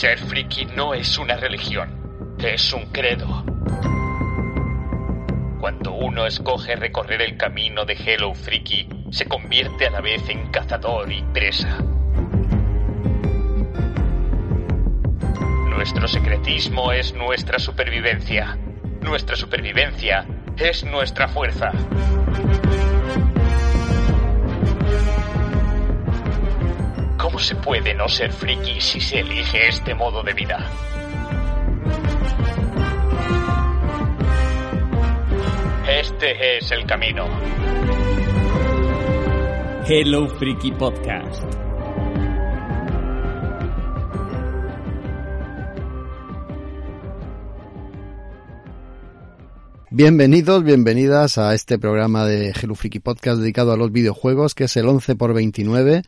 Ser 0.00 0.18
friki 0.18 0.64
no 0.64 0.94
es 0.94 1.18
una 1.18 1.36
religión, 1.36 2.34
es 2.38 2.72
un 2.72 2.86
credo. 2.86 3.44
Cuando 5.60 5.92
uno 5.92 6.24
escoge 6.24 6.74
recorrer 6.74 7.20
el 7.20 7.36
camino 7.36 7.84
de 7.84 7.92
Hello 7.92 8.32
Freaky, 8.32 8.88
se 9.10 9.26
convierte 9.26 9.88
a 9.88 9.90
la 9.90 10.00
vez 10.00 10.26
en 10.30 10.50
cazador 10.50 11.12
y 11.12 11.22
presa. 11.34 11.76
Nuestro 15.68 16.08
secretismo 16.08 16.92
es 16.92 17.12
nuestra 17.12 17.58
supervivencia. 17.58 18.56
Nuestra 19.02 19.36
supervivencia 19.36 20.24
es 20.56 20.82
nuestra 20.82 21.28
fuerza. 21.28 21.72
¿Cómo 27.30 27.38
se 27.38 27.54
puede 27.54 27.94
no 27.94 28.08
ser 28.08 28.32
friki 28.32 28.80
si 28.80 29.00
se 29.00 29.20
elige 29.20 29.68
este 29.68 29.94
modo 29.94 30.20
de 30.24 30.32
vida? 30.34 30.68
Este 35.88 36.56
es 36.56 36.72
el 36.72 36.84
camino. 36.86 37.28
Hello 39.86 40.26
Freaky 40.26 40.72
Podcast. 40.72 41.44
Bienvenidos, 49.90 50.64
bienvenidas 50.64 51.38
a 51.38 51.54
este 51.54 51.78
programa 51.78 52.24
de 52.24 52.52
Hello 52.60 52.74
Freaky 52.74 52.98
Podcast 52.98 53.38
dedicado 53.38 53.70
a 53.70 53.76
los 53.76 53.92
videojuegos, 53.92 54.56
que 54.56 54.64
es 54.64 54.76
el 54.76 54.88
11 54.88 55.14
por 55.14 55.32
29 55.32 56.02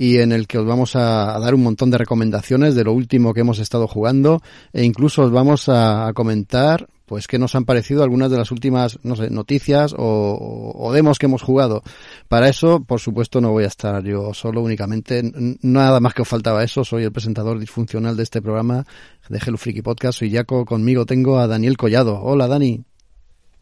y 0.00 0.18
en 0.18 0.30
el 0.30 0.46
que 0.46 0.58
os 0.58 0.64
vamos 0.64 0.94
a, 0.94 1.36
dar 1.40 1.56
un 1.56 1.64
montón 1.64 1.90
de 1.90 1.98
recomendaciones 1.98 2.76
de 2.76 2.84
lo 2.84 2.92
último 2.92 3.34
que 3.34 3.40
hemos 3.40 3.58
estado 3.58 3.88
jugando 3.88 4.40
e 4.72 4.84
incluso 4.84 5.22
os 5.22 5.32
vamos 5.32 5.68
a, 5.68 6.12
comentar 6.14 6.88
pues 7.04 7.26
qué 7.26 7.38
nos 7.38 7.56
han 7.56 7.64
parecido 7.64 8.04
algunas 8.04 8.30
de 8.30 8.36
las 8.36 8.52
últimas, 8.52 9.00
no 9.02 9.16
sé, 9.16 9.30
noticias 9.30 9.94
o, 9.98 10.90
demos 10.92 11.18
que 11.18 11.26
hemos 11.26 11.42
jugado. 11.42 11.82
Para 12.28 12.48
eso, 12.48 12.84
por 12.84 13.00
supuesto, 13.00 13.40
no 13.40 13.50
voy 13.50 13.64
a 13.64 13.68
estar 13.68 14.04
yo 14.04 14.34
solo 14.34 14.60
únicamente. 14.60 15.22
Nada 15.62 16.00
más 16.00 16.12
que 16.12 16.22
os 16.22 16.28
faltaba 16.28 16.62
eso. 16.62 16.84
Soy 16.84 17.04
el 17.04 17.12
presentador 17.12 17.58
disfuncional 17.58 18.14
de 18.14 18.24
este 18.24 18.42
programa 18.42 18.84
de 19.30 19.38
Hello 19.38 19.56
Freaky 19.56 19.80
Podcast. 19.80 20.18
Soy 20.18 20.30
Jaco. 20.30 20.66
Conmigo 20.66 21.06
tengo 21.06 21.38
a 21.38 21.46
Daniel 21.46 21.78
Collado. 21.78 22.20
Hola, 22.20 22.46
Dani. 22.46 22.87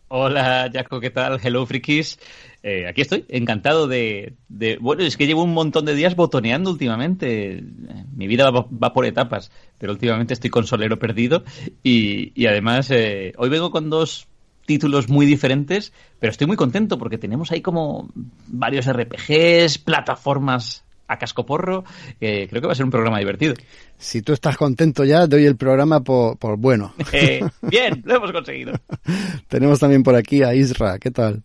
Hola, 0.08 0.70
Jaco, 0.72 1.00
¿qué 1.00 1.10
tal? 1.10 1.40
Hello, 1.42 1.66
frikis. 1.66 2.20
Eh, 2.62 2.86
aquí 2.86 3.00
estoy, 3.00 3.24
encantado 3.28 3.88
de, 3.88 4.36
Bueno, 4.80 5.02
es 5.02 5.16
que 5.16 5.26
llevo 5.26 5.42
un 5.42 5.52
montón 5.52 5.84
de 5.84 5.96
días 5.96 6.14
botoneando 6.14 6.70
últimamente. 6.70 7.60
Mi 8.14 8.28
vida 8.28 8.50
va, 8.52 8.92
por 8.92 9.04
etapas, 9.04 9.50
pero 9.78 9.92
últimamente 9.92 10.32
estoy 10.32 10.50
con 10.50 10.64
Solero 10.64 11.00
perdido. 11.00 11.42
Y, 11.82 12.46
además, 12.46 12.88
eh, 12.92 13.32
hoy 13.36 13.48
vengo 13.48 13.72
con 13.72 13.90
dos 13.90 14.28
títulos 14.64 15.08
muy 15.08 15.27
diferentes, 15.27 15.92
pero 16.20 16.30
estoy 16.30 16.46
muy 16.46 16.56
contento 16.56 16.98
porque 16.98 17.18
tenemos 17.18 17.50
ahí 17.50 17.60
como 17.60 18.08
varios 18.46 18.86
RPGs, 18.86 19.78
plataformas 19.78 20.86
a 21.08 21.18
cascoporro. 21.18 21.84
Eh, 22.20 22.46
creo 22.48 22.60
que 22.60 22.66
va 22.66 22.72
a 22.72 22.76
ser 22.76 22.84
un 22.84 22.90
programa 22.90 23.18
divertido. 23.18 23.54
Si 23.98 24.22
tú 24.22 24.32
estás 24.32 24.56
contento 24.56 25.04
ya, 25.04 25.26
doy 25.26 25.46
el 25.46 25.56
programa 25.56 26.00
por, 26.00 26.38
por 26.38 26.56
bueno. 26.56 26.94
Eh, 27.12 27.40
bien, 27.62 28.02
lo 28.04 28.16
hemos 28.16 28.32
conseguido. 28.32 28.72
Tenemos 29.48 29.78
también 29.78 30.02
por 30.02 30.14
aquí 30.14 30.42
a 30.42 30.54
Isra, 30.54 30.98
¿qué 30.98 31.10
tal? 31.10 31.42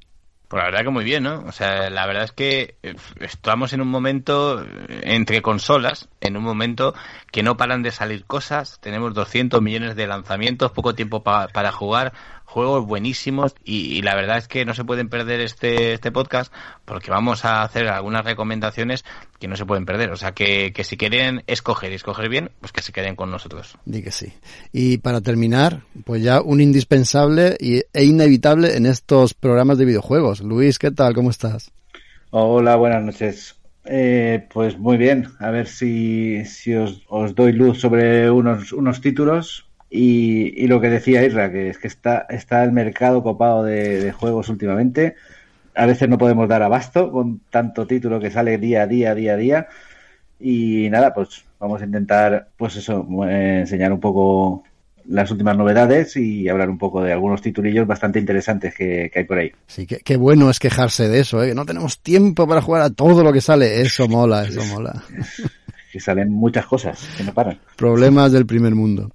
Pues 0.48 0.60
la 0.60 0.66
verdad 0.66 0.84
que 0.84 0.90
muy 0.90 1.06
bien, 1.06 1.24
¿no? 1.24 1.46
O 1.48 1.54
sea, 1.54 1.90
la 1.90 2.06
verdad 2.06 2.26
es 2.26 2.34
que 2.34 2.76
eh, 2.84 2.94
estamos 3.22 3.72
en 3.72 3.80
un 3.80 3.88
momento 3.88 4.66
entre 4.90 5.42
consolas, 5.42 6.10
en 6.20 6.36
un 6.36 6.44
momento 6.44 6.94
que 7.32 7.42
no 7.42 7.56
paran 7.56 7.84
de 7.84 7.92
salir 7.92 8.26
cosas, 8.26 8.78
tenemos 8.82 9.14
200 9.14 9.62
millones 9.62 9.96
de 9.96 10.08
lanzamientos, 10.08 10.74
poco 10.74 10.94
tiempo 10.94 11.24
para 11.24 11.72
jugar, 11.72 12.12
juegos 12.52 12.86
buenísimos 12.86 13.56
y, 13.64 14.02
la 14.02 14.14
verdad 14.14 14.38
es 14.38 14.48
que 14.48 14.66
no 14.66 14.74
se 14.74 14.84
pueden 14.84 15.08
perder 15.08 15.40
este, 15.40 15.94
este 15.94 16.12
podcast 16.12 16.54
porque 16.84 17.10
vamos 17.10 17.46
a 17.46 17.64
hacer 17.64 17.88
algunas 17.88 18.26
recomendaciones 18.26 19.06
que 19.40 19.48
no 19.48 19.56
se 19.56 19.66
pueden 19.66 19.86
perder. 19.86 20.12
O 20.12 20.18
sea, 20.18 20.34
que, 20.34 20.74
que 20.74 20.84
si 20.84 20.98
quieren 20.98 21.44
escoger 21.48 21.92
y 21.92 21.96
escoger 21.96 22.30
bien, 22.30 22.52
pues 22.60 22.74
que 22.74 22.82
se 22.82 22.92
queden 22.92 23.16
con 23.16 23.32
nosotros. 23.32 23.78
Di 23.86 24.04
que 24.04 24.12
sí. 24.12 24.34
Y 24.74 24.98
para 24.98 25.22
terminar, 25.22 25.84
pues 26.04 26.22
ya 26.22 26.42
un 26.42 26.60
indispensable 26.60 27.58
e 27.60 28.04
inevitable 28.04 28.76
en 28.76 28.86
estos 28.86 29.34
programas 29.34 29.78
de 29.78 29.86
videojuegos. 29.86 30.42
Luis, 30.42 30.78
¿qué 30.78 30.92
tal? 30.92 31.14
¿Cómo 31.14 31.30
estás? 31.30 31.72
Hola, 32.32 32.76
buenas 32.76 33.02
noches. 33.02 33.56
Eh, 33.86 34.46
pues 34.54 34.78
muy 34.78 34.98
bien, 34.98 35.30
a 35.40 35.50
ver 35.50 35.68
si, 35.68 36.46
si 36.46 36.76
os, 36.76 37.02
os 37.08 37.34
doy 37.34 37.52
luz 37.52 37.80
sobre 37.80 38.30
unos, 38.30 38.74
unos 38.74 39.02
títulos 39.02 39.71
y, 39.94 40.68
lo 40.68 40.80
que 40.80 40.90
decía 40.90 41.26
Isra, 41.26 41.52
que 41.52 41.68
es 41.70 41.78
que 41.78 41.88
está, 41.88 42.26
está 42.30 42.64
el 42.64 42.72
mercado 42.72 43.22
copado 43.22 43.66
de, 43.66 44.14
juegos 44.14 44.48
últimamente. 44.48 45.16
A 45.76 45.86
veces 45.86 46.08
no 46.08 46.18
podemos 46.18 46.48
dar 46.48 46.64
abasto 46.64 47.12
con 47.12 47.42
tanto 47.50 47.86
título 47.86 48.18
que 48.18 48.32
sale 48.32 48.58
día 48.58 48.84
a 48.84 48.88
día, 48.88 49.14
día 49.14 49.34
a 49.34 49.38
día. 49.38 49.68
Y 50.40 50.90
nada, 50.90 51.14
pues 51.14 51.44
vamos 51.60 51.82
a 51.82 51.86
intentar, 51.86 52.48
pues 52.56 52.78
eso, 52.78 53.06
enseñar 53.28 53.92
un 53.92 54.00
poco 54.00 54.64
las 55.08 55.30
últimas 55.30 55.58
novedades 55.58 56.16
y 56.16 56.48
hablar 56.48 56.70
un 56.70 56.78
poco 56.78 57.04
de 57.04 57.12
algunos 57.12 57.42
titulillos 57.42 57.86
bastante 57.86 58.20
interesantes 58.20 58.74
que, 58.74 59.12
hay 59.14 59.24
por 59.26 59.40
ahí. 59.40 59.52
Sí, 59.68 59.86
qué, 59.86 59.98
qué 59.98 60.16
bueno 60.16 60.50
es 60.50 60.60
quejarse 60.60 61.10
de 61.10 61.20
eso, 61.20 61.44
¿eh? 61.44 61.54
no 61.54 61.66
tenemos 61.66 62.00
tiempo 62.00 62.48
para 62.48 62.62
jugar 62.62 62.84
a 62.84 62.92
todo 62.92 63.24
lo 63.24 63.34
que 63.34 63.42
sale. 63.42 63.82
Eso 63.82 64.08
mola, 64.08 64.44
eso 64.44 64.64
mola. 64.66 65.04
que 65.92 66.00
salen 66.00 66.32
muchas 66.32 66.66
cosas 66.66 67.00
que 67.18 67.24
no 67.24 67.34
paran. 67.34 67.60
Problemas 67.76 68.32
del 68.32 68.46
primer 68.46 68.74
mundo. 68.76 69.12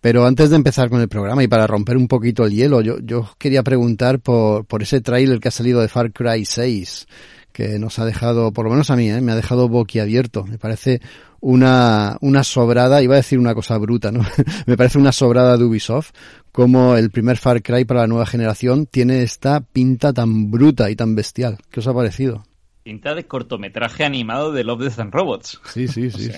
Pero 0.00 0.26
antes 0.26 0.50
de 0.50 0.56
empezar 0.56 0.88
con 0.90 1.00
el 1.00 1.08
programa 1.08 1.42
y 1.42 1.48
para 1.48 1.66
romper 1.66 1.96
un 1.96 2.08
poquito 2.08 2.44
el 2.44 2.52
hielo, 2.52 2.80
yo, 2.80 2.98
yo 3.00 3.30
quería 3.38 3.62
preguntar 3.62 4.20
por, 4.20 4.64
por 4.64 4.82
ese 4.82 5.00
tráiler 5.00 5.40
que 5.40 5.48
ha 5.48 5.50
salido 5.50 5.80
de 5.80 5.88
Far 5.88 6.12
Cry 6.12 6.44
6, 6.44 7.06
que 7.52 7.78
nos 7.78 7.98
ha 7.98 8.04
dejado, 8.04 8.52
por 8.52 8.64
lo 8.64 8.70
menos 8.70 8.90
a 8.90 8.96
mí, 8.96 9.10
¿eh? 9.10 9.20
me 9.20 9.32
ha 9.32 9.36
dejado 9.36 9.68
boquiabierto. 9.68 10.44
Me 10.44 10.58
parece 10.58 11.00
una, 11.40 12.16
una 12.20 12.42
sobrada, 12.42 13.02
iba 13.02 13.14
a 13.14 13.18
decir 13.18 13.38
una 13.38 13.54
cosa 13.54 13.76
bruta, 13.78 14.10
¿no? 14.10 14.24
me 14.66 14.76
parece 14.76 14.98
una 14.98 15.12
sobrada 15.12 15.56
de 15.56 15.64
Ubisoft, 15.64 16.12
como 16.52 16.96
el 16.96 17.10
primer 17.10 17.36
Far 17.36 17.62
Cry 17.62 17.84
para 17.84 18.02
la 18.02 18.06
nueva 18.06 18.26
generación 18.26 18.86
tiene 18.86 19.22
esta 19.22 19.60
pinta 19.60 20.12
tan 20.12 20.50
bruta 20.50 20.90
y 20.90 20.96
tan 20.96 21.14
bestial. 21.14 21.58
¿Qué 21.70 21.80
os 21.80 21.86
ha 21.86 21.94
parecido? 21.94 22.44
Pinta 22.84 23.14
de 23.14 23.26
cortometraje 23.26 24.04
animado 24.04 24.52
de 24.52 24.62
Love, 24.62 24.82
Death 24.82 24.98
and 24.98 25.14
Robots. 25.14 25.58
Sí, 25.72 25.88
sí, 25.88 26.10
sí. 26.10 26.30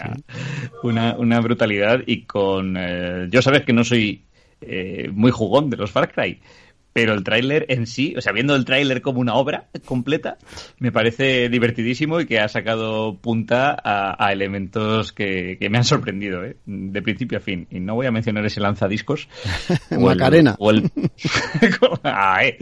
Una, 0.85 1.17
una, 1.19 1.41
brutalidad 1.41 2.05
y 2.07 2.23
con... 2.23 2.77
Eh, 2.79 3.27
yo 3.31 3.43
sabes 3.43 3.65
que 3.65 3.73
no 3.73 3.83
soy 3.83 4.23
eh, 4.61 5.11
muy 5.13 5.33
jugón 5.33 5.71
de 5.71 5.77
los 5.77 5.91
Far 5.91 6.13
Cry, 6.13 6.39
pero 6.97 7.13
el 7.13 7.25
tráiler 7.25 7.67
en 7.69 7.87
sí, 7.87 8.15
o 8.17 8.23
sea, 8.23 8.33
viendo 8.33 8.57
el 8.57 8.65
tráiler 8.65 9.03
como 9.03 9.21
una 9.21 9.35
obra 9.35 9.67
completa, 9.85 10.39
me 10.79 10.91
parece 10.93 11.51
divertidísimo 11.51 12.21
y 12.21 12.27
que 12.27 12.41
ha 12.41 12.49
sacado 12.49 13.19
punta 13.19 13.77
a, 13.85 14.33
elementos 14.33 15.13
que, 15.13 15.59
me 15.71 15.77
han 15.77 15.85
sorprendido, 15.85 16.43
¿eh? 16.43 16.57
de 16.65 17.03
principio 17.03 17.37
a 17.37 17.43
fin. 17.43 17.69
Y 17.71 17.81
no 17.81 17.97
voy 17.97 18.07
a 18.07 18.11
mencionar 18.11 18.47
ese 18.47 18.61
lanzadiscos. 18.61 19.29
Macarena. 19.91 20.57
O 20.59 20.71
el, 20.71 20.91
ah, 22.03 22.39
eh, 22.43 22.57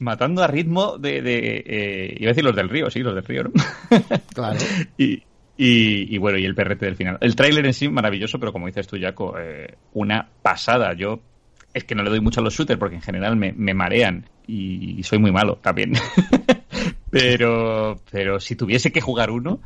matando 0.00 0.42
a 0.42 0.48
ritmo 0.48 0.98
de... 0.98 1.22
de 1.22 1.64
eh, 1.66 2.16
iba 2.18 2.28
a 2.28 2.32
decir 2.32 2.44
los 2.44 2.54
del 2.54 2.68
río, 2.68 2.90
sí, 2.90 3.00
los 3.00 3.14
del 3.14 3.24
río, 3.24 3.44
¿no? 3.44 3.52
claro. 4.34 4.58
Y, 4.98 5.22
y, 5.56 6.18
bueno, 6.18 6.36
y 6.36 6.44
el 6.44 6.54
perrete 6.54 6.84
del 6.84 6.96
final. 6.96 7.16
El 7.22 7.34
tráiler 7.34 7.64
en 7.64 7.72
sí, 7.72 7.88
maravilloso, 7.88 8.38
pero 8.38 8.52
como 8.52 8.66
dices 8.66 8.86
tú, 8.86 8.98
Jaco, 9.00 9.38
eh, 9.38 9.78
una 9.94 10.28
pasada. 10.42 10.92
Yo 10.92 11.22
es 11.74 11.84
que 11.84 11.94
no 11.94 12.02
le 12.02 12.10
doy 12.10 12.20
mucho 12.20 12.40
a 12.40 12.44
los 12.44 12.54
shooters 12.54 12.78
porque 12.78 12.96
en 12.96 13.02
general 13.02 13.36
me, 13.36 13.74
marean 13.74 14.28
y 14.46 15.02
soy 15.02 15.18
muy 15.18 15.32
malo 15.32 15.56
también. 15.62 15.92
pero, 17.10 18.00
pero 18.10 18.40
si 18.40 18.56
tuviese 18.56 18.92
que 18.92 19.00
jugar 19.00 19.30
uno, 19.30 19.60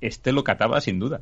este 0.00 0.32
lo 0.32 0.44
cataba 0.44 0.80
sin 0.80 0.98
duda. 0.98 1.20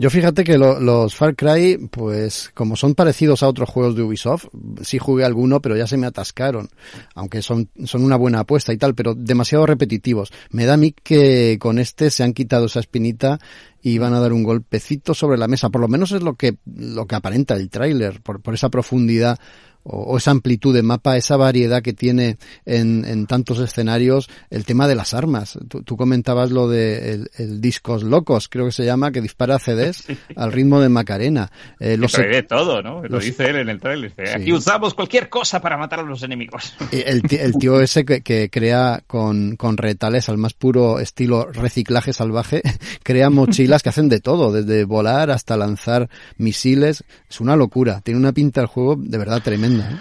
Yo 0.00 0.10
fíjate 0.10 0.44
que 0.44 0.58
los 0.58 1.16
Far 1.16 1.34
Cry, 1.34 1.88
pues 1.90 2.52
como 2.54 2.76
son 2.76 2.94
parecidos 2.94 3.42
a 3.42 3.48
otros 3.48 3.68
juegos 3.68 3.96
de 3.96 4.04
Ubisoft, 4.04 4.46
sí 4.82 4.98
jugué 4.98 5.24
alguno, 5.24 5.60
pero 5.60 5.76
ya 5.76 5.88
se 5.88 5.96
me 5.96 6.06
atascaron. 6.06 6.68
Aunque 7.16 7.42
son, 7.42 7.68
son 7.84 8.04
una 8.04 8.14
buena 8.14 8.38
apuesta 8.38 8.72
y 8.72 8.76
tal, 8.76 8.94
pero 8.94 9.16
demasiado 9.16 9.66
repetitivos. 9.66 10.32
Me 10.50 10.66
da 10.66 10.74
a 10.74 10.76
mí 10.76 10.92
que 10.92 11.58
con 11.58 11.80
este 11.80 12.12
se 12.12 12.22
han 12.22 12.32
quitado 12.32 12.66
esa 12.66 12.78
espinita 12.78 13.40
y 13.82 13.98
van 13.98 14.14
a 14.14 14.20
dar 14.20 14.32
un 14.32 14.44
golpecito 14.44 15.14
sobre 15.14 15.36
la 15.36 15.48
mesa. 15.48 15.68
Por 15.70 15.80
lo 15.80 15.88
menos 15.88 16.12
es 16.12 16.22
lo 16.22 16.34
que, 16.34 16.58
lo 16.64 17.06
que 17.06 17.16
aparenta 17.16 17.56
el 17.56 17.68
tráiler, 17.68 18.20
por, 18.22 18.40
por 18.40 18.54
esa 18.54 18.68
profundidad 18.68 19.40
o, 19.88 20.16
esa 20.16 20.30
amplitud 20.30 20.74
de 20.74 20.82
mapa, 20.82 21.16
esa 21.16 21.36
variedad 21.36 21.82
que 21.82 21.92
tiene 21.92 22.36
en, 22.66 23.04
en 23.04 23.26
tantos 23.26 23.58
escenarios, 23.58 24.28
el 24.50 24.64
tema 24.64 24.86
de 24.86 24.94
las 24.94 25.14
armas. 25.14 25.58
Tú, 25.68 25.96
comentabas 25.96 26.50
lo 26.50 26.68
de 26.68 27.26
el, 27.36 27.60
discos 27.60 28.02
locos, 28.02 28.48
creo 28.48 28.66
que 28.66 28.72
se 28.72 28.84
llama, 28.84 29.10
que 29.10 29.20
dispara 29.20 29.58
CDs 29.58 30.04
al 30.36 30.52
ritmo 30.52 30.80
de 30.80 30.88
Macarena. 30.88 31.50
Eh, 31.80 31.96
lo 31.96 32.06
de 32.06 32.42
todo, 32.42 32.82
¿no? 32.82 33.02
Lo 33.02 33.18
dice 33.18 33.50
él 33.50 33.56
en 33.56 33.68
el 33.68 33.80
trailer. 33.80 34.12
Aquí 34.34 34.52
usamos 34.52 34.94
cualquier 34.94 35.28
cosa 35.28 35.60
para 35.60 35.76
matar 35.76 36.00
a 36.00 36.02
los 36.02 36.22
enemigos. 36.22 36.74
El, 36.92 37.22
el 37.30 37.52
tío 37.54 37.80
ese 37.80 38.04
que, 38.04 38.20
que 38.20 38.50
crea 38.50 39.02
con, 39.06 39.56
con 39.56 39.76
retales 39.76 40.28
al 40.28 40.38
más 40.38 40.54
puro 40.54 40.98
estilo 41.00 41.46
reciclaje 41.46 42.12
salvaje, 42.12 42.62
crea 43.02 43.30
mochilas 43.30 43.82
que 43.82 43.88
hacen 43.88 44.08
de 44.08 44.20
todo, 44.20 44.52
desde 44.52 44.84
volar 44.84 45.30
hasta 45.30 45.56
lanzar 45.56 46.08
misiles. 46.36 47.04
Es 47.28 47.40
una 47.40 47.56
locura. 47.56 48.00
Tiene 48.02 48.20
una 48.20 48.32
pinta 48.32 48.60
el 48.60 48.66
juego 48.66 48.96
de 48.96 49.18
verdad 49.18 49.42
tremenda. 49.42 49.77
¿Eh? 49.80 49.98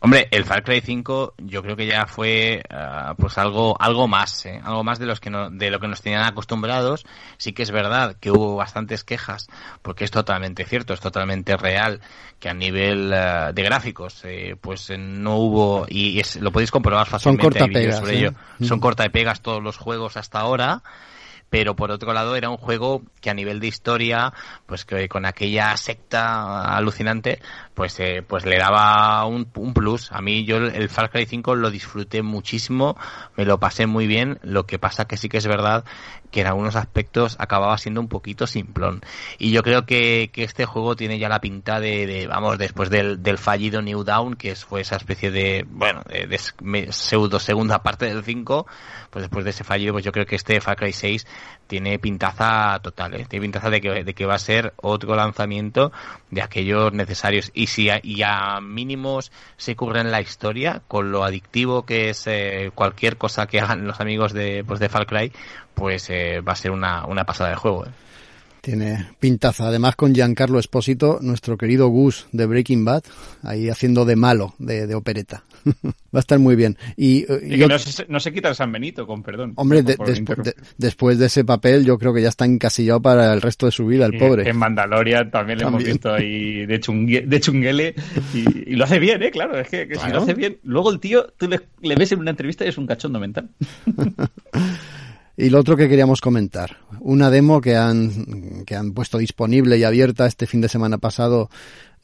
Hombre, 0.00 0.28
el 0.30 0.44
Far 0.44 0.62
Cry 0.62 0.80
5 0.80 1.34
yo 1.38 1.60
creo 1.60 1.74
que 1.74 1.86
ya 1.86 2.06
fue 2.06 2.62
ah, 2.70 3.14
pues 3.18 3.36
algo 3.36 3.76
algo 3.80 4.06
más, 4.06 4.46
¿eh? 4.46 4.60
algo 4.62 4.84
más 4.84 5.00
de 5.00 5.06
los 5.06 5.18
que 5.18 5.28
no, 5.28 5.50
de 5.50 5.72
lo 5.72 5.80
que 5.80 5.88
nos 5.88 6.02
tenían 6.02 6.22
acostumbrados. 6.22 7.04
Sí 7.36 7.52
que 7.52 7.64
es 7.64 7.72
verdad 7.72 8.16
que 8.20 8.30
hubo 8.30 8.54
bastantes 8.54 9.02
quejas, 9.02 9.48
porque 9.82 10.04
es 10.04 10.12
totalmente 10.12 10.64
cierto, 10.64 10.94
es 10.94 11.00
totalmente 11.00 11.56
real 11.56 12.00
que 12.38 12.48
a 12.48 12.54
nivel 12.54 13.12
ah, 13.12 13.52
de 13.52 13.62
gráficos 13.64 14.20
eh, 14.24 14.54
pues 14.60 14.88
no 14.96 15.36
hubo 15.38 15.86
y 15.88 16.22
lo 16.40 16.52
podéis 16.52 16.70
comprobar 16.70 17.08
fácilmente. 17.08 17.58
Son 17.58 17.68
corta 17.72 17.92
sobre 17.96 18.18
ello. 18.18 18.34
Son 18.62 18.78
corta 18.78 19.04
y 19.04 19.08
pegas 19.08 19.40
todos 19.42 19.60
los 19.60 19.78
juegos 19.78 20.16
hasta 20.16 20.38
ahora 20.38 20.82
pero 21.50 21.76
por 21.76 21.90
otro 21.90 22.12
lado 22.12 22.36
era 22.36 22.50
un 22.50 22.56
juego 22.56 23.02
que 23.20 23.30
a 23.30 23.34
nivel 23.34 23.60
de 23.60 23.68
historia, 23.68 24.32
pues 24.66 24.84
que 24.84 25.08
con 25.08 25.24
aquella 25.24 25.76
secta 25.76 26.76
alucinante, 26.76 27.40
pues 27.78 28.00
eh, 28.00 28.24
pues 28.26 28.44
le 28.44 28.58
daba 28.58 29.24
un, 29.24 29.48
un, 29.54 29.72
plus. 29.72 30.10
A 30.10 30.20
mí 30.20 30.44
yo 30.44 30.56
el 30.56 30.88
Far 30.88 31.10
Cry 31.10 31.26
5 31.26 31.54
lo 31.54 31.70
disfruté 31.70 32.22
muchísimo, 32.22 32.96
me 33.36 33.44
lo 33.44 33.60
pasé 33.60 33.86
muy 33.86 34.08
bien, 34.08 34.40
lo 34.42 34.66
que 34.66 34.80
pasa 34.80 35.04
que 35.04 35.16
sí 35.16 35.28
que 35.28 35.38
es 35.38 35.46
verdad 35.46 35.84
que 36.32 36.40
en 36.40 36.48
algunos 36.48 36.74
aspectos 36.74 37.36
acababa 37.38 37.78
siendo 37.78 38.00
un 38.00 38.08
poquito 38.08 38.48
simplón. 38.48 39.00
Y 39.38 39.52
yo 39.52 39.62
creo 39.62 39.86
que, 39.86 40.30
que 40.32 40.42
este 40.42 40.66
juego 40.66 40.96
tiene 40.96 41.20
ya 41.20 41.28
la 41.28 41.40
pinta 41.40 41.78
de, 41.78 42.08
de 42.08 42.26
vamos, 42.26 42.58
después 42.58 42.90
del, 42.90 43.22
del, 43.22 43.38
fallido 43.38 43.80
New 43.80 44.02
Down, 44.02 44.34
que 44.34 44.56
fue 44.56 44.80
esa 44.80 44.96
especie 44.96 45.30
de, 45.30 45.64
bueno, 45.68 46.02
de, 46.08 46.38
pseudo 46.90 47.38
segunda 47.38 47.84
parte 47.84 48.06
del 48.06 48.24
5, 48.24 48.66
pues 49.10 49.22
después 49.22 49.44
de 49.44 49.50
ese 49.50 49.62
fallido, 49.62 49.92
pues 49.92 50.04
yo 50.04 50.10
creo 50.10 50.26
que 50.26 50.34
este 50.34 50.60
Far 50.60 50.76
Cry 50.76 50.92
6 50.92 51.26
tiene 51.68 51.98
pintaza 52.00 52.80
total, 52.82 53.14
¿eh? 53.14 53.26
tiene 53.28 53.44
pintaza 53.44 53.70
de 53.70 53.80
que, 53.80 54.02
de 54.02 54.14
que 54.14 54.26
va 54.26 54.34
a 54.34 54.38
ser 54.38 54.72
otro 54.76 55.14
lanzamiento 55.14 55.92
de 56.30 56.42
aquellos 56.42 56.92
necesarios. 56.92 57.52
Y 57.54 57.68
si 57.68 57.90
a, 57.90 58.00
y 58.02 58.22
a 58.22 58.60
mínimos 58.60 59.30
se 59.56 59.72
ocurre 59.72 60.00
en 60.00 60.10
la 60.10 60.20
historia, 60.20 60.82
con 60.88 61.12
lo 61.12 61.22
adictivo 61.22 61.84
que 61.84 62.10
es 62.10 62.26
eh, 62.26 62.72
cualquier 62.74 63.16
cosa 63.16 63.46
que 63.46 63.60
hagan 63.60 63.86
los 63.86 64.00
amigos 64.00 64.32
de, 64.32 64.64
pues 64.66 64.80
de 64.80 64.88
Far 64.88 65.06
pues 65.74 66.10
eh, 66.10 66.40
va 66.40 66.52
a 66.52 66.56
ser 66.56 66.72
una, 66.72 67.06
una 67.06 67.24
pasada 67.24 67.50
de 67.50 67.56
juego. 67.56 67.86
¿eh? 67.86 67.90
Tiene 68.68 69.06
pintaza. 69.18 69.68
Además 69.68 69.96
con 69.96 70.14
Giancarlo 70.14 70.58
Espósito, 70.58 71.20
nuestro 71.22 71.56
querido 71.56 71.88
Gus 71.88 72.26
de 72.32 72.44
Breaking 72.44 72.84
Bad, 72.84 73.02
ahí 73.42 73.70
haciendo 73.70 74.04
de 74.04 74.14
malo, 74.14 74.54
de, 74.58 74.94
opereta. 74.94 75.42
Va 75.64 76.18
a 76.18 76.18
estar 76.18 76.38
muy 76.38 76.54
bien. 76.54 76.76
Y, 76.94 77.24
que 77.24 77.66
no, 77.66 78.20
se, 78.20 78.30
quita 78.30 78.50
el 78.50 78.54
San 78.54 78.70
Benito, 78.70 79.06
con 79.06 79.22
perdón. 79.22 79.54
Hombre, 79.56 79.82
después 80.76 81.18
de 81.18 81.26
ese 81.26 81.46
papel 81.46 81.86
yo 81.86 81.96
creo 81.96 82.12
que 82.12 82.20
ya 82.20 82.28
está 82.28 82.44
encasillado 82.44 83.00
para 83.00 83.32
el 83.32 83.40
resto 83.40 83.64
de 83.64 83.72
su 83.72 83.86
vida, 83.86 84.04
el 84.04 84.18
pobre. 84.18 84.46
En 84.46 84.58
Mandalorian 84.58 85.30
también, 85.30 85.60
le 85.60 85.64
hemos 85.64 85.82
visto 85.82 86.12
ahí 86.12 86.66
de, 86.66 86.78
de 87.26 87.40
chunguele 87.40 87.94
y, 88.34 88.76
lo 88.76 88.84
hace 88.84 88.98
bien, 88.98 89.22
¿eh? 89.22 89.30
Claro, 89.30 89.58
es 89.58 89.68
que, 89.70 89.88
si 89.94 90.10
lo 90.10 90.18
hace 90.18 90.34
bien, 90.34 90.58
luego 90.62 90.92
el 90.92 91.00
tío, 91.00 91.32
tú 91.38 91.48
le, 91.48 91.58
le 91.80 91.94
ves 91.94 92.12
en 92.12 92.18
una 92.18 92.32
entrevista 92.32 92.66
y 92.66 92.68
es 92.68 92.76
un 92.76 92.86
cachondo 92.86 93.18
mental. 93.18 93.48
Y 95.40 95.50
lo 95.50 95.60
otro 95.60 95.76
que 95.76 95.88
queríamos 95.88 96.20
comentar, 96.20 96.78
una 96.98 97.30
demo 97.30 97.60
que 97.60 97.76
han, 97.76 98.64
que 98.66 98.74
han 98.74 98.92
puesto 98.92 99.18
disponible 99.18 99.78
y 99.78 99.84
abierta 99.84 100.26
este 100.26 100.48
fin 100.48 100.60
de 100.60 100.68
semana 100.68 100.98
pasado 100.98 101.48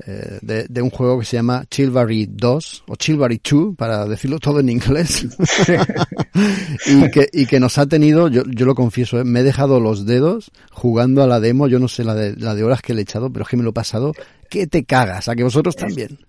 eh, 0.07 0.39
de, 0.41 0.67
de, 0.69 0.83
un 0.83 0.91
juego 0.91 1.19
que 1.19 1.25
se 1.25 1.39
llama 1.39 1.65
Chilbury 1.69 2.29
2 2.31 2.85
o 2.87 2.95
Chilbury 2.95 3.41
2 3.43 3.75
para 3.77 4.07
decirlo 4.07 4.39
todo 4.39 4.61
en 4.61 4.69
inglés 4.69 5.27
y, 6.87 7.11
que, 7.11 7.29
y 7.33 7.47
que 7.47 7.59
nos 7.59 7.77
ha 7.79 7.87
tenido, 7.87 8.29
yo, 8.29 8.45
yo 8.47 8.67
lo 8.67 8.77
confieso, 8.77 9.19
eh, 9.19 9.25
me 9.25 9.41
he 9.41 9.43
dejado 9.43 9.81
los 9.81 10.07
dedos 10.07 10.53
jugando 10.71 11.21
a 11.21 11.27
la 11.27 11.41
demo, 11.41 11.67
yo 11.67 11.81
no 11.81 11.89
sé 11.89 12.05
la 12.05 12.15
de, 12.15 12.37
la 12.37 12.55
de 12.55 12.63
horas 12.63 12.83
que 12.83 12.95
le 12.95 13.01
he 13.01 13.03
echado, 13.03 13.33
pero 13.33 13.43
es 13.43 13.49
que 13.49 13.57
me 13.57 13.65
lo 13.65 13.71
he 13.71 13.73
pasado, 13.73 14.13
que 14.49 14.69
te 14.69 14.85
cagas, 14.85 15.27
a 15.27 15.35
que 15.35 15.43
vosotros 15.43 15.75
también. 15.75 16.21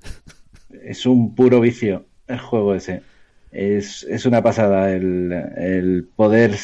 Es 0.83 1.05
un 1.05 1.35
puro 1.35 1.61
vicio 1.61 2.07
el 2.25 2.39
juego 2.39 2.73
ese. 2.73 3.03
Es, 3.51 4.03
es 4.09 4.25
una 4.25 4.41
pasada 4.41 4.91
el, 4.91 5.31
el 5.31 6.07
poder 6.15 6.57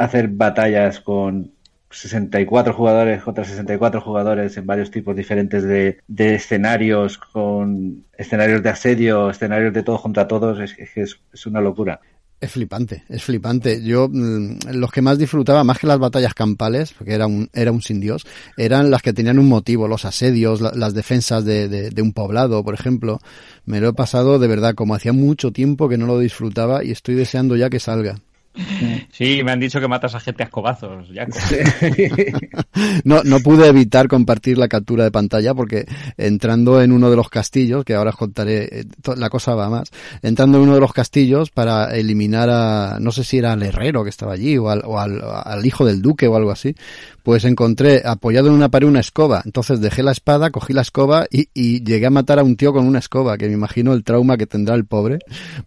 hacer 0.00 0.28
batallas 0.28 1.00
con 1.00 1.52
64 1.90 2.72
jugadores 2.72 3.22
contra 3.22 3.44
64 3.44 4.00
jugadores 4.00 4.56
en 4.56 4.66
varios 4.66 4.90
tipos 4.90 5.14
diferentes 5.14 5.64
de, 5.64 5.98
escenarios, 6.34 7.18
con 7.18 8.04
escenarios 8.16 8.62
de 8.62 8.70
asedio, 8.70 9.30
escenarios 9.30 9.74
de 9.74 9.82
todos 9.82 10.00
contra 10.00 10.28
todos, 10.28 10.58
es, 10.60 10.76
es, 10.96 11.20
es 11.32 11.46
una 11.46 11.60
locura. 11.60 12.00
Es 12.40 12.52
flipante, 12.52 13.02
es 13.10 13.22
flipante. 13.22 13.82
Yo, 13.82 14.08
mm, 14.10 14.70
los 14.72 14.90
que 14.90 15.02
más 15.02 15.18
disfrutaba, 15.18 15.62
más 15.62 15.78
que 15.78 15.86
las 15.86 15.98
batallas 15.98 16.32
campales, 16.32 16.94
porque 16.96 17.12
era 17.12 17.26
un, 17.26 17.50
era 17.52 17.70
un 17.70 17.82
sin 17.82 18.00
Dios, 18.00 18.26
eran 18.56 18.90
las 18.90 19.02
que 19.02 19.12
tenían 19.12 19.38
un 19.38 19.48
motivo, 19.48 19.88
los 19.88 20.06
asedios, 20.06 20.62
las 20.62 20.94
defensas 20.94 21.44
de, 21.44 21.68
de, 21.68 22.02
un 22.02 22.14
poblado, 22.14 22.64
por 22.64 22.72
ejemplo. 22.72 23.18
Me 23.66 23.80
lo 23.80 23.90
he 23.90 23.92
pasado 23.92 24.38
de 24.38 24.48
verdad, 24.48 24.74
como 24.74 24.94
hacía 24.94 25.12
mucho 25.12 25.52
tiempo 25.52 25.90
que 25.90 25.98
no 25.98 26.06
lo 26.06 26.18
disfrutaba 26.18 26.82
y 26.82 26.92
estoy 26.92 27.14
deseando 27.14 27.56
ya 27.56 27.68
que 27.68 27.78
salga. 27.78 28.20
Sí, 29.12 29.42
me 29.44 29.52
han 29.52 29.60
dicho 29.60 29.80
que 29.80 29.88
matas 29.88 30.14
a 30.14 30.20
gente 30.20 30.42
a 30.42 30.46
escobazos, 30.46 31.08
no, 33.04 33.22
no 33.22 33.40
pude 33.40 33.68
evitar 33.68 34.08
compartir 34.08 34.56
la 34.58 34.68
captura 34.68 35.04
de 35.04 35.10
pantalla 35.10 35.54
porque 35.54 35.86
entrando 36.16 36.80
en 36.80 36.92
uno 36.92 37.10
de 37.10 37.16
los 37.16 37.28
castillos, 37.28 37.84
que 37.84 37.94
ahora 37.94 38.10
os 38.10 38.16
contaré, 38.16 38.80
eh, 38.80 38.84
la 39.16 39.28
cosa 39.28 39.54
va 39.54 39.68
más, 39.68 39.90
entrando 40.22 40.58
en 40.58 40.64
uno 40.64 40.74
de 40.74 40.80
los 40.80 40.92
castillos 40.92 41.50
para 41.50 41.94
eliminar 41.96 42.48
a, 42.50 42.98
no 43.00 43.12
sé 43.12 43.24
si 43.24 43.38
era 43.38 43.52
al 43.52 43.62
herrero 43.62 44.04
que 44.04 44.10
estaba 44.10 44.32
allí 44.32 44.56
o 44.58 44.70
al, 44.70 44.82
o 44.84 44.98
al, 44.98 45.20
al 45.22 45.66
hijo 45.66 45.84
del 45.84 46.02
duque 46.02 46.26
o 46.26 46.36
algo 46.36 46.50
así, 46.50 46.74
pues 47.22 47.44
encontré 47.44 48.02
apoyado 48.04 48.48
en 48.48 48.54
una 48.54 48.68
pared 48.68 48.86
una 48.86 49.00
escoba. 49.00 49.42
Entonces 49.44 49.80
dejé 49.80 50.02
la 50.02 50.12
espada, 50.12 50.50
cogí 50.50 50.72
la 50.72 50.82
escoba 50.82 51.26
y, 51.30 51.48
y 51.54 51.82
llegué 51.84 52.06
a 52.06 52.10
matar 52.10 52.38
a 52.38 52.42
un 52.42 52.56
tío 52.56 52.72
con 52.72 52.86
una 52.86 52.98
escoba, 52.98 53.36
que 53.38 53.46
me 53.46 53.54
imagino 53.54 53.92
el 53.92 54.04
trauma 54.04 54.36
que 54.36 54.46
tendrá 54.46 54.74
el 54.74 54.84
pobre. 54.84 55.18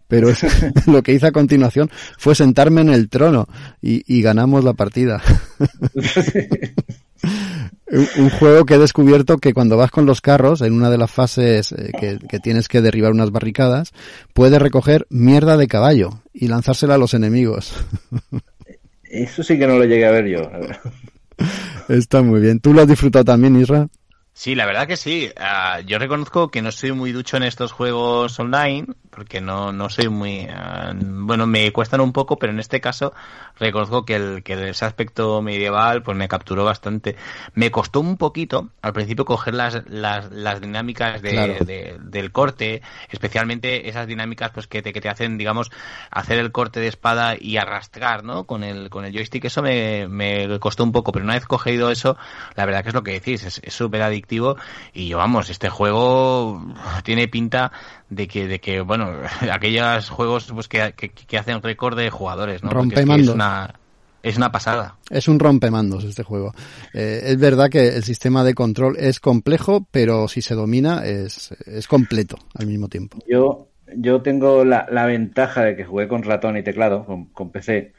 Pero 0.08 0.30
lo 0.88 1.02
que 1.04 1.14
hice 1.14 1.28
a 1.28 1.32
continuación 1.32 1.90
fue 2.18 2.36
sentarme 2.36 2.82
en 2.82 2.90
el 2.90 3.10
trono 3.10 3.48
y, 3.82 4.04
y 4.08 4.22
ganamos 4.22 4.64
la 4.64 4.74
partida. 4.74 5.22
un 8.18 8.30
juego 8.32 8.66
que 8.66 8.76
he 8.76 8.80
descubierto 8.80 9.38
que 9.38 9.54
cuando 9.54 9.78
vas 9.78 9.92
con 9.92 10.06
los 10.06 10.22
carros, 10.22 10.62
en 10.62 10.74
una 10.74 10.90
de 10.90 10.98
las 10.98 11.12
fases 11.12 11.72
eh, 11.72 11.92
que, 12.00 12.20
que, 12.28 12.40
tienes 12.40 12.68
que 12.68 12.82
derribar 12.82 13.12
unas 13.12 13.32
barricadas, 13.32 13.92
puedes 14.34 14.60
recoger 14.60 15.06
mierda 15.10 15.58
de 15.58 15.68
caballo 15.68 16.22
y 16.34 16.48
lanzársela 16.48 16.96
a 16.96 16.98
los 16.98 17.14
enemigos. 17.14 17.74
Eso 19.04 19.44
sí 19.44 19.60
que 19.60 19.68
no 19.68 19.78
lo 19.78 19.86
llegué 19.86 20.06
a 20.06 20.12
ver 20.12 20.28
yo. 20.28 20.50
Está 21.90 22.22
muy 22.22 22.40
bien. 22.40 22.60
¿Tú 22.60 22.74
lo 22.74 22.82
has 22.82 22.88
disfrutado 22.88 23.26
también, 23.26 23.60
Isra? 23.60 23.88
Sí, 24.34 24.56
la 24.56 24.66
verdad 24.66 24.88
que 24.88 24.98
sí. 24.98 25.30
Uh, 25.38 25.82
yo 25.86 26.00
reconozco 26.00 26.50
que 26.50 26.62
no 26.62 26.72
soy 26.72 26.92
muy 26.92 27.12
ducho 27.12 27.38
en 27.38 27.44
estos 27.44 27.72
juegos 27.72 28.40
online, 28.40 28.88
porque 29.16 29.42
no, 29.42 29.72
no 29.72 29.90
soy 29.90 30.10
muy... 30.10 30.46
Uh, 30.46 31.26
bueno, 31.26 31.48
me 31.48 31.72
cuestan 31.72 32.02
un 32.02 32.14
poco, 32.14 32.38
pero 32.38 32.52
en 32.54 32.60
este 32.60 32.82
caso 32.82 33.14
reconozco 33.60 34.06
que, 34.06 34.16
el, 34.16 34.44
que 34.44 34.70
ese 34.70 34.86
aspecto 34.86 35.42
medieval 35.42 36.04
pues 36.04 36.18
me 36.18 36.28
capturó 36.28 36.66
bastante. 36.66 37.16
Me 37.54 37.72
costó 37.72 38.00
un 38.00 38.18
poquito 38.18 38.70
al 38.82 38.94
principio 38.94 39.26
coger 39.26 39.54
las, 39.54 39.84
las, 39.88 40.32
las 40.32 40.62
dinámicas 40.62 41.22
de, 41.22 41.32
claro. 41.32 41.54
de, 41.66 41.98
del 42.02 42.32
corte, 42.32 42.82
especialmente 43.10 43.90
esas 43.90 44.08
dinámicas 44.08 44.52
pues 44.52 44.68
que 44.68 44.82
te, 44.82 44.94
que 44.94 45.02
te 45.02 45.10
hacen, 45.10 45.38
digamos, 45.38 45.72
hacer 46.10 46.40
el 46.40 46.52
corte 46.52 46.80
de 46.80 46.88
espada 46.88 47.36
y 47.40 47.58
arrastrar, 47.58 48.24
¿no? 48.24 48.46
Con 48.46 48.64
el, 48.64 48.90
con 48.90 49.06
el 49.06 49.14
joystick, 49.14 49.46
eso 49.46 49.62
me, 49.62 50.08
me 50.08 50.60
costó 50.60 50.84
un 50.84 50.92
poco, 50.92 51.12
pero 51.12 51.26
una 51.26 51.36
vez 51.36 51.46
cogido 51.46 51.92
eso, 51.92 52.18
la 52.56 52.66
verdad 52.66 52.84
que 52.84 52.90
es 52.90 52.96
lo 52.96 53.04
que 53.04 53.14
decís, 53.14 53.44
es 53.44 53.74
súper 53.74 54.02
adictivo 54.02 54.58
y 54.94 55.08
yo 55.08 55.18
vamos, 55.18 55.50
este 55.50 55.70
juego 55.70 56.62
tiene 57.04 57.28
pinta 57.28 57.72
de 58.16 58.28
que, 58.28 58.48
de 58.48 58.60
que 58.60 58.82
bueno, 58.82 59.12
aquellos 59.52 60.10
juegos 60.10 60.52
pues 60.54 60.68
que, 60.68 60.94
que, 60.94 61.38
hacen 61.38 61.62
récord 61.62 61.98
de 61.98 62.10
jugadores, 62.10 62.64
¿no? 62.64 62.70
Rompemandos. 62.70 63.30
Es, 63.30 63.34
una, 63.34 63.74
es 64.22 64.38
una 64.38 64.52
pasada. 64.52 64.98
Es 65.10 65.28
un 65.28 65.40
rompemandos 65.40 66.04
este 66.04 66.24
juego. 66.24 66.54
Eh, 66.94 67.22
es 67.26 67.40
verdad 67.40 67.70
que 67.70 67.90
el 67.90 68.04
sistema 68.04 68.44
de 68.44 68.54
control 68.54 68.96
es 68.98 69.20
complejo, 69.20 69.88
pero 69.92 70.28
si 70.28 70.42
se 70.42 70.56
domina 70.56 71.06
es, 71.06 71.52
es 71.66 71.88
completo 71.88 72.38
al 72.56 72.68
mismo 72.68 72.88
tiempo. 72.88 73.20
Yo, 73.28 73.68
yo 73.96 74.22
tengo 74.22 74.64
la, 74.64 74.88
la 74.90 75.06
ventaja 75.06 75.64
de 75.64 75.76
que 75.76 75.86
jugué 75.86 76.08
con 76.08 76.24
ratón 76.24 76.58
y 76.58 76.64
teclado, 76.64 77.06
con, 77.06 77.26
con 77.26 77.52
PC, 77.52 77.94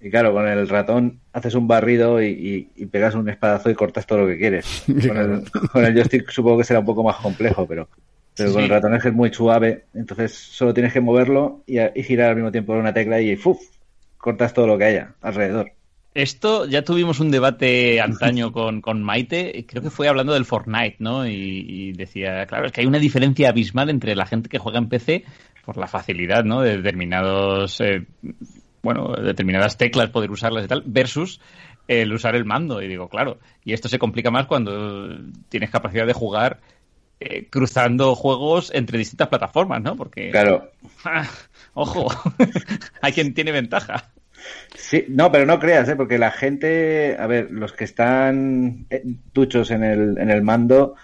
y 0.00 0.10
claro, 0.10 0.32
con 0.32 0.46
el 0.46 0.68
ratón 0.68 1.20
haces 1.32 1.54
un 1.54 1.66
barrido 1.66 2.22
y, 2.22 2.70
y, 2.76 2.86
pegas 2.86 3.14
un 3.14 3.28
espadazo 3.28 3.68
y 3.68 3.74
cortas 3.74 4.06
todo 4.06 4.20
lo 4.20 4.26
que 4.28 4.38
quieres. 4.38 4.84
Con 4.86 5.16
el, 5.16 5.50
con 5.72 5.84
el, 5.84 5.94
joystick 5.94 6.30
supongo 6.30 6.58
que 6.58 6.64
será 6.64 6.80
un 6.80 6.86
poco 6.86 7.02
más 7.02 7.16
complejo, 7.16 7.66
pero 7.66 7.88
Pero 8.38 8.52
con 8.52 8.62
el 8.62 8.70
ratón 8.70 8.94
es 8.94 9.02
que 9.02 9.08
es 9.08 9.14
muy 9.14 9.32
suave, 9.32 9.86
entonces 9.94 10.32
solo 10.32 10.72
tienes 10.72 10.92
que 10.92 11.00
moverlo 11.00 11.62
y, 11.66 11.78
girar 12.02 12.30
al 12.30 12.36
mismo 12.36 12.52
tiempo 12.52 12.72
una 12.72 12.94
tecla 12.94 13.20
y 13.20 13.36
¡fuf! 13.36 13.58
cortas 14.16 14.54
todo 14.54 14.66
lo 14.66 14.78
que 14.78 14.84
haya 14.84 15.14
alrededor. 15.20 15.72
Esto 16.14 16.66
ya 16.66 16.82
tuvimos 16.82 17.20
un 17.20 17.30
debate 17.30 18.00
antaño 18.00 18.52
con, 18.52 18.80
con 18.80 19.02
Maite, 19.02 19.64
creo 19.68 19.82
que 19.82 19.90
fue 19.90 20.08
hablando 20.08 20.32
del 20.32 20.44
Fortnite, 20.44 20.96
¿no? 21.00 21.26
Y, 21.26 21.92
decía, 21.92 22.46
claro, 22.46 22.66
es 22.66 22.72
que 22.72 22.80
hay 22.80 22.86
una 22.86 22.98
diferencia 22.98 23.50
abismal 23.50 23.90
entre 23.90 24.14
la 24.14 24.26
gente 24.26 24.48
que 24.48 24.58
juega 24.58 24.78
en 24.78 24.88
PC 24.88 25.24
por 25.64 25.76
la 25.76 25.86
facilidad, 25.86 26.44
¿no? 26.44 26.62
De 26.62 26.76
determinados, 26.76 27.80
eh, 27.80 28.06
bueno, 28.82 29.14
determinadas 29.16 29.76
teclas, 29.76 30.10
poder 30.10 30.30
usarlas 30.30 30.64
y 30.64 30.68
tal, 30.68 30.82
versus 30.86 31.40
el 31.88 32.12
usar 32.12 32.36
el 32.36 32.44
mando. 32.44 32.80
Y 32.82 32.88
digo, 32.88 33.08
claro, 33.08 33.38
y 33.64 33.72
esto 33.72 33.88
se 33.88 33.98
complica 33.98 34.30
más 34.30 34.46
cuando 34.46 35.18
tienes 35.48 35.70
capacidad 35.70 36.06
de 36.06 36.12
jugar 36.12 36.60
eh, 37.20 37.48
cruzando 37.50 38.14
juegos 38.14 38.70
entre 38.74 38.98
distintas 38.98 39.28
plataformas, 39.28 39.82
¿no? 39.82 39.96
Porque. 39.96 40.30
Claro. 40.30 40.70
ojo, 41.74 42.08
hay 43.00 43.12
quien 43.12 43.34
tiene 43.34 43.52
ventaja. 43.52 44.10
Sí, 44.74 45.04
no, 45.08 45.32
pero 45.32 45.44
no 45.44 45.58
creas, 45.58 45.88
¿eh? 45.88 45.96
porque 45.96 46.18
la 46.18 46.30
gente, 46.30 47.16
a 47.18 47.26
ver, 47.26 47.50
los 47.50 47.72
que 47.72 47.84
están 47.84 48.86
eh, 48.90 49.02
tuchos 49.32 49.70
en 49.70 49.82
el, 49.82 50.18
en 50.18 50.30
el 50.30 50.42
mando, 50.42 50.94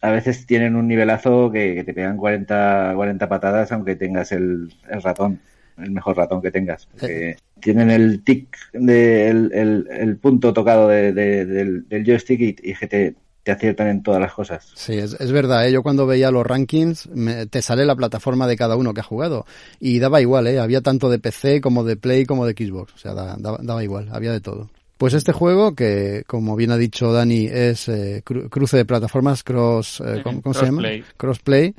a 0.00 0.10
veces 0.10 0.46
tienen 0.46 0.74
un 0.74 0.88
nivelazo 0.88 1.50
que, 1.52 1.84
te 1.84 1.94
pegan 1.94 2.16
40, 2.16 2.92
40 2.94 3.28
patadas 3.28 3.72
aunque 3.72 3.96
tengas 3.96 4.32
el, 4.32 4.74
el 4.90 5.02
ratón 5.02 5.40
el 5.78 5.90
mejor 5.90 6.16
ratón 6.16 6.42
que 6.42 6.50
tengas. 6.50 6.86
Porque 6.86 7.36
tienen 7.60 7.90
el 7.90 8.22
tic, 8.24 8.56
de, 8.72 9.28
el, 9.28 10.18
punto 10.20 10.52
tocado 10.52 10.88
del, 10.88 11.86
joystick 11.90 12.40
y, 12.40 12.56
y 12.62 12.74
que 12.74 12.86
te, 12.86 13.14
aciertan 13.52 13.88
en 13.88 14.02
todas 14.02 14.20
las 14.20 14.32
cosas. 14.32 14.70
Sí, 14.74 14.94
es, 14.94 15.32
verdad. 15.32 15.66
¿eh? 15.66 15.72
Yo 15.72 15.82
cuando 15.82 16.06
veía 16.06 16.30
los 16.30 16.46
rankings, 16.46 17.08
te 17.50 17.62
sale 17.62 17.84
la 17.86 17.96
plataforma 17.96 18.46
de 18.46 18.56
cada 18.56 18.76
uno 18.76 18.94
que 18.94 19.00
ha 19.00 19.04
jugado. 19.04 19.46
Y 19.80 19.98
daba 19.98 20.20
igual, 20.20 20.46
¿eh? 20.46 20.58
Había 20.58 20.80
tanto 20.80 21.08
de 21.08 21.18
PC 21.18 21.60
como 21.60 21.84
de 21.84 21.96
Play 21.96 22.26
como 22.26 22.46
de 22.46 22.52
Xbox. 22.52 22.94
O 22.94 22.98
sea, 22.98 23.14
daba, 23.14 23.84
igual, 23.84 24.08
había 24.12 24.32
de 24.32 24.40
todo. 24.40 24.70
Pues 24.98 25.12
este 25.12 25.32
juego, 25.32 25.74
que 25.74 26.24
como 26.26 26.56
bien 26.56 26.70
ha 26.70 26.76
dicho 26.78 27.12
Dani, 27.12 27.46
es 27.46 27.88
eh, 27.88 28.22
cruce 28.24 28.78
de 28.78 28.84
plataformas 28.86 29.44
cross, 29.44 30.02
eh, 30.04 30.22
¿cómo, 30.22 30.54
se 30.54 30.64
llama? 30.64 30.82
Crossplay. 31.16 31.74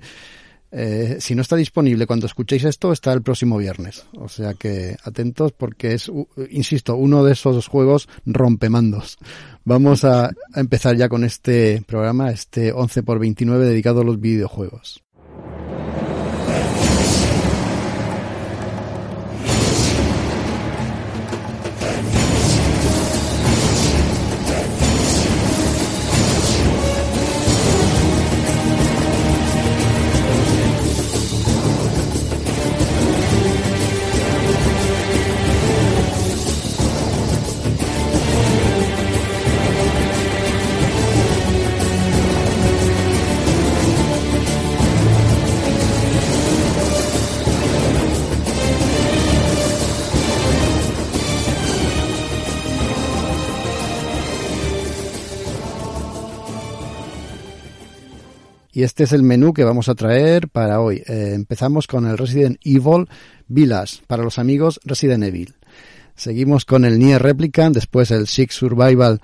Eh, 0.72 1.18
si 1.20 1.36
no 1.36 1.42
está 1.42 1.56
disponible 1.56 2.08
cuando 2.08 2.26
escuchéis 2.26 2.66
esto, 2.66 2.92
está 2.92 3.14
el 3.14 3.22
próximo 3.22 3.58
viernes. 3.58 4.06
O 4.18 4.28
sea 4.28 4.54
que 4.54 4.98
atentos 5.04 5.52
porque 5.54 5.94
es, 5.94 6.12
insisto, 6.50 6.96
uno 6.96 7.24
de 7.24 7.34
esos 7.34 7.68
juegos 7.68 8.10
rompemandos. 8.26 9.18
Vamos 9.64 10.04
a, 10.04 10.26
a 10.28 10.60
empezar 10.60 10.96
ya 10.96 11.10
con 11.10 11.24
este 11.24 11.84
programa, 11.86 12.32
este 12.32 12.72
11 12.72 13.04
por 13.04 13.20
29 13.20 13.66
dedicado 13.66 14.02
a 14.02 14.04
los 14.04 14.20
videojuegos. 14.20 15.04
Y 58.78 58.84
este 58.84 59.06
es 59.06 59.12
el 59.12 59.24
menú 59.24 59.54
que 59.54 59.64
vamos 59.64 59.90
a 59.90 59.96
traer 59.96 60.50
para 60.50 60.82
hoy. 60.82 61.02
Eh, 61.08 61.32
empezamos 61.34 61.88
con 61.88 62.06
el 62.06 62.16
Resident 62.16 62.60
Evil 62.64 63.08
Village, 63.48 64.04
para 64.06 64.22
los 64.22 64.38
amigos 64.38 64.80
Resident 64.86 65.24
Evil. 65.24 65.56
Seguimos 66.14 66.64
con 66.64 66.86
el 66.86 67.00
Nier 67.00 67.24
Replicant, 67.24 67.74
después 67.74 68.12
el 68.12 68.28
Six 68.28 68.54
Survival 68.54 69.20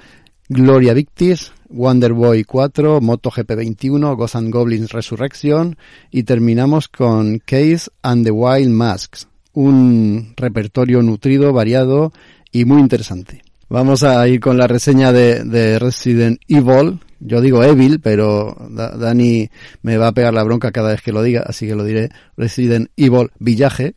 Gloria 0.50 0.96
Victis, 0.96 1.52
Wonder 1.70 2.14
Boy 2.14 2.46
4, 2.46 3.00
MotoGP 3.00 3.52
21, 3.58 4.16
Ghost 4.16 4.38
and 4.38 4.52
Goblins 4.52 4.92
Resurrection 4.92 5.78
y 6.10 6.24
terminamos 6.24 6.88
con 6.88 7.38
Case 7.38 7.92
and 8.02 8.26
the 8.26 8.32
Wild 8.32 8.72
Masks, 8.72 9.28
un 9.54 10.34
repertorio 10.36 11.04
nutrido, 11.04 11.54
variado 11.54 12.12
y 12.52 12.66
muy 12.66 12.82
interesante. 12.82 13.44
Vamos 13.70 14.02
a 14.02 14.28
ir 14.28 14.40
con 14.40 14.58
la 14.58 14.66
reseña 14.66 15.12
de, 15.12 15.44
de 15.44 15.78
Resident 15.78 16.40
Evil, 16.48 17.00
yo 17.26 17.42
digo 17.42 17.64
Evil, 17.64 18.00
pero 18.02 18.56
Dani 18.70 19.50
me 19.82 19.98
va 19.98 20.08
a 20.08 20.12
pegar 20.12 20.34
la 20.34 20.44
bronca 20.44 20.72
cada 20.72 20.90
vez 20.92 21.02
que 21.02 21.12
lo 21.12 21.24
diga, 21.24 21.44
así 21.46 21.68
que 21.68 21.76
lo 21.76 21.84
diré. 21.84 22.10
Resident 22.36 22.90
Evil 22.98 23.32
Villaje, 23.40 23.96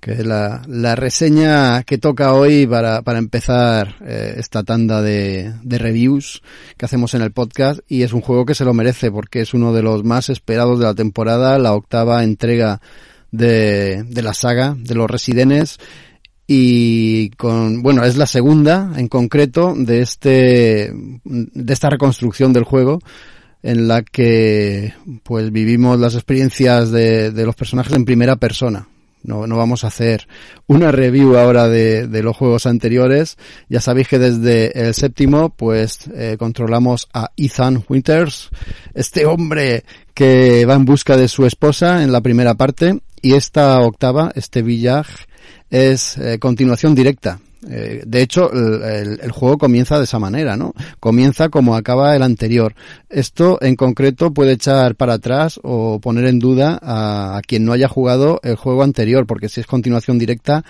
que 0.00 0.12
es 0.12 0.26
la, 0.26 0.62
la 0.66 0.94
reseña 0.94 1.82
que 1.82 1.98
toca 1.98 2.34
hoy 2.34 2.66
para, 2.66 3.02
para 3.02 3.18
empezar 3.18 3.96
eh, 4.04 4.34
esta 4.36 4.62
tanda 4.62 5.02
de, 5.02 5.52
de 5.62 5.78
reviews 5.78 6.42
que 6.76 6.86
hacemos 6.86 7.14
en 7.14 7.22
el 7.22 7.32
podcast 7.32 7.80
y 7.88 8.02
es 8.02 8.12
un 8.12 8.20
juego 8.20 8.46
que 8.46 8.54
se 8.54 8.64
lo 8.64 8.74
merece 8.74 9.10
porque 9.10 9.40
es 9.40 9.54
uno 9.54 9.72
de 9.72 9.82
los 9.82 10.04
más 10.04 10.28
esperados 10.28 10.78
de 10.78 10.86
la 10.86 10.94
temporada, 10.94 11.58
la 11.58 11.74
octava 11.74 12.24
entrega 12.24 12.80
de, 13.30 14.04
de 14.08 14.22
la 14.22 14.34
saga 14.34 14.76
de 14.76 14.94
los 14.94 15.10
Residentes 15.10 15.78
y 16.46 17.30
con 17.30 17.82
bueno 17.82 18.04
es 18.04 18.16
la 18.16 18.26
segunda 18.26 18.92
en 18.96 19.08
concreto 19.08 19.74
de 19.76 20.00
este 20.00 20.92
de 21.24 21.72
esta 21.72 21.90
reconstrucción 21.90 22.52
del 22.52 22.64
juego 22.64 22.98
en 23.62 23.86
la 23.86 24.02
que 24.02 24.92
pues 25.22 25.52
vivimos 25.52 26.00
las 26.00 26.14
experiencias 26.14 26.90
de, 26.90 27.30
de 27.30 27.46
los 27.46 27.54
personajes 27.54 27.94
en 27.94 28.04
primera 28.04 28.36
persona 28.36 28.88
no, 29.24 29.46
no 29.46 29.56
vamos 29.56 29.84
a 29.84 29.88
hacer 29.88 30.26
una 30.66 30.90
review 30.90 31.36
ahora 31.36 31.68
de, 31.68 32.08
de 32.08 32.22
los 32.22 32.36
juegos 32.36 32.66
anteriores. 32.66 33.36
Ya 33.68 33.80
sabéis 33.80 34.08
que 34.08 34.18
desde 34.18 34.86
el 34.86 34.94
séptimo, 34.94 35.50
pues 35.50 36.00
eh, 36.14 36.36
controlamos 36.38 37.08
a 37.12 37.30
Ethan 37.36 37.84
Winters, 37.88 38.50
este 38.94 39.24
hombre 39.26 39.84
que 40.14 40.66
va 40.66 40.74
en 40.74 40.84
busca 40.84 41.16
de 41.16 41.28
su 41.28 41.46
esposa 41.46 42.02
en 42.02 42.12
la 42.12 42.20
primera 42.20 42.54
parte, 42.54 43.00
y 43.20 43.34
esta 43.34 43.78
octava, 43.80 44.32
este 44.34 44.62
village, 44.62 45.26
es 45.70 46.18
eh, 46.18 46.38
continuación 46.38 46.94
directa. 46.94 47.40
Eh, 47.68 48.02
de 48.04 48.22
hecho, 48.22 48.50
el, 48.52 49.30
juego 49.30 49.56
comienza 49.56 49.98
de 49.98 50.04
esa 50.04 50.18
manera, 50.18 50.56
¿no? 50.56 50.74
Comienza 50.98 51.48
como 51.48 51.76
acaba 51.76 52.16
el 52.16 52.22
anterior. 52.22 52.74
Esto, 53.08 53.58
en 53.60 53.76
concreto, 53.76 54.32
puede 54.32 54.52
echar 54.52 54.96
para 54.96 55.14
atrás 55.14 55.60
o 55.62 56.00
poner 56.00 56.26
en 56.26 56.40
duda 56.40 56.78
a, 56.82 57.40
quien 57.46 57.64
no 57.64 57.72
haya 57.72 57.86
jugado 57.86 58.40
el 58.42 58.56
juego 58.56 58.82
anterior, 58.82 59.26
porque 59.26 59.48
si 59.48 59.60
es 59.60 59.66
continuación 59.66 60.18
directa, 60.18 60.64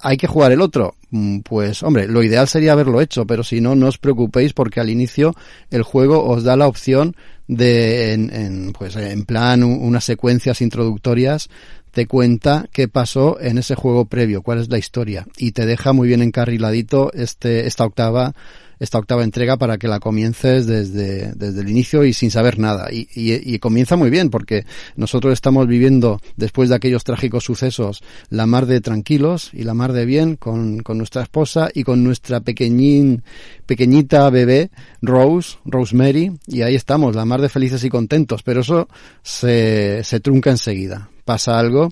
hay 0.00 0.16
que 0.16 0.26
jugar 0.26 0.50
el 0.50 0.62
otro. 0.62 0.96
Mm, 1.10 1.40
pues, 1.40 1.82
hombre, 1.82 2.08
lo 2.08 2.22
ideal 2.22 2.48
sería 2.48 2.72
haberlo 2.72 3.00
hecho, 3.00 3.24
pero 3.24 3.44
si 3.44 3.60
no, 3.60 3.76
no 3.76 3.86
os 3.86 3.98
preocupéis 3.98 4.52
porque 4.52 4.80
al 4.80 4.90
inicio 4.90 5.34
el 5.70 5.82
juego 5.82 6.24
os 6.24 6.42
da 6.42 6.56
la 6.56 6.66
opción 6.66 7.14
de, 7.46 8.14
en, 8.14 8.34
en 8.34 8.72
pues, 8.72 8.96
en 8.96 9.24
plan, 9.24 9.62
unas 9.62 10.04
secuencias 10.04 10.60
introductorias 10.60 11.48
te 11.92 12.06
cuenta 12.06 12.68
qué 12.72 12.88
pasó 12.88 13.40
en 13.40 13.58
ese 13.58 13.74
juego 13.74 14.06
previo, 14.06 14.42
cuál 14.42 14.58
es 14.58 14.68
la 14.68 14.78
historia. 14.78 15.26
Y 15.36 15.52
te 15.52 15.66
deja 15.66 15.92
muy 15.92 16.08
bien 16.08 16.22
encarriladito 16.22 17.12
este 17.12 17.66
esta 17.66 17.84
octava 17.84 18.34
esta 18.82 18.98
octava 18.98 19.22
entrega 19.22 19.56
para 19.58 19.78
que 19.78 19.86
la 19.86 20.00
comiences 20.00 20.66
desde, 20.66 21.32
desde 21.34 21.60
el 21.60 21.68
inicio 21.68 22.04
y 22.04 22.12
sin 22.12 22.32
saber 22.32 22.58
nada. 22.58 22.88
Y, 22.90 23.06
y, 23.14 23.58
comienza 23.60 23.94
muy 23.94 24.10
bien 24.10 24.28
porque 24.28 24.66
nosotros 24.96 25.34
estamos 25.34 25.68
viviendo, 25.68 26.20
después 26.36 26.68
de 26.68 26.74
aquellos 26.74 27.04
trágicos 27.04 27.44
sucesos, 27.44 28.02
la 28.28 28.44
mar 28.46 28.66
de 28.66 28.80
tranquilos 28.80 29.50
y 29.52 29.62
la 29.62 29.74
mar 29.74 29.92
de 29.92 30.04
bien 30.04 30.34
con, 30.34 30.80
con 30.80 30.98
nuestra 30.98 31.22
esposa 31.22 31.70
y 31.72 31.84
con 31.84 32.02
nuestra 32.02 32.40
pequeñín, 32.40 33.22
pequeñita 33.66 34.28
bebé, 34.30 34.72
Rose, 35.00 35.58
Rosemary, 35.64 36.32
y 36.48 36.62
ahí 36.62 36.74
estamos, 36.74 37.14
la 37.14 37.24
mar 37.24 37.40
de 37.40 37.50
felices 37.50 37.84
y 37.84 37.88
contentos, 37.88 38.42
pero 38.42 38.62
eso 38.62 38.88
se, 39.22 40.02
se 40.02 40.18
trunca 40.18 40.50
enseguida 40.50 41.11
pasa 41.24 41.58
algo, 41.58 41.90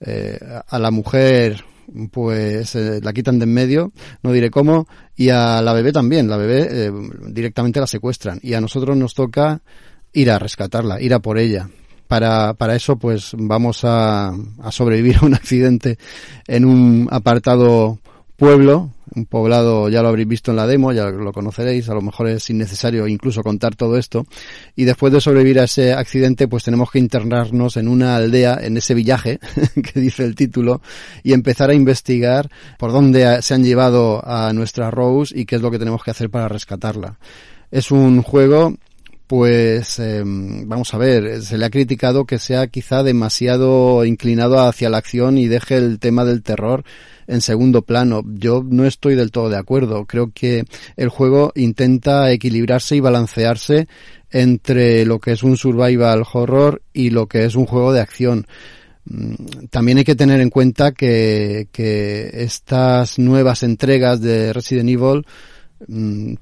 eh, 0.00 0.38
a 0.66 0.78
la 0.78 0.90
mujer 0.90 1.64
pues 2.10 2.74
eh, 2.74 3.00
la 3.02 3.12
quitan 3.12 3.38
de 3.38 3.44
en 3.44 3.54
medio, 3.54 3.92
no 4.22 4.32
diré 4.32 4.50
cómo, 4.50 4.86
y 5.16 5.30
a 5.30 5.62
la 5.62 5.72
bebé 5.72 5.92
también, 5.92 6.28
la 6.28 6.36
bebé 6.36 6.68
eh, 6.70 6.92
directamente 7.28 7.80
la 7.80 7.86
secuestran 7.86 8.38
y 8.42 8.54
a 8.54 8.60
nosotros 8.60 8.96
nos 8.96 9.14
toca 9.14 9.60
ir 10.12 10.30
a 10.30 10.38
rescatarla, 10.38 11.00
ir 11.00 11.14
a 11.14 11.20
por 11.20 11.38
ella. 11.38 11.68
Para, 12.06 12.54
para 12.54 12.74
eso 12.74 12.96
pues 12.96 13.32
vamos 13.36 13.84
a, 13.84 14.28
a 14.28 14.72
sobrevivir 14.72 15.18
a 15.18 15.26
un 15.26 15.34
accidente 15.34 15.98
en 16.46 16.64
un 16.64 17.06
apartado 17.10 17.98
pueblo 18.36 18.94
un 19.14 19.26
poblado, 19.26 19.88
ya 19.88 20.02
lo 20.02 20.08
habréis 20.08 20.28
visto 20.28 20.50
en 20.50 20.56
la 20.56 20.66
demo, 20.66 20.92
ya 20.92 21.10
lo 21.10 21.32
conoceréis, 21.32 21.88
a 21.88 21.94
lo 21.94 22.02
mejor 22.02 22.28
es 22.28 22.48
innecesario 22.50 23.06
incluso 23.06 23.42
contar 23.42 23.76
todo 23.76 23.96
esto. 23.96 24.26
Y 24.76 24.84
después 24.84 25.12
de 25.12 25.20
sobrevivir 25.20 25.60
a 25.60 25.64
ese 25.64 25.92
accidente, 25.92 26.48
pues 26.48 26.64
tenemos 26.64 26.90
que 26.90 26.98
internarnos 26.98 27.76
en 27.76 27.88
una 27.88 28.16
aldea, 28.16 28.58
en 28.60 28.76
ese 28.76 28.94
villaje, 28.94 29.38
que 29.82 30.00
dice 30.00 30.24
el 30.24 30.34
título, 30.34 30.80
y 31.22 31.32
empezar 31.32 31.70
a 31.70 31.74
investigar 31.74 32.50
por 32.78 32.92
dónde 32.92 33.42
se 33.42 33.54
han 33.54 33.64
llevado 33.64 34.26
a 34.26 34.52
nuestra 34.52 34.90
Rose 34.90 35.38
y 35.38 35.44
qué 35.44 35.56
es 35.56 35.62
lo 35.62 35.70
que 35.70 35.78
tenemos 35.78 36.02
que 36.02 36.10
hacer 36.10 36.30
para 36.30 36.48
rescatarla. 36.48 37.18
Es 37.70 37.90
un 37.90 38.22
juego 38.22 38.74
pues 39.28 39.98
eh, 39.98 40.22
vamos 40.24 40.94
a 40.94 40.98
ver, 40.98 41.42
se 41.42 41.58
le 41.58 41.66
ha 41.66 41.70
criticado 41.70 42.24
que 42.24 42.38
sea 42.38 42.66
quizá 42.66 43.02
demasiado 43.02 44.06
inclinado 44.06 44.58
hacia 44.58 44.88
la 44.88 44.96
acción 44.96 45.36
y 45.36 45.48
deje 45.48 45.76
el 45.76 45.98
tema 45.98 46.24
del 46.24 46.42
terror 46.42 46.82
en 47.28 47.40
segundo 47.40 47.82
plano. 47.82 48.24
Yo 48.26 48.64
no 48.68 48.84
estoy 48.84 49.14
del 49.14 49.30
todo 49.30 49.50
de 49.50 49.58
acuerdo. 49.58 50.06
Creo 50.06 50.32
que 50.32 50.64
el 50.96 51.08
juego 51.08 51.52
intenta 51.54 52.32
equilibrarse 52.32 52.96
y 52.96 53.00
balancearse 53.00 53.86
entre 54.30 55.04
lo 55.04 55.20
que 55.20 55.32
es 55.32 55.42
un 55.42 55.56
survival 55.56 56.24
horror 56.32 56.82
y 56.92 57.10
lo 57.10 57.26
que 57.26 57.44
es 57.44 57.54
un 57.54 57.66
juego 57.66 57.92
de 57.92 58.00
acción. 58.00 58.46
Mm, 59.04 59.66
también 59.70 59.98
hay 59.98 60.04
que 60.04 60.16
tener 60.16 60.40
en 60.40 60.50
cuenta 60.50 60.92
que, 60.92 61.68
estas 62.32 63.18
nuevas 63.18 63.62
entregas 63.62 64.20
de 64.20 64.52
Resident 64.52 64.88
Evil 64.88 65.26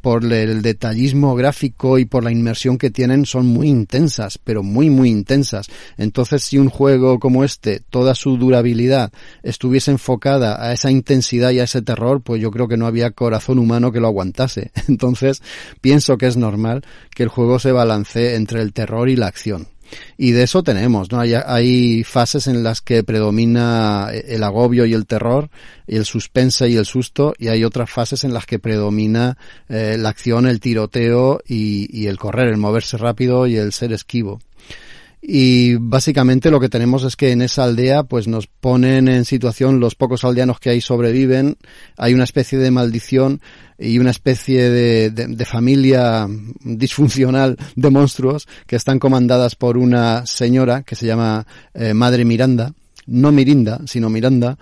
por 0.00 0.24
el 0.24 0.62
detallismo 0.62 1.34
gráfico 1.34 1.98
y 1.98 2.04
por 2.06 2.24
la 2.24 2.32
inmersión 2.32 2.78
que 2.78 2.90
tienen 2.90 3.26
son 3.26 3.46
muy 3.46 3.68
intensas, 3.68 4.38
pero 4.38 4.62
muy 4.62 4.90
muy 4.90 5.10
intensas. 5.10 5.68
Entonces 5.98 6.42
si 6.42 6.58
un 6.58 6.70
juego 6.70 7.18
como 7.18 7.44
este, 7.44 7.80
toda 7.90 8.14
su 8.14 8.38
durabilidad 8.38 9.12
estuviese 9.42 9.90
enfocada 9.90 10.62
a 10.64 10.72
esa 10.72 10.90
intensidad 10.90 11.50
y 11.50 11.60
a 11.60 11.64
ese 11.64 11.82
terror, 11.82 12.22
pues 12.22 12.40
yo 12.40 12.50
creo 12.50 12.68
que 12.68 12.76
no 12.76 12.86
había 12.86 13.10
corazón 13.10 13.58
humano 13.58 13.92
que 13.92 14.00
lo 14.00 14.06
aguantase. 14.06 14.70
Entonces 14.88 15.42
pienso 15.80 16.16
que 16.16 16.26
es 16.26 16.36
normal 16.36 16.82
que 17.14 17.22
el 17.22 17.28
juego 17.28 17.58
se 17.58 17.72
balancee 17.72 18.34
entre 18.34 18.62
el 18.62 18.72
terror 18.72 19.08
y 19.08 19.16
la 19.16 19.26
acción. 19.26 19.68
Y 20.16 20.32
de 20.32 20.42
eso 20.44 20.62
tenemos, 20.62 21.10
¿no? 21.10 21.20
Hay, 21.20 21.34
hay, 21.34 22.04
fases 22.04 22.46
en 22.46 22.62
las 22.62 22.80
que 22.80 23.02
predomina 23.04 24.08
el 24.12 24.42
agobio 24.42 24.86
y 24.86 24.94
el 24.94 25.06
terror, 25.06 25.50
y 25.86 25.96
el 25.96 26.04
suspense 26.04 26.68
y 26.68 26.76
el 26.76 26.86
susto, 26.86 27.34
y 27.38 27.48
hay 27.48 27.64
otras 27.64 27.90
fases 27.90 28.24
en 28.24 28.32
las 28.32 28.46
que 28.46 28.58
predomina 28.58 29.36
eh, 29.68 29.96
la 29.98 30.08
acción, 30.08 30.46
el 30.46 30.60
tiroteo 30.60 31.40
y, 31.46 31.88
y 31.96 32.06
el 32.06 32.18
correr, 32.18 32.48
el 32.48 32.56
moverse 32.56 32.96
rápido 32.96 33.46
y 33.46 33.56
el 33.56 33.72
ser 33.72 33.92
esquivo 33.92 34.40
y 35.20 35.74
básicamente 35.74 36.50
lo 36.50 36.60
que 36.60 36.68
tenemos 36.68 37.02
es 37.04 37.16
que 37.16 37.32
en 37.32 37.42
esa 37.42 37.64
aldea 37.64 38.04
pues 38.04 38.28
nos 38.28 38.46
ponen 38.46 39.08
en 39.08 39.24
situación 39.24 39.80
los 39.80 39.94
pocos 39.94 40.24
aldeanos 40.24 40.60
que 40.60 40.70
ahí 40.70 40.80
sobreviven, 40.80 41.56
hay 41.96 42.14
una 42.14 42.24
especie 42.24 42.58
de 42.58 42.70
maldición 42.70 43.40
y 43.78 43.98
una 43.98 44.10
especie 44.10 44.70
de, 44.70 45.10
de, 45.10 45.44
familia 45.44 46.26
disfuncional 46.60 47.56
de 47.74 47.90
monstruos 47.90 48.46
que 48.66 48.76
están 48.76 48.98
comandadas 48.98 49.54
por 49.54 49.76
una 49.76 50.24
señora 50.26 50.82
que 50.82 50.94
se 50.94 51.06
llama 51.06 51.46
eh, 51.74 51.92
Madre 51.92 52.24
Miranda, 52.24 52.72
no 53.06 53.32
Mirinda, 53.32 53.80
sino 53.86 54.08
Miranda, 54.08 54.56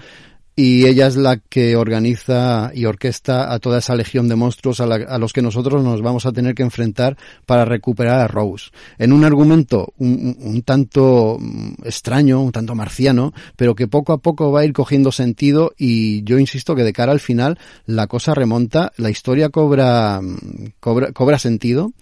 y 0.57 0.87
ella 0.87 1.07
es 1.07 1.17
la 1.17 1.39
que 1.39 1.77
organiza 1.77 2.71
y 2.75 2.85
orquesta 2.85 3.53
a 3.53 3.59
toda 3.59 3.79
esa 3.79 3.97
legión 3.97 4.29
de 4.29 4.37
monstruos 4.37 4.81
a, 4.81 5.19
los 5.19 5.33
que 5.33 5.43
nosotros 5.43 5.83
nos 5.83 6.01
vamos 6.01 6.27
a 6.27 6.33
tener 6.33 6.55
que 6.55 6.63
enfrentar 6.63 7.17
para 7.47 7.65
recuperar 7.65 8.21
a 8.21 8.29
Rose. 8.29 8.71
En 8.99 9.13
un 9.13 9.25
argumento 9.25 9.93
un, 9.99 10.63
tanto 10.65 11.39
mm, 11.41 11.85
extraño, 11.85 12.41
un 12.41 12.53
tanto 12.53 12.75
marciano, 12.75 13.33
pero 13.57 13.75
que 13.75 13.89
poco 13.89 14.13
a 14.13 14.19
poco 14.19 14.53
va 14.53 14.61
a 14.61 14.65
ir 14.65 14.73
cogiendo 14.73 15.11
sentido 15.11 15.73
y 15.77 16.23
yo 16.25 16.39
insisto 16.39 16.75
que 16.75 16.85
de 16.85 16.93
cara 16.93 17.13
al 17.13 17.21
final 17.21 17.59
la 17.87 18.07
cosa 18.07 18.35
remonta, 18.35 18.93
la 18.97 19.11
historia 19.11 19.49
cobra, 19.49 20.21
mm, 20.23 20.75
cobra, 20.79 21.13
cobra 21.13 21.39
sentido 21.39 21.93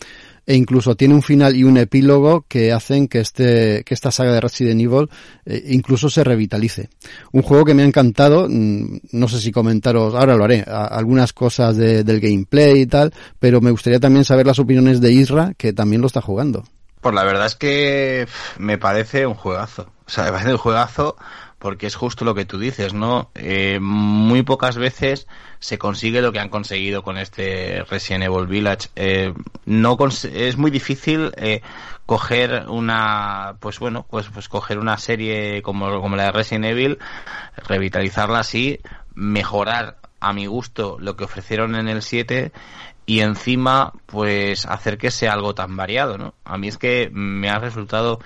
e 0.46 0.54
incluso 0.54 0.96
tiene 0.96 1.14
un 1.14 1.22
final 1.22 1.56
y 1.56 1.64
un 1.64 1.76
epílogo 1.76 2.44
que 2.48 2.72
hacen 2.72 3.08
que 3.08 3.20
este 3.20 3.84
que 3.84 3.94
esta 3.94 4.10
saga 4.10 4.32
de 4.32 4.40
Resident 4.40 4.80
Evil 4.80 5.08
eh, 5.44 5.62
incluso 5.68 6.10
se 6.10 6.24
revitalice. 6.24 6.88
Un 7.32 7.42
juego 7.42 7.64
que 7.64 7.74
me 7.74 7.82
ha 7.82 7.86
encantado, 7.86 8.48
mm, 8.48 8.98
no 9.12 9.28
sé 9.28 9.40
si 9.40 9.52
comentaros, 9.52 10.14
ahora 10.14 10.36
lo 10.36 10.44
haré, 10.44 10.64
algunas 10.66 11.32
cosas 11.32 11.76
del 11.76 12.20
gameplay 12.20 12.82
y 12.82 12.86
tal, 12.86 13.12
pero 13.38 13.60
me 13.60 13.70
gustaría 13.70 14.00
también 14.00 14.24
saber 14.24 14.46
las 14.46 14.58
opiniones 14.58 15.00
de 15.00 15.12
Isra, 15.12 15.54
que 15.56 15.72
también 15.72 16.00
lo 16.00 16.06
está 16.06 16.20
jugando. 16.20 16.64
Pues 17.00 17.14
la 17.14 17.24
verdad 17.24 17.46
es 17.46 17.56
que 17.56 18.28
me 18.58 18.78
parece 18.78 19.26
un 19.26 19.34
juegazo. 19.34 19.90
O 20.06 20.10
sea, 20.10 20.24
me 20.24 20.30
parece 20.30 20.52
un 20.52 20.58
juegazo 20.58 21.16
porque 21.62 21.86
es 21.86 21.94
justo 21.94 22.24
lo 22.24 22.34
que 22.34 22.44
tú 22.44 22.58
dices, 22.58 22.92
¿no? 22.92 23.30
Eh, 23.36 23.78
muy 23.80 24.42
pocas 24.42 24.76
veces 24.76 25.28
se 25.60 25.78
consigue 25.78 26.20
lo 26.20 26.32
que 26.32 26.40
han 26.40 26.48
conseguido 26.48 27.04
con 27.04 27.18
este 27.18 27.84
Resident 27.88 28.24
Evil 28.24 28.48
Village. 28.48 28.88
Eh, 28.96 29.32
no 29.64 29.96
es 30.34 30.56
muy 30.56 30.72
difícil 30.72 31.32
eh, 31.36 31.62
coger 32.04 32.64
una, 32.66 33.54
pues 33.60 33.78
bueno, 33.78 34.04
pues, 34.10 34.26
pues 34.34 34.48
coger 34.48 34.80
una 34.80 34.98
serie 34.98 35.62
como, 35.62 36.00
como 36.00 36.16
la 36.16 36.24
de 36.24 36.32
Resident 36.32 36.64
Evil, 36.64 36.98
revitalizarla 37.54 38.40
así, 38.40 38.80
mejorar 39.14 39.98
a 40.18 40.32
mi 40.32 40.46
gusto 40.46 40.96
lo 40.98 41.14
que 41.14 41.22
ofrecieron 41.22 41.76
en 41.76 41.86
el 41.86 42.02
7 42.02 42.50
y 43.06 43.20
encima 43.20 43.92
pues 44.06 44.66
hacer 44.66 44.98
que 44.98 45.12
sea 45.12 45.34
algo 45.34 45.54
tan 45.54 45.76
variado, 45.76 46.18
¿no? 46.18 46.34
A 46.44 46.58
mí 46.58 46.66
es 46.66 46.76
que 46.76 47.08
me 47.12 47.50
ha 47.50 47.60
resultado 47.60 48.18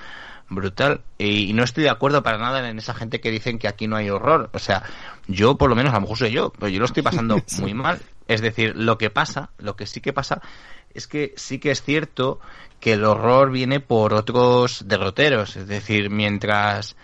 brutal. 0.48 1.02
Y, 1.18 1.52
no 1.52 1.62
estoy 1.62 1.84
de 1.84 1.90
acuerdo 1.90 2.22
para 2.22 2.38
nada 2.38 2.68
en 2.68 2.78
esa 2.78 2.94
gente 2.94 3.20
que 3.20 3.30
dicen 3.30 3.58
que 3.58 3.68
aquí 3.68 3.88
no 3.88 3.96
hay 3.96 4.10
horror. 4.10 4.50
O 4.52 4.58
sea, 4.58 4.82
yo 5.26 5.56
por 5.56 5.70
lo 5.70 5.76
menos, 5.76 5.92
a 5.92 5.96
lo 5.96 6.02
mejor 6.02 6.18
soy 6.18 6.30
yo, 6.30 6.52
pero 6.52 6.68
yo 6.68 6.78
lo 6.78 6.86
estoy 6.86 7.02
pasando 7.02 7.42
muy 7.60 7.74
mal. 7.74 8.00
Es 8.28 8.40
decir, 8.40 8.74
lo 8.76 8.98
que 8.98 9.10
pasa, 9.10 9.50
lo 9.58 9.76
que 9.76 9.86
sí 9.86 10.00
que 10.00 10.12
pasa, 10.12 10.40
es 10.94 11.06
que 11.06 11.32
sí 11.36 11.58
que 11.58 11.70
es 11.70 11.82
cierto 11.82 12.40
que 12.80 12.94
el 12.94 13.04
horror 13.04 13.50
viene 13.50 13.80
por 13.80 14.14
otros 14.14 14.84
derroteros. 14.86 15.56
Es 15.56 15.68
decir, 15.68 16.10
mientras 16.10 16.96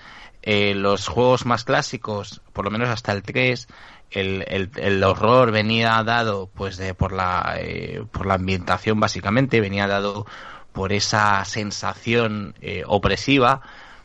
eh, 0.42 0.74
los 0.74 1.08
juegos 1.08 1.46
más 1.46 1.64
clásicos, 1.64 2.42
por 2.52 2.64
lo 2.64 2.70
menos 2.70 2.88
hasta 2.88 3.12
el 3.12 3.22
3, 3.22 3.68
el, 4.10 4.44
el, 4.48 4.70
el, 4.76 5.02
horror 5.04 5.52
venía 5.52 6.02
dado 6.02 6.50
pues 6.52 6.76
de 6.76 6.94
por 6.94 7.12
la 7.12 7.54
eh, 7.58 8.04
por 8.12 8.26
la 8.26 8.34
ambientación 8.34 9.00
básicamente 9.00 9.60
venía 9.60 9.86
dado 9.86 10.26
por 10.72 10.92
esa 10.92 11.44
sensación 11.44 12.54
eh, 12.60 12.82
opresiva, 12.86 13.60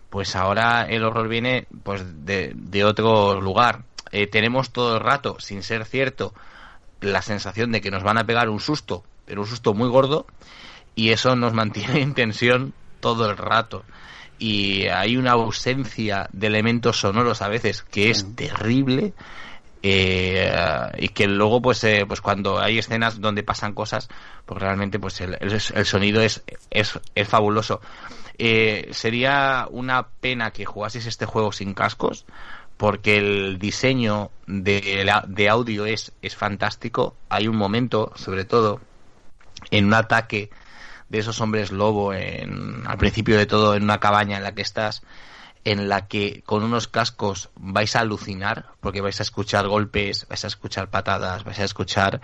pues 0.09 0.35
ahora 0.35 0.83
el 0.83 1.03
horror 1.03 1.27
viene 1.27 1.67
pues 1.83 2.25
de, 2.25 2.53
de 2.55 2.83
otro 2.83 3.41
lugar. 3.41 3.83
Eh, 4.11 4.27
tenemos 4.27 4.71
todo 4.71 4.95
el 4.95 5.03
rato, 5.03 5.37
sin 5.39 5.63
ser 5.63 5.85
cierto, 5.85 6.33
la 7.01 7.21
sensación 7.21 7.71
de 7.71 7.81
que 7.81 7.91
nos 7.91 8.03
van 8.03 8.17
a 8.17 8.25
pegar 8.25 8.49
un 8.49 8.59
susto, 8.59 9.03
pero 9.25 9.41
un 9.41 9.47
susto 9.47 9.73
muy 9.73 9.89
gordo, 9.89 10.25
y 10.95 11.11
eso 11.11 11.35
nos 11.35 11.53
mantiene 11.53 12.01
en 12.01 12.13
tensión 12.13 12.73
todo 12.99 13.29
el 13.29 13.37
rato. 13.37 13.83
Y 14.39 14.87
hay 14.87 15.17
una 15.17 15.31
ausencia 15.31 16.29
de 16.31 16.47
elementos 16.47 16.99
sonoros 16.99 17.41
a 17.41 17.47
veces 17.47 17.83
que 17.83 18.09
es 18.09 18.35
terrible 18.35 19.13
eh, 19.89 20.51
y 20.97 21.09
que 21.09 21.27
luego 21.27 21.61
pues 21.61 21.83
eh, 21.83 22.05
pues 22.07 22.21
cuando 22.21 22.59
hay 22.59 22.79
escenas 22.79 23.21
donde 23.21 23.43
pasan 23.43 23.73
cosas 23.73 24.09
pues 24.45 24.61
realmente 24.61 24.99
pues 24.99 25.21
el, 25.21 25.37
el, 25.39 25.85
sonido 25.85 26.21
es, 26.21 26.43
es, 26.69 26.99
es 27.15 27.27
fabuloso. 27.27 27.81
Eh, 28.37 28.89
sería 28.91 29.67
una 29.69 30.07
pena 30.07 30.51
que 30.51 30.65
jugases 30.65 31.05
este 31.05 31.25
juego 31.25 31.51
sin 31.51 31.73
cascos 31.73 32.25
porque 32.77 33.17
el 33.17 33.57
diseño 33.59 34.29
de, 34.45 35.11
de 35.27 35.49
audio 35.49 35.85
es, 35.85 36.11
es 36.21 36.35
fantástico. 36.35 37.15
Hay 37.29 37.47
un 37.47 37.55
momento 37.55 38.11
sobre 38.15 38.45
todo 38.45 38.81
en 39.71 39.85
un 39.85 39.93
ataque 39.93 40.49
de 41.09 41.19
esos 41.19 41.39
hombres 41.41 41.71
lobo 41.71 42.13
en, 42.13 42.83
al 42.85 42.97
principio 42.97 43.37
de 43.37 43.45
todo 43.45 43.75
en 43.75 43.83
una 43.83 43.99
cabaña 43.99 44.37
en 44.37 44.43
la 44.43 44.53
que 44.53 44.61
estás 44.61 45.01
en 45.63 45.89
la 45.89 46.07
que 46.07 46.43
con 46.45 46.63
unos 46.63 46.87
cascos 46.87 47.49
vais 47.55 47.95
a 47.95 47.99
alucinar 47.99 48.67
porque 48.79 49.01
vais 49.01 49.19
a 49.19 49.23
escuchar 49.23 49.67
golpes, 49.67 50.25
vais 50.29 50.43
a 50.43 50.47
escuchar 50.47 50.89
patadas, 50.89 51.43
vais 51.43 51.59
a 51.59 51.65
escuchar 51.65 52.21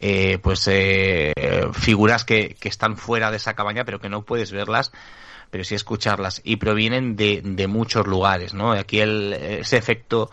eh, 0.00 0.38
pues 0.42 0.66
eh, 0.68 1.32
figuras 1.72 2.24
que, 2.24 2.56
que, 2.58 2.68
están 2.68 2.96
fuera 2.96 3.30
de 3.30 3.36
esa 3.36 3.54
cabaña 3.54 3.84
pero 3.84 4.00
que 4.00 4.08
no 4.08 4.22
puedes 4.22 4.52
verlas 4.52 4.92
pero 5.50 5.64
sí 5.64 5.74
escucharlas 5.74 6.40
y 6.44 6.56
provienen 6.56 7.16
de, 7.16 7.40
de 7.42 7.66
muchos 7.66 8.06
lugares, 8.06 8.52
¿no? 8.52 8.72
Aquí 8.72 9.00
el, 9.00 9.32
ese 9.32 9.76
efecto 9.76 10.30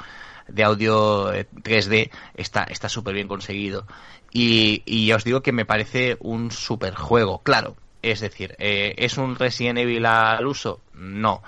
de 0.48 0.64
audio 0.64 1.34
3D 1.34 1.94
eh, 1.94 2.12
está 2.36 2.64
está 2.64 2.90
súper 2.90 3.14
bien 3.14 3.28
conseguido 3.28 3.86
y, 4.32 4.84
y 4.86 5.08
ya 5.08 5.16
os 5.16 5.24
digo 5.24 5.42
que 5.42 5.52
me 5.52 5.66
parece 5.66 6.18
un 6.20 6.52
super 6.52 6.96
juego, 6.96 7.42
claro, 7.44 7.76
es 8.02 8.20
decir, 8.20 8.56
eh, 8.60 8.96
¿es 8.98 9.18
un 9.18 9.36
Resident 9.36 9.80
Evil 9.80 10.06
al 10.06 10.46
uso? 10.46 10.82
No 10.94 11.42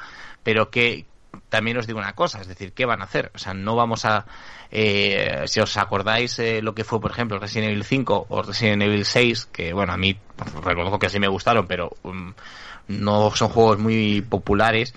pero 0.46 0.70
que 0.70 1.06
también 1.50 1.76
os 1.78 1.88
digo 1.88 1.98
una 1.98 2.14
cosa, 2.14 2.40
es 2.40 2.48
decir, 2.48 2.72
¿qué 2.72 2.86
van 2.86 3.02
a 3.02 3.06
hacer? 3.06 3.32
O 3.34 3.40
sea, 3.40 3.56
no 3.56 3.76
vamos 3.76 4.06
a... 4.06 4.26
Eh, 4.70 5.42
si 5.48 5.60
os 5.60 5.76
acordáis 5.78 6.38
eh, 6.38 6.62
lo 6.62 6.76
que 6.76 6.84
fue, 6.84 7.02
por 7.02 7.10
ejemplo, 7.10 7.40
Resident 7.40 7.72
Evil 7.72 7.84
5 7.84 8.28
o 8.30 8.42
Resident 8.44 8.84
Evil 8.84 9.06
6, 9.06 9.48
que 9.48 9.74
bueno, 9.74 9.92
a 9.92 9.98
mí 9.98 10.16
reconozco 10.64 11.00
que 11.00 11.10
sí 11.10 11.20
me 11.20 11.28
gustaron, 11.28 11.66
pero 11.66 11.98
um, 12.04 12.32
no 12.88 13.32
son 13.32 13.50
juegos 13.50 13.80
muy 13.80 14.22
populares, 14.22 14.94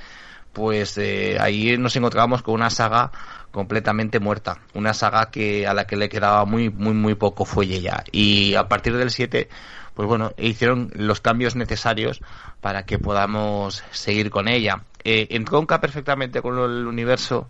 pues 0.58 0.98
eh, 0.98 1.38
ahí 1.40 1.78
nos 1.78 1.94
encontrábamos 1.94 2.42
con 2.42 2.54
una 2.54 2.68
saga 2.68 3.12
completamente 3.52 4.18
muerta, 4.18 4.58
una 4.74 4.92
saga 4.92 5.30
que 5.30 5.68
a 5.68 5.72
la 5.72 5.86
que 5.86 5.96
le 5.96 6.08
quedaba 6.08 6.44
muy 6.44 6.68
muy 6.68 6.94
muy 6.94 7.14
poco 7.14 7.44
fuelle 7.44 7.80
ya 7.80 8.02
y 8.10 8.56
a 8.56 8.66
partir 8.66 8.96
del 8.96 9.12
7 9.12 9.48
pues 9.94 10.08
bueno, 10.08 10.32
hicieron 10.36 10.90
los 10.94 11.20
cambios 11.20 11.54
necesarios 11.54 12.20
para 12.60 12.84
que 12.84 12.98
podamos 12.98 13.84
seguir 13.90 14.30
con 14.30 14.48
ella. 14.48 14.82
Eh, 15.04 15.28
entronca 15.30 15.80
perfectamente 15.80 16.40
con 16.40 16.58
el 16.58 16.86
universo 16.86 17.48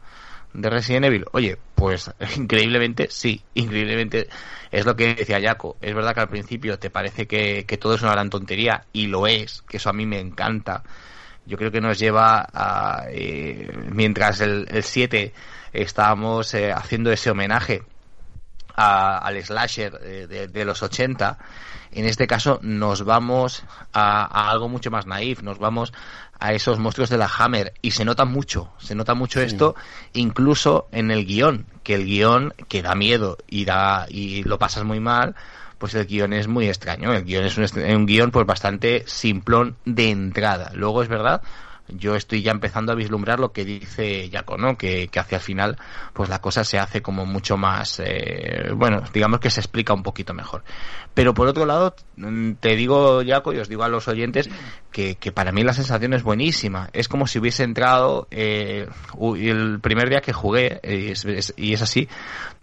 de 0.52 0.70
Resident 0.70 1.06
Evil. 1.06 1.24
Oye, 1.32 1.58
pues 1.74 2.10
increíblemente 2.36 3.08
sí, 3.10 3.42
increíblemente 3.54 4.28
es 4.70 4.84
lo 4.84 4.96
que 4.96 5.14
decía 5.14 5.40
Jaco. 5.40 5.76
Es 5.80 5.94
verdad 5.94 6.14
que 6.14 6.20
al 6.20 6.28
principio 6.28 6.78
te 6.78 6.90
parece 6.90 7.26
que, 7.26 7.64
todo 7.80 7.94
es 7.94 8.02
una 8.02 8.12
gran 8.12 8.30
tontería 8.30 8.84
y 8.92 9.06
lo 9.06 9.26
es, 9.26 9.62
que 9.68 9.78
eso 9.78 9.90
a 9.90 9.94
mí 9.94 10.06
me 10.06 10.20
encanta. 10.20 10.82
Yo 11.48 11.56
creo 11.56 11.72
que 11.72 11.80
nos 11.80 11.98
lleva 11.98 12.46
a, 12.52 13.06
eh, 13.08 13.72
mientras 13.90 14.42
el, 14.42 14.68
7 14.82 15.32
estábamos 15.72 16.52
eh, 16.52 16.72
haciendo 16.72 17.10
ese 17.10 17.30
homenaje 17.30 17.82
al 18.76 19.42
slasher 19.42 19.98
eh, 20.02 20.48
de, 20.52 20.64
los 20.64 20.82
80, 20.82 21.38
en 21.90 22.04
este 22.04 22.26
caso 22.26 22.60
nos 22.62 23.02
vamos 23.02 23.64
a, 23.94 24.50
algo 24.50 24.68
mucho 24.68 24.90
más 24.90 25.06
naif, 25.06 25.42
nos 25.42 25.58
vamos 25.58 25.92
a 26.38 26.52
esos 26.52 26.78
monstruos 26.78 27.08
de 27.08 27.16
la 27.16 27.28
Hammer 27.38 27.72
y 27.80 27.92
se 27.92 28.04
nota 28.04 28.26
mucho, 28.26 28.70
se 28.78 28.94
nota 28.94 29.14
mucho 29.14 29.40
esto 29.40 29.74
incluso 30.12 30.86
en 30.92 31.10
el 31.10 31.24
guion, 31.24 31.66
que 31.82 31.94
el 31.94 32.04
guion 32.04 32.54
que 32.68 32.82
da 32.82 32.94
miedo 32.94 33.38
y 33.48 33.64
da 33.64 34.06
y 34.08 34.44
lo 34.44 34.58
pasas 34.58 34.84
muy 34.84 35.00
mal, 35.00 35.34
pues 35.78 35.94
el 35.94 36.06
guion 36.06 36.32
es 36.32 36.48
muy 36.48 36.68
extraño, 36.68 37.14
el 37.14 37.24
guion 37.24 37.44
es 37.44 37.56
un, 37.56 37.82
un 37.82 38.06
guion 38.06 38.30
pues 38.30 38.46
bastante 38.46 39.04
simplón 39.06 39.76
de 39.84 40.10
entrada. 40.10 40.70
Luego 40.74 41.02
es 41.02 41.08
verdad 41.08 41.42
yo 41.88 42.14
estoy 42.14 42.42
ya 42.42 42.52
empezando 42.52 42.92
a 42.92 42.94
vislumbrar 42.94 43.40
lo 43.40 43.52
que 43.52 43.64
dice 43.64 44.28
Jaco, 44.30 44.56
¿no? 44.56 44.76
Que, 44.76 45.08
que 45.08 45.18
hacia 45.18 45.36
el 45.36 45.42
final, 45.42 45.78
pues 46.12 46.28
la 46.28 46.40
cosa 46.40 46.64
se 46.64 46.78
hace 46.78 47.02
como 47.02 47.26
mucho 47.26 47.56
más, 47.56 48.00
eh, 48.04 48.70
bueno, 48.74 49.02
digamos 49.12 49.40
que 49.40 49.50
se 49.50 49.60
explica 49.60 49.94
un 49.94 50.02
poquito 50.02 50.34
mejor. 50.34 50.62
Pero 51.14 51.34
por 51.34 51.48
otro 51.48 51.66
lado, 51.66 51.94
mm, 52.16 52.52
te 52.60 52.76
digo, 52.76 53.22
Jaco, 53.26 53.52
y 53.52 53.58
os 53.58 53.68
digo 53.68 53.82
a 53.84 53.88
los 53.88 54.08
oyentes, 54.08 54.48
que, 54.92 55.16
que 55.16 55.32
para 55.32 55.52
mí 55.52 55.62
la 55.62 55.72
sensación 55.72 56.12
es 56.12 56.22
buenísima. 56.22 56.90
Es 56.92 57.08
como 57.08 57.26
si 57.26 57.38
hubiese 57.38 57.64
entrado, 57.64 58.28
eh, 58.30 58.86
el 59.36 59.80
primer 59.80 60.08
día 60.10 60.20
que 60.20 60.32
jugué, 60.32 60.80
y 61.56 61.72
es 61.72 61.82
así, 61.82 62.08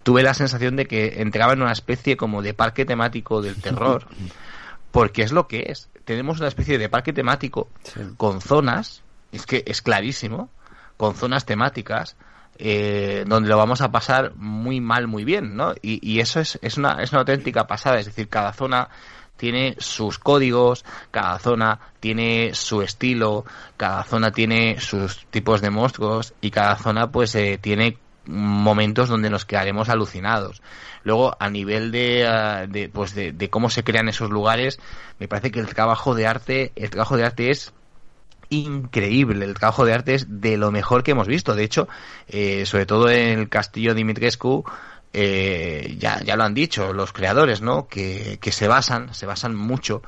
tuve 0.03 0.23
la 0.23 0.33
sensación 0.33 0.75
de 0.75 0.85
que 0.85 1.21
entraba 1.21 1.53
en 1.53 1.61
una 1.61 1.71
especie 1.71 2.15
como 2.15 2.41
de 2.41 2.53
parque 2.53 2.85
temático 2.85 3.41
del 3.41 3.55
terror. 3.61 4.05
Porque 4.91 5.23
es 5.23 5.33
lo 5.33 5.47
que 5.47 5.65
es. 5.67 5.89
Tenemos 6.05 6.39
una 6.39 6.47
especie 6.47 6.77
de 6.77 6.87
parque 6.87 7.11
temático 7.11 7.67
con 8.15 8.39
zonas 8.39 9.03
es 9.35 9.45
que 9.45 9.63
es 9.65 9.81
clarísimo, 9.81 10.49
con 10.97 11.15
zonas 11.15 11.45
temáticas, 11.45 12.15
eh, 12.57 13.25
donde 13.27 13.49
lo 13.49 13.57
vamos 13.57 13.81
a 13.81 13.91
pasar 13.91 14.33
muy 14.35 14.79
mal, 14.79 15.07
muy 15.07 15.25
bien, 15.25 15.55
¿no? 15.55 15.73
Y, 15.81 16.19
eso 16.19 16.39
es, 16.39 16.57
es, 16.61 16.77
una, 16.77 17.01
es 17.03 17.11
una 17.11 17.19
auténtica 17.19 17.67
pasada, 17.67 17.99
es 17.99 18.05
decir, 18.05 18.29
cada 18.29 18.53
zona 18.53 18.89
tiene 19.35 19.75
sus 19.79 20.19
códigos, 20.19 20.85
cada 21.11 21.37
zona 21.39 21.79
tiene 21.99 22.53
su 22.53 22.81
estilo, 22.81 23.45
cada 23.75 24.03
zona 24.03 24.31
tiene 24.31 24.79
sus 24.79 25.25
tipos 25.27 25.59
de 25.59 25.69
monstruos 25.69 26.33
y 26.39 26.51
cada 26.51 26.77
zona 26.77 27.11
pues 27.11 27.35
eh, 27.35 27.59
tiene 27.61 27.97
momentos 28.25 29.09
donde 29.09 29.29
nos 29.29 29.45
quedaremos 29.45 29.89
alucinados. 29.89 30.61
Luego, 31.03 31.35
a 31.39 31.49
nivel 31.49 31.91
de, 31.91 32.25
ah, 32.25 32.65
de 32.67 32.89
pues 32.89 33.13
de, 33.13 33.33
de, 33.33 33.49
cómo 33.49 33.69
se 33.69 33.83
crean 33.83 34.07
esos 34.07 34.29
lugares, 34.29 34.79
me 35.19 35.27
parece 35.27 35.51
que 35.51 35.59
el 35.59 35.67
trabajo 35.67 36.15
de 36.15 36.25
arte, 36.25 36.71
el 36.75 36.89
trabajo 36.89 37.17
de 37.17 37.25
arte 37.25 37.51
es 37.51 37.73
increíble. 38.49 39.45
El 39.45 39.53
trabajo 39.53 39.85
de 39.85 39.93
arte 39.93 40.15
es 40.15 40.41
de 40.41 40.57
lo 40.57 40.71
mejor 40.71 41.03
que 41.03 41.11
hemos 41.11 41.27
visto. 41.27 41.55
De 41.55 41.63
hecho, 41.63 41.87
eh, 42.27 42.65
sobre 42.65 42.85
todo 42.85 43.09
en 43.09 43.39
el 43.39 43.49
castillo 43.49 43.93
Dimitrescu, 43.93 44.63
eh, 45.13 45.95
ya, 45.97 46.21
ya 46.21 46.35
lo 46.35 46.43
han 46.43 46.53
dicho 46.53 46.93
los 46.93 47.13
creadores, 47.13 47.61
¿no? 47.61 47.87
Que, 47.87 48.37
que 48.41 48.51
se 48.51 48.67
basan, 48.67 49.13
se 49.13 49.25
basan 49.25 49.55
mucho 49.55 50.01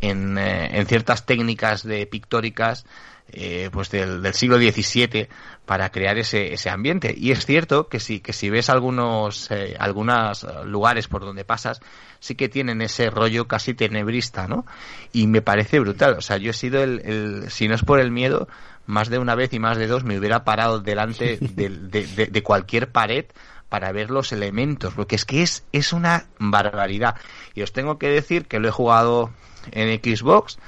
en, 0.00 0.38
eh, 0.38 0.78
en 0.78 0.86
ciertas 0.86 1.26
técnicas 1.26 1.82
de 1.82 2.06
pictóricas 2.06 2.86
eh, 3.32 3.70
pues 3.72 3.90
del, 3.90 4.22
del, 4.22 4.34
siglo 4.34 4.56
XVII 4.56 5.28
para 5.64 5.90
crear 5.90 6.16
ese, 6.16 6.52
ese 6.54 6.70
ambiente. 6.70 7.14
Y 7.16 7.32
es 7.32 7.44
cierto 7.44 7.88
que 7.88 8.00
si, 8.00 8.20
que 8.20 8.32
si 8.32 8.50
ves 8.50 8.70
algunos, 8.70 9.50
eh, 9.50 9.74
algunos 9.78 10.46
lugares 10.64 11.08
por 11.08 11.22
donde 11.22 11.44
pasas, 11.44 11.80
sí 12.20 12.34
que 12.34 12.48
tienen 12.48 12.82
ese 12.82 13.10
rollo 13.10 13.48
casi 13.48 13.74
tenebrista, 13.74 14.46
¿no? 14.46 14.64
Y 15.12 15.26
me 15.26 15.42
parece 15.42 15.80
brutal. 15.80 16.14
O 16.18 16.20
sea, 16.20 16.36
yo 16.36 16.50
he 16.50 16.54
sido 16.54 16.82
el, 16.82 17.00
el 17.04 17.50
si 17.50 17.68
no 17.68 17.74
es 17.74 17.82
por 17.82 18.00
el 18.00 18.10
miedo, 18.10 18.48
más 18.86 19.08
de 19.08 19.18
una 19.18 19.34
vez 19.34 19.52
y 19.52 19.58
más 19.58 19.76
de 19.76 19.88
dos 19.88 20.04
me 20.04 20.18
hubiera 20.18 20.44
parado 20.44 20.80
delante 20.80 21.38
de, 21.40 21.68
de, 21.68 22.26
de 22.26 22.42
cualquier 22.42 22.90
pared 22.92 23.26
para 23.68 23.90
ver 23.92 24.10
los 24.10 24.32
elementos, 24.32 24.94
porque 24.94 25.16
es 25.16 25.24
que 25.24 25.42
es, 25.42 25.64
es 25.72 25.92
una 25.92 26.26
barbaridad. 26.38 27.16
Y 27.54 27.62
os 27.62 27.72
tengo 27.72 27.98
que 27.98 28.08
decir 28.08 28.46
que 28.46 28.60
lo 28.60 28.68
he 28.68 28.72
jugado 28.72 29.32
en 29.72 29.88
Xbox, 30.00 30.58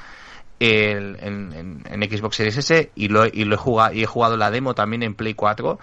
el, 0.61 1.17
en, 1.21 1.83
en, 1.87 2.11
Xbox 2.11 2.37
Series 2.37 2.57
S 2.57 2.91
y 2.95 3.09
lo, 3.09 3.27
y 3.27 3.45
lo 3.45 3.55
he 3.55 3.59
jugado 3.59 3.95
y 3.95 4.03
he 4.03 4.07
jugado 4.07 4.37
la 4.37 4.51
demo 4.51 4.75
también 4.75 5.03
en 5.03 5.15
Play 5.15 5.35
4 5.35 5.79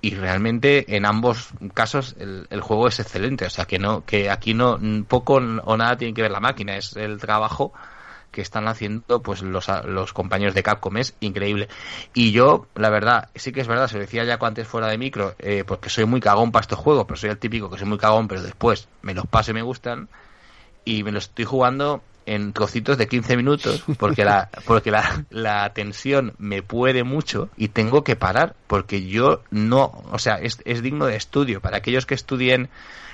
y 0.00 0.14
realmente 0.14 0.96
en 0.96 1.06
ambos 1.06 1.50
casos 1.74 2.16
el, 2.18 2.46
el, 2.50 2.60
juego 2.60 2.88
es 2.88 3.00
excelente. 3.00 3.46
O 3.46 3.50
sea 3.50 3.64
que 3.64 3.78
no 3.78 4.04
que 4.04 4.30
aquí 4.30 4.54
no 4.54 4.78
poco 5.08 5.34
o 5.34 5.76
nada 5.76 5.96
tiene 5.96 6.14
que 6.14 6.22
ver 6.22 6.30
la 6.30 6.40
máquina 6.40 6.76
es 6.76 6.96
el 6.96 7.18
trabajo 7.18 7.72
que 8.30 8.42
están 8.42 8.68
haciendo 8.68 9.22
pues 9.22 9.40
los, 9.40 9.66
los 9.86 10.12
compañeros 10.12 10.54
de 10.54 10.62
Capcom. 10.62 10.96
Es 10.98 11.14
increíble. 11.20 11.68
Y 12.12 12.32
yo 12.32 12.66
la 12.74 12.90
verdad 12.90 13.30
sí 13.34 13.52
que 13.52 13.60
es 13.62 13.68
verdad 13.68 13.88
se 13.88 13.94
lo 13.94 14.00
decía 14.00 14.24
ya 14.24 14.38
antes 14.40 14.68
fuera 14.68 14.88
de 14.88 14.98
micro 14.98 15.34
eh, 15.38 15.64
porque 15.66 15.88
soy 15.88 16.04
muy 16.04 16.20
cagón 16.20 16.52
para 16.52 16.62
estos 16.62 16.78
juegos 16.78 17.06
pero 17.06 17.16
soy 17.16 17.30
el 17.30 17.38
típico 17.38 17.70
que 17.70 17.78
soy 17.78 17.88
muy 17.88 17.98
cagón 17.98 18.28
pero 18.28 18.42
después 18.42 18.88
me 19.02 19.14
los 19.14 19.26
paso 19.26 19.52
y 19.52 19.54
me 19.54 19.62
gustan 19.62 20.08
y 20.84 21.02
me 21.02 21.12
los 21.12 21.24
estoy 21.24 21.46
jugando 21.46 22.02
en 22.26 22.52
trocitos 22.52 22.98
de 22.98 23.08
15 23.08 23.36
minutos 23.36 23.84
porque 23.98 24.24
la 24.24 24.50
porque 24.66 24.90
la, 24.90 25.24
la 25.30 25.72
tensión 25.72 26.34
me 26.38 26.62
puede 26.62 27.04
mucho 27.04 27.48
y 27.56 27.68
tengo 27.68 28.04
que 28.04 28.16
parar 28.16 28.56
porque 28.66 29.06
yo 29.06 29.42
no 29.50 30.04
o 30.10 30.18
sea 30.18 30.34
es, 30.36 30.58
es 30.64 30.82
digno 30.82 31.06
de 31.06 31.16
estudio 31.16 31.60
para 31.60 31.78
aquellos 31.78 32.04
que 32.04 32.14
estudien 32.14 32.68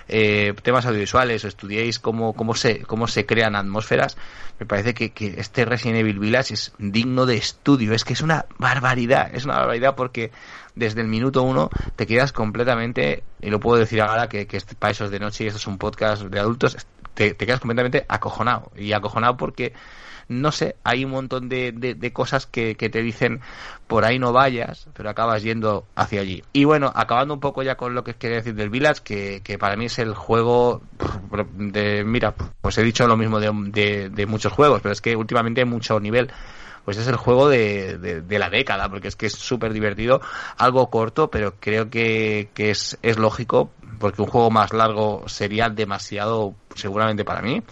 eh, 0.09 0.55
temas 0.62 0.87
audiovisuales 0.87 1.44
o 1.44 1.48
estudiéis 1.48 1.98
cómo, 1.98 2.33
cómo, 2.35 2.55
se, 2.55 2.81
cómo 2.81 3.07
se 3.07 3.27
crean 3.27 3.57
atmósferas, 3.57 4.16
me 4.59 4.66
parece 4.66 4.94
que, 4.94 5.11
que, 5.12 5.35
este 5.38 5.64
Resident 5.64 6.01
Evil 6.01 6.18
Village 6.18 6.55
es 6.55 6.72
digno 6.79 7.27
de 7.27 7.37
estudio. 7.37 7.94
Es 7.94 8.05
que 8.05 8.12
es 8.12 8.22
una 8.22 8.46
barbaridad, 8.59 9.35
es 9.35 9.44
una 9.44 9.59
barbaridad 9.59 9.94
porque 9.94 10.31
desde 10.75 11.01
el 11.01 11.09
minuto 11.09 11.42
uno 11.42 11.70
te 11.96 12.07
quedas 12.07 12.33
completamente, 12.33 13.22
y 13.40 13.51
lo 13.51 13.61
puedo 13.61 13.79
decir 13.79 14.01
ahora 14.01 14.29
que, 14.29 14.46
que 14.46 14.61
para 14.79 14.90
eso 14.90 15.09
de 15.09 15.18
noche 15.18 15.44
y 15.44 15.46
esto 15.46 15.59
es 15.59 15.66
un 15.66 15.79
podcast 15.79 16.22
de 16.22 16.38
adultos, 16.38 16.77
te, 17.14 17.37
quedas 17.37 17.61
completamente 17.61 18.05
acojonado. 18.09 18.70
Y 18.77 18.92
acojonado 18.92 19.37
porque, 19.37 19.72
no 20.29 20.53
sé, 20.53 20.77
hay 20.85 21.05
un 21.05 21.11
montón 21.11 21.48
de, 21.48 21.72
de, 21.72 22.12
cosas 22.12 22.46
que, 22.46 22.77
que, 22.77 22.88
te 22.88 23.03
dicen 23.03 23.40
por 23.87 24.05
ahí 24.05 24.18
no 24.18 24.33
vayas, 24.33 24.88
pero 24.94 25.11
acabas 25.11 25.42
yendo 25.42 25.85
hacia 25.94 26.20
allí. 26.20 26.42
Y 26.53 26.64
bueno, 26.64 26.92
acabando 26.94 27.35
un 27.35 27.40
poco 27.40 27.62
ya 27.62 27.77
con 27.77 27.94
lo 27.94 28.05
que 28.05 28.14
quería 28.14 28.38
decir 28.38 28.55
del 28.55 28.70
Village, 28.70 29.03
que, 29.03 29.40
que 29.44 29.59
para 29.59 29.77
mí 29.77 29.87
es 29.87 29.98
el 29.98 30.14
juego 30.14 30.83
de, 31.57 32.05
mira, 32.05 32.35
pues 32.61 32.79
he 32.79 32.83
dicho 32.83 33.07
lo 33.07 33.16
mismo 33.16 33.40
de, 33.40 34.11
de, 34.11 34.27
muchos 34.27 34.53
juegos, 34.53 34.81
pero 34.83 34.92
es 34.92 35.01
que 35.01 35.16
últimamente 35.16 35.61
hay 35.61 35.66
mucho 35.66 36.01
nivel 36.01 36.31
pues 36.85 36.97
es 36.97 37.07
el 37.07 37.16
juego 37.16 37.49
de, 37.49 37.99
de, 37.99 38.38
la 38.38 38.51
década, 38.51 38.88
porque 38.88 39.09
es 39.09 39.16
que 39.16 39.27
es 39.27 39.35
súper 39.35 39.73
divertido, 39.73 40.21
algo 40.57 40.90
corto, 40.90 41.31
pero 41.31 41.55
creo 41.61 41.90
que, 41.90 42.51
que 42.55 42.71
es, 42.71 42.99
es 43.03 43.18
lógico, 43.18 43.71
porque 43.99 44.23
un 44.23 44.29
juego 44.29 44.51
más 44.51 44.73
largo 44.73 45.25
sería 45.29 45.68
demasiado 45.68 46.55
seguramente 46.75 47.25
para 47.25 47.42
mí. 47.42 47.62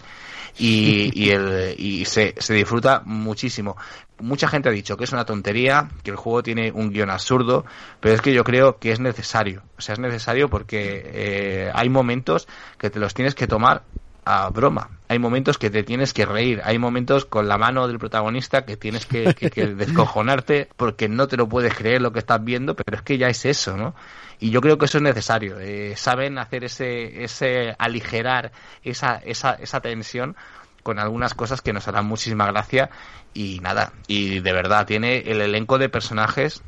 Y, 0.57 1.11
y, 1.13 1.29
el, 1.31 1.75
y 1.77 2.05
se, 2.05 2.35
se 2.37 2.53
disfruta 2.53 3.01
muchísimo. 3.05 3.75
Mucha 4.19 4.47
gente 4.47 4.69
ha 4.69 4.71
dicho 4.71 4.95
que 4.97 5.03
es 5.03 5.11
una 5.11 5.25
tontería, 5.25 5.89
que 6.03 6.11
el 6.11 6.17
juego 6.17 6.43
tiene 6.43 6.71
un 6.71 6.91
guion 6.91 7.09
absurdo, 7.09 7.65
pero 7.99 8.15
es 8.15 8.21
que 8.21 8.33
yo 8.33 8.43
creo 8.43 8.77
que 8.77 8.91
es 8.91 8.99
necesario. 8.99 9.63
O 9.77 9.81
sea, 9.81 9.93
es 9.93 9.99
necesario 9.99 10.47
porque 10.49 11.01
eh, 11.05 11.71
hay 11.73 11.89
momentos 11.89 12.47
que 12.77 12.89
te 12.89 12.99
los 12.99 13.13
tienes 13.13 13.35
que 13.35 13.47
tomar 13.47 13.83
a 14.25 14.49
broma. 14.49 14.89
Hay 15.07 15.19
momentos 15.19 15.57
que 15.57 15.69
te 15.69 15.83
tienes 15.83 16.13
que 16.13 16.25
reír, 16.25 16.61
hay 16.63 16.77
momentos 16.77 17.25
con 17.25 17.47
la 17.47 17.57
mano 17.57 17.87
del 17.87 17.99
protagonista 17.99 18.65
que 18.65 18.77
tienes 18.77 19.05
que, 19.05 19.33
que, 19.33 19.67
descojonarte 19.75 20.69
porque 20.77 21.09
no 21.09 21.27
te 21.27 21.37
lo 21.37 21.49
puedes 21.49 21.73
creer 21.73 22.01
lo 22.01 22.13
que 22.13 22.19
estás 22.19 22.43
viendo, 22.43 22.75
pero 22.75 22.97
es 22.97 23.03
que 23.03 23.17
ya 23.17 23.27
es 23.27 23.45
eso, 23.45 23.75
¿no? 23.75 23.95
Y 24.39 24.49
yo 24.49 24.61
creo 24.61 24.77
que 24.77 24.85
eso 24.85 24.97
es 24.97 25.03
necesario. 25.03 25.59
Eh, 25.59 25.95
saben 25.97 26.37
hacer 26.37 26.63
ese, 26.63 27.23
ese 27.23 27.75
aligerar 27.77 28.51
esa, 28.83 29.17
esa, 29.17 29.53
esa 29.53 29.81
tensión 29.81 30.35
con 30.81 30.97
algunas 30.97 31.33
cosas 31.33 31.61
que 31.61 31.73
nos 31.73 31.87
harán 31.87 32.05
muchísima 32.05 32.47
gracia 32.47 32.89
y 33.33 33.59
nada, 33.59 33.93
y 34.07 34.39
de 34.39 34.53
verdad 34.53 34.85
tiene 34.85 35.19
el 35.19 35.41
elenco 35.41 35.77
de 35.77 35.89
personajes 35.89 36.63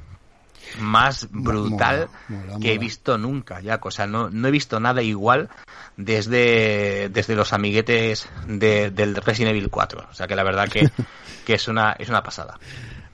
más 0.79 1.27
brutal 1.31 2.09
que 2.61 2.73
he 2.73 2.77
visto 2.77 3.17
nunca, 3.17 3.61
ya, 3.61 3.79
o 3.81 3.91
sea, 3.91 4.07
no, 4.07 4.29
no 4.29 4.47
he 4.47 4.51
visto 4.51 4.79
nada 4.79 5.01
igual 5.01 5.49
desde, 5.97 7.09
desde 7.09 7.35
los 7.35 7.53
amiguetes 7.53 8.27
de, 8.47 8.91
del 8.91 9.15
Resident 9.15 9.55
Evil 9.55 9.69
4, 9.69 10.07
o 10.11 10.13
sea 10.13 10.27
que 10.27 10.35
la 10.35 10.43
verdad 10.43 10.67
que, 10.69 10.89
que 11.45 11.53
es 11.53 11.67
una, 11.67 11.93
es 11.93 12.09
una 12.09 12.23
pasada. 12.23 12.57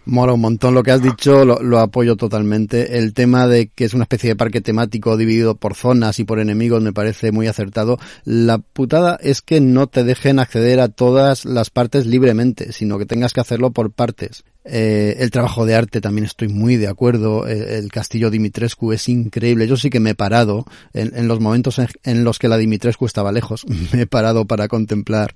Mola 0.10 0.34
un 0.34 0.42
montón 0.42 0.74
lo 0.74 0.82
que 0.82 0.92
has 0.92 1.04
dicho, 1.04 1.46
lo, 1.46 1.80
apoyo 1.80 2.16
totalmente. 2.16 2.98
El 2.98 3.14
tema 3.14 3.46
de 3.46 3.68
que 3.68 3.86
es 3.86 3.94
una 3.94 4.06
especie 4.06 4.30
de 4.30 4.36
parque 4.36 4.60
temático 4.60 5.16
dividido 5.18 5.56
por 5.56 5.76
zonas 5.76 6.18
y 6.18 6.24
por 6.24 6.40
enemigos 6.40 6.82
me 6.82 6.94
parece 6.94 7.32
muy 7.32 7.48
acertado. 7.48 8.00
La 8.26 8.58
putada 8.58 9.20
es 9.22 9.44
que 9.44 9.62
no 9.62 9.86
te 9.86 10.04
dejen 10.04 10.40
acceder 10.40 10.80
a 10.80 10.88
todas 10.88 11.46
las 11.46 11.70
partes 11.70 12.08
libremente, 12.08 12.72
sino 12.72 12.98
que 12.98 13.06
tengas 13.06 13.34
que 13.34 13.42
hacerlo 13.42 13.70
por 13.70 13.92
partes. 13.92 14.44
Eh, 14.66 15.16
el 15.20 15.32
trabajo 15.32 15.66
de 15.66 15.74
arte 15.74 16.02
también 16.02 16.26
estoy 16.26 16.50
muy 16.50 16.76
de 16.76 16.88
acuerdo. 16.88 17.48
Eh, 17.48 17.78
el, 17.78 17.90
castillo 17.92 18.30
Dimitrescu 18.30 18.92
es 18.92 19.08
increíble. 19.08 19.68
Yo 19.68 19.78
sí 19.78 19.90
que 19.90 20.00
me 20.00 20.12
he 20.12 20.16
parado 20.16 20.66
en, 20.94 21.28
los 21.28 21.40
momentos 21.40 21.80
en, 22.04 22.24
los 22.24 22.40
que 22.40 22.50
la 22.50 22.58
Dimitrescu 22.58 23.06
estaba 23.06 23.32
lejos. 23.32 23.66
Me 23.94 24.02
he 24.02 24.08
parado 24.08 24.46
para 24.46 24.68
contemplar 24.68 25.34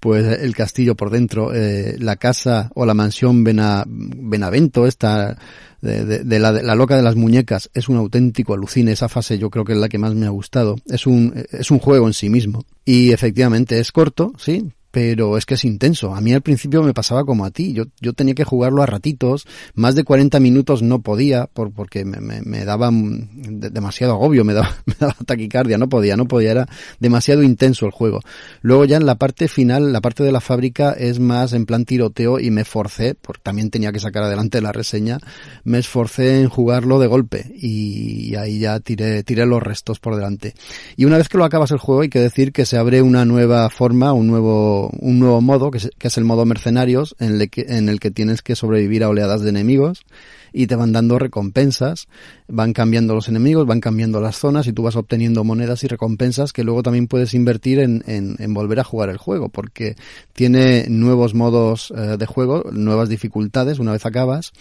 pues 0.00 0.26
el 0.40 0.54
castillo 0.54 0.96
por 0.96 1.08
dentro, 1.08 1.54
eh, 1.54 1.96
la 1.98 2.16
casa 2.16 2.70
o 2.74 2.84
la 2.84 2.92
mansión 2.92 3.42
Benavento, 3.42 4.86
esta 4.86 5.38
de, 5.80 6.38
la, 6.38 6.52
la, 6.52 6.74
loca 6.74 6.96
de 6.96 7.02
las 7.02 7.16
muñecas, 7.16 7.70
es 7.72 7.88
un 7.88 7.96
auténtico 7.96 8.52
alucine. 8.52 8.92
Esa 8.92 9.08
fase 9.08 9.38
yo 9.38 9.48
creo 9.48 9.64
que 9.64 9.72
es 9.72 9.78
la 9.78 9.88
que 9.88 9.96
más 9.96 10.14
me 10.14 10.26
ha 10.26 10.30
gustado. 10.30 10.76
Es 10.86 11.06
un, 11.06 11.32
es 11.50 11.70
un 11.70 11.78
juego 11.78 12.06
en 12.06 12.12
sí 12.12 12.28
mismo. 12.28 12.64
Y 12.84 13.12
efectivamente 13.12 13.78
es 13.78 13.92
corto, 13.92 14.32
sí, 14.36 14.68
pero 14.94 15.36
es 15.36 15.44
que 15.44 15.54
es 15.54 15.64
intenso. 15.64 16.14
A 16.14 16.20
mí 16.20 16.32
al 16.32 16.40
principio 16.40 16.80
me 16.84 16.94
pasaba 16.94 17.24
como 17.24 17.44
a 17.44 17.50
ti. 17.50 17.72
Yo, 17.72 17.86
yo 18.00 18.12
tenía 18.12 18.32
que 18.36 18.44
jugarlo 18.44 18.80
a 18.80 18.86
ratitos. 18.86 19.44
Más 19.74 19.96
de 19.96 20.04
40 20.04 20.38
minutos 20.38 20.82
no 20.82 21.00
podía 21.00 21.48
por, 21.48 21.72
porque 21.72 22.04
me, 22.04 22.20
me, 22.20 22.42
me 22.42 22.64
daba 22.64 22.90
demasiado 22.92 24.12
agobio, 24.12 24.44
me 24.44 24.54
daba, 24.54 24.70
me 24.86 24.94
daba 24.96 25.16
taquicardia. 25.26 25.78
No 25.78 25.88
podía, 25.88 26.16
no 26.16 26.28
podía. 26.28 26.52
Era 26.52 26.68
demasiado 27.00 27.42
intenso 27.42 27.86
el 27.86 27.90
juego. 27.90 28.20
Luego 28.62 28.84
ya 28.84 28.96
en 28.96 29.04
la 29.04 29.16
parte 29.16 29.48
final, 29.48 29.92
la 29.92 30.00
parte 30.00 30.22
de 30.22 30.30
la 30.30 30.40
fábrica 30.40 30.92
es 30.92 31.18
más 31.18 31.54
en 31.54 31.66
plan 31.66 31.84
tiroteo 31.84 32.38
y 32.38 32.52
me 32.52 32.64
forcé, 32.64 33.16
porque 33.16 33.42
también 33.42 33.70
tenía 33.70 33.90
que 33.90 33.98
sacar 33.98 34.22
adelante 34.22 34.60
la 34.60 34.70
reseña, 34.70 35.18
me 35.64 35.78
esforcé 35.78 36.40
en 36.40 36.48
jugarlo 36.48 37.00
de 37.00 37.08
golpe 37.08 37.52
y 37.56 38.36
ahí 38.36 38.60
ya 38.60 38.78
tiré, 38.78 39.24
tiré 39.24 39.44
los 39.44 39.60
restos 39.60 39.98
por 39.98 40.14
delante. 40.14 40.54
Y 40.96 41.04
una 41.04 41.18
vez 41.18 41.28
que 41.28 41.38
lo 41.38 41.44
acabas 41.44 41.72
el 41.72 41.78
juego 41.78 42.02
hay 42.02 42.10
que 42.10 42.20
decir 42.20 42.52
que 42.52 42.64
se 42.64 42.76
abre 42.76 43.02
una 43.02 43.24
nueva 43.24 43.68
forma, 43.70 44.12
un 44.12 44.28
nuevo 44.28 44.83
un 44.98 45.18
nuevo 45.18 45.40
modo, 45.40 45.70
que 45.70 45.78
es, 45.78 46.18
el 46.18 46.24
modo 46.24 46.44
mercenarios, 46.44 47.16
en 47.18 47.40
el, 47.40 47.50
que, 47.50 47.66
en 47.68 47.88
el 47.88 48.00
que 48.00 48.10
tienes 48.10 48.42
que 48.42 48.56
sobrevivir 48.56 49.04
a 49.04 49.08
oleadas 49.08 49.42
de 49.42 49.50
enemigos 49.50 50.04
y 50.52 50.68
te 50.68 50.76
van 50.76 50.92
dando 50.92 51.18
recompensas, 51.18 52.06
van 52.46 52.72
cambiando 52.72 53.14
los 53.14 53.28
enemigos, 53.28 53.66
van 53.66 53.80
cambiando 53.80 54.20
las 54.20 54.36
zonas 54.36 54.66
y 54.68 54.72
tú 54.72 54.84
vas 54.84 54.94
obteniendo 54.94 55.42
monedas 55.42 55.82
y 55.82 55.88
recompensas 55.88 56.52
que 56.52 56.62
luego 56.62 56.82
también 56.82 57.08
puedes 57.08 57.34
invertir 57.34 57.80
en, 57.80 58.04
en, 58.06 58.54
volver 58.54 58.78
a 58.78 58.84
jugar 58.84 59.10
el 59.10 59.18
juego, 59.18 59.48
porque 59.48 59.96
tiene 60.32 60.86
nuevos 60.88 61.34
modos 61.34 61.92
eh, 61.96 62.16
de 62.16 62.26
juego, 62.26 62.70
nuevas 62.72 63.08
dificultades 63.08 63.80
una 63.80 63.92
vez 63.92 64.06
acabas. 64.06 64.52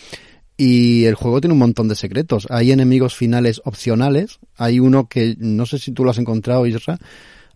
Y 0.55 1.05
el 1.05 1.15
juego 1.15 1.41
tiene 1.41 1.53
un 1.53 1.59
montón 1.59 1.87
de 1.87 1.95
secretos. 1.95 2.47
Hay 2.49 2.71
enemigos 2.71 3.15
finales 3.15 3.59
opcionales. 3.65 4.39
Hay 4.55 4.79
uno 4.79 5.07
que 5.07 5.35
no 5.39 5.65
sé 5.65 5.79
si 5.79 5.91
tú 5.91 6.03
lo 6.03 6.11
has 6.11 6.19
encontrado, 6.19 6.67
Isra, 6.67 6.99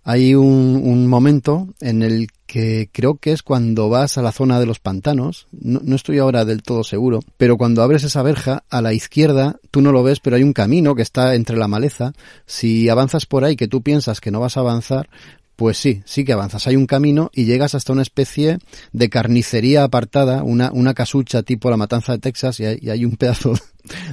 hay 0.09 0.35
un, 0.35 0.81
un, 0.85 1.05
momento 1.05 1.67
en 1.81 2.01
el 2.01 2.29
que 2.45 2.89
creo 2.93 3.17
que 3.17 3.33
es 3.33 3.43
cuando 3.43 3.89
vas 3.89 4.17
a 4.17 4.21
la 4.21 4.31
zona 4.31 4.57
de 4.57 4.65
los 4.65 4.79
pantanos, 4.79 5.47
no, 5.51 5.81
no, 5.83 5.97
estoy 5.97 6.19
ahora 6.19 6.45
del 6.45 6.63
todo 6.63 6.85
seguro, 6.85 7.19
pero 7.35 7.57
cuando 7.57 7.83
abres 7.83 8.05
esa 8.05 8.23
verja, 8.23 8.63
a 8.69 8.81
la 8.81 8.93
izquierda, 8.93 9.59
tú 9.69 9.81
no 9.81 9.91
lo 9.91 10.03
ves, 10.03 10.21
pero 10.21 10.37
hay 10.37 10.43
un 10.43 10.53
camino 10.53 10.95
que 10.95 11.01
está 11.01 11.35
entre 11.35 11.57
la 11.57 11.67
maleza, 11.67 12.13
si 12.45 12.87
avanzas 12.87 13.25
por 13.25 13.43
ahí 13.43 13.57
que 13.57 13.67
tú 13.67 13.81
piensas 13.81 14.21
que 14.21 14.31
no 14.31 14.39
vas 14.39 14.55
a 14.55 14.61
avanzar, 14.61 15.09
pues 15.57 15.77
sí, 15.77 16.03
sí 16.05 16.23
que 16.23 16.31
avanzas. 16.31 16.67
Hay 16.67 16.77
un 16.77 16.85
camino 16.85 17.29
y 17.33 17.43
llegas 17.43 17.75
hasta 17.75 17.91
una 17.91 18.03
especie 18.03 18.59
de 18.93 19.09
carnicería 19.09 19.83
apartada, 19.83 20.43
una, 20.43 20.71
una 20.71 20.93
casucha 20.93 21.43
tipo 21.43 21.69
la 21.69 21.75
matanza 21.75 22.13
de 22.13 22.19
Texas 22.19 22.61
y 22.61 22.65
hay, 22.65 22.77
y 22.79 22.91
hay 22.91 23.03
un 23.03 23.17
pedazo 23.17 23.55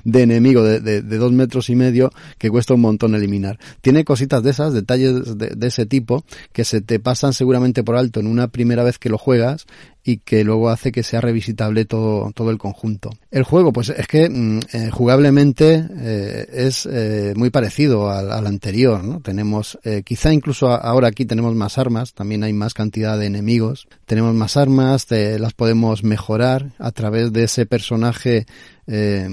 de 0.04 0.22
enemigo 0.22 0.62
de, 0.62 0.80
de, 0.80 1.02
dos 1.02 1.32
metros 1.32 1.70
y 1.70 1.76
medio 1.76 2.12
que 2.38 2.50
cuesta 2.50 2.74
un 2.74 2.80
montón 2.80 3.14
eliminar. 3.14 3.58
Tiene 3.80 4.04
cositas 4.04 4.42
de 4.42 4.50
esas, 4.50 4.72
detalles 4.72 5.38
de, 5.38 5.48
de, 5.48 5.66
ese 5.66 5.86
tipo, 5.86 6.24
que 6.52 6.64
se 6.64 6.80
te 6.80 6.98
pasan 6.98 7.32
seguramente 7.32 7.82
por 7.82 7.96
alto 7.96 8.20
en 8.20 8.26
una 8.26 8.48
primera 8.48 8.82
vez 8.82 8.98
que 8.98 9.08
lo 9.08 9.18
juegas 9.18 9.66
y 10.04 10.18
que 10.18 10.44
luego 10.44 10.68
hace 10.68 10.92
que 10.92 11.02
sea 11.02 11.22
revisitable 11.22 11.86
todo, 11.86 12.30
todo 12.32 12.50
el 12.50 12.58
conjunto. 12.58 13.10
El 13.30 13.42
juego, 13.42 13.72
pues 13.72 13.88
es 13.88 14.06
que 14.06 14.28
mm, 14.28 14.60
eh, 14.72 14.90
jugablemente 14.92 15.88
eh, 15.96 16.46
es 16.52 16.86
eh, 16.86 17.32
muy 17.36 17.48
parecido 17.48 18.10
al, 18.10 18.30
al, 18.30 18.46
anterior, 18.46 19.02
¿no? 19.02 19.20
Tenemos, 19.20 19.78
quizá 20.04 20.32
incluso 20.32 20.68
ahora 20.68 21.08
aquí 21.08 21.24
tenemos 21.24 21.54
más 21.54 21.78
armas, 21.78 22.12
también 22.12 22.44
hay 22.44 22.52
más 22.52 22.74
cantidad 22.74 23.18
de 23.18 23.26
enemigos, 23.26 23.88
tenemos 24.04 24.34
más 24.34 24.58
armas, 24.58 25.06
las 25.10 25.54
podemos 25.54 26.04
mejorar 26.04 26.72
a 26.78 26.92
través 26.92 27.32
de 27.32 27.44
ese 27.44 27.64
personaje 27.64 28.46
eh, 28.86 29.28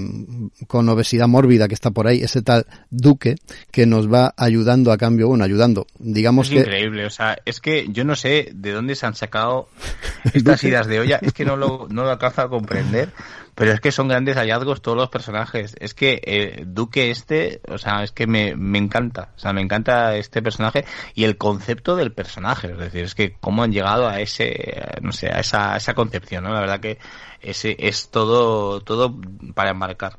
con 0.66 0.88
obesidad 0.88 1.28
mórbida 1.28 1.68
que 1.68 1.74
está 1.74 1.90
por 1.90 2.06
ahí, 2.06 2.22
ese 2.22 2.42
tal 2.42 2.66
Duque, 2.90 3.36
que 3.70 3.86
nos 3.86 4.12
va 4.12 4.34
ayudando 4.36 4.92
a 4.92 4.98
cambio, 4.98 5.28
bueno, 5.28 5.44
ayudando, 5.44 5.86
digamos 5.98 6.50
es 6.50 6.58
increíble, 6.58 7.06
o 7.06 7.10
sea, 7.10 7.38
es 7.44 7.60
que 7.60 7.86
yo 7.90 8.04
no 8.04 8.16
sé 8.16 8.50
de 8.54 8.72
dónde 8.72 8.94
se 8.94 9.06
han 9.06 9.14
sacado 9.14 9.68
estas 10.34 10.62
ideas 10.64 10.86
de 10.86 11.00
olla, 11.00 11.18
es 11.22 11.32
que 11.32 11.44
no 11.44 11.56
lo, 11.56 11.86
no 11.90 12.04
lo 12.04 12.10
alcanzo 12.10 12.42
a 12.42 12.48
comprender, 12.48 13.10
pero 13.54 13.72
es 13.72 13.80
que 13.80 13.92
son 13.92 14.08
grandes 14.08 14.36
hallazgos 14.36 14.80
todos 14.80 14.96
los 14.96 15.10
personajes. 15.10 15.74
Es 15.78 15.94
que 15.94 16.20
eh, 16.24 16.64
Duque 16.66 17.10
este, 17.10 17.60
o 17.68 17.78
sea, 17.78 18.02
es 18.02 18.12
que 18.12 18.26
me, 18.26 18.56
me 18.56 18.78
encanta. 18.78 19.32
O 19.36 19.38
sea, 19.38 19.52
me 19.52 19.60
encanta 19.60 20.16
este 20.16 20.42
personaje 20.42 20.84
y 21.14 21.24
el 21.24 21.36
concepto 21.36 21.96
del 21.96 22.12
personaje. 22.12 22.72
Es 22.72 22.78
decir, 22.78 23.04
es 23.04 23.14
que 23.14 23.36
cómo 23.40 23.62
han 23.62 23.72
llegado 23.72 24.08
a 24.08 24.20
ese, 24.20 24.82
no 25.02 25.12
sé, 25.12 25.28
a 25.28 25.40
esa, 25.40 25.76
esa 25.76 25.94
concepción, 25.94 26.44
¿no? 26.44 26.52
La 26.52 26.60
verdad 26.60 26.80
que 26.80 26.98
ese 27.40 27.76
es 27.78 28.08
todo, 28.10 28.80
todo 28.80 29.20
para 29.54 29.70
enmarcar. 29.70 30.18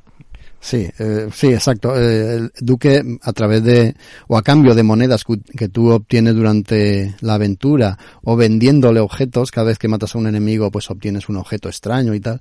Sí, 0.64 0.88
eh, 0.98 1.28
sí, 1.30 1.48
exacto. 1.48 1.92
Eh, 1.94 2.48
Duque, 2.58 3.02
a 3.20 3.32
través 3.34 3.62
de, 3.62 3.94
o 4.28 4.38
a 4.38 4.42
cambio 4.42 4.74
de 4.74 4.82
monedas 4.82 5.24
que 5.58 5.68
tú 5.68 5.90
obtienes 5.90 6.34
durante 6.34 7.14
la 7.20 7.34
aventura, 7.34 7.98
o 8.22 8.34
vendiéndole 8.34 9.00
objetos, 9.00 9.50
cada 9.50 9.66
vez 9.66 9.78
que 9.78 9.88
matas 9.88 10.14
a 10.14 10.18
un 10.18 10.26
enemigo, 10.26 10.70
pues 10.70 10.90
obtienes 10.90 11.28
un 11.28 11.36
objeto 11.36 11.68
extraño 11.68 12.14
y 12.14 12.20
tal. 12.20 12.40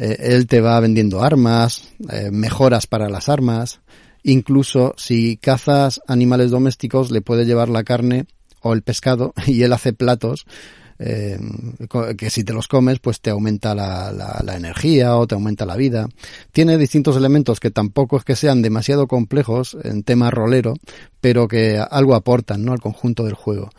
Eh, 0.00 0.34
él 0.34 0.46
te 0.46 0.62
va 0.62 0.80
vendiendo 0.80 1.22
armas, 1.22 1.84
eh, 2.10 2.30
mejoras 2.32 2.86
para 2.86 3.10
las 3.10 3.28
armas, 3.28 3.80
incluso 4.22 4.94
si 4.96 5.36
cazas 5.36 6.00
animales 6.06 6.50
domésticos 6.50 7.10
le 7.10 7.20
puede 7.20 7.44
llevar 7.44 7.68
la 7.68 7.84
carne 7.84 8.24
o 8.62 8.72
el 8.72 8.80
pescado 8.80 9.34
y 9.46 9.62
él 9.62 9.74
hace 9.74 9.92
platos 9.92 10.46
eh, 10.98 11.38
que 12.16 12.28
si 12.28 12.44
te 12.44 12.52
los 12.52 12.68
comes 12.68 12.98
pues 12.98 13.20
te 13.20 13.30
aumenta 13.30 13.74
la, 13.74 14.10
la, 14.12 14.40
la, 14.42 14.56
energía 14.56 15.16
o 15.16 15.26
te 15.26 15.34
aumenta 15.34 15.66
la 15.66 15.76
vida. 15.76 16.08
Tiene 16.52 16.78
distintos 16.78 17.16
elementos 17.16 17.60
que 17.60 17.70
tampoco 17.70 18.16
es 18.16 18.24
que 18.24 18.36
sean 18.36 18.62
demasiado 18.62 19.06
complejos 19.06 19.76
en 19.82 20.02
tema 20.02 20.30
rolero, 20.30 20.74
pero 21.20 21.46
que 21.46 21.78
algo 21.78 22.14
aportan 22.14 22.64
¿no? 22.64 22.72
al 22.72 22.80
conjunto 22.80 23.24
del 23.24 23.34
juego. 23.34 23.70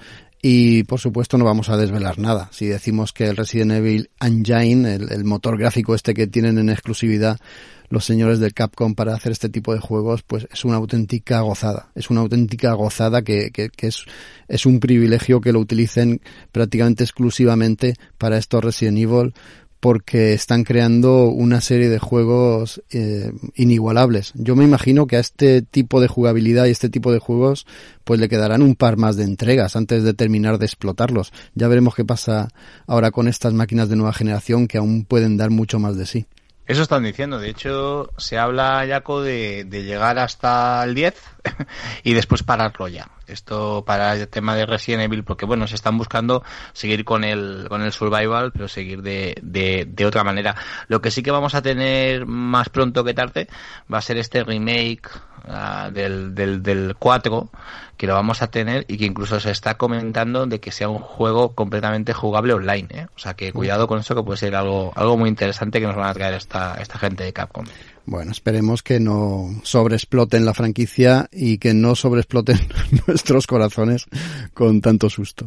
Y 0.41 0.83
por 0.83 0.99
supuesto 0.99 1.37
no 1.37 1.45
vamos 1.45 1.69
a 1.69 1.77
desvelar 1.77 2.17
nada. 2.17 2.49
Si 2.51 2.65
decimos 2.65 3.13
que 3.13 3.25
el 3.25 3.37
Resident 3.37 3.73
Evil 3.73 4.09
Engine, 4.19 4.95
el, 4.95 5.23
motor 5.23 5.57
gráfico 5.57 5.93
este 5.93 6.15
que 6.15 6.25
tienen 6.25 6.57
en 6.57 6.69
exclusividad 6.69 7.37
los 7.89 8.05
señores 8.05 8.39
del 8.39 8.53
Capcom 8.53 8.95
para 8.95 9.13
hacer 9.13 9.33
este 9.33 9.49
tipo 9.49 9.73
de 9.73 9.79
juegos, 9.79 10.23
pues 10.23 10.47
es 10.51 10.65
una 10.65 10.77
auténtica 10.77 11.41
gozada. 11.41 11.91
Es 11.93 12.09
una 12.09 12.21
auténtica 12.21 12.73
gozada 12.73 13.21
que, 13.21 13.51
que, 13.51 13.69
que 13.69 13.87
es, 13.87 14.05
es 14.47 14.65
un 14.65 14.79
privilegio 14.79 15.41
que 15.41 15.51
lo 15.51 15.59
utilicen 15.59 16.21
prácticamente 16.51 17.03
exclusivamente 17.03 17.95
para 18.17 18.37
estos 18.37 18.63
Resident 18.63 18.97
Evil 18.97 19.33
porque 19.81 20.33
están 20.33 20.63
creando 20.63 21.25
una 21.29 21.59
serie 21.59 21.89
de 21.89 21.97
juegos 21.97 22.83
eh, 22.91 23.33
inigualables. 23.55 24.31
Yo 24.35 24.55
me 24.55 24.63
imagino 24.63 25.07
que 25.07 25.17
a 25.17 25.19
este 25.19 25.63
tipo 25.63 25.99
de 25.99 26.07
jugabilidad 26.07 26.67
y 26.67 26.69
este 26.69 26.89
tipo 26.89 27.11
de 27.11 27.17
juegos 27.17 27.65
pues 28.03 28.19
le 28.19 28.29
quedarán 28.29 28.61
un 28.61 28.75
par 28.75 28.97
más 28.97 29.17
de 29.17 29.23
entregas 29.23 29.75
antes 29.75 30.03
de 30.03 30.13
terminar 30.13 30.59
de 30.59 30.67
explotarlos. 30.67 31.33
Ya 31.55 31.67
veremos 31.67 31.95
qué 31.95 32.05
pasa 32.05 32.49
ahora 32.85 33.09
con 33.09 33.27
estas 33.27 33.53
máquinas 33.53 33.89
de 33.89 33.95
nueva 33.95 34.13
generación 34.13 34.67
que 34.67 34.77
aún 34.77 35.03
pueden 35.03 35.35
dar 35.35 35.49
mucho 35.49 35.79
más 35.79 35.97
de 35.97 36.05
sí. 36.05 36.27
Eso 36.71 36.83
están 36.83 37.03
diciendo. 37.03 37.37
De 37.37 37.49
hecho, 37.49 38.11
se 38.15 38.37
habla, 38.37 38.85
Jaco, 38.87 39.21
de, 39.21 39.65
de 39.65 39.83
llegar 39.83 40.17
hasta 40.17 40.81
el 40.85 40.95
10 40.95 41.21
y 42.05 42.13
después 42.13 42.43
pararlo 42.43 42.87
ya. 42.87 43.09
Esto 43.27 43.83
para 43.85 44.13
el 44.13 44.25
tema 44.29 44.55
de 44.55 44.65
Resident 44.65 45.03
Evil, 45.03 45.25
porque 45.25 45.45
bueno, 45.45 45.67
se 45.67 45.75
están 45.75 45.97
buscando 45.97 46.45
seguir 46.71 47.03
con 47.03 47.25
el, 47.25 47.65
con 47.67 47.81
el 47.81 47.91
survival, 47.91 48.53
pero 48.53 48.69
seguir 48.69 49.01
de, 49.01 49.35
de, 49.41 49.85
de 49.85 50.05
otra 50.05 50.23
manera. 50.23 50.55
Lo 50.87 51.01
que 51.01 51.11
sí 51.11 51.21
que 51.21 51.31
vamos 51.31 51.55
a 51.55 51.61
tener 51.61 52.25
más 52.25 52.69
pronto 52.69 53.03
que 53.03 53.13
tarde 53.13 53.49
va 53.93 53.97
a 53.97 54.01
ser 54.01 54.15
este 54.15 54.41
remake 54.41 55.09
uh, 55.47 55.91
del, 55.91 56.33
del, 56.35 56.61
del 56.63 56.95
4, 56.97 57.49
que 57.97 58.07
lo 58.07 58.13
vamos 58.13 58.41
a 58.41 58.47
tener 58.47 58.85
y 58.87 58.97
que 58.97 59.05
incluso 59.05 59.39
se 59.39 59.51
está 59.51 59.75
comentando 59.75 60.45
de 60.45 60.59
que 60.59 60.71
sea 60.71 60.89
un 60.89 60.99
juego 60.99 61.53
completamente 61.53 62.13
jugable 62.13 62.53
online, 62.53 62.87
¿eh? 62.89 63.07
O 63.15 63.19
sea 63.19 63.35
que 63.35 63.53
cuidado 63.53 63.87
con 63.87 63.99
eso 63.99 64.15
que 64.15 64.23
puede 64.23 64.37
ser 64.37 64.55
algo, 64.55 64.91
algo 64.95 65.17
muy 65.17 65.29
interesante 65.29 65.79
que 65.79 65.87
nos 65.87 65.95
van 65.95 66.09
a 66.09 66.13
traer 66.13 66.33
esta, 66.33 66.75
esta 66.81 66.97
gente 66.97 67.23
de 67.23 67.33
Capcom. 67.33 67.65
Bueno, 68.05 68.31
esperemos 68.31 68.81
que 68.81 68.99
no 68.99 69.49
sobreexploten 69.63 70.45
la 70.45 70.53
franquicia 70.53 71.29
y 71.31 71.59
que 71.59 71.73
no 71.73 71.95
sobreexploten 71.95 72.59
nuestros 73.07 73.47
corazones 73.47 74.05
con 74.53 74.81
tanto 74.81 75.09
susto. 75.09 75.45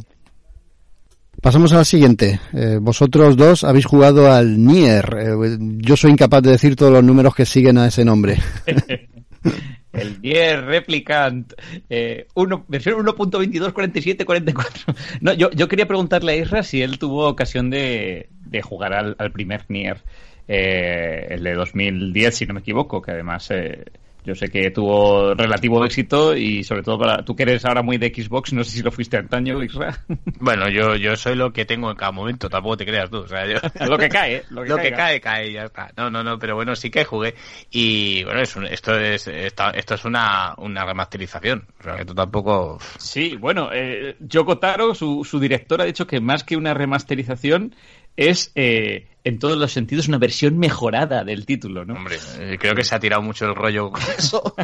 Pasamos 1.41 1.73
a 1.73 1.77
la 1.77 1.85
siguiente. 1.85 2.39
Eh, 2.53 2.79
vosotros 2.81 3.35
dos 3.35 3.63
habéis 3.63 3.85
jugado 3.85 4.31
al 4.31 4.63
Nier. 4.63 5.17
Eh, 5.19 5.57
yo 5.59 5.97
soy 5.97 6.11
incapaz 6.11 6.41
de 6.41 6.51
decir 6.51 6.75
todos 6.75 6.93
los 6.93 7.03
números 7.03 7.35
que 7.35 7.45
siguen 7.45 7.77
a 7.77 7.87
ese 7.87 8.05
nombre. 8.05 8.37
el 9.95 10.21
Nier 10.21 10.65
Replicant, 10.65 11.53
eh, 11.89 12.27
uno, 12.33 12.65
versión 12.67 13.05
1.224744. 13.05 14.95
No, 15.21 15.33
yo, 15.33 15.49
yo 15.51 15.67
quería 15.67 15.87
preguntarle 15.87 16.33
a 16.33 16.35
Isra 16.35 16.63
si 16.63 16.81
él 16.81 16.99
tuvo 16.99 17.27
ocasión 17.27 17.69
de, 17.69 18.29
de 18.45 18.61
jugar 18.61 18.93
al, 18.93 19.15
al 19.17 19.31
primer 19.31 19.65
Nier, 19.69 20.01
eh, 20.47 21.27
el 21.31 21.43
de 21.43 21.53
2010, 21.53 22.35
si 22.35 22.45
no 22.45 22.53
me 22.53 22.59
equivoco, 22.59 23.01
que 23.01 23.11
además 23.11 23.49
eh, 23.51 23.85
yo 24.25 24.33
sé 24.35 24.49
que 24.49 24.71
tuvo 24.71 25.33
relativo 25.35 25.85
éxito 25.85 26.35
y 26.35 26.63
sobre 26.63 26.81
todo 26.81 26.97
para 26.97 27.23
tú 27.23 27.35
que 27.35 27.43
eres 27.43 27.63
ahora 27.65 27.83
muy 27.83 27.97
de 27.97 28.13
Xbox, 28.13 28.53
no 28.53 28.63
sé 28.63 28.71
si 28.71 28.81
lo 28.81 28.91
fuiste 28.91 29.17
antaño, 29.17 29.61
Isra. 29.63 30.03
Bueno, 30.39 30.69
yo, 30.69 30.95
yo 30.95 31.15
soy 31.15 31.35
lo 31.35 31.51
que 31.53 31.65
tengo 31.65 31.89
en 31.89 31.95
cada 31.95 32.11
momento, 32.11 32.49
tampoco 32.49 32.77
te 32.77 32.85
creas 32.85 33.09
tú. 33.09 33.19
O 33.19 33.27
sea, 33.27 33.45
yo... 33.45 33.59
lo 33.87 33.97
que 33.97 34.09
cae, 34.09 34.43
lo 34.49 34.63
que, 34.63 34.69
lo 34.69 34.77
que 34.77 34.91
cae, 34.91 35.21
cae, 35.21 35.51
ya 35.51 35.65
está. 35.65 35.91
No, 35.95 36.09
no, 36.09 36.23
no, 36.23 36.37
pero 36.37 36.55
bueno, 36.55 36.75
sí 36.75 36.89
que 36.89 37.05
jugué. 37.05 37.35
Y 37.71 38.23
bueno, 38.23 38.41
es 38.41 38.55
un, 38.55 38.65
esto 38.65 38.97
es 38.99 39.27
esto, 39.27 39.71
esto 39.73 39.95
es 39.95 40.05
una, 40.05 40.53
una 40.57 40.85
remasterización. 40.85 41.67
O 41.79 41.83
sea, 41.83 41.95
que 41.95 42.05
tú 42.05 42.13
tampoco. 42.13 42.79
Sí, 42.97 43.37
bueno, 43.37 43.69
eh, 43.73 44.15
Yoko 44.19 44.57
Taro, 44.57 44.93
su, 44.93 45.23
su 45.23 45.39
director, 45.39 45.81
ha 45.81 45.85
dicho 45.85 46.07
que 46.07 46.19
más 46.19 46.43
que 46.43 46.57
una 46.57 46.73
remasterización 46.73 47.75
es 48.15 48.51
eh, 48.55 49.07
en 49.25 49.39
todos 49.39 49.57
los 49.57 49.73
sentidos 49.73 50.07
una 50.07 50.19
versión 50.19 50.57
mejorada 50.59 51.23
del 51.23 51.47
título, 51.47 51.83
¿no? 51.83 51.95
Hombre, 51.95 52.17
eh, 52.37 52.57
creo 52.59 52.75
que 52.75 52.83
se 52.83 52.93
ha 52.93 52.99
tirado 52.99 53.23
mucho 53.23 53.45
el 53.45 53.55
rollo 53.55 53.89
con 53.89 54.01
eso, 54.17 54.55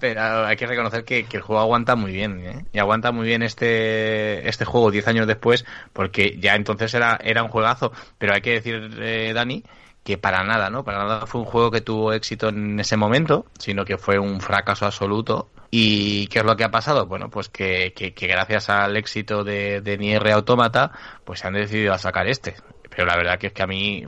pero 0.00 0.46
hay 0.46 0.56
que 0.56 0.66
reconocer 0.66 1.04
que, 1.04 1.26
que, 1.26 1.36
el 1.36 1.42
juego 1.42 1.60
aguanta 1.60 1.94
muy 1.94 2.12
bien, 2.12 2.40
¿eh? 2.40 2.64
Y 2.72 2.78
aguanta 2.78 3.12
muy 3.12 3.26
bien 3.26 3.42
este, 3.42 4.48
este 4.48 4.64
juego 4.64 4.90
10 4.90 5.08
años 5.08 5.26
después, 5.26 5.66
porque 5.92 6.38
ya 6.40 6.54
entonces 6.54 6.92
era, 6.94 7.18
era 7.22 7.42
un 7.42 7.50
juegazo, 7.50 7.92
pero 8.16 8.32
hay 8.34 8.40
que 8.40 8.52
decir, 8.52 8.96
eh, 8.98 9.32
Dani, 9.34 9.62
que 10.02 10.16
para 10.16 10.42
nada, 10.42 10.70
¿no? 10.70 10.84
Para 10.84 11.04
nada 11.04 11.26
fue 11.26 11.42
un 11.42 11.46
juego 11.46 11.70
que 11.70 11.82
tuvo 11.82 12.14
éxito 12.14 12.48
en 12.48 12.80
ese 12.80 12.96
momento, 12.96 13.44
sino 13.58 13.84
que 13.84 13.98
fue 13.98 14.18
un 14.18 14.40
fracaso 14.40 14.86
absoluto. 14.86 15.50
¿Y 15.70 16.28
qué 16.28 16.38
es 16.38 16.46
lo 16.46 16.56
que 16.56 16.64
ha 16.64 16.70
pasado? 16.70 17.04
Bueno, 17.04 17.28
pues 17.28 17.50
que, 17.50 17.92
que, 17.94 18.14
que 18.14 18.26
gracias 18.26 18.70
al 18.70 18.96
éxito 18.96 19.44
de, 19.44 19.82
de 19.82 19.98
Nier 19.98 20.26
Automata, 20.32 20.92
pues 21.26 21.40
se 21.40 21.48
han 21.48 21.52
decidido 21.52 21.92
a 21.92 21.98
sacar 21.98 22.26
este 22.26 22.54
pero 22.98 23.06
la 23.10 23.16
verdad 23.16 23.38
que 23.38 23.46
es 23.46 23.52
que 23.52 23.62
a 23.62 23.68
mí 23.68 24.02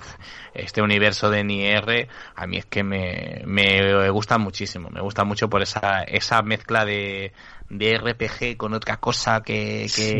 este 0.53 0.83
universo 0.83 1.31
de 1.31 1.45
Nier 1.45 2.09
a 2.35 2.47
mí 2.49 2.57
es 2.57 2.67
que 2.67 2.83
me, 2.83 3.41
me 3.47 4.11
gusta 4.11 4.37
muchísimo. 4.37 4.91
Me 4.91 5.01
gusta 5.01 5.23
mucho 5.23 5.49
por 5.49 5.63
esa 5.63 6.03
esa 6.03 6.43
mezcla 6.43 6.85
de, 6.85 7.33
de 7.69 7.97
RPG 7.97 8.57
con 8.57 8.75
otra 8.75 8.97
cosa 8.97 9.45
que 9.45 9.83
que, 9.83 9.89
sí. 9.89 10.11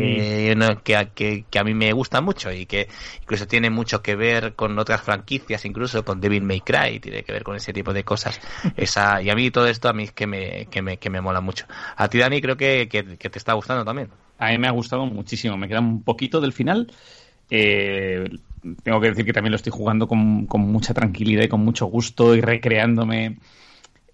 que, 0.85 1.09
que, 1.13 1.43
que, 1.51 1.59
a 1.59 1.65
mí 1.65 1.73
me 1.73 1.91
gusta 1.91 2.21
mucho 2.21 2.49
y 2.49 2.65
que 2.65 2.87
incluso 3.21 3.45
tiene 3.45 3.69
mucho 3.69 4.01
que 4.01 4.15
ver 4.15 4.53
con 4.53 4.79
otras 4.79 5.01
franquicias 5.01 5.65
incluso 5.65 6.05
con 6.05 6.21
Devil 6.21 6.43
May 6.43 6.61
Cry 6.61 7.01
tiene 7.01 7.23
que 7.23 7.33
ver 7.33 7.43
con 7.43 7.57
ese 7.57 7.73
tipo 7.73 7.91
de 7.91 8.05
cosas. 8.05 8.39
Esa 8.77 9.21
y 9.21 9.29
a 9.29 9.35
mí 9.35 9.51
todo 9.51 9.67
esto 9.67 9.89
a 9.89 9.93
mí 9.93 10.03
es 10.03 10.13
que 10.13 10.27
me, 10.27 10.67
que 10.67 10.81
me, 10.81 10.95
que 10.95 11.09
me 11.09 11.19
mola 11.19 11.41
mucho. 11.41 11.65
A 11.97 12.07
ti 12.07 12.19
Dani 12.19 12.41
creo 12.41 12.55
que, 12.55 12.87
que, 12.87 13.17
que 13.17 13.29
te 13.29 13.37
está 13.37 13.51
gustando 13.51 13.83
también. 13.83 14.11
A 14.37 14.47
mí 14.51 14.57
me 14.57 14.69
ha 14.69 14.71
gustado 14.71 15.05
muchísimo. 15.07 15.57
Me 15.57 15.67
queda 15.67 15.81
un 15.81 16.03
poquito 16.03 16.39
del 16.39 16.53
final. 16.53 16.89
Eh, 17.49 18.29
tengo 18.83 18.99
que 19.01 19.09
decir 19.09 19.25
que 19.25 19.33
también 19.33 19.51
lo 19.51 19.57
estoy 19.57 19.71
jugando 19.71 20.07
con, 20.07 20.45
con, 20.45 20.61
mucha 20.61 20.93
tranquilidad 20.93 21.43
y 21.43 21.47
con 21.47 21.63
mucho 21.63 21.85
gusto 21.85 22.35
y 22.35 22.41
recreándome. 22.41 23.37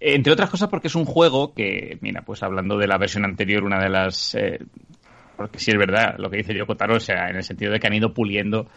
Entre 0.00 0.32
otras 0.32 0.50
cosas 0.50 0.68
porque 0.68 0.88
es 0.88 0.94
un 0.94 1.04
juego 1.04 1.54
que, 1.54 1.98
mira, 2.00 2.22
pues 2.22 2.42
hablando 2.42 2.78
de 2.78 2.86
la 2.86 2.98
versión 2.98 3.24
anterior, 3.24 3.64
una 3.64 3.82
de 3.82 3.88
las... 3.88 4.34
Eh, 4.34 4.60
porque 5.36 5.58
sí 5.58 5.70
es 5.70 5.78
verdad 5.78 6.16
lo 6.18 6.30
que 6.30 6.38
dice 6.38 6.54
Yoko 6.54 6.76
Taro, 6.76 6.96
o 6.96 7.00
sea, 7.00 7.28
en 7.28 7.36
el 7.36 7.44
sentido 7.44 7.72
de 7.72 7.78
que 7.78 7.86
han 7.86 7.94
ido 7.94 8.12
puliendo 8.12 8.68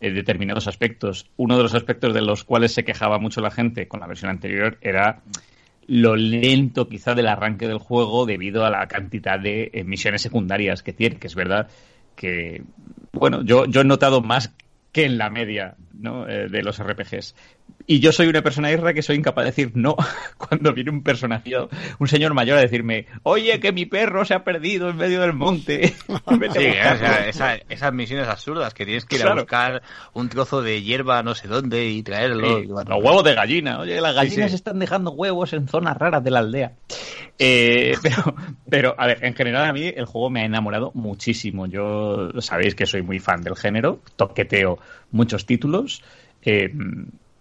eh, 0.00 0.12
determinados 0.12 0.66
aspectos. 0.66 1.30
Uno 1.36 1.56
de 1.56 1.62
los 1.62 1.74
aspectos 1.74 2.14
de 2.14 2.22
los 2.22 2.44
cuales 2.44 2.72
se 2.72 2.84
quejaba 2.84 3.18
mucho 3.18 3.40
la 3.40 3.50
gente 3.50 3.88
con 3.88 4.00
la 4.00 4.06
versión 4.06 4.30
anterior 4.30 4.78
era 4.80 5.22
lo 5.88 6.16
lento 6.16 6.88
quizá 6.88 7.14
del 7.14 7.28
arranque 7.28 7.66
del 7.66 7.78
juego 7.78 8.26
debido 8.26 8.64
a 8.64 8.70
la 8.70 8.86
cantidad 8.86 9.40
de 9.40 9.70
eh, 9.72 9.84
misiones 9.84 10.22
secundarias 10.22 10.82
que 10.82 10.92
tiene, 10.92 11.16
que 11.16 11.26
es 11.26 11.34
verdad 11.34 11.68
que, 12.14 12.62
bueno, 13.12 13.42
yo, 13.42 13.64
yo 13.66 13.80
he 13.80 13.84
notado 13.84 14.20
más 14.20 14.52
que 14.98 15.04
en 15.04 15.16
la 15.16 15.30
media 15.30 15.76
¿no? 15.92 16.28
eh, 16.28 16.48
de 16.48 16.60
los 16.60 16.82
RPGs. 16.82 17.36
Y 17.90 18.00
yo 18.00 18.12
soy 18.12 18.26
una 18.26 18.42
persona 18.42 18.70
irra 18.70 18.92
que 18.92 19.00
soy 19.00 19.16
incapaz 19.16 19.44
de 19.44 19.50
decir 19.50 19.72
no 19.74 19.96
cuando 20.36 20.74
viene 20.74 20.90
un 20.90 21.02
personaje, 21.02 21.52
un 21.98 22.06
señor 22.06 22.34
mayor 22.34 22.58
a 22.58 22.60
decirme, 22.60 23.06
oye, 23.22 23.58
que 23.60 23.72
mi 23.72 23.86
perro 23.86 24.26
se 24.26 24.34
ha 24.34 24.44
perdido 24.44 24.90
en 24.90 24.96
medio 24.96 25.22
del 25.22 25.32
monte. 25.32 25.88
sí, 25.98 26.04
o 26.06 26.52
sea, 26.52 27.26
esa, 27.26 27.54
esas 27.54 27.92
misiones 27.94 28.28
absurdas 28.28 28.74
que 28.74 28.84
tienes 28.84 29.06
que 29.06 29.16
ir 29.16 29.22
claro. 29.22 29.38
a 29.38 29.42
buscar 29.42 29.82
un 30.12 30.28
trozo 30.28 30.60
de 30.60 30.82
hierba 30.82 31.22
no 31.22 31.34
sé 31.34 31.48
dónde 31.48 31.86
y 31.86 32.02
traerlo. 32.02 32.58
Sí, 32.58 32.64
y 32.64 32.66
bueno, 32.66 32.90
los 32.90 33.02
huevos 33.02 33.24
de 33.24 33.34
gallina. 33.34 33.80
Oye, 33.80 34.00
las 34.02 34.14
gallinas 34.14 34.50
sí. 34.50 34.56
están 34.56 34.78
dejando 34.78 35.12
huevos 35.12 35.54
en 35.54 35.66
zonas 35.66 35.96
raras 35.96 36.22
de 36.22 36.30
la 36.30 36.40
aldea. 36.40 36.72
Eh, 37.38 37.94
pero, 38.02 38.34
pero, 38.68 38.94
a 38.98 39.06
ver, 39.06 39.24
en 39.24 39.34
general 39.34 39.64
a 39.64 39.72
mí 39.72 39.90
el 39.96 40.04
juego 40.04 40.28
me 40.28 40.42
ha 40.42 40.44
enamorado 40.44 40.90
muchísimo. 40.92 41.66
Yo 41.66 42.32
sabéis 42.40 42.74
que 42.74 42.84
soy 42.84 43.00
muy 43.00 43.18
fan 43.18 43.40
del 43.40 43.56
género, 43.56 44.00
toqueteo 44.16 44.78
muchos 45.10 45.46
títulos. 45.46 46.02
Eh, 46.42 46.70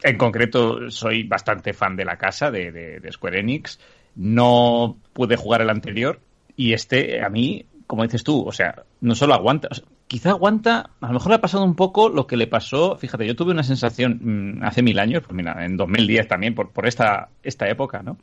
en 0.03 0.17
concreto, 0.17 0.89
soy 0.89 1.23
bastante 1.23 1.73
fan 1.73 1.95
de 1.95 2.05
la 2.05 2.17
casa 2.17 2.51
de, 2.51 2.71
de, 2.71 2.99
de, 2.99 3.11
Square 3.11 3.39
Enix. 3.39 3.79
No 4.15 4.97
pude 5.13 5.35
jugar 5.35 5.61
el 5.61 5.69
anterior 5.69 6.19
y 6.55 6.73
este, 6.73 7.23
a 7.23 7.29
mí, 7.29 7.65
como 7.85 8.03
dices 8.03 8.23
tú, 8.23 8.45
o 8.47 8.51
sea, 8.51 8.83
no 9.01 9.15
solo 9.15 9.33
aguanta, 9.33 9.69
quizá 10.07 10.31
aguanta, 10.31 10.89
a 11.01 11.07
lo 11.07 11.13
mejor 11.13 11.29
le 11.29 11.35
ha 11.35 11.41
pasado 11.41 11.63
un 11.63 11.75
poco 11.75 12.09
lo 12.09 12.25
que 12.25 12.37
le 12.37 12.47
pasó, 12.47 12.97
fíjate, 12.97 13.27
yo 13.27 13.35
tuve 13.35 13.51
una 13.51 13.63
sensación 13.63 14.19
mmm, 14.21 14.63
hace 14.63 14.81
mil 14.81 14.97
años, 14.99 15.23
pues 15.23 15.35
mira, 15.35 15.63
en 15.65 15.77
2010 15.77 16.27
también, 16.27 16.55
por, 16.55 16.71
por 16.71 16.87
esta, 16.87 17.29
esta 17.43 17.67
época, 17.69 18.01
¿no? 18.01 18.17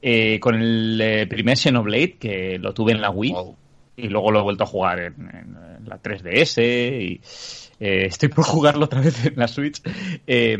Eh, 0.00 0.38
con 0.40 0.54
el 0.54 1.00
eh, 1.00 1.26
primer 1.26 1.56
Xenoblade, 1.56 2.18
que 2.18 2.58
lo 2.58 2.72
tuve 2.72 2.92
en 2.92 3.00
la 3.00 3.10
Wii. 3.10 3.34
Y 3.98 4.08
luego 4.08 4.30
lo 4.30 4.40
he 4.40 4.42
vuelto 4.42 4.64
a 4.64 4.66
jugar 4.66 5.00
en, 5.00 5.56
la 5.84 6.00
3DS 6.00 6.62
y 6.62 7.20
eh, 7.80 8.06
estoy 8.06 8.28
por 8.28 8.44
jugarlo 8.46 8.84
otra 8.84 9.00
vez 9.00 9.26
en 9.26 9.34
la 9.36 9.48
Switch. 9.48 9.82
Eh, 10.26 10.56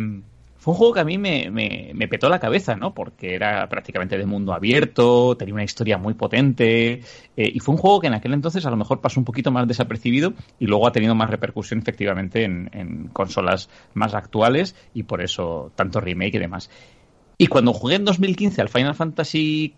fue 0.56 0.72
un 0.72 0.78
juego 0.78 0.94
que 0.94 1.00
a 1.00 1.04
mí 1.04 1.18
me, 1.18 1.50
me, 1.50 1.92
me, 1.94 2.08
petó 2.08 2.28
la 2.28 2.40
cabeza, 2.40 2.74
¿no? 2.74 2.92
Porque 2.92 3.34
era 3.34 3.68
prácticamente 3.68 4.18
de 4.18 4.26
mundo 4.26 4.52
abierto, 4.52 5.36
tenía 5.36 5.54
una 5.54 5.62
historia 5.62 5.98
muy 5.98 6.14
potente, 6.14 7.00
eh, 7.36 7.50
y 7.54 7.60
fue 7.60 7.76
un 7.76 7.80
juego 7.80 8.00
que 8.00 8.08
en 8.08 8.14
aquel 8.14 8.34
entonces 8.34 8.66
a 8.66 8.70
lo 8.70 8.76
mejor 8.76 9.00
pasó 9.00 9.20
un 9.20 9.24
poquito 9.24 9.52
más 9.52 9.68
desapercibido 9.68 10.34
y 10.58 10.66
luego 10.66 10.88
ha 10.88 10.92
tenido 10.92 11.14
más 11.14 11.30
repercusión 11.30 11.78
efectivamente 11.80 12.42
en, 12.42 12.68
en 12.72 13.08
consolas 13.08 13.70
más 13.94 14.14
actuales 14.14 14.74
y 14.94 15.04
por 15.04 15.22
eso 15.22 15.70
tanto 15.76 16.00
remake 16.00 16.34
y 16.34 16.40
demás. 16.40 16.70
Y 17.38 17.46
cuando 17.46 17.72
jugué 17.72 17.94
en 17.94 18.04
2015 18.04 18.60
al 18.60 18.68
Final 18.68 18.96
Fantasy, 18.96 19.74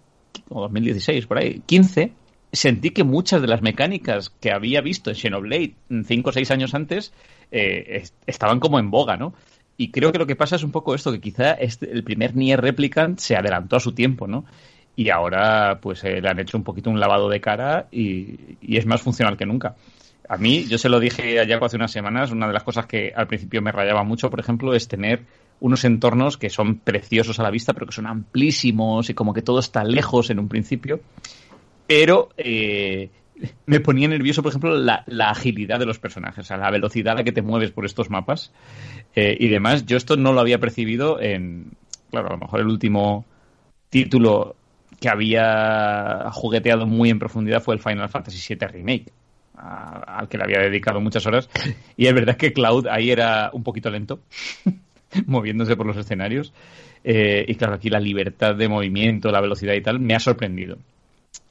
o 0.48 0.62
2016, 0.62 1.26
por 1.26 1.38
ahí, 1.38 1.62
15, 1.66 2.12
sentí 2.52 2.90
que 2.90 3.04
muchas 3.04 3.40
de 3.40 3.48
las 3.48 3.62
mecánicas 3.62 4.30
que 4.40 4.52
había 4.52 4.80
visto 4.80 5.10
en 5.10 5.16
Xenoblade 5.16 5.74
5 5.88 6.30
o 6.30 6.32
6 6.32 6.50
años 6.50 6.74
antes 6.74 7.12
eh, 7.50 8.04
estaban 8.26 8.60
como 8.60 8.78
en 8.78 8.90
boga, 8.90 9.16
¿no? 9.16 9.34
Y 9.76 9.90
creo 9.90 10.12
que 10.12 10.18
lo 10.18 10.26
que 10.26 10.36
pasa 10.36 10.56
es 10.56 10.62
un 10.62 10.72
poco 10.72 10.94
esto, 10.94 11.12
que 11.12 11.20
quizá 11.20 11.52
este, 11.52 11.90
el 11.90 12.04
primer 12.04 12.36
Nier 12.36 12.60
Replicant 12.60 13.18
se 13.18 13.36
adelantó 13.36 13.76
a 13.76 13.80
su 13.80 13.92
tiempo, 13.92 14.26
¿no? 14.26 14.44
Y 14.94 15.08
ahora 15.08 15.78
pues 15.80 16.04
eh, 16.04 16.20
le 16.20 16.28
han 16.28 16.38
hecho 16.38 16.58
un 16.58 16.64
poquito 16.64 16.90
un 16.90 17.00
lavado 17.00 17.28
de 17.28 17.40
cara 17.40 17.86
y, 17.90 18.56
y, 18.60 18.76
es 18.76 18.84
más 18.84 19.00
funcional 19.00 19.36
que 19.36 19.46
nunca. 19.46 19.76
A 20.28 20.36
mí, 20.36 20.66
yo 20.68 20.76
se 20.76 20.88
lo 20.88 21.00
dije 21.00 21.40
allá 21.40 21.58
hace 21.62 21.76
unas 21.76 21.90
semanas, 21.90 22.30
una 22.30 22.46
de 22.46 22.52
las 22.52 22.62
cosas 22.62 22.86
que 22.86 23.12
al 23.16 23.26
principio 23.26 23.62
me 23.62 23.72
rayaba 23.72 24.04
mucho, 24.04 24.28
por 24.28 24.38
ejemplo, 24.38 24.74
es 24.74 24.86
tener 24.86 25.24
unos 25.60 25.84
entornos 25.84 26.36
que 26.36 26.50
son 26.50 26.76
preciosos 26.76 27.40
a 27.40 27.42
la 27.42 27.50
vista, 27.50 27.72
pero 27.72 27.86
que 27.86 27.92
son 27.92 28.06
amplísimos 28.06 29.08
y 29.10 29.14
como 29.14 29.32
que 29.32 29.42
todo 29.42 29.60
está 29.60 29.82
lejos 29.84 30.30
en 30.30 30.38
un 30.38 30.48
principio 30.48 31.00
pero 31.90 32.28
eh, 32.36 33.10
me 33.66 33.80
ponía 33.80 34.06
nervioso, 34.06 34.44
por 34.44 34.50
ejemplo, 34.50 34.76
la, 34.76 35.02
la, 35.08 35.30
agilidad 35.30 35.80
de 35.80 35.86
los 35.86 35.98
personajes, 35.98 36.44
o 36.44 36.46
sea, 36.46 36.56
la 36.56 36.70
velocidad 36.70 37.14
a 37.14 37.16
la 37.16 37.24
que 37.24 37.32
te 37.32 37.42
mueves 37.42 37.72
por 37.72 37.84
estos 37.84 38.10
mapas 38.10 38.52
eh, 39.16 39.36
y 39.40 39.48
demás. 39.48 39.86
Yo 39.86 39.96
esto 39.96 40.16
no 40.16 40.32
lo 40.32 40.38
había 40.38 40.60
percibido 40.60 41.20
en, 41.20 41.72
claro, 42.08 42.28
a 42.28 42.32
lo 42.34 42.38
mejor 42.38 42.60
el 42.60 42.68
último 42.68 43.24
título 43.88 44.54
que 45.00 45.08
había 45.08 46.30
jugueteado 46.30 46.86
muy 46.86 47.10
en 47.10 47.18
profundidad 47.18 47.60
fue 47.60 47.74
el 47.74 47.80
Final 47.80 48.08
Fantasy 48.08 48.54
VII 48.54 48.68
Remake, 48.68 49.12
al 49.56 50.28
que 50.28 50.38
le 50.38 50.44
había 50.44 50.60
dedicado 50.60 51.00
muchas 51.00 51.26
horas. 51.26 51.50
Y 51.96 52.06
es 52.06 52.14
verdad 52.14 52.36
que 52.36 52.52
Cloud 52.52 52.86
ahí 52.86 53.10
era 53.10 53.50
un 53.52 53.64
poquito 53.64 53.90
lento, 53.90 54.20
moviéndose 55.26 55.74
por 55.74 55.86
los 55.86 55.96
escenarios. 55.96 56.52
Eh, 57.02 57.44
y 57.48 57.56
claro, 57.56 57.74
aquí 57.74 57.90
la 57.90 57.98
libertad 57.98 58.54
de 58.54 58.68
movimiento, 58.68 59.32
la 59.32 59.40
velocidad 59.40 59.74
y 59.74 59.80
tal, 59.80 59.98
me 59.98 60.14
ha 60.14 60.20
sorprendido 60.20 60.78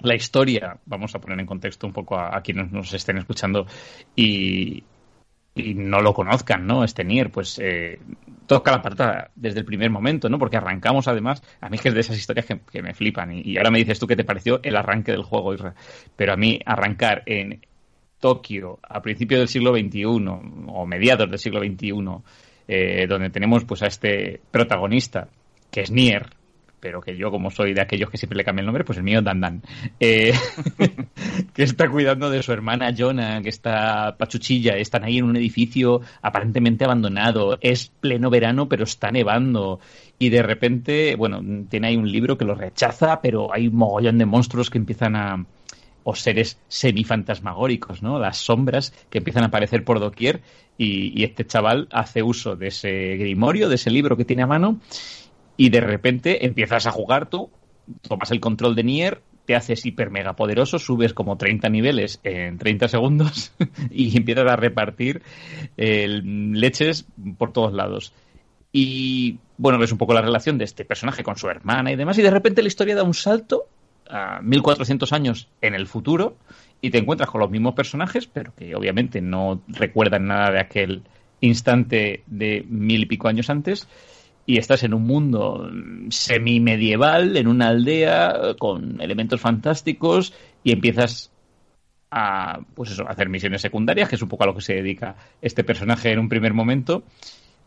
la 0.02 0.15
historia, 0.15 0.78
vamos 0.86 1.13
a 1.15 1.20
poner 1.20 1.39
en 1.39 1.46
contexto 1.46 1.88
un 1.88 1.94
poco 1.94 2.18
a, 2.18 2.42
quienes 2.42 2.72
nos 2.72 2.94
estén 2.94 3.18
escuchando 3.18 3.65
y, 4.15 4.84
no 5.56 6.02
lo 6.02 6.13
conozcan, 6.13 6.65
¿no? 6.65 6.86
Este 6.86 7.04
Nier, 7.04 7.32
pues 7.32 7.60
eh, 7.60 8.00
toca 8.48 8.72
la 8.72 8.82
patata 8.82 9.30
desde 9.36 9.60
el 9.60 9.65
primer 9.65 9.89
momento, 9.89 10.30
¿no? 10.30 10.39
Porque 10.39 10.56
arrancamos 10.56 11.10
además, 11.10 11.44
a 11.60 11.68
mí 11.70 11.76
es 11.76 11.82
que 11.82 11.89
es 11.89 11.96
de 11.96 12.00
esas 12.00 12.18
historias 12.18 12.46
que, 12.46 12.82
me 12.82 12.94
flipan 12.94 13.34
y, 13.34 13.58
ahora 13.58 13.70
me 13.70 13.80
dices 13.80 14.00
tú 14.00 14.08
qué 14.08 14.15
te 14.15 14.24
pareció 14.24 14.62
el 14.63 14.78
arranque 14.78 15.12
del 15.12 15.24
juego. 15.24 15.54
Pero 16.16 16.34
a 16.34 16.38
mí 16.38 16.60
arrancar 16.66 17.24
en 17.26 17.60
Tokio 18.22 18.80
a 18.84 19.01
principios 19.01 19.39
del 19.39 19.47
siglo 19.49 19.76
XXI 19.76 20.03
o 20.68 20.86
mediados 20.86 21.30
del 21.30 21.39
siglo 21.39 21.60
XXI, 21.60 21.93
eh, 22.68 23.06
donde 23.08 23.30
tenemos 23.30 23.66
pues 23.66 23.82
a 23.84 23.88
este 23.88 24.39
protagonista 24.51 25.28
que 25.72 25.82
es 25.82 25.91
Nier, 25.91 26.30
pero 26.80 27.01
que 27.01 27.17
yo 27.17 27.32
como 27.32 27.51
soy 27.51 27.73
de 27.73 27.82
aquellos 27.82 28.09
que 28.09 28.17
siempre 28.17 28.38
le 28.38 28.43
cambian 28.43 28.63
el 28.63 28.67
nombre, 28.67 28.84
pues 28.84 28.97
el 28.97 29.03
mío 29.03 29.19
es 29.19 29.25
Dan. 29.25 29.61
Eh, 29.99 30.34
que 31.53 31.63
está 31.63 31.89
cuidando 31.89 32.30
de 32.30 32.43
su 32.43 32.51
hermana 32.51 32.93
Jonah, 32.97 33.41
que 33.41 33.49
está 33.49 34.15
pachuchilla, 34.17 34.77
están 34.77 35.03
ahí 35.03 35.17
en 35.17 35.25
un 35.25 35.38
edificio 35.38 36.01
aparentemente 36.21 36.86
abandonado, 36.86 37.57
es 37.61 37.91
pleno 37.99 38.30
verano 38.30 38.67
pero 38.67 38.84
está 38.84 39.11
nevando. 39.11 39.80
Y 40.17 40.30
de 40.30 40.43
repente, 40.43 41.15
bueno, 41.15 41.41
tiene 41.69 41.88
ahí 41.88 41.97
un 41.97 42.11
libro 42.11 42.38
que 42.38 42.45
lo 42.45 42.55
rechaza, 42.55 43.21
pero 43.21 43.53
hay 43.53 43.67
un 43.67 43.75
mogollón 43.75 44.17
de 44.17 44.25
monstruos 44.25 44.69
que 44.69 44.77
empiezan 44.77 45.15
a 45.15 45.45
o 46.03 46.15
seres 46.15 46.57
semifantasmagóricos, 46.67 48.01
¿no? 48.01 48.19
Las 48.19 48.38
sombras 48.38 48.93
que 49.09 49.19
empiezan 49.19 49.43
a 49.43 49.47
aparecer 49.47 49.84
por 49.84 49.99
doquier 49.99 50.41
y, 50.77 51.19
y 51.19 51.23
este 51.23 51.45
chaval 51.45 51.88
hace 51.91 52.23
uso 52.23 52.55
de 52.55 52.67
ese 52.67 53.15
grimorio, 53.17 53.69
de 53.69 53.75
ese 53.75 53.91
libro 53.91 54.17
que 54.17 54.25
tiene 54.25 54.43
a 54.43 54.47
mano 54.47 54.80
y 55.60 55.72
de 55.72 55.82
repente 55.82 56.45
empiezas 56.45 56.88
a 56.88 56.91
jugar 56.91 57.30
tú, 57.30 57.49
tomas 58.07 58.32
el 58.32 58.39
control 58.39 58.76
de 58.76 58.84
Nier, 58.86 59.22
te 59.45 59.57
haces 59.57 59.86
hiper 59.86 60.10
mega 60.10 60.38
poderoso, 60.38 60.80
subes 60.80 61.14
como 61.14 61.36
30 61.36 61.68
niveles 61.68 62.22
en 62.24 62.57
30 62.57 62.88
segundos 62.88 63.51
y 63.91 64.16
empiezas 64.16 64.49
a 64.49 64.55
repartir 64.55 65.22
leches 65.76 67.05
por 67.38 67.51
todos 67.51 67.74
lados. 67.74 68.14
Y 68.72 69.39
bueno, 69.57 69.78
ves 69.78 69.91
un 69.91 69.97
poco 69.97 70.14
la 70.14 70.22
relación 70.22 70.57
de 70.57 70.64
este 70.64 70.86
personaje 70.86 71.24
con 71.24 71.36
su 71.36 71.49
hermana 71.49 71.91
y 71.91 71.97
demás, 71.97 72.18
y 72.18 72.22
de 72.22 72.32
repente 72.32 72.62
la 72.62 72.70
historia 72.70 72.95
da 72.95 73.03
un 73.03 73.14
salto 73.14 73.66
a 74.10 74.39
1400 74.41 75.12
años 75.12 75.49
en 75.60 75.76
el 75.76 75.88
futuro 75.88 76.38
y 76.80 76.89
te 76.89 76.99
encuentras 76.99 77.30
con 77.30 77.41
los 77.41 77.51
mismos 77.51 77.74
personajes, 77.74 78.28
pero 78.28 78.53
que 78.55 78.76
obviamente 78.76 79.20
no 79.20 79.62
recuerdan 79.68 80.28
nada 80.28 80.51
de 80.51 80.62
aquel 80.62 81.03
instante 81.41 82.24
de 82.28 82.66
mil 82.70 83.01
y 83.01 83.05
pico 83.07 83.28
años 83.28 83.49
antes 83.49 83.89
y 84.50 84.58
estás 84.58 84.82
en 84.82 84.95
un 84.95 85.04
mundo 85.04 85.70
semi-medieval, 86.10 87.38
en 87.38 87.47
una 87.47 87.68
aldea 87.68 88.56
con 88.58 89.00
elementos 89.00 89.39
fantásticos 89.39 90.34
y 90.64 90.72
empiezas 90.72 91.32
a, 92.10 92.60
pues 92.74 92.89
eso, 92.89 93.08
a 93.08 93.12
hacer 93.12 93.30
misiones 93.30 93.62
secundarias, 93.62 94.10
que 94.10 94.16
es 94.16 94.22
un 94.24 94.28
poco 94.28 94.45
a 94.45 94.47
lo 94.47 94.56
que 94.56 94.62
se 94.62 94.74
dedica 94.74 95.16
este 95.39 95.64
personaje 95.64 96.12
en 96.12 96.18
un 96.18 96.30
primer 96.30 96.56
momento, 96.56 97.04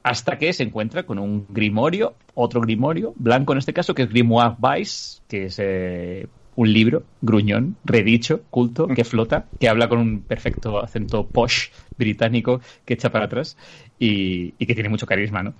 hasta 0.03 0.39
que 0.39 0.53
se 0.53 0.65
encuentra 0.65 1.05
con 1.05 1.21
un 1.21 1.47
grimorio, 1.51 2.17
otro 2.35 2.61
grimorio, 2.61 3.15
blanco 3.15 3.53
en 3.53 3.61
este 3.61 3.73
caso, 3.73 3.95
que 3.95 4.03
es 4.03 4.09
Grimoire 4.09 4.57
Vice, 4.59 5.21
que 5.29 5.45
es 5.45 5.61
eh, 5.61 6.27
un 6.57 6.73
libro 6.73 7.05
gruñón, 7.21 7.77
redicho, 7.85 8.43
culto, 8.51 8.89
que 8.89 9.05
flota, 9.05 9.47
que 9.61 9.69
habla 9.69 9.89
con 9.89 10.01
un 10.01 10.23
perfecto 10.23 10.83
acento 10.83 11.29
posh 11.29 11.69
británico 11.97 12.61
que 12.85 12.95
echa 12.95 13.13
para 13.13 13.27
atrás 13.27 13.57
y, 14.01 14.55
y 14.59 14.67
que 14.67 14.75
tiene 14.75 14.89
mucho 14.89 15.07
carisma, 15.07 15.45
¿no? 15.45 15.55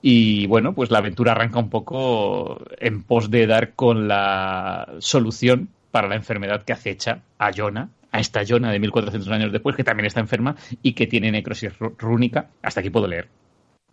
Y 0.00 0.46
bueno, 0.46 0.74
pues 0.74 0.90
la 0.90 0.98
aventura 0.98 1.32
arranca 1.32 1.58
un 1.58 1.70
poco 1.70 2.62
en 2.78 3.02
pos 3.02 3.30
de 3.30 3.46
dar 3.46 3.74
con 3.74 4.06
la 4.06 4.94
solución 4.98 5.68
para 5.90 6.08
la 6.08 6.14
enfermedad 6.14 6.64
que 6.64 6.72
acecha 6.72 7.22
a 7.38 7.50
Jonah, 7.54 7.88
a 8.12 8.20
esta 8.20 8.42
Jonah 8.46 8.70
de 8.70 8.78
1400 8.78 9.30
años 9.32 9.52
después, 9.52 9.74
que 9.74 9.84
también 9.84 10.06
está 10.06 10.20
enferma 10.20 10.56
y 10.82 10.92
que 10.92 11.06
tiene 11.06 11.32
necrosis 11.32 11.72
rúnica. 11.98 12.50
Hasta 12.62 12.80
aquí 12.80 12.90
puedo 12.90 13.08
leer. 13.08 13.28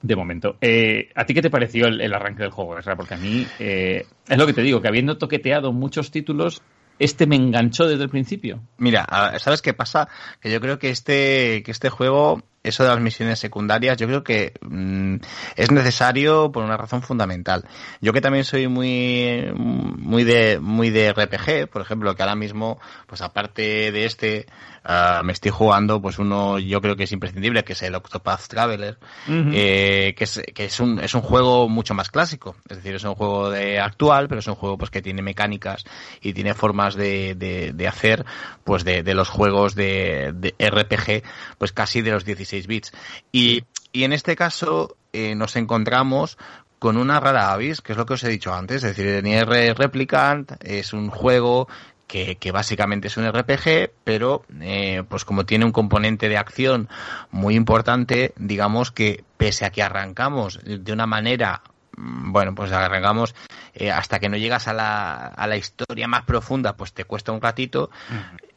De 0.01 0.15
momento. 0.15 0.57
Eh, 0.61 1.09
¿A 1.15 1.25
ti 1.25 1.33
qué 1.33 1.41
te 1.41 1.49
pareció 1.49 1.87
el, 1.87 2.13
arranque 2.13 2.43
del 2.43 2.51
juego, 2.51 2.75
Porque 2.95 3.13
a 3.15 3.17
mí 3.17 3.47
eh, 3.59 4.05
es 4.27 4.37
lo 4.37 4.45
que 4.45 4.53
te 4.53 4.61
digo, 4.61 4.81
que 4.81 4.87
habiendo 4.87 5.17
toqueteado 5.17 5.71
muchos 5.71 6.11
títulos, 6.11 6.61
este 6.99 7.25
me 7.25 7.35
enganchó 7.37 7.87
desde 7.87 8.03
el 8.03 8.09
principio. 8.09 8.61
Mira, 8.77 9.07
¿sabes 9.39 9.61
qué 9.61 9.73
pasa? 9.73 10.07
Que 10.39 10.51
yo 10.51 10.61
creo 10.61 10.77
que 10.77 10.89
este, 10.89 11.63
que 11.63 11.71
este 11.71 11.89
juego 11.89 12.43
eso 12.65 12.83
de 12.83 12.89
las 12.89 12.99
misiones 12.99 13.39
secundarias 13.39 13.97
yo 13.97 14.07
creo 14.07 14.23
que 14.23 14.53
mm, 14.61 15.17
es 15.55 15.71
necesario 15.71 16.51
por 16.51 16.63
una 16.63 16.77
razón 16.77 17.01
fundamental. 17.01 17.65
Yo 18.01 18.13
que 18.13 18.21
también 18.21 18.43
soy 18.43 18.67
muy 18.67 19.51
muy 19.55 20.23
de 20.23 20.59
muy 20.59 20.89
de 20.89 21.13
RPG, 21.13 21.69
por 21.69 21.81
ejemplo, 21.81 22.15
que 22.15 22.23
ahora 22.23 22.35
mismo 22.35 22.79
pues 23.07 23.21
aparte 23.21 23.91
de 23.91 24.05
este 24.05 24.45
uh, 24.85 25.23
me 25.23 25.33
estoy 25.33 25.51
jugando 25.51 26.01
pues 26.01 26.19
uno 26.19 26.59
yo 26.59 26.81
creo 26.81 26.95
que 26.95 27.03
es 27.03 27.11
imprescindible 27.11 27.63
que 27.63 27.73
es 27.73 27.81
el 27.81 27.95
Octopath 27.95 28.47
Traveler, 28.47 28.97
eh, 29.27 30.13
que 30.17 30.23
es 30.23 30.41
que 30.53 30.65
es 30.65 30.79
un 30.79 30.99
es 30.99 31.13
un 31.13 31.21
juego 31.21 31.69
mucho 31.69 31.93
más 31.93 32.09
clásico, 32.09 32.55
es 32.69 32.77
decir, 32.77 32.95
es 32.95 33.03
un 33.03 33.15
juego 33.15 33.49
de 33.49 33.79
actual, 33.79 34.27
pero 34.27 34.39
es 34.39 34.47
un 34.47 34.55
juego 34.55 34.77
pues 34.77 34.89
que 34.89 35.01
tiene 35.01 35.21
mecánicas 35.21 35.83
y 36.21 36.33
tiene 36.33 36.53
formas 36.53 36.95
de, 36.95 37.35
de, 37.35 37.73
de 37.73 37.87
hacer 37.87 38.25
pues 38.63 38.83
de, 38.83 39.03
de 39.03 39.13
los 39.13 39.29
juegos 39.29 39.75
de, 39.75 40.33
de 40.33 40.55
RPG 40.59 41.23
pues 41.57 41.71
casi 41.71 42.01
de 42.01 42.11
los 42.11 42.25
16 42.25 42.54
bits. 42.67 42.91
Y, 43.31 43.63
en 43.93 44.11
este 44.11 44.35
caso 44.35 44.97
eh, 45.13 45.35
nos 45.35 45.55
encontramos 45.55 46.37
con 46.79 46.97
una 46.97 47.19
rara 47.19 47.53
avis, 47.53 47.81
que 47.81 47.93
es 47.93 47.97
lo 47.97 48.05
que 48.05 48.15
os 48.15 48.23
he 48.23 48.29
dicho 48.29 48.53
antes, 48.53 48.83
es 48.83 48.95
decir, 48.95 49.23
Nier 49.23 49.47
Replicant 49.47 50.51
es 50.61 50.91
un 50.91 51.09
juego 51.09 51.67
que, 52.07 52.37
básicamente 52.53 53.07
es 53.07 53.17
un 53.17 53.25
RPG, 53.29 53.91
pero 54.03 54.43
eh, 54.61 55.03
pues 55.07 55.25
como 55.25 55.45
tiene 55.45 55.65
un 55.65 55.71
componente 55.71 56.29
de 56.29 56.37
acción 56.37 56.89
muy 57.31 57.55
importante, 57.55 58.33
digamos 58.37 58.91
que 58.91 59.23
pese 59.37 59.65
a 59.65 59.71
que 59.71 59.81
arrancamos 59.81 60.59
de 60.63 60.93
una 60.93 61.07
manera 61.07 61.61
Mm, 61.97 62.31
bueno, 62.31 62.53
pues 62.55 62.71
arrancamos 62.71 63.35
eh, 63.73 63.91
hasta 63.91 64.19
que 64.19 64.29
no 64.29 64.37
llegas 64.37 64.67
a 64.67 64.73
la, 64.73 65.27
a 65.27 65.47
la 65.47 65.57
historia 65.57 66.07
más 66.07 66.23
profunda, 66.23 66.75
pues 66.75 66.93
te 66.93 67.05
cuesta 67.05 67.31
un 67.31 67.41
ratito. 67.41 67.89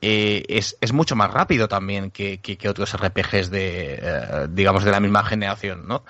Eh, 0.01 0.44
es, 0.49 0.76
es 0.80 0.92
mucho 0.92 1.16
más 1.16 1.32
rápido 1.32 1.66
también 1.66 2.11
que, 2.12 2.38
que, 2.38 2.68
otros 2.68 2.96
RPGs 2.96 3.51
de, 3.51 3.99
eh, 4.01 4.46
digamos, 4.51 4.84
de 4.84 4.92
la 4.92 5.01
misma 5.01 5.24
generación, 5.24 5.88
¿no? 5.88 6.05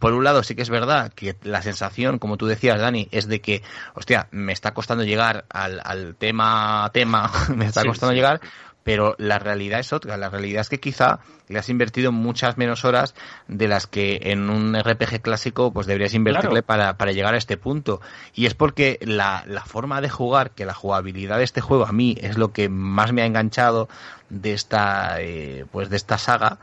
por 0.00 0.14
un 0.14 0.24
lado, 0.24 0.42
sí 0.42 0.56
que 0.56 0.62
es 0.62 0.70
verdad 0.70 1.12
que 1.12 1.36
la 1.42 1.62
sensación, 1.62 2.18
como 2.18 2.36
tú 2.36 2.46
decías, 2.46 2.80
Dani, 2.80 3.08
es 3.12 3.28
de 3.28 3.40
que, 3.40 3.62
hostia, 3.94 4.26
me 4.32 4.52
está 4.52 4.74
costando 4.74 5.04
llegar 5.04 5.44
al, 5.48 5.80
al 5.84 6.16
tema, 6.16 6.90
tema, 6.92 7.30
me 7.54 7.66
está 7.66 7.84
costando 7.84 8.14
llegar, 8.14 8.40
pero 8.84 9.16
la 9.18 9.38
realidad 9.38 9.80
es 9.80 9.92
otra. 9.92 10.16
La 10.16 10.28
realidad 10.28 10.60
es 10.60 10.68
que 10.68 10.78
quizá 10.78 11.20
le 11.48 11.58
has 11.58 11.68
invertido 11.68 12.12
muchas 12.12 12.56
menos 12.56 12.84
horas 12.84 13.14
de 13.48 13.66
las 13.66 13.86
que 13.86 14.20
en 14.22 14.50
un 14.50 14.78
RPG 14.78 15.20
clásico 15.22 15.72
pues 15.72 15.86
deberías 15.86 16.14
invertirle 16.14 16.62
para, 16.62 16.96
para, 16.96 17.12
llegar 17.12 17.34
a 17.34 17.38
este 17.38 17.56
punto. 17.56 18.00
Y 18.34 18.46
es 18.46 18.54
porque 18.54 18.98
la, 19.02 19.42
la 19.46 19.64
forma 19.64 20.00
de 20.00 20.10
jugar, 20.10 20.50
que 20.52 20.66
la 20.66 20.74
jugabilidad 20.74 21.38
de 21.38 21.44
este 21.44 21.60
juego 21.60 21.86
a 21.86 21.92
mí 21.92 22.16
es 22.20 22.38
lo 22.38 22.52
que 22.52 22.68
más 22.68 23.12
me 23.12 23.22
ha 23.22 23.26
enganchado 23.26 23.88
de 24.28 24.52
esta, 24.52 25.20
eh, 25.20 25.64
pues 25.72 25.88
de 25.90 25.96
esta 25.96 26.18
saga, 26.18 26.58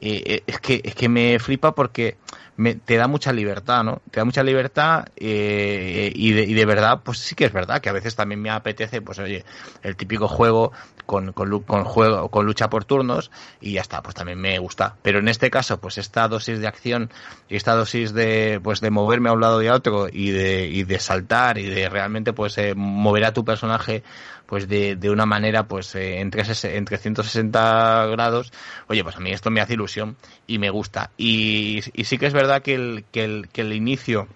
eh, 0.00 0.22
eh, 0.26 0.42
es, 0.46 0.60
que, 0.60 0.80
es 0.84 0.94
que 0.94 1.08
me 1.08 1.38
flipa 1.38 1.74
porque 1.74 2.16
me, 2.56 2.74
te 2.74 2.96
da 2.96 3.06
mucha 3.06 3.32
libertad, 3.32 3.84
¿no? 3.84 4.00
Te 4.10 4.20
da 4.20 4.24
mucha 4.24 4.42
libertad 4.42 5.06
eh, 5.16 6.10
y, 6.14 6.32
de, 6.32 6.42
y 6.42 6.54
de 6.54 6.64
verdad, 6.64 7.00
pues 7.04 7.18
sí 7.18 7.34
que 7.34 7.44
es 7.44 7.52
verdad 7.52 7.80
que 7.80 7.88
a 7.88 7.92
veces 7.92 8.16
también 8.16 8.40
me 8.40 8.50
apetece, 8.50 9.02
pues 9.02 9.18
oye, 9.18 9.44
el 9.82 9.96
típico 9.96 10.28
juego 10.28 10.72
con, 11.04 11.32
con, 11.32 11.62
con, 11.62 11.84
juego, 11.84 12.28
con 12.30 12.46
lucha 12.46 12.70
por 12.70 12.84
turnos 12.84 13.30
y 13.60 13.72
ya 13.72 13.80
está, 13.82 14.02
pues 14.02 14.14
también 14.14 14.40
me 14.40 14.58
gusta. 14.58 14.96
Pero 15.02 15.18
en 15.18 15.28
este 15.28 15.50
caso, 15.50 15.80
pues 15.80 15.98
esta 15.98 16.28
dosis 16.28 16.58
de 16.58 16.66
acción 16.66 17.10
y 17.48 17.56
esta 17.56 17.74
dosis 17.74 18.12
de, 18.12 18.60
pues 18.62 18.80
de 18.80 18.90
moverme 18.90 19.28
a 19.28 19.32
un 19.32 19.40
lado 19.40 19.62
y 19.62 19.68
a 19.68 19.74
otro 19.74 20.08
y 20.10 20.30
de, 20.30 20.66
y 20.66 20.84
de 20.84 20.98
saltar 20.98 21.58
y 21.58 21.66
de 21.68 21.88
realmente 21.88 22.32
pues 22.32 22.56
eh, 22.58 22.74
mover 22.74 23.24
a 23.24 23.32
tu 23.32 23.44
personaje 23.44 24.02
pues 24.46 24.68
de, 24.68 24.96
de 24.96 25.10
una 25.10 25.26
manera 25.26 25.66
pues 25.66 25.94
eh, 25.94 26.20
entre, 26.20 26.44
entre 26.76 26.98
160 26.98 28.06
grados, 28.06 28.52
oye, 28.88 29.02
pues 29.02 29.16
a 29.16 29.20
mí 29.20 29.30
esto 29.30 29.50
me 29.50 29.60
hace 29.60 29.74
ilusión 29.74 30.16
y 30.46 30.58
me 30.58 30.70
gusta. 30.70 31.10
Y, 31.16 31.80
y 31.92 32.04
sí 32.04 32.18
que 32.18 32.26
es 32.26 32.32
verdad 32.32 32.62
que 32.62 32.74
el, 32.74 33.04
que 33.10 33.24
el, 33.24 33.48
que 33.48 33.62
el 33.62 33.72
inicio 33.72 34.28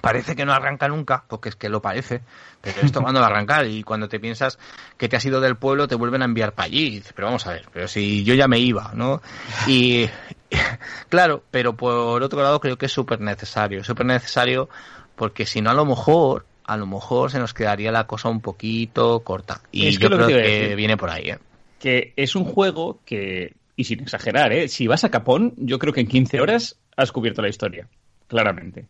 parece 0.00 0.36
que 0.36 0.44
no 0.44 0.52
arranca 0.52 0.88
nunca, 0.88 1.24
porque 1.28 1.48
es 1.48 1.56
que 1.56 1.68
lo 1.68 1.82
parece, 1.82 2.22
pero 2.60 2.80
esto 2.80 3.00
cuando 3.02 3.20
va 3.20 3.26
a 3.26 3.30
arrancar 3.30 3.66
y 3.66 3.82
cuando 3.82 4.08
te 4.08 4.20
piensas 4.20 4.58
que 4.96 5.08
te 5.08 5.16
has 5.16 5.24
ido 5.24 5.40
del 5.40 5.56
pueblo 5.56 5.88
te 5.88 5.96
vuelven 5.96 6.22
a 6.22 6.26
enviar 6.26 6.52
para 6.52 6.66
allí, 6.66 6.86
y 6.86 6.90
dices, 6.90 7.12
pero 7.14 7.26
vamos 7.26 7.46
a 7.46 7.52
ver, 7.52 7.66
pero 7.72 7.88
si 7.88 8.24
yo 8.24 8.34
ya 8.34 8.48
me 8.48 8.58
iba, 8.58 8.92
¿no? 8.94 9.20
Y 9.66 10.08
claro, 11.08 11.42
pero 11.50 11.76
por 11.76 12.22
otro 12.22 12.42
lado 12.42 12.60
creo 12.60 12.78
que 12.78 12.86
es 12.86 12.92
súper 12.92 13.20
necesario, 13.20 13.84
súper 13.84 14.06
necesario 14.06 14.68
porque 15.16 15.46
si 15.46 15.60
no 15.60 15.70
a 15.70 15.74
lo 15.74 15.84
mejor 15.84 16.46
a 16.64 16.76
lo 16.76 16.86
mejor 16.86 17.30
se 17.30 17.38
nos 17.38 17.54
quedaría 17.54 17.92
la 17.92 18.06
cosa 18.06 18.28
un 18.28 18.40
poquito 18.40 19.20
corta. 19.20 19.60
Y 19.70 19.90
yo 19.90 20.08
creo 20.08 20.26
que, 20.26 20.74
viene 20.76 20.96
por 20.96 21.10
ahí. 21.10 21.30
¿eh? 21.30 21.38
Que 21.78 22.12
es 22.16 22.36
un 22.36 22.44
juego 22.44 23.00
que, 23.04 23.54
y 23.76 23.84
sin 23.84 24.00
exagerar, 24.00 24.52
¿eh? 24.52 24.68
si 24.68 24.86
vas 24.86 25.04
a 25.04 25.10
Capón, 25.10 25.54
yo 25.56 25.78
creo 25.78 25.92
que 25.92 26.00
en 26.00 26.08
15 26.08 26.40
horas 26.40 26.76
has 26.96 27.12
cubierto 27.12 27.42
la 27.42 27.48
historia, 27.48 27.88
claramente. 28.28 28.86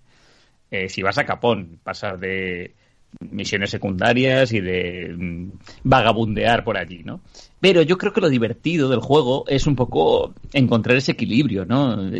Eh, 0.70 0.89
si 0.89 1.03
vas 1.03 1.18
a 1.18 1.25
Capón, 1.25 1.79
pasas 1.83 2.18
de 2.20 2.75
misiones 3.20 3.70
secundarias 3.70 4.53
y 4.53 4.61
de 4.61 5.14
mm, 5.16 5.51
vagabundear 5.85 6.64
por 6.64 6.79
allí, 6.79 7.03
¿no? 7.05 7.20
Pero 7.61 7.83
yo 7.83 7.99
creo 7.99 8.12
que 8.12 8.20
lo 8.20 8.29
divertido 8.29 8.89
del 8.89 9.01
juego 9.01 9.45
es 9.49 9.66
un 9.66 9.77
poco 9.77 10.35
encontrar 10.53 10.97
ese 10.97 11.12
equilibrio, 11.12 11.64
¿no? 11.64 12.11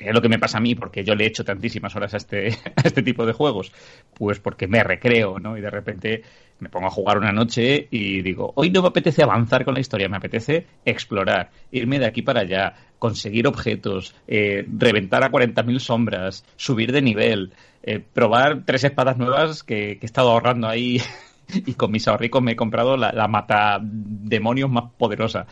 Es 0.00 0.14
lo 0.14 0.22
que 0.22 0.28
me 0.28 0.38
pasa 0.38 0.58
a 0.58 0.60
mí, 0.60 0.74
porque 0.74 1.04
yo 1.04 1.14
le 1.14 1.24
he 1.24 1.28
hecho 1.28 1.44
tantísimas 1.44 1.94
horas 1.94 2.14
a 2.14 2.16
este, 2.16 2.48
a 2.76 2.82
este 2.84 3.02
tipo 3.02 3.26
de 3.26 3.32
juegos, 3.32 3.72
pues 4.14 4.40
porque 4.40 4.66
me 4.66 4.82
recreo, 4.82 5.38
¿no? 5.38 5.56
Y 5.56 5.60
de 5.60 5.70
repente 5.70 6.22
me 6.58 6.68
pongo 6.68 6.86
a 6.86 6.90
jugar 6.90 7.18
una 7.18 7.32
noche 7.32 7.88
y 7.90 8.22
digo, 8.22 8.52
hoy 8.56 8.70
no 8.70 8.82
me 8.82 8.88
apetece 8.88 9.22
avanzar 9.22 9.64
con 9.64 9.74
la 9.74 9.80
historia, 9.80 10.08
me 10.08 10.16
apetece 10.16 10.66
explorar, 10.84 11.50
irme 11.70 11.98
de 11.98 12.06
aquí 12.06 12.22
para 12.22 12.40
allá, 12.40 12.74
conseguir 12.98 13.46
objetos, 13.46 14.14
eh, 14.26 14.66
reventar 14.78 15.24
a 15.24 15.30
40.000 15.30 15.78
sombras, 15.78 16.44
subir 16.56 16.92
de 16.92 17.02
nivel, 17.02 17.52
eh, 17.82 17.98
probar 17.98 18.64
tres 18.66 18.84
espadas 18.84 19.16
nuevas 19.16 19.62
que, 19.62 19.92
he 19.92 20.06
estado 20.06 20.30
ahorrando 20.30 20.68
ahí 20.68 21.00
y 21.54 21.74
con 21.74 21.90
mis 21.90 22.06
ahorricos 22.08 22.42
me 22.42 22.52
he 22.52 22.56
comprado 22.56 22.96
la, 22.96 23.12
la 23.12 23.26
mata 23.26 23.78
demonios 23.82 24.70
más 24.70 24.84
poderosa. 24.98 25.46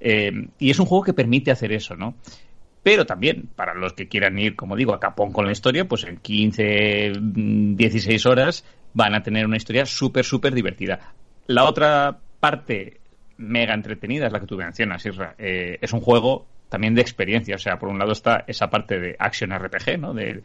Eh, 0.00 0.32
y 0.58 0.70
es 0.70 0.78
un 0.78 0.86
juego 0.86 1.04
que 1.04 1.12
permite 1.12 1.50
hacer 1.50 1.72
eso, 1.72 1.94
¿no? 1.94 2.14
Pero 2.82 3.04
también, 3.04 3.48
para 3.54 3.74
los 3.74 3.92
que 3.92 4.08
quieran 4.08 4.38
ir, 4.38 4.56
como 4.56 4.76
digo, 4.76 4.94
a 4.94 5.00
capón 5.00 5.32
con 5.32 5.44
la 5.44 5.52
historia, 5.52 5.86
pues 5.86 6.04
en 6.04 6.16
15, 6.16 7.12
16 7.20 8.26
horas 8.26 8.64
van 8.94 9.14
a 9.14 9.22
tener 9.22 9.46
una 9.46 9.56
historia 9.56 9.84
súper, 9.84 10.24
súper 10.24 10.54
divertida. 10.54 11.12
La 11.46 11.64
otra 11.64 12.18
parte 12.40 13.00
mega 13.36 13.74
entretenida 13.74 14.26
es 14.26 14.32
la 14.32 14.40
que 14.40 14.46
tú 14.46 14.56
mencionas, 14.56 15.04
Isra. 15.04 15.34
Eh, 15.38 15.78
es 15.80 15.92
un 15.92 16.00
juego 16.00 16.46
también 16.68 16.94
de 16.94 17.02
experiencia. 17.02 17.56
O 17.56 17.58
sea, 17.58 17.78
por 17.78 17.88
un 17.88 17.98
lado 17.98 18.12
está 18.12 18.44
esa 18.46 18.70
parte 18.70 18.98
de 18.98 19.16
action 19.18 19.50
RPG, 19.50 19.98
¿no? 19.98 20.14
De, 20.14 20.42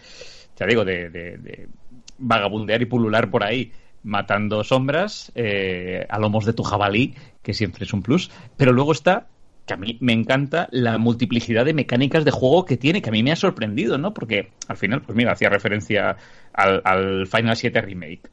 ya 0.58 0.66
digo, 0.66 0.84
de, 0.84 1.70
vagabundear 2.18 2.82
y 2.82 2.86
pulular 2.86 3.30
por 3.30 3.44
ahí 3.44 3.72
matando 4.04 4.64
sombras 4.64 5.32
eh, 5.36 6.06
a 6.10 6.20
lomos 6.20 6.46
de 6.46 6.54
tu 6.54 6.64
jabalí, 6.64 7.16
que 7.42 7.54
siempre 7.54 7.86
es 7.86 7.94
un 7.94 8.02
plus. 8.02 8.30
Pero 8.58 8.72
luego 8.72 8.92
está 8.92 9.28
que 9.66 9.74
a 9.74 9.78
mí 9.78 9.98
me 10.00 10.14
encanta 10.14 10.68
la 10.72 10.98
multiplicidad 10.98 11.66
de 11.66 11.74
mecánicas 11.74 12.24
de 12.24 12.32
juego 12.32 12.66
que 12.66 12.78
tiene, 12.78 13.02
que 13.02 13.10
a 13.10 13.12
mí 13.12 13.24
me 13.24 13.32
ha 13.32 13.36
sorprendido, 13.36 13.98
¿no? 13.98 14.14
Porque 14.14 14.52
al 14.68 14.78
final, 14.78 15.02
pues 15.02 15.16
mira, 15.16 15.32
hacía 15.32 15.50
referencia 15.50 16.18
al, 16.54 17.28
Final 17.28 17.56
7 17.56 17.82
Remake. 17.82 18.30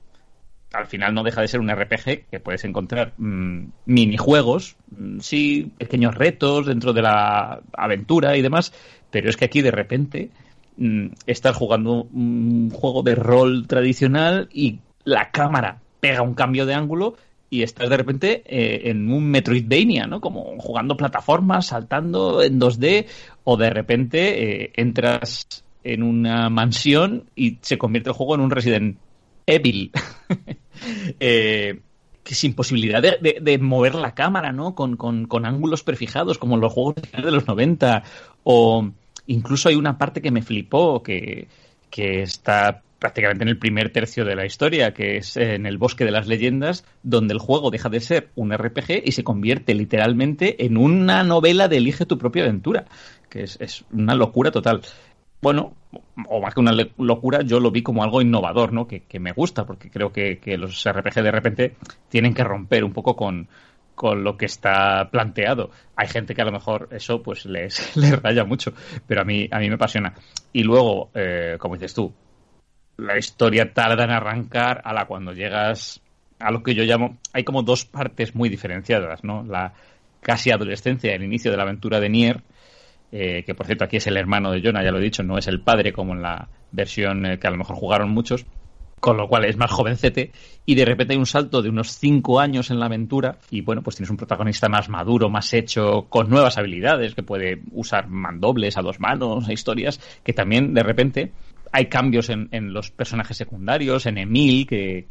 Al 0.74 0.87
final 0.87 1.14
no 1.14 1.22
deja 1.22 1.41
de 1.41 1.49
ser 1.49 1.61
un 1.61 1.70
RPG 1.70 2.28
que 2.30 2.41
puedes 2.41 2.64
encontrar 2.64 3.14
mm, 3.16 3.64
minijuegos, 3.87 4.76
mm, 4.91 5.20
sí, 5.20 5.72
pequeños 5.78 6.14
retos 6.14 6.66
dentro 6.66 6.93
de 6.93 7.03
la 7.03 7.61
aventura 7.72 8.37
y 8.37 8.43
demás, 8.43 8.72
pero 9.11 9.28
es 9.28 9.37
que 9.37 9.47
aquí 9.47 9.62
de 9.62 9.70
repente 9.70 10.30
mm, 10.76 11.09
estás 11.26 11.57
jugando 11.57 12.05
un 12.05 12.70
juego 12.70 13.03
de 13.03 13.14
rol 13.14 13.66
tradicional 13.66 14.49
y 14.53 14.80
la 15.05 15.30
cámara 15.30 15.80
pega 16.01 16.22
un 16.22 16.35
cambio 16.35 16.66
de 16.66 16.74
ángulo 16.74 17.16
y 17.53 17.62
estás 17.62 17.90
de 17.90 17.98
repente 17.98 18.42
eh, 18.46 18.88
en 18.88 19.12
un 19.12 19.30
Metroidvania, 19.30 20.07
¿no? 20.07 20.22
Como 20.22 20.59
jugando 20.59 20.96
plataformas, 20.96 21.66
saltando 21.66 22.42
en 22.42 22.59
2D, 22.59 23.07
o 23.44 23.59
de 23.59 23.68
repente 23.68 24.62
eh, 24.62 24.72
entras 24.74 25.62
en 25.84 26.03
una 26.03 26.48
mansión 26.48 27.26
y 27.36 27.59
se 27.61 27.76
convierte 27.76 28.09
el 28.09 28.16
juego 28.16 28.36
en 28.36 28.40
un 28.40 28.50
Resident 28.50 28.96
Evil. 29.44 29.92
eh, 31.20 31.78
sin 32.24 32.55
posibilidad 32.55 33.03
de, 33.03 33.59
mover 33.59 33.96
la 33.96 34.14
cámara, 34.14 34.53
¿no? 34.53 34.74
Con, 34.74 34.96
con, 34.96 35.44
ángulos 35.44 35.82
prefijados, 35.82 36.38
como 36.38 36.57
los 36.57 36.72
juegos 36.72 36.94
de 37.12 37.30
los 37.30 37.46
90. 37.46 38.03
O 38.44 38.88
incluso 39.26 39.68
hay 39.68 39.74
una 39.74 39.98
parte 39.98 40.22
que 40.22 40.30
me 40.30 40.40
flipó, 40.40 41.03
que, 41.03 41.48
que 41.90 42.22
está 42.22 42.80
prácticamente 43.03 43.42
en 43.42 43.48
el 43.48 43.59
primer 43.59 43.90
tercio 43.90 44.24
de 44.24 44.36
la 44.36 44.46
historia, 44.46 44.94
que 44.94 45.16
es 45.16 45.36
en 45.36 45.66
el 45.66 45.76
bosque 45.76 46.05
de 46.05 46.12
las 46.12 46.28
leyendas, 46.28 46.84
donde 47.03 47.34
el 47.34 47.40
juego 47.40 47.72
deja 47.72 47.88
de 47.88 47.98
ser 47.98 48.30
un 48.36 48.57
RPG 48.57 49.03
y 49.05 49.11
se 49.11 49.24
convierte 49.24 49.74
literalmente 49.74 50.64
en 50.64 50.76
una 50.76 51.24
novela 51.24 51.66
de 51.66 51.78
elige 51.78 52.07
tu 52.07 52.16
propia 52.16 52.44
aventura, 52.44 52.84
que 53.28 53.42
es, 53.42 53.84
una 53.90 54.14
locura 54.14 54.53
total. 54.53 54.82
Bueno, 55.40 55.74
o 56.28 56.40
más 56.40 56.55
que 56.55 56.61
una 56.61 56.76
locura, 56.96 57.42
yo 57.42 57.59
lo 57.59 57.72
vi 57.72 57.82
como 57.82 58.05
algo 58.05 58.22
innovador, 58.22 58.72
¿no? 58.72 58.86
Que, 58.86 59.03
me 59.18 59.32
gusta, 59.32 59.66
porque 59.66 59.90
creo 59.90 60.12
que, 60.12 60.38
los 60.57 60.88
RPG 60.88 61.24
de 61.24 61.32
repente 61.32 61.74
tienen 62.09 62.34
que 62.34 62.44
romper 62.44 62.84
un 62.84 62.92
poco 62.92 63.16
con, 63.16 63.48
con 63.96 64.22
lo 64.22 64.36
que 64.36 64.46
está 64.46 65.09
planteado. 65.11 65.70
Hay 65.96 66.07
gente 66.07 66.36
que 66.36 66.42
a 66.42 66.44
lo 66.44 66.53
mejor 66.53 66.88
eso 66.92 67.20
pues 67.20 67.46
les, 67.46 67.96
les 67.96 68.22
raya 68.22 68.44
mucho, 68.44 68.72
pero 69.09 69.22
a 69.22 69.24
mí, 69.24 69.48
a 69.50 69.59
mí 69.59 69.68
me 69.68 69.74
apasiona. 69.74 70.14
Y 70.53 70.62
luego, 70.62 71.11
eh, 71.14 71.57
como 71.59 71.74
dices 71.74 71.94
tú, 71.94 72.14
la 73.03 73.18
historia 73.18 73.72
tarda 73.72 74.05
en 74.05 74.11
arrancar 74.11 74.80
a 74.84 74.92
la 74.92 75.07
cuando 75.07 75.32
llegas 75.32 76.00
a 76.38 76.50
lo 76.50 76.62
que 76.62 76.74
yo 76.74 76.84
llamo, 76.84 77.18
hay 77.32 77.44
como 77.44 77.62
dos 77.62 77.84
partes 77.84 78.34
muy 78.34 78.48
diferenciadas, 78.48 79.22
¿no? 79.22 79.44
La 79.44 79.74
casi 80.20 80.50
adolescencia, 80.50 81.14
el 81.14 81.22
inicio 81.22 81.50
de 81.50 81.57
la 81.57 81.62
aventura 81.62 82.00
de 82.00 82.09
Nier, 82.09 82.42
eh, 83.12 83.44
que 83.44 83.55
por 83.55 83.66
cierto 83.66 83.84
aquí 83.84 83.98
es 83.98 84.07
el 84.07 84.16
hermano 84.16 84.50
de 84.50 84.62
Jonah, 84.62 84.82
ya 84.82 84.90
lo 84.90 84.98
he 84.98 85.03
dicho, 85.03 85.22
no 85.22 85.38
es 85.38 85.46
el 85.46 85.61
padre 85.61 85.92
como 85.92 86.14
en 86.14 86.22
la 86.22 86.48
versión 86.72 87.26
eh, 87.26 87.38
que 87.38 87.46
a 87.46 87.50
lo 87.50 87.59
mejor 87.59 87.76
jugaron 87.76 88.11
muchos, 88.11 88.46
con 88.98 89.16
lo 89.16 89.28
cual 89.28 89.44
es 89.44 89.57
más 89.57 89.70
jovencete, 89.70 90.30
y 90.64 90.76
de 90.76 90.84
repente 90.84 91.12
hay 91.12 91.18
un 91.18 91.26
salto 91.26 91.61
de 91.61 91.68
unos 91.68 91.98
cinco 91.98 92.40
años 92.40 92.70
en 92.70 92.78
la 92.78 92.86
aventura, 92.86 93.38
y 93.50 93.61
bueno, 93.61 93.82
pues 93.82 93.96
tienes 93.96 94.11
un 94.11 94.16
protagonista 94.16 94.68
más 94.68 94.88
maduro, 94.88 95.28
más 95.28 95.53
hecho, 95.55 96.07
con 96.09 96.30
nuevas 96.30 96.57
habilidades, 96.57 97.14
que 97.14 97.24
puede 97.24 97.62
usar 97.72 98.09
mandobles 98.09 98.76
a 98.76 98.82
dos 98.82 99.00
manos, 99.00 99.48
historias, 99.48 100.00
que 100.22 100.32
también 100.32 100.72
de 100.72 100.82
repente 100.82 101.32
hay 101.73 101.87
cambios 101.87 102.29
en, 102.29 102.51
los 102.73 102.91
personajes 102.91 103.37
secundarios, 103.37 104.05
en 104.05 104.18
Emil, 104.18 104.66
que, 104.66 105.07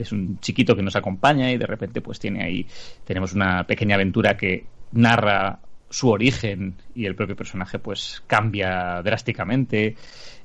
es 0.00 0.12
un 0.12 0.38
chiquito 0.40 0.76
que 0.76 0.82
nos 0.82 0.94
acompaña 0.94 1.50
y 1.50 1.56
de 1.56 1.66
repente 1.66 2.02
pues 2.02 2.18
tiene 2.18 2.44
ahí, 2.44 2.66
tenemos 3.04 3.32
una 3.32 3.64
pequeña 3.64 3.94
aventura 3.94 4.36
que 4.36 4.66
narra 4.92 5.58
su 5.88 6.10
origen 6.10 6.74
y 6.94 7.06
el 7.06 7.14
propio 7.14 7.34
personaje 7.34 7.78
pues 7.78 8.22
cambia 8.26 9.00
drásticamente. 9.02 9.96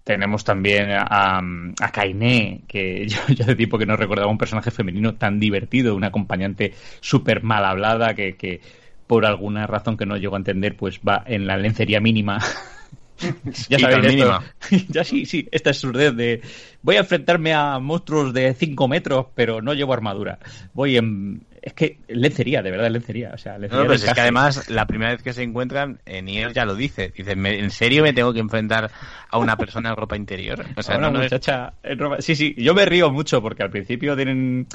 Tenemos 0.04 0.44
también 0.44 0.92
a, 0.92 1.40
a 1.40 1.92
Kainé, 1.92 2.62
que 2.66 3.06
yo, 3.10 3.20
yo 3.28 3.44
hace 3.44 3.56
tiempo 3.56 3.78
que 3.78 3.86
no 3.86 3.98
recordaba 3.98 4.32
un 4.32 4.38
personaje 4.38 4.72
femenino 4.72 5.16
tan 5.16 5.38
divertido, 5.38 5.96
una 5.96 6.08
acompañante 6.08 6.74
súper 7.02 7.44
mal 7.44 7.66
hablada 7.66 8.14
que, 8.14 8.38
que 8.38 8.62
por 9.06 9.26
alguna 9.26 9.68
razón 9.68 9.98
que 9.98 10.06
no 10.06 10.16
llego 10.16 10.36
a 10.36 10.40
entender 10.40 10.78
pues 10.78 11.02
va 11.02 11.24
en 11.28 11.46
la 11.46 11.58
lencería 11.58 12.00
mínima 12.00 12.40
ya 13.70 13.80
sabéis 13.80 14.16
esto. 14.16 14.44
ya 14.90 15.04
sí, 15.04 15.26
sí, 15.26 15.48
esta 15.52 15.70
es 15.72 15.78
su 15.78 15.92
red 15.92 16.14
de 16.14 16.42
voy 16.82 16.96
a 16.96 17.00
enfrentarme 17.00 17.54
a 17.54 17.80
monstruos 17.80 18.34
de 18.34 18.54
5 18.54 18.88
metros, 18.88 19.28
pero 19.36 19.62
no 19.62 19.74
llevo 19.74 19.94
armadura. 19.94 20.40
Voy 20.74 20.98
en 20.98 21.46
es 21.62 21.74
que 21.74 22.00
lencería, 22.08 22.64
de 22.64 22.72
verdad, 22.72 22.90
lencería. 22.90 23.32
O 23.34 23.38
sea, 23.38 23.60
lencería 23.60 23.86
no, 23.86 23.94
es 23.94 24.04
que 24.04 24.20
además, 24.20 24.68
la 24.70 24.88
primera 24.88 25.12
vez 25.12 25.22
que 25.22 25.32
se 25.32 25.44
encuentran, 25.44 26.00
en 26.08 26.26
Nier 26.26 26.54
ya 26.54 26.66
lo 26.66 26.74
dice. 26.74 27.14
Dice, 27.16 27.34
¿en 27.34 27.70
serio 27.70 28.02
me 28.02 28.14
tengo 28.14 28.34
que 28.34 28.40
enfrentar 28.40 28.90
a 29.30 29.38
una 29.38 29.56
persona 29.58 29.92
en 29.92 29.96
ropa 29.96 30.18
interior? 30.18 30.66
O 30.76 30.82
sea, 30.82 30.98
una 30.98 31.12
muchacha 31.12 31.74
en 31.84 32.00
ropa... 32.00 32.20
Sí, 32.20 32.36
sí, 32.36 32.56
yo 32.58 32.74
me 32.74 32.86
río 32.86 33.12
mucho 33.12 33.44
porque 33.44 33.62
al 33.62 33.70
principio 33.70 34.16
tienen 34.16 34.68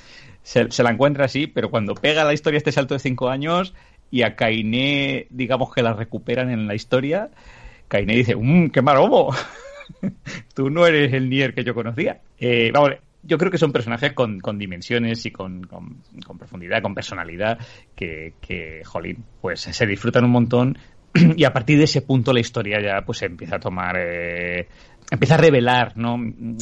se, 0.44 0.82
la 0.84 0.90
encuentra 0.90 1.24
así, 1.24 1.48
pero 1.48 1.70
cuando 1.70 1.94
pega 1.94 2.22
la 2.22 2.32
historia 2.32 2.58
este 2.58 2.70
salto 2.70 2.94
de 2.94 3.00
5 3.00 3.30
años 3.30 3.74
y 4.12 4.22
a 4.22 4.36
Kainé, 4.36 5.26
digamos 5.30 5.74
que 5.74 5.82
la 5.82 5.92
recuperan 5.92 6.50
en 6.50 6.68
la 6.68 6.76
historia, 6.76 7.30
Kainé 7.88 8.16
dice, 8.16 8.34
mmm, 8.36 8.68
qué 8.68 8.82
maromo. 8.82 9.34
Tú 10.54 10.70
no 10.70 10.86
eres 10.86 11.12
el 11.12 11.28
Nier 11.30 11.54
que 11.54 11.64
yo 11.64 11.74
conocía. 11.74 12.20
Eh, 12.38 12.70
vamos, 12.72 12.90
yo 13.22 13.38
creo 13.38 13.50
que 13.50 13.58
son 13.58 13.72
personajes 13.72 14.12
con, 14.12 14.40
dimensiones 14.58 15.26
y 15.26 15.30
con, 15.30 15.62
profundidad, 16.38 16.82
con 16.82 16.94
personalidad, 16.94 17.58
que, 17.94 18.34
que, 18.40 18.82
jolín, 18.84 19.24
pues 19.40 19.60
se 19.60 19.86
disfrutan 19.86 20.24
un 20.24 20.30
montón. 20.30 20.78
Y 21.36 21.44
a 21.44 21.52
partir 21.52 21.78
de 21.78 21.84
ese 21.84 22.02
punto 22.02 22.32
la 22.32 22.40
historia 22.40 22.80
ya 22.80 23.04
pues 23.04 23.22
empieza 23.22 23.56
a 23.56 23.60
tomar, 23.60 23.96
eh, 23.98 24.68
empieza 25.10 25.34
a 25.34 25.38
revelar 25.38 25.96
¿no? 25.96 26.18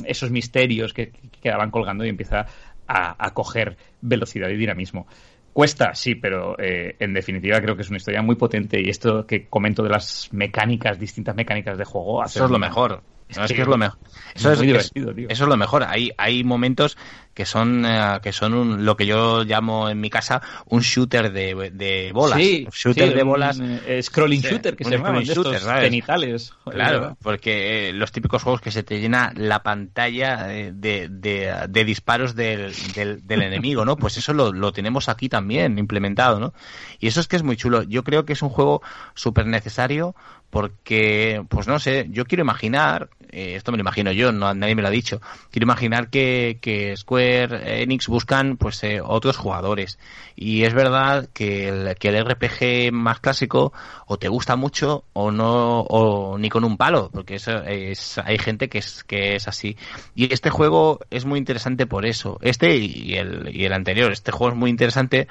esos 0.06 0.30
misterios 0.30 0.92
que, 0.92 1.12
quedaban 1.42 1.70
colgando 1.70 2.04
y 2.04 2.08
empieza 2.08 2.46
a, 2.86 3.26
a 3.26 3.34
coger 3.34 3.76
velocidad 4.00 4.48
y 4.48 4.56
dinamismo. 4.56 5.06
Cuesta, 5.54 5.94
sí, 5.94 6.16
pero 6.16 6.58
eh, 6.58 6.96
en 6.98 7.14
definitiva 7.14 7.60
creo 7.60 7.76
que 7.76 7.82
es 7.82 7.88
una 7.88 7.98
historia 7.98 8.20
muy 8.22 8.34
potente 8.34 8.80
y 8.82 8.90
esto 8.90 9.24
que 9.24 9.46
comento 9.46 9.84
de 9.84 9.88
las 9.88 10.28
mecánicas, 10.32 10.98
distintas 10.98 11.36
mecánicas 11.36 11.78
de 11.78 11.84
juego. 11.84 12.24
Eso 12.24 12.46
es 12.46 12.50
lo 12.50 12.58
mejor. 12.58 13.04
Es, 13.28 13.52
que 13.52 13.62
es 13.62 13.68
lo 13.68 13.76
mejor. 13.76 13.98
Eso 14.34 14.52
es, 14.52 14.60
divertido, 14.60 15.12
Eso 15.28 15.44
es 15.44 15.48
lo 15.48 15.56
mejor. 15.56 15.84
Hay, 15.84 16.10
hay 16.18 16.44
momentos 16.44 16.96
que 17.34 17.44
son 17.44 17.84
eh, 17.84 18.20
que 18.22 18.32
son 18.32 18.54
un, 18.54 18.84
lo 18.84 18.96
que 18.96 19.06
yo 19.06 19.42
llamo 19.42 19.88
en 19.88 20.00
mi 20.00 20.08
casa 20.08 20.40
un 20.66 20.80
shooter 20.80 21.32
de, 21.32 21.70
de 21.72 22.12
bolas. 22.12 22.38
Sí, 22.38 22.66
shooter 22.72 23.14
de 23.14 23.22
bolas. 23.22 23.58
Eh, 23.60 24.00
scrolling 24.02 24.40
shooter, 24.40 24.76
que 24.76 24.84
se 24.84 24.90
llama 24.92 25.20
shooter, 25.22 25.60
genitales. 25.60 26.52
claro, 26.64 27.16
porque 27.22 27.88
eh, 27.88 27.92
los 27.92 28.12
típicos 28.12 28.42
juegos 28.42 28.60
que 28.60 28.70
se 28.70 28.82
te 28.82 29.00
llena 29.00 29.32
la 29.36 29.62
pantalla 29.62 30.44
de, 30.44 30.72
de, 30.72 31.66
de 31.68 31.84
disparos 31.84 32.34
del, 32.34 32.72
del, 32.94 33.26
del, 33.26 33.42
enemigo, 33.42 33.84
¿no? 33.84 33.96
Pues 33.96 34.16
eso 34.16 34.32
lo, 34.32 34.52
lo 34.52 34.72
tenemos 34.72 35.08
aquí 35.08 35.28
también 35.28 35.78
implementado, 35.78 36.38
¿no? 36.38 36.54
Y 37.00 37.08
eso 37.08 37.20
es 37.20 37.26
que 37.26 37.36
es 37.36 37.42
muy 37.42 37.56
chulo. 37.56 37.82
Yo 37.82 38.04
creo 38.04 38.24
que 38.24 38.32
es 38.34 38.42
un 38.42 38.50
juego 38.50 38.80
súper 39.14 39.46
necesario 39.46 40.14
porque, 40.54 41.44
pues 41.48 41.66
no 41.66 41.80
sé, 41.80 42.06
yo 42.10 42.26
quiero 42.26 42.42
imaginar 42.42 43.10
eh, 43.34 43.56
esto 43.56 43.72
me 43.72 43.78
lo 43.78 43.82
imagino 43.82 44.12
yo, 44.12 44.30
no 44.30 44.54
nadie 44.54 44.76
me 44.76 44.82
lo 44.82 44.86
ha 44.86 44.92
dicho, 44.92 45.20
quiero 45.50 45.64
imaginar 45.64 46.08
que, 46.08 46.58
que 46.60 46.96
Square 46.96 47.82
Enix 47.82 48.06
buscan 48.06 48.56
pues 48.56 48.84
eh, 48.84 49.00
otros 49.02 49.36
jugadores. 49.36 49.98
Y 50.36 50.62
es 50.62 50.72
verdad 50.72 51.28
que 51.32 51.68
el, 51.68 51.96
que 51.96 52.10
el 52.10 52.24
RPG 52.24 52.92
más 52.92 53.18
clásico 53.18 53.72
o 54.06 54.18
te 54.18 54.28
gusta 54.28 54.54
mucho 54.54 55.02
o 55.14 55.32
no, 55.32 55.80
o 55.80 56.38
ni 56.38 56.48
con 56.48 56.62
un 56.62 56.76
palo, 56.76 57.10
porque 57.12 57.34
eso 57.34 57.64
es, 57.64 58.18
hay 58.18 58.38
gente 58.38 58.68
que 58.68 58.78
es, 58.78 59.02
que 59.02 59.34
es 59.34 59.48
así. 59.48 59.76
Y 60.14 60.32
este 60.32 60.50
juego 60.50 61.00
es 61.10 61.24
muy 61.24 61.40
interesante 61.40 61.86
por 61.88 62.06
eso. 62.06 62.38
Este 62.40 62.76
y 62.76 63.14
el, 63.14 63.50
y 63.52 63.64
el 63.64 63.72
anterior, 63.72 64.12
este 64.12 64.30
juego 64.30 64.52
es 64.52 64.58
muy 64.58 64.70
interesante 64.70 65.26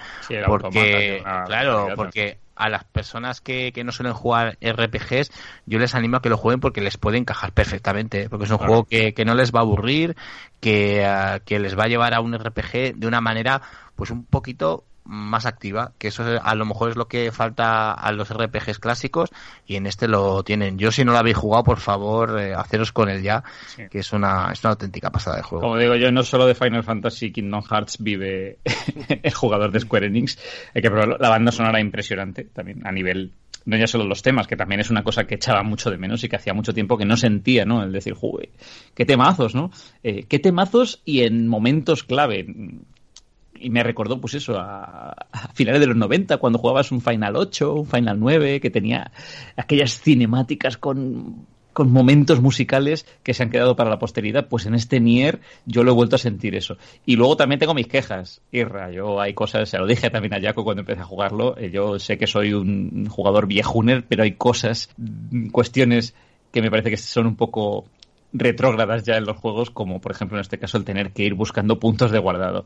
porque, 0.45 1.23
claro, 1.45 1.87
porque 1.95 2.42
a 2.55 2.69
las 2.69 2.83
personas 2.83 3.41
que, 3.41 3.71
que, 3.71 3.83
no 3.83 3.91
suelen 3.91 4.13
jugar 4.13 4.57
RPGs, 4.61 5.31
yo 5.65 5.79
les 5.79 5.95
animo 5.95 6.17
a 6.17 6.21
que 6.21 6.29
lo 6.29 6.37
jueguen 6.37 6.59
porque 6.59 6.81
les 6.81 6.97
puede 6.97 7.17
encajar 7.17 7.51
perfectamente, 7.51 8.29
porque 8.29 8.45
es 8.45 8.51
un 8.51 8.57
juego 8.57 8.85
que, 8.85 9.13
que, 9.13 9.25
no 9.25 9.35
les 9.35 9.51
va 9.51 9.59
a 9.59 9.63
aburrir, 9.63 10.15
que, 10.59 11.05
uh, 11.05 11.43
que 11.45 11.59
les 11.59 11.77
va 11.77 11.83
a 11.83 11.87
llevar 11.87 12.13
a 12.13 12.21
un 12.21 12.37
RPG 12.37 12.95
de 12.95 13.07
una 13.07 13.21
manera 13.21 13.61
pues 13.95 14.11
un 14.11 14.25
poquito 14.25 14.85
más 15.05 15.45
activa, 15.45 15.91
que 15.97 16.07
eso 16.07 16.23
a 16.41 16.55
lo 16.55 16.65
mejor 16.65 16.91
es 16.91 16.95
lo 16.95 17.07
que 17.07 17.31
falta 17.31 17.91
a 17.91 18.11
los 18.11 18.33
RPGs 18.33 18.79
clásicos 18.79 19.31
y 19.65 19.75
en 19.75 19.85
este 19.85 20.07
lo 20.07 20.43
tienen. 20.43 20.77
Yo 20.77 20.91
si 20.91 21.03
no 21.03 21.11
lo 21.11 21.17
habéis 21.17 21.37
jugado, 21.37 21.63
por 21.63 21.79
favor, 21.79 22.39
eh, 22.39 22.53
haceros 22.53 22.91
con 22.91 23.09
él 23.09 23.21
ya, 23.21 23.43
sí. 23.67 23.83
que 23.89 23.99
es 23.99 24.13
una, 24.13 24.51
es 24.51 24.63
una 24.63 24.71
auténtica 24.71 25.11
pasada 25.11 25.37
de 25.37 25.43
juego. 25.43 25.61
Como 25.61 25.77
digo 25.77 25.95
yo, 25.95 26.11
no 26.11 26.23
solo 26.23 26.45
de 26.45 26.55
Final 26.55 26.83
Fantasy 26.83 27.31
Kingdom 27.31 27.63
Hearts 27.63 27.97
vive 27.99 28.59
el 29.23 29.33
jugador 29.33 29.71
de 29.71 29.79
Square 29.79 30.07
Enix, 30.07 30.37
hay 30.73 30.81
que 30.81 30.89
probarlo. 30.89 31.17
La 31.19 31.29
banda 31.29 31.51
sonora 31.51 31.79
impresionante 31.79 32.45
también 32.45 32.85
a 32.85 32.91
nivel 32.91 33.31
no 33.65 33.77
ya 33.77 33.87
solo 33.87 34.03
los 34.05 34.21
temas, 34.21 34.47
que 34.47 34.57
también 34.57 34.81
es 34.81 34.89
una 34.89 35.03
cosa 35.03 35.25
que 35.25 35.35
echaba 35.35 35.63
mucho 35.63 35.89
de 35.89 35.97
menos 35.97 36.23
y 36.23 36.29
que 36.29 36.35
hacía 36.35 36.53
mucho 36.53 36.73
tiempo 36.73 36.97
que 36.97 37.05
no 37.05 37.15
sentía, 37.17 37.65
¿no? 37.65 37.83
El 37.83 37.91
decir, 37.91 38.13
jugué, 38.13 38.49
qué 38.93 39.05
temazos, 39.05 39.55
¿no? 39.55 39.71
Eh, 40.03 40.25
qué 40.27 40.39
temazos 40.39 41.01
y 41.05 41.21
en 41.21 41.47
momentos 41.47 42.03
clave 42.03 42.45
y 43.63 43.69
me 43.69 43.83
recordó, 43.83 44.19
pues 44.19 44.33
eso, 44.35 44.59
a, 44.59 45.11
a, 45.31 45.47
finales 45.53 45.79
de 45.79 45.87
los 45.87 45.95
90, 45.95 46.37
cuando 46.37 46.59
jugabas 46.59 46.91
un 46.91 47.01
Final 47.01 47.35
8, 47.35 47.73
un 47.73 47.87
Final 47.87 48.19
9, 48.19 48.59
que 48.59 48.69
tenía 48.69 49.11
aquellas 49.55 49.99
cinemáticas 50.01 50.77
con, 50.77 51.47
con 51.73 51.91
momentos 51.91 52.41
musicales 52.41 53.05
que 53.23 53.33
se 53.33 53.43
han 53.43 53.49
quedado 53.49 53.75
para 53.75 53.89
la 53.89 53.99
posteridad. 53.99 54.47
Pues 54.47 54.65
en 54.65 54.75
este 54.75 54.99
Nier 54.99 55.41
yo 55.65 55.83
lo 55.83 55.91
he 55.91 55.95
vuelto 55.95 56.15
a 56.15 56.19
sentir 56.19 56.55
eso. 56.55 56.77
Y 57.05 57.15
luego 57.15 57.35
también 57.35 57.59
tengo 57.59 57.73
mis 57.73 57.87
quejas. 57.87 58.41
Irra, 58.51 58.91
yo 58.91 59.19
hay 59.19 59.33
cosas, 59.33 59.67
se 59.67 59.77
lo 59.77 59.87
dije 59.87 60.09
también 60.09 60.33
a 60.35 60.41
Jaco 60.41 60.63
cuando 60.63 60.81
empecé 60.81 61.01
a 61.01 61.05
jugarlo, 61.05 61.57
eh, 61.57 61.71
yo 61.71 61.99
sé 61.99 62.17
que 62.17 62.27
soy 62.27 62.53
un 62.53 63.07
jugador 63.09 63.47
viejuner, 63.47 64.05
pero 64.07 64.23
hay 64.23 64.33
cosas, 64.33 64.89
cuestiones 65.51 66.13
que 66.51 66.61
me 66.61 66.69
parece 66.69 66.91
que 66.91 66.97
son 66.97 67.25
un 67.25 67.35
poco 67.35 67.85
retrógradas 68.31 69.03
ya 69.03 69.17
en 69.17 69.25
los 69.25 69.37
juegos, 69.37 69.71
como 69.71 69.99
por 69.99 70.11
ejemplo 70.11 70.37
en 70.37 70.41
este 70.41 70.59
caso 70.59 70.77
el 70.77 70.85
tener 70.85 71.11
que 71.11 71.23
ir 71.23 71.33
buscando 71.33 71.79
puntos 71.79 72.11
de 72.11 72.19
guardado 72.19 72.65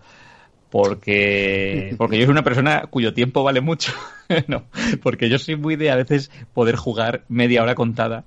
porque 0.70 1.95
porque 1.97 2.18
yo 2.18 2.26
soy 2.26 2.32
una 2.32 2.43
persona 2.43 2.88
cuyo 2.89 3.13
tiempo 3.13 3.43
vale 3.43 3.61
mucho. 3.61 3.93
No 4.49 4.65
porque 5.01 5.30
yo 5.30 5.39
soy 5.39 5.55
muy 5.55 5.78
de 5.78 5.89
a 5.89 5.95
veces 5.95 6.32
poder 6.53 6.76
jugar 6.76 7.24
media 7.30 7.63
hora 7.63 7.76
contada 7.76 8.26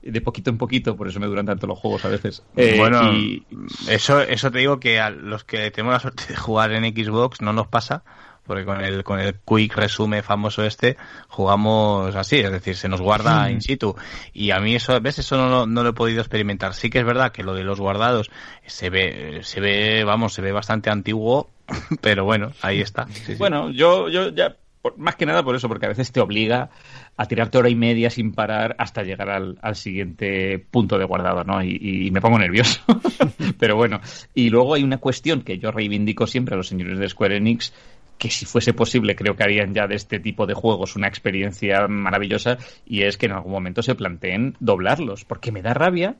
de 0.00 0.20
poquito 0.20 0.48
en 0.48 0.58
poquito 0.58 0.96
por 0.96 1.08
eso 1.08 1.18
me 1.18 1.26
duran 1.26 1.44
tanto 1.44 1.66
los 1.66 1.76
juegos 1.76 2.04
a 2.04 2.08
veces. 2.08 2.44
Eh, 2.54 2.76
bueno 2.78 3.12
y... 3.12 3.44
eso 3.88 4.20
eso 4.20 4.52
te 4.52 4.60
digo 4.60 4.78
que 4.78 5.00
a 5.00 5.10
los 5.10 5.42
que 5.42 5.72
tenemos 5.72 5.94
la 5.94 5.98
suerte 5.98 6.26
de 6.28 6.36
jugar 6.36 6.70
en 6.70 6.84
Xbox 6.84 7.40
no 7.40 7.52
nos 7.52 7.66
pasa 7.66 8.04
porque 8.50 8.64
con 8.64 8.80
el 8.80 9.04
con 9.04 9.20
el 9.20 9.36
quick 9.44 9.76
resume 9.76 10.22
famoso 10.22 10.64
este 10.64 10.96
jugamos 11.28 12.16
así, 12.16 12.40
es 12.40 12.50
decir, 12.50 12.74
se 12.74 12.88
nos 12.88 13.00
guarda 13.00 13.48
in 13.48 13.60
situ. 13.60 13.94
Y 14.32 14.50
a 14.50 14.58
mí 14.58 14.74
eso 14.74 14.92
a 14.92 14.98
veces 14.98 15.24
eso 15.24 15.36
no, 15.36 15.66
no, 15.66 15.82
lo 15.84 15.90
he 15.90 15.92
podido 15.92 16.20
experimentar. 16.20 16.74
Sí 16.74 16.90
que 16.90 16.98
es 16.98 17.04
verdad 17.04 17.30
que 17.30 17.44
lo 17.44 17.54
de 17.54 17.62
los 17.62 17.78
guardados 17.78 18.28
se 18.66 18.90
ve 18.90 19.38
se 19.42 19.60
ve, 19.60 20.02
vamos, 20.02 20.34
se 20.34 20.42
ve 20.42 20.50
bastante 20.50 20.90
antiguo, 20.90 21.48
pero 22.00 22.24
bueno, 22.24 22.52
ahí 22.62 22.80
está. 22.80 23.06
Bueno, 23.38 23.70
yo 23.70 24.08
yo 24.08 24.30
ya 24.30 24.56
por, 24.82 24.96
más 24.98 25.16
que 25.16 25.26
nada 25.26 25.42
por 25.42 25.54
eso, 25.54 25.68
porque 25.68 25.86
a 25.86 25.90
veces 25.90 26.10
te 26.12 26.20
obliga 26.20 26.70
a 27.16 27.26
tirarte 27.26 27.58
hora 27.58 27.68
y 27.68 27.74
media 27.74 28.08
sin 28.10 28.32
parar 28.32 28.74
hasta 28.78 29.02
llegar 29.02 29.28
al, 29.30 29.58
al 29.60 29.76
siguiente 29.76 30.58
punto 30.58 30.98
de 30.98 31.04
guardado, 31.04 31.44
¿no? 31.44 31.62
Y, 31.62 32.06
y 32.06 32.10
me 32.10 32.20
pongo 32.20 32.38
nervioso. 32.38 32.80
Pero 33.58 33.76
bueno, 33.76 34.00
y 34.34 34.48
luego 34.48 34.74
hay 34.74 34.82
una 34.82 34.98
cuestión 34.98 35.42
que 35.42 35.58
yo 35.58 35.70
reivindico 35.70 36.26
siempre 36.26 36.54
a 36.54 36.56
los 36.56 36.68
señores 36.68 36.98
de 36.98 37.08
Square 37.08 37.36
Enix, 37.36 37.74
que 38.20 38.30
si 38.30 38.44
fuese 38.44 38.74
posible 38.74 39.16
creo 39.16 39.34
que 39.34 39.42
harían 39.42 39.74
ya 39.74 39.86
de 39.86 39.96
este 39.96 40.20
tipo 40.20 40.46
de 40.46 40.54
juegos 40.54 40.94
una 40.94 41.08
experiencia 41.08 41.88
maravillosa 41.88 42.58
y 42.84 43.02
es 43.02 43.16
que 43.16 43.26
en 43.26 43.32
algún 43.32 43.52
momento 43.52 43.82
se 43.82 43.94
planteen 43.94 44.56
doblarlos, 44.60 45.24
porque 45.24 45.50
me 45.50 45.62
da 45.62 45.74
rabia. 45.74 46.16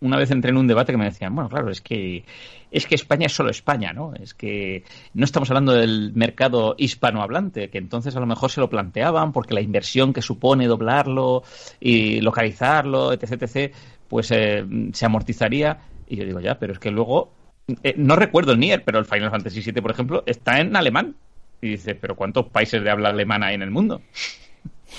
Una 0.00 0.18
vez 0.18 0.30
entré 0.30 0.50
en 0.50 0.58
un 0.58 0.66
debate 0.66 0.92
que 0.92 0.98
me 0.98 1.06
decían, 1.06 1.34
bueno, 1.34 1.48
claro, 1.48 1.70
es 1.70 1.80
que 1.80 2.24
es 2.70 2.86
que 2.86 2.94
España 2.94 3.26
es 3.26 3.32
solo 3.32 3.50
España, 3.50 3.92
¿no? 3.92 4.12
Es 4.14 4.34
que 4.34 4.84
no 5.14 5.24
estamos 5.24 5.48
hablando 5.50 5.72
del 5.72 6.12
mercado 6.14 6.74
hispanohablante, 6.76 7.70
que 7.70 7.78
entonces 7.78 8.14
a 8.16 8.20
lo 8.20 8.26
mejor 8.26 8.50
se 8.50 8.60
lo 8.60 8.68
planteaban 8.68 9.32
porque 9.32 9.54
la 9.54 9.62
inversión 9.62 10.12
que 10.12 10.20
supone 10.20 10.66
doblarlo 10.66 11.42
y 11.80 12.20
localizarlo, 12.20 13.12
etc, 13.12 13.42
etc, 13.42 13.74
pues 14.08 14.30
eh, 14.32 14.64
se 14.92 15.06
amortizaría. 15.06 15.78
Y 16.08 16.16
yo 16.16 16.24
digo, 16.24 16.40
ya, 16.40 16.58
pero 16.58 16.74
es 16.74 16.78
que 16.78 16.90
luego 16.90 17.32
eh, 17.82 17.94
no 17.96 18.16
recuerdo 18.16 18.52
el 18.52 18.60
Nier, 18.60 18.84
pero 18.84 18.98
el 18.98 19.06
Final 19.06 19.30
Fantasy 19.30 19.60
VII, 19.60 19.82
por 19.82 19.90
ejemplo, 19.90 20.22
está 20.26 20.60
en 20.60 20.76
alemán. 20.76 21.16
Y 21.60 21.70
dice, 21.70 21.94
pero 21.94 22.14
¿cuántos 22.14 22.46
países 22.48 22.82
de 22.82 22.90
habla 22.90 23.08
alemana 23.08 23.46
hay 23.46 23.54
en 23.54 23.62
el 23.62 23.70
mundo? 23.70 24.02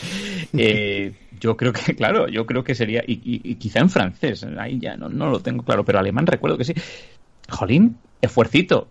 eh, 0.54 1.14
yo 1.40 1.56
creo 1.56 1.74
que, 1.74 1.96
claro, 1.96 2.28
yo 2.28 2.46
creo 2.46 2.64
que 2.64 2.76
sería, 2.76 3.04
y, 3.06 3.14
y, 3.14 3.52
y, 3.52 3.56
quizá 3.56 3.80
en 3.80 3.90
francés, 3.90 4.46
ahí 4.58 4.80
ya 4.80 4.98
no, 4.98 5.10
no 5.10 5.30
lo 5.30 5.40
tengo 5.40 5.64
claro, 5.64 5.86
pero 5.86 6.00
alemán 6.00 6.28
recuerdo 6.28 6.58
que 6.58 6.66
sí. 6.66 6.74
Jolín, 7.50 7.98
esfuercito, 8.22 8.88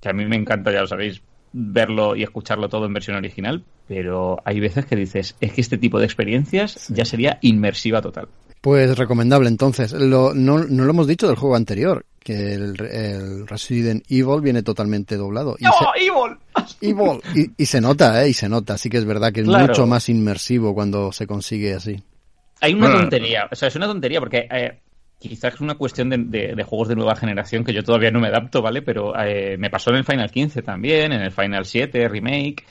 que 0.00 0.08
a 0.08 0.12
mí 0.12 0.26
me 0.26 0.36
encanta, 0.36 0.72
ya 0.72 0.80
lo 0.80 0.86
sabéis, 0.86 1.22
verlo 1.52 2.14
y 2.14 2.22
escucharlo 2.22 2.68
todo 2.68 2.86
en 2.86 2.92
versión 2.92 3.16
original, 3.16 3.64
pero 3.86 4.38
hay 4.44 4.60
veces 4.60 4.86
que 4.86 4.96
dices, 4.96 5.34
es 5.40 5.52
que 5.52 5.60
este 5.60 5.78
tipo 5.78 5.98
de 5.98 6.04
experiencias 6.04 6.72
sí. 6.72 6.94
ya 6.94 7.04
sería 7.04 7.38
inmersiva 7.40 8.02
total. 8.02 8.28
Pues 8.60 8.98
recomendable 8.98 9.48
entonces. 9.48 9.92
Lo, 9.92 10.34
no, 10.34 10.64
no 10.64 10.84
lo 10.84 10.90
hemos 10.90 11.06
dicho 11.06 11.28
del 11.28 11.36
juego 11.36 11.56
anterior, 11.56 12.04
que 12.18 12.54
el, 12.54 12.80
el, 12.80 13.46
Resident 13.46 14.04
Evil 14.08 14.40
viene 14.40 14.62
totalmente 14.62 15.16
doblado. 15.16 15.56
¡No, 15.60 15.70
se, 15.72 16.04
Evil! 16.04 16.36
Evil. 16.80 17.20
Y, 17.34 17.62
y, 17.62 17.66
se 17.66 17.80
nota, 17.80 18.22
¿eh? 18.24 18.30
Y 18.30 18.32
se 18.34 18.48
nota. 18.48 18.78
Sí 18.78 18.90
que 18.90 18.98
es 18.98 19.04
verdad 19.04 19.32
que 19.32 19.40
es 19.40 19.46
claro. 19.46 19.66
mucho 19.66 19.86
más 19.86 20.08
inmersivo 20.08 20.74
cuando 20.74 21.12
se 21.12 21.26
consigue 21.26 21.74
así. 21.74 22.02
Hay 22.60 22.74
una 22.74 22.92
tontería. 22.92 23.48
O 23.50 23.54
sea, 23.54 23.68
es 23.68 23.76
una 23.76 23.86
tontería 23.86 24.20
porque 24.20 24.48
eh, 24.50 24.80
quizás 25.18 25.54
es 25.54 25.60
una 25.60 25.76
cuestión 25.76 26.10
de, 26.10 26.18
de, 26.18 26.54
de, 26.54 26.62
juegos 26.64 26.88
de 26.88 26.96
nueva 26.96 27.14
generación 27.16 27.64
que 27.64 27.72
yo 27.72 27.82
todavía 27.82 28.10
no 28.10 28.20
me 28.20 28.28
adapto, 28.28 28.62
¿vale? 28.62 28.82
Pero 28.82 29.18
eh, 29.18 29.56
me 29.58 29.70
pasó 29.70 29.90
en 29.90 29.96
el 29.96 30.04
Final 30.04 30.30
15 30.30 30.62
también, 30.62 31.12
en 31.12 31.22
el 31.22 31.30
Final 31.32 31.64
7 31.64 32.08
Remake 32.08 32.64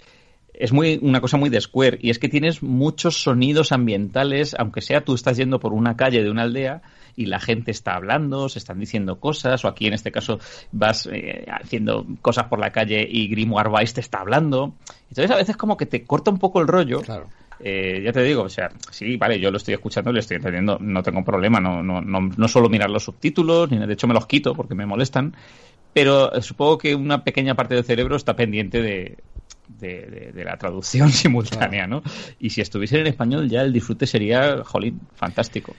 es 0.58 0.74
muy 0.74 1.00
una 1.02 1.22
cosa 1.22 1.38
muy 1.38 1.50
de 1.50 1.62
Square 1.62 2.00
y 2.02 2.10
es 2.10 2.20
que 2.20 2.30
tienes 2.30 2.64
muchos 2.64 3.22
sonidos 3.22 3.72
ambientales, 3.72 4.56
aunque 4.58 4.82
sea 4.82 5.02
tú 5.02 5.14
estás 5.14 5.38
yendo 5.38 5.60
por 5.60 5.72
una 5.72 5.96
calle 5.96 6.24
de 6.24 6.32
una 6.32 6.44
aldea 6.44 6.82
y 7.18 7.26
la 7.26 7.40
gente 7.40 7.72
está 7.72 7.96
hablando, 7.96 8.48
se 8.48 8.60
están 8.60 8.80
diciendo 8.80 9.20
cosas, 9.20 9.66
o 9.66 9.68
aquí 9.68 9.88
en 9.88 9.94
este 9.94 10.12
caso 10.12 10.40
vas 10.72 11.10
eh, 11.12 11.46
haciendo 11.50 12.06
cosas 12.22 12.46
por 12.46 12.60
la 12.60 12.72
calle 12.72 13.06
y 13.10 13.28
Grimoire 13.28 13.70
Weiss 13.70 13.96
te 13.96 14.02
está 14.02 14.20
hablando. 14.20 14.76
Entonces 15.10 15.32
a 15.32 15.36
veces 15.36 15.58
como 15.58 15.76
que 15.76 15.88
te 15.88 16.06
corta 16.06 16.30
un 16.30 16.38
poco 16.38 16.62
el 16.62 16.68
rollo. 16.68 17.02
Claro. 17.02 17.28
Eh, 17.60 18.02
ya 18.06 18.14
te 18.14 18.22
digo, 18.22 18.44
o 18.44 18.50
sea, 18.50 18.70
sí, 18.92 19.18
vale, 19.18 19.40
yo 19.40 19.50
lo 19.50 19.58
estoy 19.58 19.74
escuchando, 19.74 20.12
lo 20.12 20.20
estoy 20.20 20.38
entendiendo, 20.38 20.78
no 20.80 21.02
tengo 21.02 21.26
problema, 21.26 21.60
no, 21.60 21.82
no, 21.82 22.02
no, 22.02 22.22
no 22.22 22.48
suelo 22.48 22.70
mirar 22.70 22.92
los 22.92 23.06
subtítulos, 23.06 23.72
ni 23.72 23.80
de 23.80 23.92
hecho 23.92 24.06
me 24.06 24.14
los 24.14 24.28
quito 24.28 24.54
porque 24.54 24.76
me 24.76 24.86
molestan, 24.86 25.36
pero 25.92 26.40
supongo 26.44 26.78
que 26.78 26.94
una 26.94 27.24
pequeña 27.24 27.56
parte 27.56 27.74
del 27.74 27.84
cerebro 27.84 28.16
está 28.16 28.36
pendiente 28.36 28.80
de, 28.80 29.18
de, 29.80 29.88
de, 30.06 30.32
de, 30.34 30.44
la 30.46 30.56
traducción 30.58 31.10
simultánea, 31.12 31.88
¿no? 31.88 32.04
Y 32.40 32.52
si 32.52 32.62
estuviese 32.62 33.00
en 33.00 33.08
español 33.08 33.50
ya 33.50 33.62
el 33.62 33.74
disfrute 33.74 34.06
sería, 34.06 34.64
jolín, 34.64 35.02
fantástico. 35.16 35.74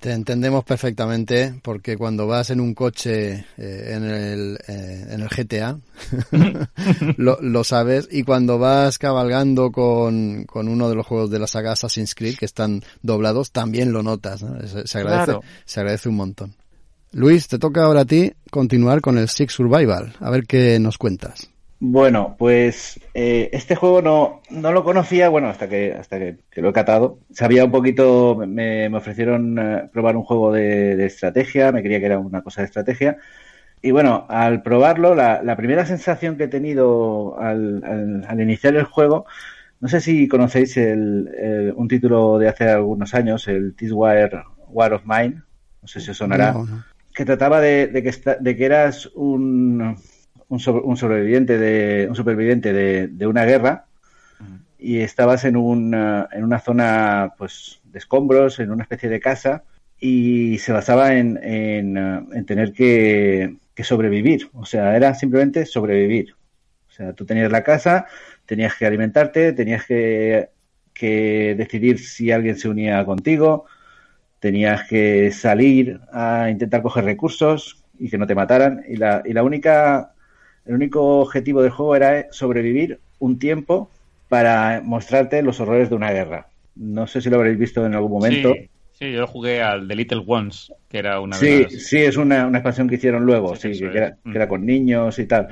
Te 0.00 0.12
entendemos 0.12 0.64
perfectamente 0.64 1.60
porque 1.62 1.98
cuando 1.98 2.26
vas 2.26 2.48
en 2.48 2.60
un 2.60 2.74
coche 2.74 3.44
eh, 3.58 3.90
en, 3.92 4.04
el, 4.04 4.58
eh, 4.66 5.06
en 5.10 5.20
el 5.20 5.28
GTA 5.28 5.78
lo, 7.18 7.38
lo, 7.42 7.64
sabes 7.64 8.08
y 8.10 8.22
cuando 8.22 8.58
vas 8.58 8.98
cabalgando 8.98 9.70
con, 9.70 10.44
con, 10.44 10.68
uno 10.68 10.88
de 10.88 10.94
los 10.94 11.06
juegos 11.06 11.30
de 11.30 11.38
la 11.38 11.46
saga 11.46 11.72
Assassin's 11.72 12.14
Creed 12.14 12.38
que 12.38 12.46
están 12.46 12.82
doblados 13.02 13.52
también 13.52 13.92
lo 13.92 14.02
notas, 14.02 14.42
¿no? 14.42 14.58
se, 14.66 14.86
se, 14.86 14.98
agradece, 14.98 15.24
claro. 15.26 15.42
se 15.66 15.80
agradece 15.80 16.08
un 16.08 16.16
montón. 16.16 16.54
Luis, 17.12 17.48
te 17.48 17.58
toca 17.58 17.84
ahora 17.84 18.00
a 18.00 18.06
ti 18.06 18.32
continuar 18.50 19.02
con 19.02 19.18
el 19.18 19.28
Six 19.28 19.52
Survival, 19.52 20.14
a 20.18 20.30
ver 20.30 20.46
qué 20.46 20.78
nos 20.80 20.96
cuentas. 20.96 21.50
Bueno, 21.82 22.36
pues 22.38 23.00
eh, 23.14 23.48
este 23.54 23.74
juego 23.74 24.02
no, 24.02 24.42
no 24.50 24.70
lo 24.70 24.84
conocía, 24.84 25.30
bueno, 25.30 25.48
hasta 25.48 25.66
que 25.66 25.94
hasta 25.94 26.18
que, 26.18 26.36
que 26.50 26.60
lo 26.60 26.68
he 26.68 26.72
catado. 26.74 27.20
Sabía 27.32 27.64
un 27.64 27.70
poquito, 27.70 28.36
me, 28.36 28.90
me 28.90 28.98
ofrecieron 28.98 29.58
uh, 29.58 29.88
probar 29.90 30.14
un 30.14 30.22
juego 30.22 30.52
de, 30.52 30.94
de, 30.94 31.06
estrategia, 31.06 31.72
me 31.72 31.82
creía 31.82 31.98
que 31.98 32.06
era 32.06 32.18
una 32.18 32.42
cosa 32.42 32.60
de 32.60 32.66
estrategia. 32.66 33.16
Y 33.80 33.92
bueno, 33.92 34.26
al 34.28 34.62
probarlo, 34.62 35.14
la, 35.14 35.42
la 35.42 35.56
primera 35.56 35.86
sensación 35.86 36.36
que 36.36 36.44
he 36.44 36.48
tenido 36.48 37.40
al, 37.40 37.82
al, 37.82 38.24
al, 38.28 38.40
iniciar 38.42 38.76
el 38.76 38.84
juego, 38.84 39.24
no 39.80 39.88
sé 39.88 40.00
si 40.00 40.28
conocéis 40.28 40.76
el, 40.76 41.30
el, 41.34 41.72
un 41.74 41.88
título 41.88 42.38
de 42.38 42.48
hace 42.48 42.68
algunos 42.68 43.14
años, 43.14 43.48
el 43.48 43.74
This 43.74 43.92
War, 43.92 44.44
War 44.68 44.92
of 44.92 45.04
Mine. 45.06 45.42
no 45.80 45.88
sé 45.88 46.00
si 46.00 46.10
os 46.10 46.18
sonará, 46.18 46.54
que 47.14 47.24
trataba 47.24 47.58
de, 47.58 47.90
que, 47.90 48.36
de 48.38 48.56
que 48.56 48.64
eras 48.66 49.06
un, 49.14 49.96
un, 50.50 50.96
sobreviviente 50.96 51.58
de 51.58 52.08
un 52.08 52.16
superviviente 52.16 52.72
de, 52.72 53.26
una 53.26 53.44
guerra 53.44 53.86
y 54.78 54.98
estabas 54.98 55.44
en 55.44 55.56
una, 55.56 56.28
en 56.32 56.44
una 56.44 56.58
zona 56.58 57.34
pues 57.38 57.80
de 57.84 57.98
escombros, 57.98 58.58
en 58.58 58.70
una 58.70 58.82
especie 58.82 59.08
de 59.08 59.20
casa 59.20 59.62
y 59.98 60.58
se 60.58 60.72
basaba 60.72 61.14
en, 61.14 61.38
en, 61.42 62.44
tener 62.46 62.72
que, 62.72 63.56
que, 63.74 63.84
sobrevivir, 63.84 64.48
o 64.54 64.64
sea, 64.64 64.96
era 64.96 65.14
simplemente 65.14 65.66
sobrevivir. 65.66 66.34
O 66.88 66.92
sea, 66.92 67.12
tú 67.12 67.26
tenías 67.26 67.52
la 67.52 67.62
casa, 67.62 68.06
tenías 68.46 68.74
que 68.74 68.86
alimentarte, 68.86 69.52
tenías 69.52 69.84
que, 69.86 70.48
que 70.92 71.54
decidir 71.56 71.98
si 71.98 72.32
alguien 72.32 72.56
se 72.56 72.68
unía 72.68 73.04
contigo, 73.04 73.66
tenías 74.40 74.88
que 74.88 75.30
salir 75.30 76.00
a 76.12 76.48
intentar 76.50 76.82
coger 76.82 77.04
recursos 77.04 77.84
y 77.98 78.08
que 78.08 78.18
no 78.18 78.26
te 78.26 78.34
mataran. 78.34 78.82
Y 78.88 78.96
la, 78.96 79.22
y 79.24 79.34
la 79.34 79.42
única 79.42 80.14
el 80.70 80.76
único 80.76 81.18
objetivo 81.18 81.62
del 81.62 81.72
juego 81.72 81.96
era 81.96 82.28
sobrevivir 82.30 83.00
un 83.18 83.40
tiempo 83.40 83.90
para 84.28 84.80
mostrarte 84.84 85.42
los 85.42 85.58
horrores 85.58 85.90
de 85.90 85.96
una 85.96 86.12
guerra. 86.12 86.46
No 86.76 87.08
sé 87.08 87.20
si 87.20 87.28
lo 87.28 87.38
habréis 87.38 87.58
visto 87.58 87.84
en 87.84 87.96
algún 87.96 88.12
momento. 88.12 88.54
Sí, 88.92 89.10
yo 89.10 89.26
jugué 89.26 89.62
al 89.62 89.88
The 89.88 89.96
Little 89.96 90.22
Ones, 90.24 90.72
que 90.88 90.98
era 90.98 91.18
una 91.18 91.34
Sí, 91.34 91.64
sí, 91.70 91.98
es 91.98 92.16
una, 92.16 92.46
una, 92.46 92.58
expansión 92.58 92.88
que 92.88 92.94
hicieron 92.94 93.24
luego, 93.24 93.56
sí, 93.56 93.72
que, 93.76 93.86
era, 93.86 94.16
que, 94.22 94.30
era, 94.30 94.46
con 94.46 94.64
niños 94.64 95.18
y 95.18 95.26
tal. 95.26 95.48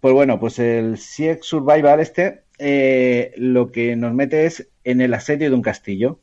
Pues 0.00 0.14
bueno, 0.14 0.40
pues 0.40 0.58
el 0.58 0.94
CX 0.94 1.44
Survival 1.44 2.00
este 2.00 2.44
eh, 2.58 3.34
lo 3.36 3.72
que 3.72 3.94
nos 3.94 4.14
mete 4.14 4.46
es 4.46 4.70
en 4.84 5.02
el 5.02 5.12
asedio 5.12 5.50
de 5.50 5.54
un 5.54 5.60
castillo. 5.60 6.18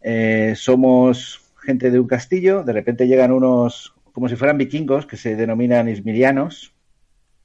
Eh, 0.00 0.54
somos 0.56 1.42
gente 1.60 1.90
de 1.90 2.00
un 2.00 2.06
castillo, 2.06 2.62
de 2.62 2.72
repente 2.72 3.06
llegan 3.06 3.30
unos, 3.30 3.92
como 4.12 4.30
si 4.30 4.36
fueran 4.36 4.56
vikingos, 4.56 5.04
que 5.04 5.18
se 5.18 5.36
denominan 5.36 5.90
ismirianos, 5.90 6.72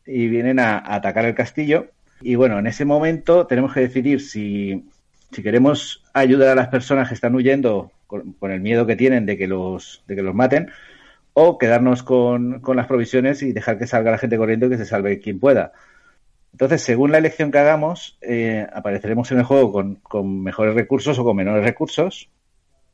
y 0.08 0.28
vienen 0.30 0.60
a, 0.60 0.82
atacar 0.84 1.26
el 1.26 1.36
castillo. 1.36 1.88
Y 2.22 2.36
bueno, 2.36 2.58
en 2.58 2.68
ese 2.68 2.86
momento 2.86 3.46
tenemos 3.46 3.74
que 3.74 3.82
decidir 3.82 4.22
si, 4.22 4.86
si 5.32 5.44
queremos 5.44 6.04
ayudar 6.14 6.50
a 6.50 6.56
las 6.56 6.70
personas 6.70 7.10
que 7.10 7.14
están 7.14 7.36
huyendo 7.36 7.92
con, 8.08 8.52
el 8.52 8.62
miedo 8.62 8.88
que 8.88 8.96
tienen 8.96 9.26
de 9.26 9.38
que 9.38 9.48
los, 9.48 10.04
de 10.08 10.16
que 10.16 10.24
los 10.24 10.34
maten, 10.34 10.72
o 11.34 11.58
quedarnos 11.58 12.02
con, 12.02 12.62
con, 12.62 12.78
las 12.78 12.88
provisiones 12.88 13.44
y 13.44 13.52
dejar 13.52 13.78
que 13.78 13.86
salga 13.86 14.12
la 14.12 14.18
gente 14.18 14.38
corriendo 14.38 14.66
y 14.66 14.70
que 14.70 14.78
se 14.78 14.86
salve 14.86 15.20
quien 15.20 15.40
pueda. 15.40 15.74
Entonces, 16.54 16.82
según 16.82 17.12
la 17.12 17.20
elección 17.20 17.52
que 17.52 17.60
hagamos, 17.60 18.18
eh, 18.22 18.66
apareceremos 18.74 19.32
en 19.32 19.40
el 19.40 19.44
juego 19.44 19.72
con, 19.72 19.96
con, 19.96 20.42
mejores 20.42 20.74
recursos 20.74 21.20
o 21.20 21.24
con 21.24 21.36
menores 21.36 21.64
recursos. 21.64 22.32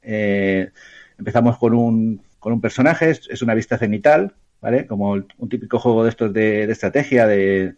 Eh, 0.02 0.72
empezamos 1.18 1.58
con 1.58 1.74
un, 1.74 2.22
con 2.40 2.52
un 2.52 2.60
personaje, 2.60 3.12
es 3.12 3.42
una 3.42 3.54
vista 3.54 3.78
cenital, 3.78 4.34
¿vale? 4.64 4.88
Como 4.88 5.12
un 5.12 5.50
típico 5.50 5.78
juego 5.78 6.06
de 6.06 6.10
estos 6.10 6.34
de, 6.34 6.64
estrategia, 6.64 7.28
de, 7.28 7.76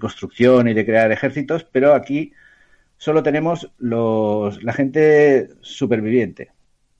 construcción 0.00 0.68
y 0.68 0.74
de 0.74 0.84
crear 0.84 1.12
ejércitos, 1.12 1.64
pero 1.64 1.94
aquí 1.94 2.32
solo 2.98 3.22
tenemos 3.22 3.70
los, 3.78 4.62
la 4.64 4.72
gente 4.72 5.48
superviviente, 5.60 6.50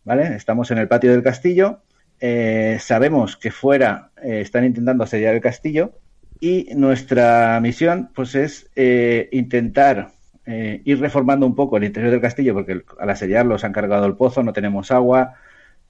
¿vale? 0.04 0.36
Estamos 0.36 0.70
en 0.70 0.78
el 0.78 0.86
patio 0.86 1.10
del 1.10 1.24
castillo, 1.24 1.80
eh, 2.20 2.78
sabemos 2.80 3.36
que 3.36 3.50
fuera 3.50 4.12
eh, 4.22 4.40
están 4.40 4.64
intentando 4.64 5.02
asediar 5.02 5.34
el 5.34 5.40
castillo 5.40 5.92
y 6.40 6.68
nuestra 6.76 7.58
misión 7.60 8.10
pues 8.14 8.36
es 8.36 8.70
eh, 8.76 9.28
intentar 9.32 10.12
ir 10.50 10.98
reformando 10.98 11.44
un 11.44 11.54
poco 11.54 11.76
el 11.76 11.84
interior 11.84 12.10
del 12.10 12.22
castillo 12.22 12.54
porque 12.54 12.80
al 12.98 13.10
asediarlo 13.10 13.58
se 13.58 13.66
han 13.66 13.72
cargado 13.74 14.06
el 14.06 14.16
pozo, 14.16 14.42
no 14.42 14.54
tenemos 14.54 14.90
agua, 14.90 15.34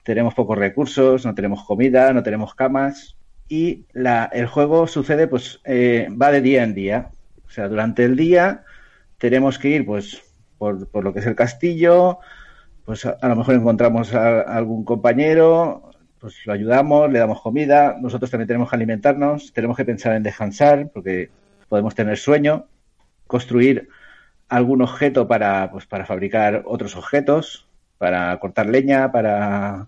tenemos 0.03 0.33
pocos 0.33 0.57
recursos, 0.57 1.25
no 1.25 1.33
tenemos 1.33 1.63
comida, 1.63 2.11
no 2.11 2.23
tenemos 2.23 2.55
camas 2.55 3.15
y 3.49 3.87
la, 3.93 4.29
el 4.31 4.45
juego 4.45 4.87
sucede, 4.87 5.27
pues 5.27 5.59
eh, 5.65 6.07
va 6.09 6.31
de 6.31 6.41
día 6.41 6.63
en 6.63 6.75
día. 6.75 7.11
O 7.47 7.49
sea, 7.49 7.67
durante 7.67 8.05
el 8.05 8.15
día 8.15 8.63
tenemos 9.17 9.57
que 9.57 9.69
ir, 9.69 9.85
pues, 9.85 10.21
por, 10.59 10.87
por 10.87 11.03
lo 11.03 11.11
que 11.11 11.19
es 11.19 11.25
el 11.25 11.35
castillo, 11.35 12.19
pues 12.85 13.05
a, 13.05 13.17
lo 13.27 13.35
mejor 13.35 13.55
encontramos 13.55 14.13
a, 14.13 14.41
algún 14.41 14.85
compañero, 14.85 15.91
pues 16.19 16.45
lo 16.45 16.53
ayudamos, 16.53 17.11
le 17.11 17.19
damos 17.19 17.41
comida, 17.41 17.97
nosotros 17.99 18.29
también 18.29 18.47
tenemos 18.47 18.69
que 18.69 18.75
alimentarnos, 18.75 19.51
tenemos 19.51 19.75
que 19.75 19.85
pensar 19.85 20.13
en 20.15 20.23
descansar, 20.23 20.91
porque 20.93 21.31
podemos 21.69 21.95
tener 21.95 22.17
sueño, 22.17 22.67
construir 23.25 23.89
algún 24.47 24.81
objeto 24.83 25.27
para, 25.27 25.71
pues, 25.71 25.87
para 25.87 26.05
fabricar 26.05 26.63
otros 26.65 26.95
objetos, 26.95 27.67
para 27.97 28.39
cortar 28.39 28.67
leña, 28.67 29.11
para, 29.11 29.87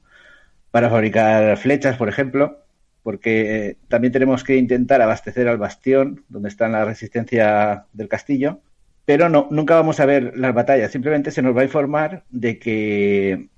para 0.72 0.90
fabricar 0.90 1.58
flechas, 1.58 1.98
por 1.98 2.10
ejemplo 2.10 2.61
porque 3.04 3.70
eh, 3.70 3.78
también 3.88 4.12
tenemos 4.12 4.44
que 4.44 4.58
intentar 4.58 5.02
abastecer 5.02 5.48
al 5.48 5.58
bastión, 5.58 6.24
donde 6.30 6.50
está 6.50 6.68
la 6.70 6.86
resistencia 6.86 7.86
del 7.94 8.08
castillo, 8.08 8.62
pero 9.06 9.30
no, 9.30 9.48
nunca 9.52 9.76
vamos 9.76 10.00
a 10.00 10.06
ver 10.06 10.38
las 10.38 10.54
batallas, 10.54 10.92
simplemente 10.92 11.32
se 11.32 11.42
nos 11.42 11.56
va 11.56 11.62
a 11.62 11.66
informar 11.66 12.24
de 12.30 12.60
que, 12.60 13.50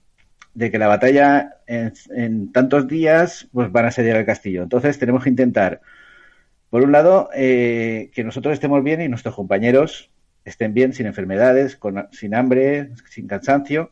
de 0.54 0.72
que 0.72 0.78
la 0.78 0.88
batalla 0.88 1.58
en, 1.68 2.52
tantos 2.52 2.88
días 2.88 3.50
pues 3.52 3.72
van 3.72 3.86
a 3.86 3.90
asediar 3.90 4.18
el 4.18 4.26
castillo. 4.26 4.64
Entonces 4.64 4.98
tenemos 4.98 5.24
que 5.24 5.30
intentar, 5.30 5.82
por 6.70 6.84
un 6.84 6.92
lado, 6.92 7.30
eh, 7.36 8.12
que 8.14 8.24
nosotros 8.24 8.54
estemos 8.54 8.84
bien 8.84 9.02
y 9.02 9.10
nuestros 9.10 9.36
compañeros 9.36 10.10
estén 10.46 10.74
bien, 10.74 10.94
sin 10.94 11.06
enfermedades, 11.06 11.76
con, 11.76 12.08
sin 12.12 12.36
hambre, 12.36 12.92
sin 13.10 13.28
cansancio, 13.28 13.92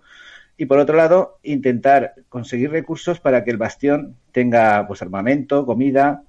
y 0.61 0.67
por 0.67 0.77
otro 0.77 0.95
lado 0.95 1.39
intentar 1.41 2.13
conseguir 2.29 2.69
recursos 2.69 3.19
para 3.19 3.43
que 3.43 3.49
el 3.49 3.57
bastión 3.57 4.17
tenga 4.31 4.85
pues 4.85 5.01
armamento, 5.01 5.65
comida 5.65 6.21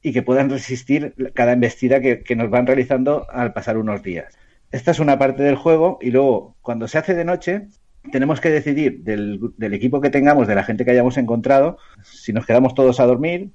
y 0.00 0.14
que 0.14 0.22
puedan 0.22 0.48
resistir 0.48 1.14
cada 1.34 1.52
embestida 1.52 2.00
que, 2.00 2.34
nos 2.34 2.48
van 2.48 2.66
realizando 2.66 3.26
al 3.30 3.52
pasar 3.52 3.76
unos 3.76 4.02
días. 4.02 4.38
Esta 4.72 4.92
es 4.92 5.00
una 5.00 5.18
parte 5.18 5.42
del 5.42 5.56
juego 5.56 5.98
y 6.00 6.12
luego 6.12 6.56
cuando 6.62 6.88
se 6.88 6.96
hace 6.96 7.14
de 7.14 7.26
noche 7.26 7.68
tenemos 8.10 8.40
que 8.40 8.48
decidir 8.48 9.04
del, 9.04 9.38
del 9.58 9.74
equipo 9.74 10.00
que 10.00 10.08
tengamos, 10.08 10.48
de 10.48 10.54
la 10.54 10.64
gente 10.64 10.86
que 10.86 10.92
hayamos 10.92 11.18
encontrado, 11.18 11.76
si 12.02 12.32
nos 12.32 12.46
quedamos 12.46 12.72
todos 12.72 13.00
a 13.00 13.06
dormir, 13.06 13.50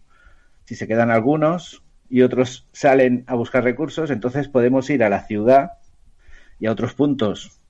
si 0.65 0.75
se 0.75 0.87
quedan 0.87 1.09
algunos 1.09 1.81
y 2.07 2.21
otros 2.21 2.67
salen 2.71 3.23
a 3.25 3.33
buscar 3.33 3.63
recursos, 3.63 4.11
entonces 4.11 4.47
podemos 4.47 4.87
ir 4.91 5.03
a 5.03 5.09
la 5.09 5.25
ciudad 5.25 5.71
y 6.59 6.67
a 6.67 6.71
otros 6.71 6.93
puntos 6.93 7.62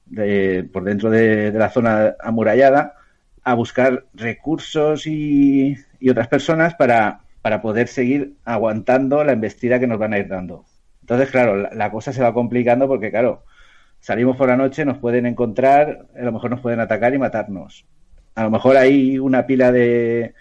por 0.71 0.83
dentro 0.83 1.09
de, 1.09 1.51
la 1.51 1.69
zona 1.69 2.15
amurallada 2.19 2.95
a 3.43 3.53
buscar 3.53 4.05
recursos 4.13 5.07
y, 5.07 5.75
otras 6.09 6.27
personas 6.27 6.75
para, 6.75 7.21
para, 7.41 7.61
poder 7.61 7.87
seguir 7.87 8.33
aguantando 8.43 9.23
la 9.23 9.33
embestida 9.33 9.79
que 9.79 9.87
nos 9.87 9.99
van 9.99 10.13
a 10.13 10.19
ir 10.19 10.27
dando. 10.27 10.65
Entonces, 11.01 11.31
claro, 11.31 11.69
la, 11.71 11.91
cosa 11.91 12.13
se 12.13 12.21
va 12.21 12.33
complicando 12.33 12.87
porque, 12.87 13.09
claro, 13.09 13.43
salimos 13.99 14.37
por 14.37 14.49
la 14.49 14.57
noche, 14.57 14.85
nos 14.85 14.97
pueden 14.97 15.25
encontrar, 15.25 16.07
a 16.15 16.23
lo 16.23 16.31
mejor 16.31 16.51
nos 16.51 16.61
pueden 16.61 16.79
atacar 16.79 17.13
y 17.13 17.19
matarnos. 17.19 17.85
A 18.35 18.43
lo 18.43 18.51
mejor 18.51 18.77
hay 18.77 19.19
una 19.19 19.45
pila 19.45 19.71
de, 19.71 20.33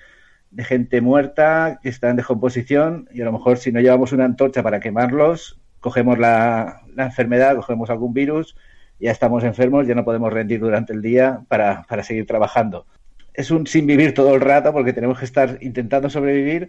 de 0.50 0.64
gente 0.64 1.00
muerta 1.00 1.78
que 1.82 1.88
está 1.88 2.10
en 2.10 2.16
descomposición 2.16 3.08
y 3.12 3.22
a 3.22 3.24
lo 3.24 3.32
mejor 3.32 3.58
si 3.58 3.72
no 3.72 3.80
llevamos 3.80 4.12
una 4.12 4.24
antorcha 4.24 4.62
para 4.62 4.80
quemarlos, 4.80 5.60
cogemos 5.80 6.18
la 6.18 6.82
enfermedad, 6.96 7.56
cogemos 7.56 7.90
algún 7.90 8.14
virus 8.14 8.56
ya 9.02 9.10
estamos 9.10 9.42
enfermos, 9.42 9.86
ya 9.86 9.96
no 9.96 10.04
podemos 10.04 10.32
rendir 10.32 10.60
durante 10.60 10.92
el 10.92 11.02
día 11.02 11.42
para, 11.48 11.82
para 11.88 12.04
seguir 12.04 12.24
trabajando. 12.24 12.86
Es 13.34 13.50
un 13.50 13.66
sin 13.66 13.84
vivir 13.86 14.14
todo 14.14 14.34
el 14.34 14.40
rato 14.40 14.72
porque 14.72 14.92
tenemos 14.92 15.18
que 15.18 15.24
estar 15.24 15.58
intentando 15.60 16.08
sobrevivir, 16.08 16.68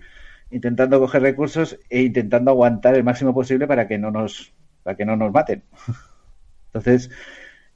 intentando 0.49 0.99
coger 0.99 1.21
recursos 1.21 1.77
e 1.91 2.01
intentando 2.01 2.49
aguantar 2.49 2.95
el 2.95 3.03
máximo 3.03 3.35
posible 3.35 3.67
para 3.67 3.87
que 3.87 3.99
no 3.99 4.09
nos, 4.09 4.51
para 4.81 4.97
que 4.97 5.05
no 5.05 5.15
nos 5.15 5.31
maten. 5.31 5.61
Entonces, 6.73 7.11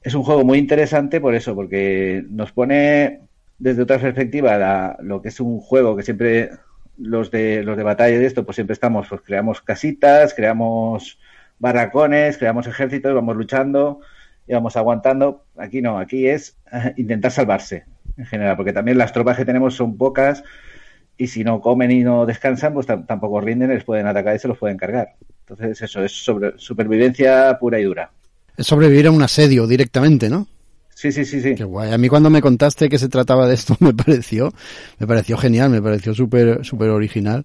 es 0.02 0.14
un 0.14 0.24
juego 0.24 0.44
muy 0.44 0.58
interesante 0.58 1.20
por 1.20 1.36
eso, 1.36 1.54
porque 1.54 2.24
nos 2.28 2.50
pone 2.50 3.20
desde 3.58 3.82
otra 3.82 3.98
perspectiva 3.98 4.96
lo 5.00 5.22
que 5.22 5.28
es 5.28 5.38
un 5.38 5.60
juego 5.60 5.96
que 5.96 6.02
siempre 6.02 6.50
los 6.96 7.30
de 7.30 7.62
los 7.62 7.76
de 7.76 7.84
batalla 7.84 8.18
de 8.18 8.26
esto, 8.26 8.44
pues 8.44 8.56
siempre 8.56 8.74
estamos, 8.74 9.06
pues 9.08 9.20
creamos 9.20 9.62
casitas, 9.62 10.34
creamos 10.34 11.20
barracones, 11.60 12.38
creamos 12.38 12.66
ejércitos, 12.66 13.14
vamos 13.14 13.36
luchando, 13.36 14.00
íbamos 14.48 14.76
aguantando. 14.76 15.44
Aquí 15.56 15.82
no, 15.82 15.98
aquí 15.98 16.26
es 16.26 16.56
eh, 16.72 16.94
intentar 16.96 17.30
salvarse 17.30 17.84
en 18.16 18.26
general, 18.26 18.56
porque 18.56 18.72
también 18.72 18.98
las 18.98 19.12
tropas 19.12 19.36
que 19.36 19.44
tenemos 19.44 19.74
son 19.74 19.96
pocas 19.96 20.42
y 21.16 21.26
si 21.26 21.44
no 21.44 21.60
comen 21.60 21.90
y 21.90 22.00
no 22.00 22.26
descansan, 22.26 22.72
pues 22.74 22.86
tampoco 22.86 23.40
rinden, 23.40 23.70
les 23.70 23.84
pueden 23.84 24.06
atacar 24.06 24.36
y 24.36 24.38
se 24.38 24.48
los 24.48 24.58
pueden 24.58 24.76
cargar. 24.76 25.14
Entonces 25.40 25.82
eso 25.82 26.02
es 26.02 26.12
sobre 26.12 26.52
supervivencia 26.56 27.58
pura 27.58 27.80
y 27.80 27.84
dura. 27.84 28.10
Es 28.56 28.66
sobrevivir 28.66 29.06
a 29.06 29.10
un 29.10 29.22
asedio 29.22 29.66
directamente, 29.66 30.28
¿no? 30.28 30.46
Sí, 30.94 31.12
sí, 31.12 31.24
sí, 31.24 31.40
sí. 31.40 31.54
Qué 31.54 31.64
guay. 31.64 31.92
A 31.92 31.98
mí 31.98 32.08
cuando 32.08 32.28
me 32.28 32.42
contaste 32.42 32.88
que 32.88 32.98
se 32.98 33.08
trataba 33.08 33.46
de 33.46 33.54
esto 33.54 33.76
me 33.80 33.94
pareció, 33.94 34.52
me 34.98 35.06
pareció 35.06 35.36
genial, 35.36 35.70
me 35.70 35.82
pareció 35.82 36.14
súper, 36.14 36.64
súper 36.64 36.90
original. 36.90 37.44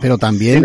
Pero 0.00 0.18
también 0.18 0.64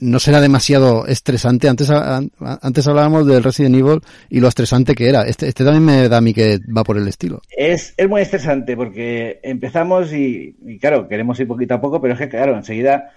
no, 0.00 0.18
será 0.20 0.40
demasiado 0.40 1.06
estresante. 1.06 1.68
Antes, 1.68 1.90
antes 1.90 2.86
hablábamos 2.86 3.26
del 3.26 3.42
Resident 3.42 3.76
Evil 3.76 4.00
y 4.30 4.40
lo 4.40 4.48
estresante 4.48 4.94
que 4.94 5.08
era. 5.08 5.22
Este, 5.22 5.48
este 5.48 5.64
también 5.64 5.84
me 5.84 6.08
da 6.08 6.18
a 6.18 6.20
mí 6.20 6.32
que 6.32 6.58
va 6.74 6.84
por 6.84 6.96
el 6.96 7.08
estilo. 7.08 7.42
Es, 7.56 7.94
es 7.96 8.08
muy 8.08 8.22
estresante 8.22 8.76
porque 8.76 9.40
empezamos 9.42 10.12
y, 10.12 10.54
claro, 10.80 11.08
queremos 11.08 11.38
ir 11.40 11.48
poquito 11.48 11.74
a 11.74 11.80
poco, 11.80 12.00
pero 12.00 12.14
es 12.14 12.20
que 12.20 12.28
claro, 12.28 12.56
enseguida 12.56 13.12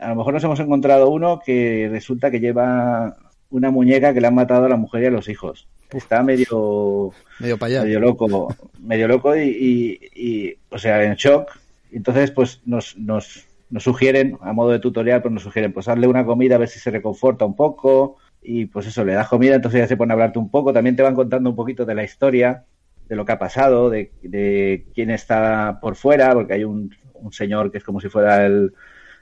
a 0.00 0.08
lo 0.08 0.16
mejor 0.16 0.34
nos 0.34 0.44
hemos 0.44 0.60
encontrado 0.60 1.10
uno 1.10 1.40
que 1.44 1.88
resulta 1.90 2.30
que 2.30 2.40
lleva 2.40 3.16
una 3.50 3.70
muñeca 3.70 4.12
que 4.12 4.20
le 4.20 4.26
han 4.26 4.34
matado 4.34 4.64
a 4.64 4.68
la 4.68 4.76
mujer 4.76 5.02
y 5.04 5.06
a 5.06 5.10
los 5.10 5.28
hijos. 5.28 5.68
Está 5.90 6.22
medio 6.22 7.12
medio, 7.38 7.58
medio 7.58 8.00
loco, 8.00 8.56
medio 8.80 9.06
loco 9.06 9.36
y, 9.36 10.00
y, 10.14 10.54
o 10.70 10.78
sea, 10.78 11.04
en 11.04 11.14
shock. 11.14 11.50
Entonces, 11.92 12.30
pues 12.30 12.60
nos, 12.64 12.96
nos 12.96 13.44
nos 13.72 13.84
sugieren, 13.84 14.36
a 14.42 14.52
modo 14.52 14.70
de 14.70 14.78
tutorial, 14.78 15.22
pues 15.22 15.32
nos 15.32 15.42
sugieren, 15.42 15.72
pues 15.72 15.86
darle 15.86 16.06
una 16.06 16.26
comida 16.26 16.56
a 16.56 16.58
ver 16.58 16.68
si 16.68 16.78
se 16.78 16.90
reconforta 16.90 17.46
un 17.46 17.56
poco 17.56 18.18
y 18.42 18.66
pues 18.66 18.86
eso, 18.86 19.02
le 19.02 19.14
das 19.14 19.28
comida, 19.28 19.54
entonces 19.54 19.80
ya 19.80 19.88
se 19.88 19.96
pone 19.96 20.12
a 20.12 20.14
hablarte 20.14 20.38
un 20.38 20.50
poco, 20.50 20.74
también 20.74 20.94
te 20.94 21.02
van 21.02 21.14
contando 21.14 21.48
un 21.48 21.56
poquito 21.56 21.86
de 21.86 21.94
la 21.94 22.04
historia, 22.04 22.64
de 23.08 23.16
lo 23.16 23.24
que 23.24 23.32
ha 23.32 23.38
pasado, 23.38 23.88
de, 23.88 24.84
quién 24.94 25.10
está 25.10 25.78
por 25.80 25.96
fuera, 25.96 26.34
porque 26.34 26.52
hay 26.52 26.64
un, 26.64 26.94
señor 27.30 27.72
que 27.72 27.78
es 27.78 27.84
como 27.84 28.00
si 28.00 28.08
fuera 28.08 28.44
el, 28.44 28.74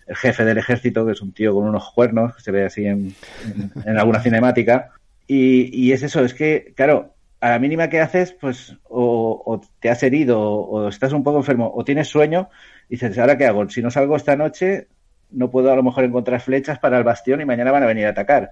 jefe 0.09 0.45
del 0.45 0.59
ejército, 0.59 1.07
que 1.07 1.13
es 1.13 1.23
un 1.23 1.33
tío 1.33 1.55
con 1.55 1.69
unos 1.69 1.89
cuernos, 1.93 2.35
que 2.35 2.43
se 2.43 2.51
ve 2.51 2.65
así 2.65 2.85
en, 2.85 3.15
en, 3.85 3.99
alguna 3.99 4.21
cinemática, 4.21 4.91
y, 5.29 5.71
y 5.73 5.93
es 5.93 6.03
eso, 6.03 6.25
es 6.25 6.35
que, 6.35 6.73
claro, 6.75 7.15
a 7.41 7.51
la 7.51 7.59
mínima 7.59 7.89
que 7.89 8.01
haces, 8.01 8.33
pues 8.33 8.77
o, 8.89 9.61
te 9.81 9.89
has 9.89 10.03
herido 10.03 10.41
o, 10.41 10.89
estás 10.89 11.13
un 11.13 11.25
poco 11.25 11.39
enfermo 11.39 11.73
o 11.75 11.85
tienes 11.85 12.09
sueño, 12.09 12.51
dices, 12.95 13.19
¿ahora 13.19 13.39
qué 13.39 13.47
hago? 13.47 13.69
Si 13.69 13.83
no 13.83 13.91
salgo 13.91 14.17
esta 14.17 14.37
noche, 14.37 14.89
no 15.31 15.51
puedo 15.51 15.73
a 15.73 15.77
lo 15.77 15.83
mejor 15.83 16.05
encontrar 16.05 16.41
flechas 16.41 16.79
para 16.79 16.99
el 16.99 17.05
bastión 17.05 17.41
y 17.41 17.45
mañana 17.45 17.73
van 17.73 17.83
a 17.83 17.87
venir 17.87 18.07
a 18.07 18.11
atacar. 18.11 18.51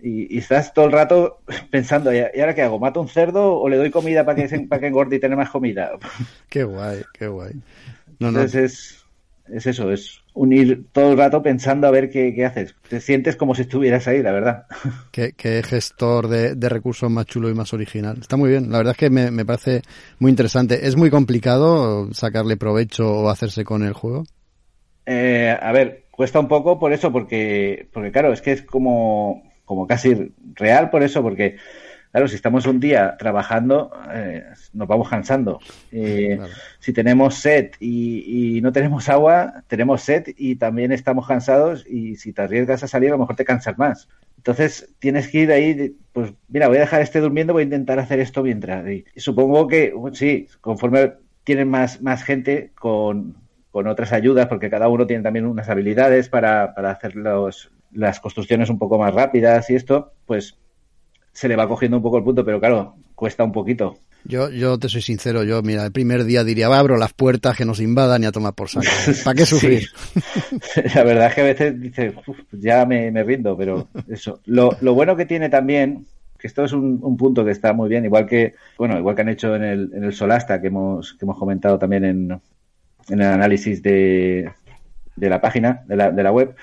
Y, 0.00 0.36
estás 0.36 0.74
todo 0.74 0.86
el 0.86 0.92
rato 0.92 1.42
pensando, 1.70 2.12
¿y 2.12 2.18
ahora 2.18 2.54
qué 2.54 2.62
hago? 2.62 2.78
¿Mato 2.78 3.00
un 3.00 3.08
cerdo 3.08 3.56
o 3.58 3.68
le 3.68 3.76
doy 3.76 3.90
comida 3.90 4.24
para 4.24 4.46
que, 4.46 4.60
para 4.60 4.80
que 4.80 4.86
engorde 4.88 5.16
y 5.16 5.20
tener 5.20 5.36
más 5.36 5.50
comida? 5.50 5.92
Qué 6.48 6.64
guay, 6.64 7.02
qué 7.12 7.28
guay. 7.28 7.52
Entonces 8.20 8.54
Es, 8.54 9.04
es 9.54 9.66
eso, 9.66 9.90
es 9.90 10.21
unir 10.34 10.86
todo 10.92 11.12
el 11.12 11.18
rato 11.18 11.42
pensando 11.42 11.86
a 11.86 11.90
ver 11.90 12.10
qué, 12.10 12.44
haces. 12.44 12.74
Te 12.88 13.00
sientes 13.00 13.36
como 13.36 13.54
si 13.54 13.62
estuvieras 13.62 14.08
ahí, 14.08 14.22
la 14.22 14.32
verdad. 14.32 14.66
Qué, 15.12 15.62
gestor 15.62 16.28
de, 16.28 16.68
recursos 16.68 17.10
más 17.10 17.26
chulo 17.26 17.50
y 17.50 17.54
más 17.54 17.72
original. 17.72 18.18
Está 18.20 18.36
muy 18.36 18.50
bien. 18.50 18.70
La 18.70 18.78
verdad 18.78 18.92
es 18.92 18.98
que 18.98 19.10
me, 19.10 19.44
parece 19.44 19.82
muy 20.18 20.30
interesante. 20.30 20.86
¿Es 20.86 20.96
muy 20.96 21.10
complicado 21.10 22.12
sacarle 22.12 22.56
provecho 22.56 23.10
o 23.10 23.28
hacerse 23.28 23.64
con 23.64 23.82
el 23.82 23.92
juego? 23.92 24.24
Eh, 25.04 25.56
a 25.60 25.72
ver, 25.72 26.04
cuesta 26.10 26.40
un 26.40 26.48
poco 26.48 26.78
por 26.78 26.92
eso, 26.92 27.12
porque, 27.12 27.88
porque 27.92 28.12
claro, 28.12 28.32
es 28.32 28.40
que 28.40 28.52
es 28.52 28.62
como, 28.62 29.42
como 29.64 29.86
casi 29.86 30.32
real 30.54 30.90
por 30.90 31.02
eso, 31.02 31.22
porque 31.22 31.56
Claro, 32.12 32.28
si 32.28 32.34
estamos 32.36 32.66
un 32.66 32.78
día 32.78 33.16
trabajando, 33.18 33.90
eh, 34.12 34.44
nos 34.74 34.86
vamos 34.86 35.08
cansando. 35.08 35.60
Eh, 35.90 36.38
si 36.78 36.92
tenemos 36.92 37.36
sed 37.36 37.70
y, 37.80 38.60
no 38.62 38.70
tenemos 38.70 39.08
agua, 39.08 39.64
tenemos 39.66 40.02
sed 40.02 40.26
y 40.36 40.56
también 40.56 40.92
estamos 40.92 41.26
cansados 41.26 41.86
y 41.88 42.16
si 42.16 42.34
te 42.34 42.42
arriesgas 42.42 42.82
a 42.82 42.88
salir, 42.88 43.08
a 43.08 43.12
lo 43.12 43.18
mejor 43.18 43.34
te 43.34 43.46
cansas 43.46 43.78
más. 43.78 44.10
Entonces 44.36 44.92
tienes 44.98 45.28
que 45.28 45.38
ir 45.38 45.52
ahí, 45.52 45.96
pues 46.12 46.34
mira, 46.48 46.68
voy 46.68 46.76
a 46.76 46.80
dejar 46.80 47.00
este 47.00 47.18
durmiendo, 47.18 47.54
voy 47.54 47.62
a 47.62 47.64
intentar 47.64 47.98
hacer 47.98 48.20
esto 48.20 48.42
mientras. 48.42 48.86
Y, 48.90 49.06
supongo 49.16 49.66
que, 49.66 49.94
sí, 50.12 50.48
conforme 50.60 51.14
tienen 51.44 51.70
más, 51.70 52.02
más 52.02 52.24
gente 52.24 52.72
con, 52.74 53.36
con 53.70 53.86
otras 53.86 54.12
ayudas, 54.12 54.48
porque 54.48 54.68
cada 54.68 54.88
uno 54.88 55.06
tiene 55.06 55.22
también 55.22 55.46
unas 55.46 55.70
habilidades 55.70 56.28
para, 56.28 56.74
para 56.74 56.90
hacer 56.90 57.16
los, 57.16 57.70
las 57.90 58.20
construcciones 58.20 58.68
un 58.68 58.78
poco 58.78 58.98
más 58.98 59.14
rápidas 59.14 59.70
y 59.70 59.76
esto, 59.76 60.12
pues 60.26 60.58
se 61.32 61.48
le 61.48 61.56
va 61.56 61.68
cogiendo 61.68 61.96
un 61.96 62.02
poco 62.02 62.18
el 62.18 62.24
punto, 62.24 62.44
pero 62.44 62.60
claro, 62.60 62.94
cuesta 63.14 63.44
un 63.44 63.52
poquito. 63.52 63.98
Yo, 64.24 64.50
yo 64.50 64.78
te 64.78 64.88
soy 64.88 65.02
sincero, 65.02 65.42
yo, 65.42 65.62
mira, 65.62 65.84
el 65.84 65.90
primer 65.90 66.24
día 66.24 66.44
diría, 66.44 66.66
abro 66.66 66.96
las 66.96 67.12
puertas 67.12 67.56
que 67.56 67.64
nos 67.64 67.80
invadan 67.80 68.22
y 68.22 68.26
a 68.26 68.32
tomar 68.32 68.54
por 68.54 68.68
saco. 68.68 68.86
¿Para 69.24 69.34
qué 69.34 69.46
sufrir? 69.46 69.88
La 70.94 71.02
verdad 71.02 71.28
es 71.28 71.34
que 71.34 71.40
a 71.40 71.44
veces 71.44 71.80
dices, 71.80 72.14
ya 72.52 72.86
me, 72.86 73.10
rindo, 73.24 73.56
pero 73.56 73.88
eso. 74.08 74.40
Lo, 74.44 74.76
lo, 74.80 74.94
bueno 74.94 75.16
que 75.16 75.26
tiene 75.26 75.48
también, 75.48 76.06
que 76.38 76.46
esto 76.46 76.64
es 76.64 76.72
un, 76.72 77.16
punto 77.16 77.44
que 77.44 77.50
está 77.50 77.72
muy 77.72 77.88
bien, 77.88 78.04
igual 78.04 78.26
que, 78.26 78.54
bueno, 78.78 78.96
igual 78.96 79.16
que 79.16 79.22
han 79.22 79.28
hecho 79.28 79.56
en 79.56 79.64
el, 79.64 79.90
en 79.92 80.04
el 80.04 80.12
Solasta, 80.12 80.60
que 80.60 80.68
hemos, 80.68 81.14
que 81.14 81.24
hemos 81.24 81.38
comentado 81.38 81.78
también 81.78 82.04
en, 82.04 82.40
en 83.08 83.20
el 83.20 83.26
análisis 83.26 83.82
de, 83.82 84.52
de 85.16 85.28
la 85.28 85.40
página, 85.40 85.82
de 85.86 85.96
la, 85.96 86.10
de 86.12 86.22
la 86.22 86.30
web, 86.30 86.54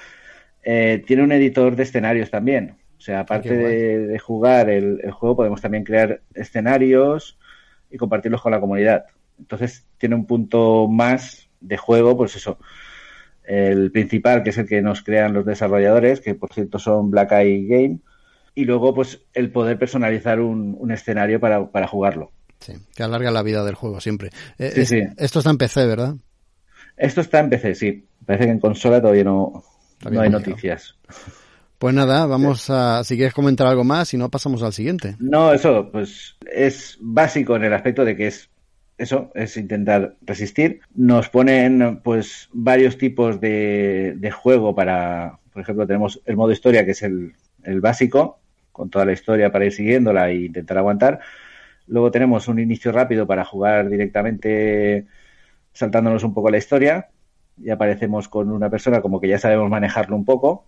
eh, 0.63 1.03
tiene 1.05 1.23
un 1.23 1.31
editor 1.31 1.75
de 1.75 1.83
escenarios 1.83 2.29
también. 2.29 2.75
O 2.99 3.01
sea, 3.01 3.21
aparte 3.21 3.55
de, 3.55 4.19
jugar 4.19 4.69
el, 4.69 5.09
juego, 5.11 5.37
podemos 5.37 5.61
también 5.61 5.85
crear 5.85 6.21
escenarios 6.33 7.39
y 7.89 7.95
compartirlos 7.97 8.41
con 8.41 8.51
la 8.51 8.59
comunidad. 8.59 9.05
Entonces, 9.39 9.85
tiene 9.97 10.15
un 10.15 10.25
punto 10.25 10.89
más 10.89 11.47
de 11.61 11.77
juego, 11.77 12.17
pues 12.17 12.35
eso. 12.35 12.59
El 13.45 13.89
principal, 13.93 14.43
que 14.43 14.49
es 14.49 14.57
el 14.57 14.67
que 14.67 14.81
nos 14.81 15.01
crean 15.01 15.33
los 15.33 15.45
desarrolladores, 15.45 16.19
que 16.19 16.35
por 16.35 16.53
cierto 16.53 16.77
son 16.77 17.09
Black 17.09 17.31
Eye 17.31 17.65
Game. 17.67 17.99
Y 18.53 18.65
luego, 18.65 18.93
pues, 18.93 19.21
el 19.33 19.49
poder 19.49 19.79
personalizar 19.79 20.41
un, 20.41 20.91
escenario 20.91 21.39
para, 21.39 21.87
jugarlo. 21.87 22.33
Sí, 22.59 22.73
que 22.93 23.03
alarga 23.03 23.31
la 23.31 23.43
vida 23.43 23.63
del 23.63 23.75
juego 23.75 24.01
siempre. 24.01 24.31
Eh, 24.57 24.85
sí, 24.85 25.01
Esto 25.15 25.39
está 25.39 25.51
en 25.51 25.57
PC, 25.57 25.85
¿verdad? 25.87 26.15
Esto 26.97 27.21
está 27.21 27.39
en 27.39 27.49
PC, 27.49 27.75
sí. 27.75 28.05
Parece 28.25 28.43
que 28.43 28.51
en 28.51 28.59
consola 28.59 28.99
todavía 28.99 29.23
no, 29.23 29.63
no 30.11 30.19
hay 30.21 30.29
noticias. 30.29 30.97
Pues 31.79 31.95
nada, 31.95 32.25
vamos 32.25 32.69
a, 32.69 33.05
si 33.05 33.15
quieres 33.15 33.33
comentar 33.33 33.65
algo 33.65 33.85
más, 33.85 34.09
si 34.09 34.17
no 34.17 34.29
pasamos 34.29 34.61
al 34.63 34.73
siguiente. 34.73 35.15
No, 35.19 35.53
eso, 35.53 35.89
pues 35.91 36.35
es 36.51 36.97
básico 36.99 37.55
en 37.55 37.63
el 37.63 37.73
aspecto 37.73 38.03
de 38.03 38.17
que 38.17 38.27
es 38.27 38.49
eso, 38.97 39.31
es 39.33 39.55
intentar 39.55 40.15
resistir. 40.21 40.81
Nos 40.93 41.29
ponen 41.29 42.01
pues 42.03 42.49
varios 42.51 42.97
tipos 42.97 43.39
de, 43.39 44.13
de 44.17 44.29
juego 44.29 44.75
para, 44.75 45.39
por 45.53 45.61
ejemplo, 45.61 45.87
tenemos 45.87 46.21
el 46.25 46.35
modo 46.35 46.51
historia 46.51 46.83
que 46.83 46.91
es 46.91 47.01
el, 47.01 47.33
el 47.63 47.79
básico, 47.79 48.39
con 48.73 48.89
toda 48.89 49.05
la 49.05 49.13
historia 49.13 49.49
para 49.49 49.65
ir 49.65 49.71
siguiéndola 49.71 50.29
e 50.29 50.45
intentar 50.47 50.77
aguantar. 50.77 51.21
Luego 51.87 52.11
tenemos 52.11 52.49
un 52.49 52.59
inicio 52.59 52.91
rápido 52.91 53.25
para 53.25 53.45
jugar 53.45 53.89
directamente 53.89 55.05
saltándonos 55.71 56.25
un 56.25 56.33
poco 56.33 56.49
la 56.49 56.57
historia 56.57 57.07
y 57.57 57.69
aparecemos 57.69 58.27
con 58.27 58.51
una 58.51 58.69
persona 58.69 59.01
como 59.01 59.21
que 59.21 59.29
ya 59.29 59.39
sabemos 59.39 59.69
manejarlo 59.69 60.17
un 60.17 60.25
poco. 60.25 60.65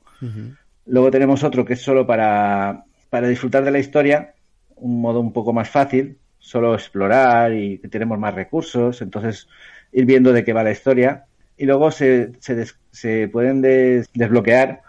Luego 0.85 1.11
tenemos 1.11 1.43
otro 1.43 1.65
que 1.65 1.73
es 1.73 1.81
solo 1.81 2.05
para, 2.07 2.85
para 3.09 3.27
disfrutar 3.27 3.63
de 3.63 3.71
la 3.71 3.79
historia, 3.79 4.33
un 4.75 5.01
modo 5.01 5.19
un 5.19 5.31
poco 5.31 5.53
más 5.53 5.69
fácil, 5.69 6.17
solo 6.39 6.73
explorar 6.73 7.53
y 7.53 7.77
tenemos 7.77 8.17
más 8.17 8.33
recursos, 8.33 9.01
entonces 9.01 9.47
ir 9.91 10.05
viendo 10.05 10.33
de 10.33 10.43
qué 10.43 10.53
va 10.53 10.63
la 10.63 10.71
historia. 10.71 11.25
Y 11.57 11.65
luego 11.65 11.91
se, 11.91 12.31
se, 12.39 12.65
se 12.91 13.27
pueden 13.27 13.61
desbloquear 13.61 14.81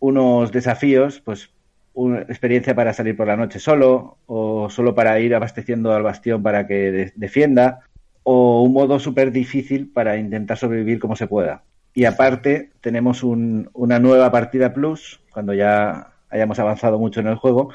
unos 0.00 0.50
desafíos, 0.50 1.20
pues 1.20 1.50
una 1.94 2.22
experiencia 2.22 2.74
para 2.74 2.92
salir 2.92 3.16
por 3.16 3.28
la 3.28 3.36
noche 3.36 3.58
solo, 3.58 4.18
o 4.26 4.68
solo 4.70 4.94
para 4.94 5.18
ir 5.20 5.34
abasteciendo 5.34 5.92
al 5.92 6.02
bastión 6.02 6.42
para 6.42 6.66
que 6.66 7.12
defienda, 7.14 7.80
o 8.22 8.62
un 8.62 8.72
modo 8.72 8.98
súper 8.98 9.30
difícil 9.30 9.90
para 9.92 10.16
intentar 10.16 10.56
sobrevivir 10.56 10.98
como 10.98 11.16
se 11.16 11.26
pueda. 11.26 11.62
Y 11.94 12.04
aparte 12.04 12.70
tenemos 12.80 13.22
una 13.22 13.98
nueva 13.98 14.30
partida 14.30 14.72
plus, 14.72 15.20
cuando 15.32 15.54
ya 15.54 16.12
hayamos 16.30 16.58
avanzado 16.58 16.98
mucho 16.98 17.20
en 17.20 17.26
el 17.26 17.36
juego, 17.36 17.72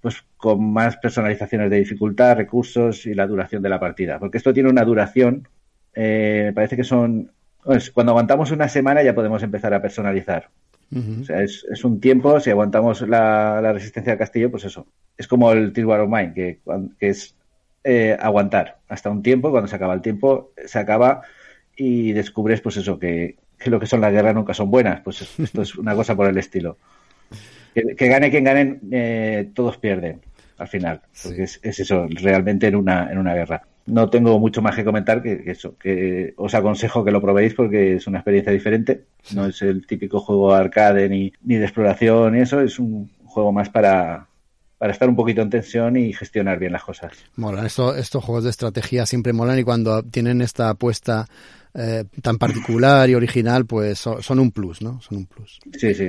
pues 0.00 0.24
con 0.36 0.72
más 0.72 0.96
personalizaciones 0.96 1.70
de 1.70 1.78
dificultad, 1.78 2.36
recursos 2.36 3.06
y 3.06 3.14
la 3.14 3.26
duración 3.26 3.62
de 3.62 3.68
la 3.68 3.80
partida. 3.80 4.18
Porque 4.18 4.38
esto 4.38 4.54
tiene 4.54 4.70
una 4.70 4.84
duración, 4.84 5.48
eh, 5.94 6.44
me 6.46 6.52
parece 6.52 6.76
que 6.76 6.84
son... 6.84 7.32
Pues, 7.62 7.90
cuando 7.90 8.12
aguantamos 8.12 8.50
una 8.52 8.68
semana 8.68 9.02
ya 9.02 9.14
podemos 9.14 9.42
empezar 9.42 9.74
a 9.74 9.82
personalizar. 9.82 10.48
O 10.92 11.24
sea, 11.24 11.42
es, 11.42 11.84
un 11.84 12.00
tiempo, 12.00 12.40
si 12.40 12.50
aguantamos 12.50 13.02
la, 13.02 13.60
resistencia 13.72 14.12
al 14.12 14.18
castillo, 14.18 14.50
pues 14.50 14.64
eso. 14.64 14.86
Es 15.16 15.28
como 15.28 15.52
el 15.52 15.72
Tear 15.72 15.86
War 15.86 16.00
of 16.00 16.10
Mine, 16.10 16.32
que, 16.34 16.58
es 16.98 17.36
eh, 17.84 18.16
aguantar 18.18 18.78
hasta 18.88 19.08
un 19.08 19.22
tiempo, 19.22 19.52
cuando 19.52 19.68
se 19.68 19.76
acaba 19.76 19.94
el 19.94 20.00
tiempo, 20.00 20.50
se 20.66 20.78
acaba 20.80 21.22
y 21.82 22.12
descubres, 22.12 22.60
pues 22.60 22.76
eso, 22.76 22.98
que, 22.98 23.36
lo 23.64 23.80
que 23.80 23.86
son 23.86 24.02
las 24.02 24.12
guerras 24.12 24.34
nunca 24.34 24.52
son 24.52 24.70
buenas. 24.70 25.00
Pues 25.00 25.22
esto 25.38 25.62
es 25.62 25.74
una 25.76 25.94
cosa 25.94 26.14
por 26.14 26.28
el 26.28 26.36
estilo. 26.36 26.76
Que, 27.74 28.08
gane 28.08 28.30
quien 28.30 28.44
gane, 28.44 28.80
eh, 28.90 29.48
todos 29.54 29.78
pierden 29.78 30.20
al 30.58 30.68
final. 30.68 31.00
Porque 31.22 31.44
es, 31.44 31.58
eso, 31.62 32.06
realmente 32.10 32.66
en 32.66 32.76
una, 32.76 33.10
en 33.10 33.16
una 33.16 33.32
guerra. 33.32 33.62
No 33.86 34.10
tengo 34.10 34.38
mucho 34.38 34.60
más 34.60 34.76
que 34.76 34.84
comentar 34.84 35.22
que, 35.22 35.42
eso, 35.46 35.78
que 35.78 36.34
os 36.36 36.54
aconsejo 36.54 37.02
que 37.02 37.12
lo 37.12 37.22
probéis 37.22 37.54
porque 37.54 37.94
es 37.94 38.06
una 38.06 38.18
experiencia 38.18 38.52
diferente. 38.52 39.04
No 39.34 39.46
es 39.46 39.62
el 39.62 39.86
típico 39.86 40.20
juego 40.20 40.52
arcade 40.52 41.08
ni, 41.08 41.32
ni 41.44 41.56
de 41.56 41.64
exploración 41.64 42.36
y 42.36 42.40
eso, 42.40 42.60
es 42.60 42.78
un 42.78 43.10
juego 43.24 43.52
más 43.52 43.70
para, 43.70 44.26
para 44.80 44.94
estar 44.94 45.10
un 45.10 45.14
poquito 45.14 45.42
en 45.42 45.50
tensión 45.50 45.94
y 45.98 46.14
gestionar 46.14 46.58
bien 46.58 46.72
las 46.72 46.82
cosas. 46.82 47.12
Molan, 47.36 47.66
Esto, 47.66 47.94
estos 47.94 48.24
juegos 48.24 48.44
de 48.44 48.50
estrategia 48.50 49.04
siempre 49.04 49.34
molan 49.34 49.58
y 49.58 49.62
cuando 49.62 50.02
tienen 50.02 50.40
esta 50.40 50.70
apuesta 50.70 51.26
eh, 51.74 52.04
tan 52.22 52.38
particular 52.38 53.10
y 53.10 53.14
original, 53.14 53.66
pues 53.66 53.98
son, 53.98 54.38
un 54.38 54.50
plus, 54.50 54.80
¿no? 54.80 54.98
Son 55.02 55.18
un 55.18 55.26
plus. 55.26 55.60
Sí, 55.78 55.92
sí. 55.94 56.08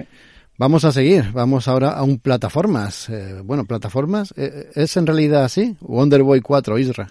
Vamos 0.57 0.85
a 0.85 0.93
seguir, 0.93 1.33
vamos 1.33 1.67
ahora 1.67 1.89
a 1.89 2.03
un 2.03 2.19
plataformas. 2.19 3.09
Eh, 3.09 3.41
bueno, 3.43 3.65
plataformas, 3.65 4.33
eh, 4.37 4.69
¿es 4.73 4.95
en 4.95 5.05
realidad 5.05 5.43
así? 5.43 5.75
Wonder 5.81 6.23
Boy 6.23 6.39
4, 6.39 6.79
Isra. 6.79 7.09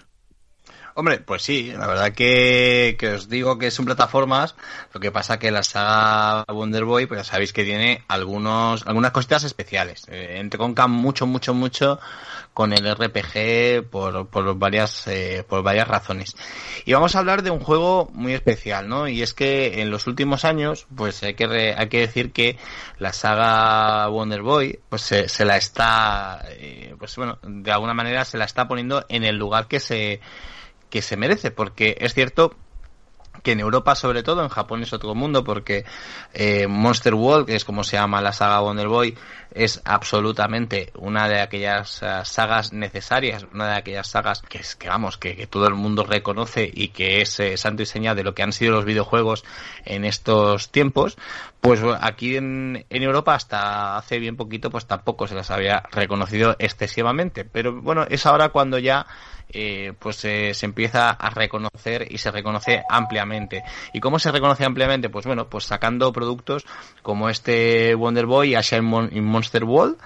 Hombre, 0.93 1.19
pues 1.19 1.41
sí, 1.41 1.71
la 1.71 1.87
verdad 1.87 2.11
que, 2.11 2.95
que, 2.99 3.13
os 3.13 3.29
digo 3.29 3.57
que 3.57 3.67
es 3.67 3.79
un 3.79 3.85
plataformas, 3.85 4.55
lo 4.93 4.99
que 4.99 5.11
pasa 5.11 5.39
que 5.39 5.51
la 5.51 5.63
saga 5.63 6.45
Wonder 6.51 6.83
Boy, 6.83 7.05
pues 7.05 7.21
ya 7.21 7.23
sabéis 7.23 7.53
que 7.53 7.63
tiene 7.63 8.03
algunos, 8.07 8.85
algunas 8.85 9.11
cositas 9.11 9.43
especiales. 9.43 10.05
Eh, 10.09 10.37
entre 10.39 10.57
con 10.57 10.75
mucho, 10.91 11.25
mucho, 11.25 11.53
mucho 11.53 11.99
con 12.53 12.73
el 12.73 12.93
RPG 12.93 13.89
por, 13.89 14.27
por 14.27 14.57
varias, 14.57 15.07
eh, 15.07 15.45
por 15.47 15.63
varias 15.63 15.87
razones. 15.87 16.35
Y 16.85 16.93
vamos 16.93 17.15
a 17.15 17.19
hablar 17.19 17.43
de 17.43 17.51
un 17.51 17.59
juego 17.59 18.09
muy 18.13 18.33
especial, 18.33 18.89
¿no? 18.89 19.07
Y 19.07 19.21
es 19.21 19.33
que 19.33 19.81
en 19.81 19.91
los 19.91 20.07
últimos 20.07 20.43
años, 20.43 20.87
pues 20.95 21.23
hay 21.23 21.35
que, 21.35 21.73
hay 21.77 21.89
que 21.89 21.99
decir 21.99 22.31
que 22.33 22.57
la 22.99 23.13
saga 23.13 24.07
Wonder 24.07 24.41
Boy, 24.41 24.79
pues 24.89 25.03
se, 25.03 25.29
se 25.29 25.45
la 25.45 25.57
está, 25.57 26.43
eh, 26.49 26.95
pues 26.99 27.15
bueno, 27.15 27.39
de 27.43 27.71
alguna 27.71 27.93
manera 27.93 28.25
se 28.25 28.37
la 28.37 28.45
está 28.45 28.67
poniendo 28.67 29.05
en 29.07 29.23
el 29.23 29.37
lugar 29.37 29.67
que 29.67 29.79
se, 29.79 30.19
que 30.91 31.01
se 31.01 31.17
merece, 31.17 31.49
porque 31.49 31.97
es 31.99 32.13
cierto 32.13 32.55
que 33.43 33.53
en 33.53 33.59
Europa 33.59 33.95
sobre 33.95 34.23
todo, 34.23 34.43
en 34.43 34.49
Japón 34.49 34.83
es 34.83 34.93
otro 34.93 35.15
mundo 35.15 35.43
porque 35.43 35.85
eh, 36.33 36.67
Monster 36.67 37.15
World, 37.15 37.47
que 37.47 37.55
es 37.55 37.65
como 37.65 37.83
se 37.83 37.97
llama 37.97 38.21
la 38.21 38.33
saga 38.33 38.59
Wonder 38.59 38.87
Boy, 38.87 39.17
es 39.53 39.81
absolutamente 39.83 40.91
una 40.95 41.27
de 41.27 41.41
aquellas 41.41 42.01
uh, 42.01 42.23
sagas 42.23 42.71
necesarias, 42.71 43.45
una 43.53 43.67
de 43.67 43.75
aquellas 43.75 44.07
sagas 44.07 44.41
que, 44.41 44.59
es, 44.59 44.75
que 44.75 44.87
vamos, 44.87 45.17
que, 45.17 45.47
todo 45.47 45.67
el 45.67 45.73
mundo 45.73 46.03
reconoce 46.03 46.69
y 46.71 46.89
que 46.89 47.21
es 47.21 47.39
eh, 47.39 47.57
santo 47.57 47.83
y 47.83 47.85
seña 47.85 48.15
de 48.15 48.23
lo 48.23 48.33
que 48.33 48.43
han 48.43 48.53
sido 48.53 48.71
los 48.71 48.85
videojuegos 48.85 49.43
en 49.85 50.05
estos 50.05 50.69
tiempos, 50.69 51.17
pues 51.59 51.81
aquí 51.99 52.37
en, 52.37 52.85
en 52.89 53.03
Europa 53.03 53.35
hasta 53.35 53.97
hace 53.97 54.19
bien 54.19 54.37
poquito 54.37 54.69
pues 54.69 54.85
tampoco 54.85 55.27
se 55.27 55.35
las 55.35 55.51
había 55.51 55.83
reconocido 55.91 56.55
excesivamente, 56.59 57.43
pero 57.43 57.81
bueno, 57.81 58.05
es 58.09 58.25
ahora 58.25 58.49
cuando 58.49 58.77
ya 58.77 59.07
eh, 59.53 59.93
pues 59.97 60.23
eh, 60.25 60.53
se 60.53 60.65
empieza 60.65 61.11
a 61.11 61.29
reconocer 61.29 62.07
y 62.09 62.17
se 62.17 62.31
reconoce 62.31 62.83
ampliamente. 62.89 63.63
¿Y 63.93 63.99
cómo 63.99 64.19
se 64.19 64.31
reconoce 64.31 64.65
ampliamente? 64.65 65.09
Pues 65.09 65.25
bueno, 65.25 65.49
pues 65.49 65.65
sacando 65.65 66.11
productos 66.11 66.65
como 67.01 67.29
este 67.29 67.95
Wonder 67.95 68.25
Boy 68.25 68.51
y 68.51 68.55
Asha 68.55 68.77
in 68.77 69.23
Monster 69.25 69.63
World, 69.63 69.97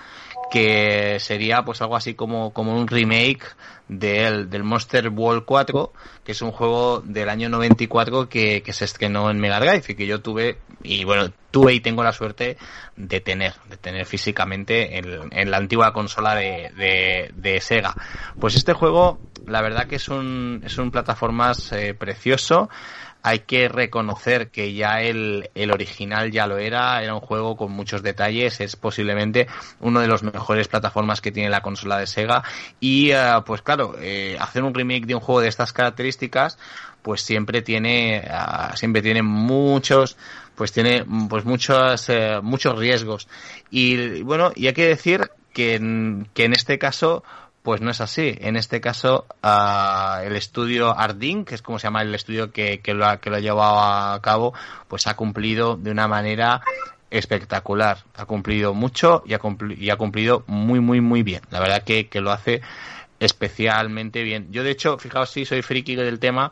que 0.51 1.17
sería 1.19 1.63
pues 1.63 1.81
algo 1.81 1.95
así 1.95 2.13
como, 2.13 2.53
como 2.53 2.75
un 2.75 2.87
remake 2.87 3.45
del, 3.87 4.49
del 4.49 4.63
Monster 4.63 5.09
World 5.09 5.45
4, 5.45 5.93
que 6.23 6.31
es 6.31 6.41
un 6.41 6.51
juego 6.51 7.01
del 7.01 7.29
año 7.29 7.49
94 7.49 8.27
que, 8.29 8.61
que 8.63 8.73
se 8.73 8.85
estrenó 8.85 9.29
en 9.29 9.39
Mega 9.39 9.59
Drive 9.59 9.83
y 9.87 9.95
que 9.95 10.07
yo 10.07 10.21
tuve, 10.21 10.57
y 10.83 11.03
bueno, 11.03 11.31
tuve 11.51 11.73
y 11.73 11.79
tengo 11.79 12.03
la 12.03 12.11
suerte 12.11 12.57
de 12.95 13.21
tener, 13.21 13.53
de 13.69 13.77
tener 13.77 14.05
físicamente 14.05 14.97
en, 14.97 15.29
en 15.31 15.51
la 15.51 15.57
antigua 15.57 15.93
consola 15.93 16.35
de, 16.35 16.71
de, 16.75 17.31
de, 17.35 17.61
Sega. 17.61 17.95
Pues 18.39 18.55
este 18.55 18.73
juego, 18.73 19.19
la 19.45 19.61
verdad 19.61 19.87
que 19.87 19.95
es 19.95 20.09
un, 20.09 20.61
es 20.65 20.77
un 20.77 20.91
plataformas 20.91 21.71
eh, 21.71 21.93
precioso, 21.93 22.69
hay 23.25 23.39
que 23.39 23.67
reconocer 23.69 24.51
que 24.51 24.75
ya 24.75 25.01
el, 25.01 25.49
el, 25.55 25.71
original 25.71 26.29
ya 26.31 26.45
lo 26.45 26.59
era, 26.59 27.01
era 27.01 27.15
un 27.15 27.21
juego 27.21 27.57
con 27.57 27.71
muchos 27.71 28.03
detalles, 28.03 28.61
es 28.61 28.75
posiblemente 28.75 29.47
uno 29.79 29.99
de 29.99 30.07
los 30.07 30.21
mejores 30.21 30.67
plataformas 30.67 31.21
que 31.21 31.31
tiene 31.31 31.49
la 31.49 31.61
consola 31.61 31.97
de 31.97 32.05
Sega 32.05 32.43
y 32.79 33.13
uh, 33.13 33.43
pues 33.43 33.63
claro, 33.63 33.95
eh, 33.99 34.37
hacer 34.39 34.61
un 34.61 34.75
remake 34.75 35.07
de 35.07 35.15
un 35.15 35.21
juego 35.21 35.41
de 35.41 35.47
estas 35.47 35.73
características 35.73 36.59
pues 37.01 37.21
siempre 37.21 37.63
tiene 37.63 38.29
uh, 38.29 38.77
siempre 38.77 39.01
tiene 39.01 39.23
muchos 39.23 40.17
pues 40.53 40.71
tiene 40.71 41.03
pues 41.27 41.45
muchos 41.45 42.07
eh, 42.09 42.39
muchos 42.43 42.77
riesgos. 42.77 43.27
Y 43.71 44.21
bueno, 44.21 44.51
y 44.55 44.67
hay 44.67 44.73
que 44.73 44.85
decir 44.85 45.31
que 45.51 45.73
en, 45.73 46.29
que 46.35 46.43
en 46.43 46.53
este 46.53 46.77
caso 46.77 47.23
pues 47.65 47.81
no 47.81 47.89
es 47.89 47.99
así. 47.99 48.37
En 48.39 48.55
este 48.55 48.79
caso, 48.79 49.25
uh, 49.43 50.23
el 50.23 50.35
estudio 50.35 50.97
Ardin, 50.97 51.43
que 51.43 51.55
es 51.55 51.63
como 51.63 51.79
se 51.79 51.87
llama 51.87 52.03
el 52.03 52.13
estudio 52.13 52.51
que, 52.51 52.79
que, 52.79 52.93
lo 52.93 53.07
ha, 53.07 53.19
que 53.19 53.31
lo 53.31 53.37
ha 53.37 53.39
llevado 53.39 53.79
a 53.79 54.21
cabo, 54.21 54.53
pues 54.87 55.07
ha 55.07 55.15
cumplido 55.15 55.75
de 55.75 55.89
una 55.89 56.07
manera 56.07 56.61
espectacular. 57.09 57.97
Ha 58.15 58.25
cumplido 58.25 58.75
mucho 58.75 59.23
y 59.25 59.33
ha, 59.33 59.39
cumplido, 59.39 59.81
y 59.81 59.89
ha 59.89 59.97
cumplido 59.97 60.43
muy, 60.45 60.79
muy, 60.79 61.01
muy 61.01 61.23
bien. 61.23 61.41
La 61.49 61.59
verdad 61.59 61.83
que, 61.83 62.07
que 62.07 62.21
lo 62.21 62.31
hace 62.31 62.61
especialmente 63.19 64.21
bien. 64.21 64.47
Yo, 64.51 64.63
de 64.63 64.69
hecho, 64.69 64.99
fijaos 64.99 65.31
si 65.31 65.43
soy 65.43 65.63
friki 65.63 65.95
del 65.95 66.19
tema, 66.19 66.51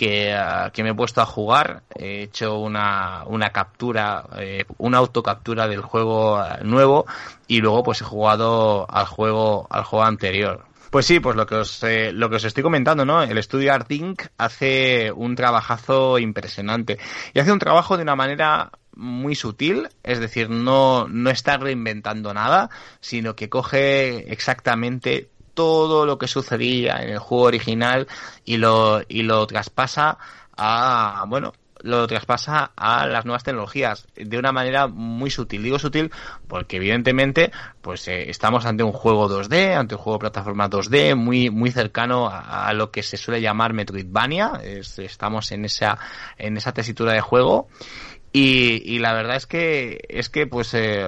que, 0.00 0.34
uh, 0.34 0.70
que, 0.72 0.82
me 0.82 0.90
he 0.90 0.94
puesto 0.94 1.20
a 1.20 1.26
jugar, 1.26 1.82
he 1.94 2.22
hecho 2.22 2.58
una, 2.58 3.24
una 3.26 3.50
captura, 3.50 4.24
eh, 4.38 4.64
una 4.78 4.96
autocaptura 4.96 5.68
del 5.68 5.82
juego 5.82 6.42
nuevo 6.62 7.04
y 7.46 7.60
luego 7.60 7.82
pues 7.82 8.00
he 8.00 8.04
jugado 8.04 8.90
al 8.90 9.04
juego, 9.04 9.66
al 9.68 9.84
juego 9.84 10.06
anterior. 10.06 10.64
Pues 10.88 11.04
sí, 11.04 11.20
pues 11.20 11.36
lo 11.36 11.44
que 11.44 11.56
os, 11.56 11.82
eh, 11.82 12.12
lo 12.14 12.30
que 12.30 12.36
os 12.36 12.44
estoy 12.44 12.62
comentando, 12.62 13.04
¿no? 13.04 13.22
El 13.22 13.36
estudio 13.36 13.74
Art 13.74 13.92
Inc. 13.92 14.22
hace 14.38 15.12
un 15.12 15.36
trabajazo 15.36 16.18
impresionante 16.18 16.98
y 17.34 17.40
hace 17.40 17.52
un 17.52 17.58
trabajo 17.58 17.98
de 17.98 18.02
una 18.02 18.16
manera 18.16 18.70
muy 18.96 19.34
sutil, 19.34 19.90
es 20.02 20.18
decir, 20.18 20.48
no, 20.48 21.08
no 21.08 21.28
está 21.28 21.58
reinventando 21.58 22.32
nada, 22.32 22.70
sino 23.00 23.36
que 23.36 23.50
coge 23.50 24.32
exactamente 24.32 25.28
todo 25.60 26.06
lo 26.06 26.16
que 26.16 26.26
sucedía 26.26 27.02
en 27.02 27.10
el 27.10 27.18
juego 27.18 27.44
original 27.44 28.06
y 28.46 28.56
lo, 28.56 29.02
y 29.08 29.24
lo 29.24 29.46
traspasa 29.46 30.16
a, 30.56 31.26
bueno, 31.28 31.52
lo 31.82 32.06
traspasa 32.06 32.72
a 32.74 33.06
las 33.06 33.26
nuevas 33.26 33.44
tecnologías 33.44 34.08
de 34.16 34.38
una 34.38 34.52
manera 34.52 34.86
muy 34.86 35.30
sutil. 35.30 35.62
Digo 35.62 35.78
sutil 35.78 36.10
porque 36.48 36.76
evidentemente 36.76 37.52
pues 37.82 38.08
eh, 38.08 38.30
estamos 38.30 38.64
ante 38.64 38.82
un 38.82 38.92
juego 38.92 39.28
2D, 39.28 39.76
ante 39.76 39.96
un 39.96 40.00
juego 40.00 40.16
de 40.16 40.20
plataforma 40.20 40.70
2D 40.70 41.14
muy 41.14 41.50
muy 41.50 41.70
cercano 41.70 42.30
a, 42.32 42.72
lo 42.72 42.90
que 42.90 43.02
se 43.02 43.18
suele 43.18 43.42
llamar 43.42 43.74
Metroidvania. 43.74 44.62
Es, 44.64 44.98
estamos 44.98 45.52
en 45.52 45.66
esa 45.66 45.98
en 46.38 46.56
esa 46.56 46.72
tesitura 46.72 47.12
de 47.12 47.20
juego 47.20 47.68
y, 48.32 48.82
y 48.94 48.98
la 48.98 49.12
verdad 49.12 49.36
es 49.36 49.46
que 49.46 50.00
es 50.08 50.30
que 50.30 50.46
pues 50.46 50.72
eh, 50.72 51.06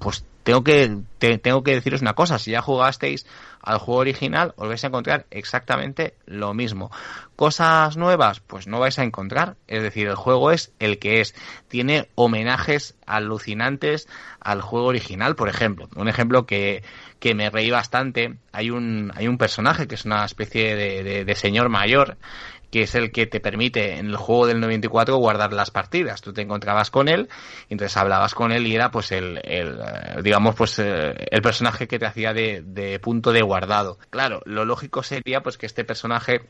pues 0.00 0.24
tengo 0.42 0.64
que 0.64 0.98
te, 1.18 1.38
tengo 1.38 1.62
que 1.62 1.74
deciros 1.74 2.02
una 2.02 2.14
cosa, 2.14 2.38
si 2.38 2.50
ya 2.50 2.62
jugasteis 2.62 3.26
al 3.62 3.78
juego 3.78 4.00
original, 4.00 4.54
os 4.56 4.68
vais 4.68 4.82
a 4.82 4.88
encontrar 4.88 5.26
exactamente 5.30 6.14
lo 6.26 6.52
mismo. 6.52 6.90
Cosas 7.36 7.96
nuevas, 7.96 8.40
pues 8.40 8.66
no 8.66 8.80
vais 8.80 8.98
a 8.98 9.04
encontrar, 9.04 9.56
es 9.68 9.82
decir, 9.82 10.08
el 10.08 10.16
juego 10.16 10.50
es 10.50 10.72
el 10.80 10.98
que 10.98 11.20
es. 11.20 11.34
Tiene 11.68 12.08
homenajes 12.16 12.96
alucinantes 13.06 14.08
al 14.40 14.62
juego 14.62 14.86
original, 14.86 15.36
por 15.36 15.48
ejemplo. 15.48 15.88
Un 15.94 16.08
ejemplo 16.08 16.44
que, 16.44 16.82
que 17.20 17.34
me 17.34 17.50
reí 17.50 17.70
bastante, 17.70 18.36
hay 18.50 18.70
un, 18.70 19.12
hay 19.14 19.28
un 19.28 19.38
personaje 19.38 19.86
que 19.86 19.94
es 19.94 20.04
una 20.04 20.24
especie 20.24 20.74
de, 20.74 21.04
de, 21.04 21.24
de 21.24 21.34
señor 21.36 21.68
mayor 21.68 22.16
que 22.72 22.82
es 22.82 22.94
el 22.94 23.12
que 23.12 23.26
te 23.26 23.38
permite 23.38 23.98
en 23.98 24.06
el 24.06 24.16
juego 24.16 24.46
del 24.46 24.58
94 24.58 25.16
guardar 25.18 25.52
las 25.52 25.70
partidas. 25.70 26.22
Tú 26.22 26.32
te 26.32 26.40
encontrabas 26.40 26.90
con 26.90 27.06
él, 27.08 27.28
entonces 27.68 27.96
hablabas 27.98 28.34
con 28.34 28.50
él 28.50 28.66
y 28.66 28.74
era 28.74 28.90
pues 28.90 29.12
el, 29.12 29.40
el 29.44 29.78
digamos 30.22 30.54
pues 30.54 30.78
el 30.78 31.42
personaje 31.42 31.86
que 31.86 31.98
te 31.98 32.06
hacía 32.06 32.32
de, 32.32 32.62
de 32.64 32.98
punto 32.98 33.32
de 33.32 33.42
guardado. 33.42 33.98
Claro, 34.08 34.40
lo 34.46 34.64
lógico 34.64 35.02
sería 35.02 35.42
pues 35.42 35.58
que 35.58 35.66
este 35.66 35.84
personaje 35.84 36.40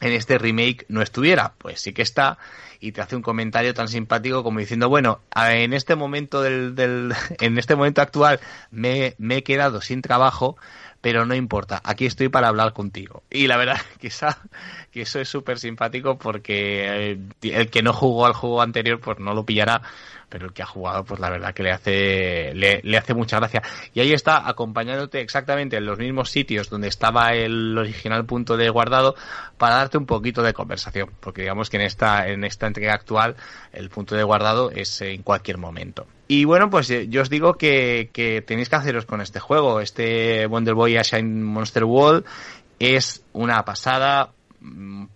en 0.00 0.12
este 0.12 0.36
remake 0.36 0.84
no 0.88 1.00
estuviera. 1.00 1.54
Pues 1.56 1.80
sí 1.80 1.94
que 1.94 2.02
está 2.02 2.36
y 2.78 2.92
te 2.92 3.00
hace 3.00 3.16
un 3.16 3.22
comentario 3.22 3.72
tan 3.72 3.88
simpático 3.88 4.42
como 4.42 4.58
diciendo, 4.58 4.90
bueno, 4.90 5.22
en 5.34 5.72
este 5.72 5.96
momento 5.96 6.42
del, 6.42 6.74
del 6.74 7.14
en 7.40 7.58
este 7.58 7.74
momento 7.74 8.02
actual 8.02 8.40
me, 8.70 9.14
me 9.16 9.38
he 9.38 9.42
quedado 9.42 9.80
sin 9.80 10.02
trabajo, 10.02 10.58
pero 11.04 11.26
no 11.26 11.34
importa, 11.34 11.82
aquí 11.84 12.06
estoy 12.06 12.30
para 12.30 12.48
hablar 12.48 12.72
contigo. 12.72 13.24
Y 13.28 13.46
la 13.46 13.58
verdad 13.58 13.76
esa, 14.00 14.38
que 14.90 15.02
eso 15.02 15.20
es 15.20 15.28
súper 15.28 15.58
simpático 15.58 16.16
porque 16.16 17.10
el, 17.10 17.28
el, 17.42 17.68
que 17.68 17.82
no 17.82 17.92
jugó 17.92 18.24
al 18.24 18.32
juego 18.32 18.62
anterior 18.62 18.98
pues 19.00 19.18
no 19.18 19.34
lo 19.34 19.44
pillará, 19.44 19.82
pero 20.34 20.46
el 20.46 20.52
que 20.52 20.64
ha 20.64 20.66
jugado 20.66 21.04
pues 21.04 21.20
la 21.20 21.30
verdad 21.30 21.54
que 21.54 21.62
le 21.62 21.70
hace, 21.70 22.52
le, 22.54 22.98
hace 22.98 23.14
mucha 23.14 23.36
gracia. 23.36 23.62
Y 23.94 24.00
ahí 24.00 24.12
está 24.12 24.48
acompañándote 24.48 25.20
exactamente 25.20 25.76
en 25.76 25.86
los 25.86 25.96
mismos 25.96 26.28
sitios 26.28 26.68
donde 26.68 26.88
estaba 26.88 27.34
el 27.34 27.78
original 27.78 28.26
punto 28.26 28.56
de 28.56 28.68
guardado 28.68 29.14
para 29.58 29.76
darte 29.76 29.96
un 29.96 30.06
poquito 30.06 30.42
de 30.42 30.52
conversación, 30.52 31.08
porque 31.20 31.42
digamos 31.42 31.70
que 31.70 31.76
en 31.76 31.84
esta, 31.84 32.26
en 32.26 32.42
esta 32.42 32.66
entrega 32.66 32.94
actual 32.94 33.36
el 33.72 33.90
punto 33.90 34.16
de 34.16 34.24
guardado 34.24 34.72
es 34.72 35.00
en 35.02 35.22
cualquier 35.22 35.58
momento. 35.58 36.08
Y 36.26 36.46
bueno, 36.46 36.68
pues 36.68 36.88
yo 36.88 37.22
os 37.22 37.30
digo 37.30 37.54
que, 37.54 38.10
que 38.12 38.42
tenéis 38.42 38.68
que 38.68 38.74
haceros 38.74 39.06
con 39.06 39.20
este 39.20 39.38
juego. 39.38 39.80
Este 39.80 40.48
Wonder 40.48 40.74
Boy 40.74 41.00
Shine 41.00 41.44
Monster 41.44 41.84
Wall 41.84 42.24
es 42.80 43.22
una 43.32 43.64
pasada 43.64 44.32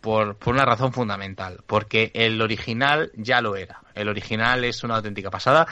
por, 0.01 0.37
por 0.37 0.55
una 0.55 0.65
razón 0.65 0.93
fundamental. 0.93 1.61
Porque 1.67 2.11
el 2.15 2.41
original 2.41 3.11
ya 3.15 3.41
lo 3.41 3.57
era. 3.57 3.81
El 3.95 4.09
original 4.09 4.65
es 4.65 4.85
una 4.85 4.97
auténtica 4.97 5.31
pasada. 5.31 5.67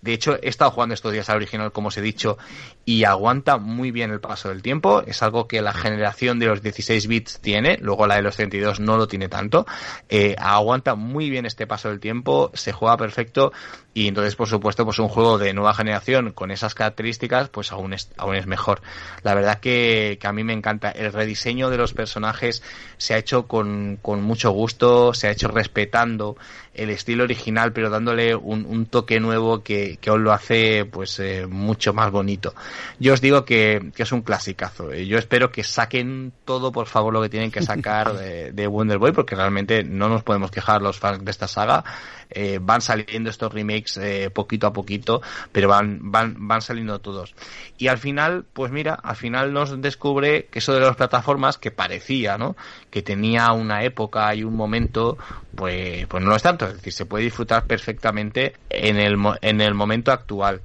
De 0.00 0.12
hecho, 0.12 0.36
he 0.42 0.48
estado 0.48 0.70
jugando 0.70 0.94
estos 0.94 1.12
días 1.12 1.28
al 1.28 1.36
original, 1.36 1.72
como 1.72 1.88
os 1.88 1.96
he 1.96 2.00
dicho, 2.00 2.38
y 2.84 3.02
aguanta 3.04 3.58
muy 3.58 3.90
bien 3.90 4.12
el 4.12 4.20
paso 4.20 4.48
del 4.48 4.62
tiempo. 4.62 5.02
Es 5.06 5.22
algo 5.22 5.48
que 5.48 5.60
la 5.60 5.72
generación 5.72 6.38
de 6.38 6.46
los 6.46 6.62
16 6.62 7.08
bits 7.08 7.40
tiene, 7.40 7.78
luego 7.80 8.06
la 8.06 8.16
de 8.16 8.22
los 8.22 8.36
32 8.36 8.78
no 8.78 8.96
lo 8.96 9.08
tiene 9.08 9.28
tanto. 9.28 9.66
Eh, 10.08 10.36
aguanta 10.38 10.94
muy 10.94 11.30
bien 11.30 11.46
este 11.46 11.66
paso 11.66 11.88
del 11.88 11.98
tiempo, 11.98 12.52
se 12.54 12.72
juega 12.72 12.96
perfecto 12.96 13.52
y 13.98 14.06
entonces, 14.06 14.36
por 14.36 14.46
supuesto, 14.46 14.84
pues 14.84 15.00
un 15.00 15.08
juego 15.08 15.38
de 15.38 15.52
nueva 15.52 15.74
generación 15.74 16.30
con 16.30 16.52
esas 16.52 16.72
características, 16.72 17.48
pues 17.48 17.72
aún 17.72 17.92
es, 17.92 18.12
aún 18.16 18.36
es 18.36 18.46
mejor. 18.46 18.80
La 19.24 19.34
verdad 19.34 19.58
que, 19.58 20.18
que 20.20 20.28
a 20.28 20.32
mí 20.32 20.44
me 20.44 20.52
encanta. 20.52 20.92
El 20.92 21.12
rediseño 21.12 21.68
de 21.68 21.78
los 21.78 21.94
personajes 21.94 22.62
se 22.96 23.14
ha 23.14 23.18
hecho 23.18 23.48
con, 23.48 23.98
con 24.00 24.22
mucho 24.22 24.52
gusto, 24.52 25.14
se 25.14 25.26
ha 25.26 25.32
hecho 25.32 25.48
respetando 25.48 26.36
el 26.74 26.90
estilo 26.90 27.24
original, 27.24 27.72
pero 27.72 27.90
dándole 27.90 28.36
un, 28.36 28.64
un 28.64 28.86
toque 28.86 29.18
nuevo 29.18 29.64
que, 29.64 29.98
que 30.00 30.10
lo 30.16 30.32
hace 30.32 30.84
pues 30.84 31.18
eh, 31.18 31.48
mucho 31.48 31.92
más 31.92 32.12
bonito. 32.12 32.54
Yo 33.00 33.14
os 33.14 33.20
digo 33.20 33.44
que, 33.44 33.90
que 33.96 34.04
es 34.04 34.12
un 34.12 34.22
clasicazo. 34.22 34.92
Eh, 34.92 35.06
Yo 35.08 35.18
espero 35.18 35.50
que 35.50 35.64
saquen 35.64 36.32
todo, 36.44 36.70
por 36.70 36.86
favor, 36.86 37.12
lo 37.12 37.20
que 37.20 37.28
tienen 37.28 37.50
que 37.50 37.62
sacar 37.62 38.12
de, 38.16 38.52
de 38.52 38.66
Wonder 38.68 38.98
Boy, 38.98 39.10
porque 39.10 39.34
realmente 39.34 39.82
no 39.82 40.08
nos 40.08 40.22
podemos 40.22 40.52
quejar 40.52 40.80
los 40.80 41.00
fans 41.00 41.24
de 41.24 41.30
esta 41.32 41.48
saga. 41.48 41.82
Eh, 42.30 42.58
van 42.60 42.82
saliendo 42.82 43.30
estos 43.30 43.52
remakes 43.52 43.96
eh, 43.96 44.30
poquito 44.30 44.66
a 44.66 44.72
poquito, 44.72 45.22
pero 45.50 45.68
van, 45.68 45.98
van, 46.02 46.36
van 46.46 46.60
saliendo 46.60 46.98
todos. 46.98 47.34
Y 47.78 47.88
al 47.88 47.98
final, 47.98 48.44
pues 48.52 48.70
mira, 48.70 48.94
al 48.94 49.16
final 49.16 49.52
nos 49.52 49.80
descubre 49.80 50.46
que 50.50 50.58
eso 50.58 50.74
de 50.74 50.80
las 50.80 50.96
plataformas, 50.96 51.56
que 51.56 51.70
parecía, 51.70 52.36
¿no? 52.36 52.56
Que 52.90 53.02
tenía 53.02 53.52
una 53.52 53.82
época 53.82 54.34
y 54.34 54.44
un 54.44 54.56
momento, 54.56 55.16
pues, 55.54 56.06
pues 56.06 56.22
no 56.22 56.30
lo 56.30 56.36
es 56.36 56.42
tanto. 56.42 56.66
Es 56.66 56.74
decir, 56.74 56.92
se 56.92 57.06
puede 57.06 57.24
disfrutar 57.24 57.64
perfectamente 57.66 58.54
en 58.68 58.98
el, 58.98 59.16
en 59.40 59.60
el 59.60 59.74
momento 59.74 60.12
actual. 60.12 60.60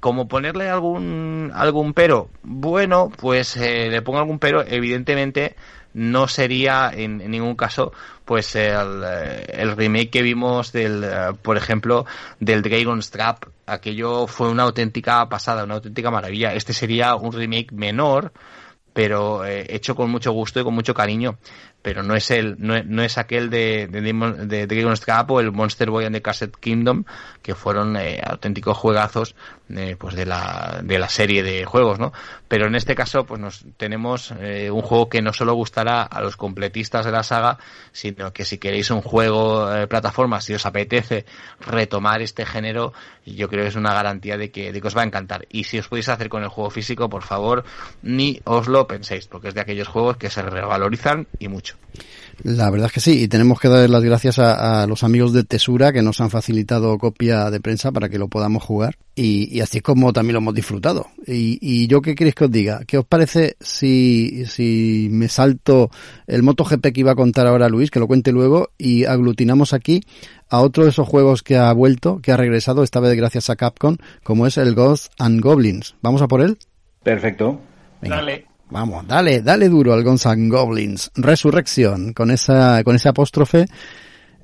Como 0.00 0.28
ponerle 0.28 0.68
algún, 0.68 1.50
algún 1.54 1.92
pero, 1.92 2.30
bueno, 2.42 3.10
pues 3.16 3.56
eh, 3.56 3.88
le 3.90 4.02
pongo 4.02 4.18
algún 4.18 4.38
pero, 4.38 4.64
evidentemente 4.64 5.56
no 5.94 6.28
sería 6.28 6.90
en, 6.92 7.18
ningún 7.30 7.56
caso 7.56 7.92
pues 8.24 8.54
el, 8.56 9.02
eh, 9.04 9.74
remake 9.76 10.10
que 10.10 10.22
vimos 10.22 10.72
del 10.72 11.02
eh, 11.04 11.32
por 11.40 11.56
ejemplo 11.56 12.06
del 12.40 12.62
Dragon's 12.62 13.10
Trap. 13.10 13.44
Aquello 13.66 14.26
fue 14.26 14.48
una 14.48 14.64
auténtica 14.64 15.28
pasada 15.28 15.64
una 15.64 15.74
auténtica 15.74 16.10
maravilla. 16.10 16.54
Este 16.54 16.72
sería 16.72 17.14
un 17.14 17.32
remake 17.32 17.72
menor 17.72 18.32
pero 18.98 19.44
eh, 19.44 19.64
hecho 19.68 19.94
con 19.94 20.10
mucho 20.10 20.32
gusto 20.32 20.58
y 20.58 20.64
con 20.64 20.74
mucho 20.74 20.92
cariño 20.92 21.38
pero 21.80 22.02
no 22.02 22.14
es 22.14 22.30
el 22.30 22.56
no 22.58 22.82
no 22.84 23.02
es 23.02 23.18
aquel 23.18 23.50
de, 23.50 23.86
de, 23.88 24.02
Demon- 24.02 24.46
de 24.48 24.66
Dragon's 24.66 25.00
Trap 25.00 25.30
o 25.30 25.40
el 25.40 25.52
Monster 25.52 25.90
Boy 25.90 26.04
and 26.04 26.14
the 26.16 26.22
Cassette 26.22 26.56
Kingdom 26.56 27.04
que 27.40 27.54
fueron 27.54 27.96
eh, 27.96 28.20
auténticos 28.24 28.76
juegazos 28.76 29.36
eh, 29.70 29.94
pues 29.98 30.14
de 30.16 30.26
la 30.26 30.80
de 30.82 30.98
la 30.98 31.08
serie 31.08 31.42
de 31.42 31.64
juegos 31.64 31.98
no 32.00 32.12
pero 32.48 32.66
en 32.66 32.74
este 32.74 32.94
caso 32.94 33.24
pues 33.24 33.40
nos 33.40 33.64
tenemos 33.76 34.34
eh, 34.40 34.70
un 34.70 34.82
juego 34.82 35.08
que 35.08 35.22
no 35.22 35.32
solo 35.32 35.54
gustará 35.54 36.02
a 36.02 36.20
los 36.20 36.36
completistas 36.36 37.04
de 37.06 37.12
la 37.12 37.22
saga 37.22 37.58
sino 37.92 38.32
que 38.32 38.44
si 38.44 38.58
queréis 38.58 38.90
un 38.90 39.00
juego 39.00 39.72
eh, 39.74 39.86
plataforma 39.86 40.40
si 40.40 40.54
os 40.54 40.66
apetece 40.66 41.26
retomar 41.60 42.22
este 42.22 42.44
género 42.44 42.92
yo 43.24 43.48
creo 43.48 43.62
que 43.62 43.68
es 43.68 43.76
una 43.76 43.92
garantía 43.94 44.36
de 44.36 44.50
que, 44.50 44.72
de 44.72 44.80
que 44.80 44.88
os 44.88 44.96
va 44.96 45.02
a 45.02 45.04
encantar. 45.04 45.46
Y 45.50 45.64
si 45.64 45.78
os 45.78 45.86
podéis 45.86 46.08
hacer 46.08 46.30
con 46.30 46.42
el 46.42 46.48
juego 46.48 46.70
físico 46.70 47.10
por 47.10 47.22
favor 47.22 47.62
ni 48.02 48.40
os 48.44 48.68
lo 48.68 48.86
penséis 48.86 49.26
porque 49.28 49.48
es 49.48 49.54
de 49.54 49.60
aquellos 49.60 49.86
juegos 49.88 50.16
que 50.16 50.30
se 50.30 50.40
revalorizan 50.42 51.26
y 51.38 51.48
mucho 51.48 51.67
La 52.44 52.70
verdad 52.70 52.86
es 52.86 52.92
que 52.92 53.00
sí, 53.00 53.22
y 53.22 53.28
tenemos 53.28 53.58
que 53.58 53.68
dar 53.68 53.90
las 53.90 54.04
gracias 54.04 54.38
a, 54.38 54.82
a 54.82 54.86
los 54.86 55.02
amigos 55.02 55.32
de 55.32 55.42
Tesura 55.42 55.92
que 55.92 56.02
nos 56.02 56.20
han 56.20 56.30
facilitado 56.30 56.96
copia 56.96 57.50
de 57.50 57.60
prensa 57.60 57.90
para 57.90 58.08
que 58.08 58.18
lo 58.18 58.28
podamos 58.28 58.62
jugar 58.62 58.96
y, 59.16 59.48
y 59.50 59.60
así 59.60 59.78
es 59.78 59.82
como 59.82 60.12
también 60.12 60.34
lo 60.34 60.38
hemos 60.38 60.54
disfrutado. 60.54 61.08
Y, 61.26 61.58
y 61.60 61.88
yo 61.88 62.00
qué 62.00 62.14
queréis 62.14 62.36
que 62.36 62.44
os 62.44 62.50
diga, 62.52 62.82
¿qué 62.86 62.98
os 62.98 63.04
parece 63.04 63.56
si, 63.58 64.44
si 64.46 65.08
me 65.10 65.28
salto 65.28 65.90
el 66.28 66.44
MotoGP 66.44 66.92
que 66.92 67.00
iba 67.00 67.12
a 67.12 67.16
contar 67.16 67.48
ahora 67.48 67.68
Luis, 67.68 67.90
que 67.90 67.98
lo 67.98 68.06
cuente 68.06 68.30
luego, 68.30 68.70
y 68.78 69.04
aglutinamos 69.04 69.72
aquí 69.72 70.00
a 70.48 70.60
otro 70.60 70.84
de 70.84 70.90
esos 70.90 71.08
juegos 71.08 71.42
que 71.42 71.56
ha 71.56 71.72
vuelto, 71.72 72.20
que 72.22 72.30
ha 72.30 72.36
regresado, 72.36 72.84
esta 72.84 73.00
vez 73.00 73.16
gracias 73.16 73.50
a 73.50 73.56
Capcom, 73.56 73.96
como 74.22 74.46
es 74.46 74.56
el 74.58 74.76
Ghosts 74.76 75.10
and 75.18 75.40
Goblins. 75.40 75.96
¿Vamos 76.02 76.22
a 76.22 76.28
por 76.28 76.40
él? 76.40 76.56
Perfecto. 77.02 77.60
Venga. 78.00 78.16
Dale. 78.16 78.47
Vamos, 78.70 79.06
dale, 79.06 79.40
dale 79.40 79.68
duro 79.68 79.94
al 79.94 80.04
Guns 80.04 80.26
N' 80.26 80.50
Goblins. 80.50 81.10
Resurrección, 81.14 82.12
con 82.12 82.30
esa, 82.30 82.84
con 82.84 82.96
ese 82.96 83.08
apóstrofe, 83.08 83.66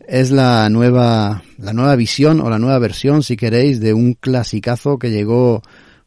es 0.06 0.30
la 0.30 0.68
nueva, 0.70 1.42
la 1.58 1.72
nueva 1.72 1.94
visión 1.96 2.40
o 2.40 2.48
la 2.48 2.58
nueva 2.58 2.78
versión, 2.78 3.22
si 3.22 3.36
queréis, 3.36 3.80
de 3.80 3.92
un 3.92 4.14
clasicazo 4.14 4.98
que 4.98 5.10
llegó, 5.10 5.62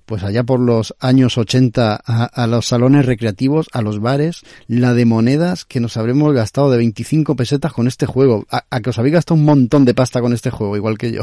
pues 0.07 0.23
allá 0.23 0.43
por 0.43 0.59
los 0.59 0.95
años 0.99 1.37
80 1.37 1.99
a, 2.03 2.23
a 2.23 2.47
los 2.47 2.65
salones 2.65 3.05
recreativos, 3.05 3.67
a 3.71 3.83
los 3.83 3.99
bares, 3.99 4.43
la 4.67 4.95
de 4.95 5.05
monedas 5.05 5.65
que 5.65 5.79
nos 5.79 5.95
habremos 5.95 6.33
gastado 6.33 6.71
de 6.71 6.77
25 6.77 7.35
pesetas 7.35 7.71
con 7.71 7.87
este 7.87 8.07
juego. 8.07 8.45
A, 8.49 8.63
a 8.69 8.79
que 8.81 8.89
os 8.89 8.97
habéis 8.97 9.13
gastado 9.13 9.39
un 9.39 9.45
montón 9.45 9.85
de 9.85 9.93
pasta 9.93 10.21
con 10.21 10.33
este 10.33 10.49
juego, 10.49 10.75
igual 10.75 10.97
que 10.97 11.11
yo. 11.11 11.21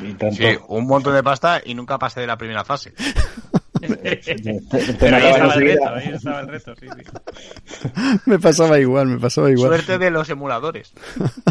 Y 0.00 0.12
tanto. 0.14 0.36
Sí, 0.36 0.44
un 0.68 0.86
montón 0.86 1.14
de 1.14 1.22
pasta 1.22 1.60
y 1.64 1.74
nunca 1.74 1.98
pasé 1.98 2.20
de 2.20 2.26
la 2.26 2.36
primera 2.36 2.64
fase. 2.64 2.94
Pero 5.00 5.16
ahí 5.16 5.26
estaba 5.30 5.54
el 5.54 5.60
reto, 5.60 5.88
ahí 5.88 6.08
estaba 6.14 6.40
el 6.40 6.48
reto, 6.48 6.74
sí, 6.80 6.86
sí. 6.96 7.88
me 8.26 8.38
pasaba 8.38 8.78
igual, 8.78 9.06
me 9.06 9.18
pasaba 9.18 9.50
igual. 9.50 9.68
Suerte 9.68 9.98
de 9.98 10.10
los 10.10 10.28
emuladores. 10.30 10.92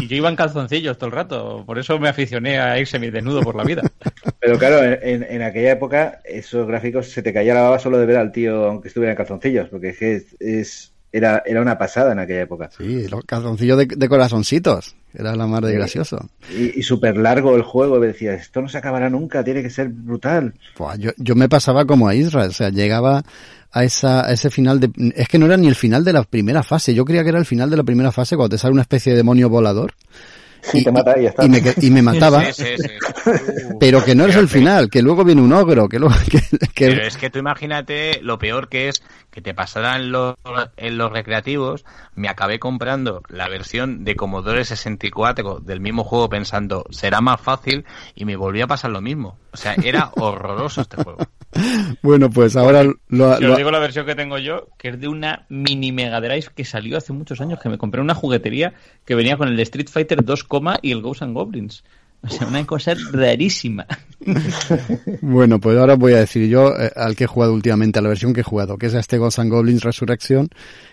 Y 0.00 0.06
yo 0.08 0.16
iba 0.16 0.28
en 0.28 0.36
calzoncillos 0.36 0.98
todo 0.98 1.06
el 1.08 1.16
rato, 1.16 1.64
por 1.66 1.78
eso 1.78 1.98
me 1.98 2.08
aficioné 2.08 2.58
a 2.58 2.78
ir 2.78 2.86
semidesnudo 2.86 3.42
por 3.42 3.56
la 3.56 3.64
vida. 3.64 3.82
Pero 4.40 4.58
claro, 4.58 4.82
en, 4.84 5.22
en 5.28 5.42
aquella 5.42 5.72
época 5.72 6.20
esos 6.24 6.66
gráficos 6.66 7.08
se 7.10 7.22
te 7.22 7.32
caía 7.32 7.54
la 7.54 7.62
baba 7.62 7.78
solo 7.78 7.98
de 7.98 8.06
ver 8.06 8.16
al 8.16 8.32
tío 8.32 8.64
aunque 8.66 8.88
estuviera 8.88 9.12
en 9.12 9.16
calzoncillos, 9.16 9.68
porque 9.68 9.88
es 9.90 9.98
que 9.98 10.14
es, 10.16 10.36
es- 10.40 10.92
era, 11.12 11.42
era 11.46 11.62
una 11.62 11.78
pasada 11.78 12.12
en 12.12 12.18
aquella 12.18 12.42
época. 12.42 12.70
Sí, 12.76 13.08
los 13.08 13.24
calzoncillos 13.24 13.78
de, 13.78 13.86
de 13.86 14.08
corazoncitos. 14.08 14.94
Era 15.14 15.34
la 15.34 15.46
mar 15.46 15.64
de 15.64 15.72
gracioso. 15.72 16.28
Y, 16.54 16.78
y 16.78 16.82
súper 16.82 17.16
largo 17.16 17.56
el 17.56 17.62
juego, 17.62 18.02
y 18.02 18.06
decía, 18.06 18.34
esto 18.34 18.60
no 18.60 18.68
se 18.68 18.78
acabará 18.78 19.08
nunca, 19.08 19.42
tiene 19.42 19.62
que 19.62 19.70
ser 19.70 19.88
brutal. 19.88 20.54
Buah, 20.76 20.96
yo, 20.96 21.12
yo 21.16 21.34
me 21.34 21.48
pasaba 21.48 21.86
como 21.86 22.08
a 22.08 22.14
Israel, 22.14 22.50
o 22.50 22.52
sea, 22.52 22.68
llegaba 22.68 23.24
a, 23.72 23.84
esa, 23.84 24.26
a 24.26 24.32
ese 24.32 24.50
final 24.50 24.80
de... 24.80 24.90
Es 25.16 25.28
que 25.28 25.38
no 25.38 25.46
era 25.46 25.56
ni 25.56 25.66
el 25.66 25.74
final 25.74 26.04
de 26.04 26.12
la 26.12 26.24
primera 26.24 26.62
fase, 26.62 26.94
yo 26.94 27.06
creía 27.06 27.22
que 27.22 27.30
era 27.30 27.38
el 27.38 27.46
final 27.46 27.70
de 27.70 27.78
la 27.78 27.84
primera 27.84 28.12
fase 28.12 28.36
cuando 28.36 28.54
te 28.54 28.58
sale 28.58 28.72
una 28.72 28.82
especie 28.82 29.12
de 29.12 29.16
demonio 29.16 29.48
volador 29.48 29.94
Sí, 30.62 30.84
te 30.84 30.92
mata 30.92 31.18
y 31.18 31.22
ya 31.24 31.28
está. 31.30 31.44
y 31.44 31.48
me, 31.48 31.62
y 31.80 31.90
me 31.90 32.02
mataba, 32.02 32.44
Sí, 32.52 32.64
sí, 32.64 32.82
sí. 32.82 33.32
pero 33.80 34.04
que 34.04 34.14
no 34.14 34.26
es 34.26 34.36
el 34.36 34.48
final, 34.48 34.90
que 34.90 35.02
luego 35.02 35.24
viene 35.24 35.40
un 35.42 35.52
ogro, 35.52 35.88
que 35.88 35.98
luego... 35.98 36.14
Que, 36.30 36.40
que- 36.74 36.86
Pero 36.94 37.02
es 37.06 37.16
que 37.16 37.30
tú 37.30 37.38
imagínate 37.38 38.20
lo 38.22 38.38
peor 38.38 38.68
que 38.68 38.88
es 38.88 39.02
que 39.30 39.40
te 39.42 39.54
pasaran 39.54 40.10
los, 40.12 40.36
en 40.76 40.96
los 40.98 41.10
recreativos. 41.12 41.84
Me 42.14 42.28
acabé 42.28 42.58
comprando 42.58 43.22
la 43.28 43.48
versión 43.48 44.04
de 44.04 44.14
Commodore 44.16 44.64
64 44.64 45.60
del 45.60 45.80
mismo 45.80 46.04
juego 46.04 46.28
pensando 46.28 46.84
será 46.90 47.20
más 47.20 47.40
fácil 47.40 47.84
y 48.14 48.24
me 48.24 48.36
volví 48.36 48.60
a 48.60 48.66
pasar 48.66 48.90
lo 48.90 49.00
mismo. 49.00 49.38
O 49.52 49.56
sea, 49.56 49.74
era 49.82 50.10
horroroso 50.16 50.80
este 50.82 51.02
juego. 51.02 51.18
Bueno, 52.02 52.30
pues 52.30 52.56
ahora 52.56 52.84
lo, 52.84 52.92
Si 53.36 53.42
lo- 53.44 53.52
os 53.52 53.56
digo 53.56 53.70
la 53.70 53.78
versión 53.78 54.06
que 54.06 54.14
tengo 54.14 54.38
yo, 54.38 54.68
que 54.78 54.88
es 54.90 55.00
de 55.00 55.08
una 55.08 55.46
mini 55.48 55.92
Mega 55.92 56.20
Drive 56.20 56.46
que 56.54 56.64
salió 56.64 56.96
hace 56.98 57.12
muchos 57.12 57.40
años, 57.40 57.58
que 57.60 57.68
me 57.68 57.78
compré 57.78 58.00
en 58.00 58.04
una 58.04 58.14
juguetería 58.14 58.74
que 59.04 59.14
venía 59.14 59.36
con 59.36 59.48
el 59.48 59.58
Street 59.60 59.88
Fighter 59.90 60.24
2, 60.24 60.46
y 60.82 60.92
el 60.92 61.02
Ghosts 61.02 61.22
and 61.22 61.34
Goblins. 61.34 61.84
O 62.20 62.28
sea, 62.28 62.48
una 62.48 62.66
cosa 62.66 62.94
rarísima. 63.12 63.86
Bueno, 65.20 65.58
pues 65.60 65.78
ahora 65.78 65.94
voy 65.94 66.12
a 66.14 66.18
decir 66.18 66.48
yo 66.48 66.74
eh, 66.76 66.90
al 66.96 67.14
que 67.16 67.24
he 67.24 67.26
jugado 67.28 67.54
últimamente, 67.54 67.98
a 67.98 68.02
la 68.02 68.08
versión 68.08 68.32
que 68.32 68.40
he 68.40 68.44
jugado, 68.44 68.76
que 68.76 68.86
es 68.86 68.94
este 68.94 69.18
Ghosts 69.18 69.38
and 69.38 69.50
Goblins 69.50 69.82
Resurrection, 69.84 70.48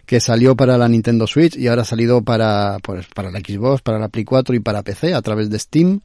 que 0.06 0.20
salió 0.20 0.56
para 0.56 0.78
la 0.78 0.88
Nintendo 0.88 1.26
Switch 1.28 1.56
y 1.58 1.68
ahora 1.68 1.82
ha 1.82 1.86
salido 1.86 2.22
para, 2.22 2.78
pues, 2.84 3.08
para 3.14 3.32
la 3.32 3.40
Xbox, 3.40 3.82
para 3.82 4.00
la 4.00 4.10
Play 4.10 4.24
4 4.26 4.56
y 4.56 4.60
para 4.60 4.84
PC 4.84 5.14
a 5.14 5.22
través 5.22 5.50
de 5.50 5.60
Steam 5.60 6.02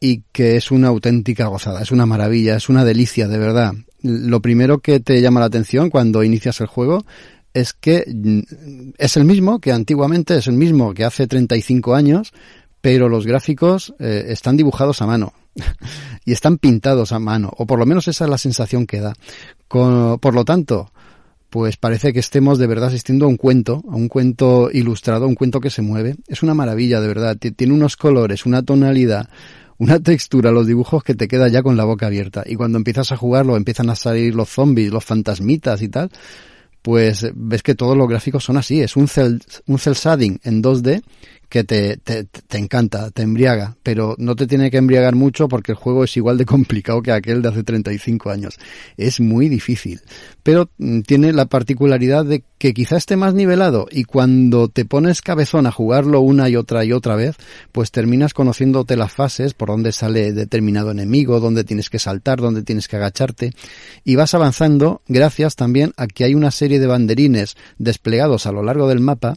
y 0.00 0.22
que 0.32 0.56
es 0.56 0.70
una 0.70 0.88
auténtica 0.88 1.46
gozada, 1.46 1.82
es 1.82 1.90
una 1.90 2.06
maravilla, 2.06 2.56
es 2.56 2.68
una 2.68 2.84
delicia, 2.84 3.28
de 3.28 3.38
verdad. 3.38 3.72
Lo 4.02 4.40
primero 4.40 4.78
que 4.80 5.00
te 5.00 5.20
llama 5.20 5.40
la 5.40 5.46
atención 5.46 5.90
cuando 5.90 6.22
inicias 6.22 6.60
el 6.60 6.66
juego 6.66 7.04
es 7.54 7.72
que 7.72 8.04
mm, 8.06 8.90
es 8.98 9.16
el 9.16 9.24
mismo 9.24 9.58
que 9.60 9.72
antiguamente, 9.72 10.36
es 10.36 10.46
el 10.46 10.54
mismo 10.56 10.92
que 10.94 11.04
hace 11.04 11.26
35 11.26 11.94
años, 11.94 12.32
pero 12.80 13.08
los 13.08 13.26
gráficos 13.26 13.94
eh, 13.98 14.26
están 14.28 14.56
dibujados 14.56 15.00
a 15.02 15.06
mano 15.06 15.32
y 16.24 16.32
están 16.32 16.58
pintados 16.58 17.12
a 17.12 17.18
mano, 17.18 17.50
o 17.56 17.66
por 17.66 17.78
lo 17.78 17.86
menos 17.86 18.06
esa 18.08 18.24
es 18.24 18.30
la 18.30 18.38
sensación 18.38 18.86
que 18.86 19.00
da. 19.00 19.14
Por 19.68 20.34
lo 20.34 20.44
tanto, 20.44 20.92
pues 21.50 21.76
parece 21.76 22.12
que 22.12 22.20
estemos 22.20 22.58
de 22.58 22.66
verdad 22.66 22.88
asistiendo 22.88 23.24
a 23.24 23.28
un 23.28 23.36
cuento, 23.36 23.82
a 23.90 23.96
un 23.96 24.08
cuento 24.08 24.68
ilustrado, 24.72 25.26
un 25.26 25.34
cuento 25.34 25.60
que 25.60 25.70
se 25.70 25.82
mueve. 25.82 26.16
Es 26.28 26.42
una 26.42 26.54
maravilla, 26.54 27.00
de 27.00 27.08
verdad. 27.08 27.36
Ti- 27.38 27.52
Tiene 27.52 27.72
unos 27.72 27.96
colores, 27.96 28.44
una 28.46 28.62
tonalidad, 28.62 29.28
una 29.78 30.00
textura, 30.00 30.50
los 30.50 30.66
dibujos 30.66 31.02
que 31.04 31.14
te 31.14 31.28
queda 31.28 31.48
ya 31.48 31.62
con 31.62 31.76
la 31.76 31.84
boca 31.84 32.06
abierta. 32.06 32.42
Y 32.46 32.56
cuando 32.56 32.78
empiezas 32.78 33.12
a 33.12 33.16
jugarlo, 33.16 33.56
empiezan 33.56 33.90
a 33.90 33.96
salir 33.96 34.34
los 34.34 34.48
zombies, 34.48 34.92
los 34.92 35.04
fantasmitas 35.04 35.82
y 35.82 35.88
tal, 35.88 36.10
pues 36.82 37.26
ves 37.34 37.62
que 37.62 37.74
todos 37.74 37.96
los 37.96 38.08
gráficos 38.08 38.44
son 38.44 38.56
así. 38.56 38.80
Es 38.80 38.96
un 38.96 39.08
cel, 39.08 39.42
un 39.66 39.78
cel 39.78 39.94
shading 39.94 40.40
en 40.44 40.62
2D 40.62 41.02
que 41.48 41.64
te, 41.64 41.96
te, 41.96 42.24
te, 42.24 42.58
encanta, 42.58 43.10
te 43.10 43.22
embriaga, 43.22 43.76
pero 43.82 44.14
no 44.18 44.34
te 44.34 44.46
tiene 44.46 44.70
que 44.70 44.78
embriagar 44.78 45.14
mucho 45.14 45.48
porque 45.48 45.72
el 45.72 45.78
juego 45.78 46.04
es 46.04 46.16
igual 46.16 46.38
de 46.38 46.44
complicado 46.44 47.02
que 47.02 47.12
aquel 47.12 47.42
de 47.42 47.48
hace 47.48 47.62
35 47.62 48.30
años. 48.30 48.58
Es 48.96 49.20
muy 49.20 49.48
difícil, 49.48 50.00
pero 50.42 50.70
mm, 50.78 51.00
tiene 51.02 51.32
la 51.32 51.46
particularidad 51.46 52.24
de 52.24 52.42
que 52.58 52.72
quizá 52.72 52.96
esté 52.96 53.16
más 53.16 53.34
nivelado 53.34 53.86
y 53.90 54.04
cuando 54.04 54.68
te 54.68 54.84
pones 54.84 55.20
cabezón 55.20 55.66
a 55.66 55.72
jugarlo 55.72 56.20
una 56.20 56.48
y 56.48 56.56
otra 56.56 56.84
y 56.84 56.92
otra 56.92 57.14
vez, 57.14 57.36
pues 57.72 57.90
terminas 57.90 58.34
conociéndote 58.34 58.96
las 58.96 59.12
fases, 59.12 59.54
por 59.54 59.68
dónde 59.68 59.92
sale 59.92 60.32
determinado 60.32 60.90
enemigo, 60.90 61.38
dónde 61.38 61.64
tienes 61.64 61.90
que 61.90 61.98
saltar, 61.98 62.40
dónde 62.40 62.62
tienes 62.62 62.88
que 62.88 62.96
agacharte 62.96 63.52
y 64.04 64.16
vas 64.16 64.34
avanzando 64.34 65.02
gracias 65.06 65.54
también 65.56 65.92
a 65.96 66.06
que 66.06 66.24
hay 66.24 66.34
una 66.34 66.50
serie 66.50 66.80
de 66.80 66.86
banderines 66.86 67.56
desplegados 67.78 68.46
a 68.46 68.52
lo 68.52 68.62
largo 68.62 68.88
del 68.88 69.00
mapa 69.00 69.36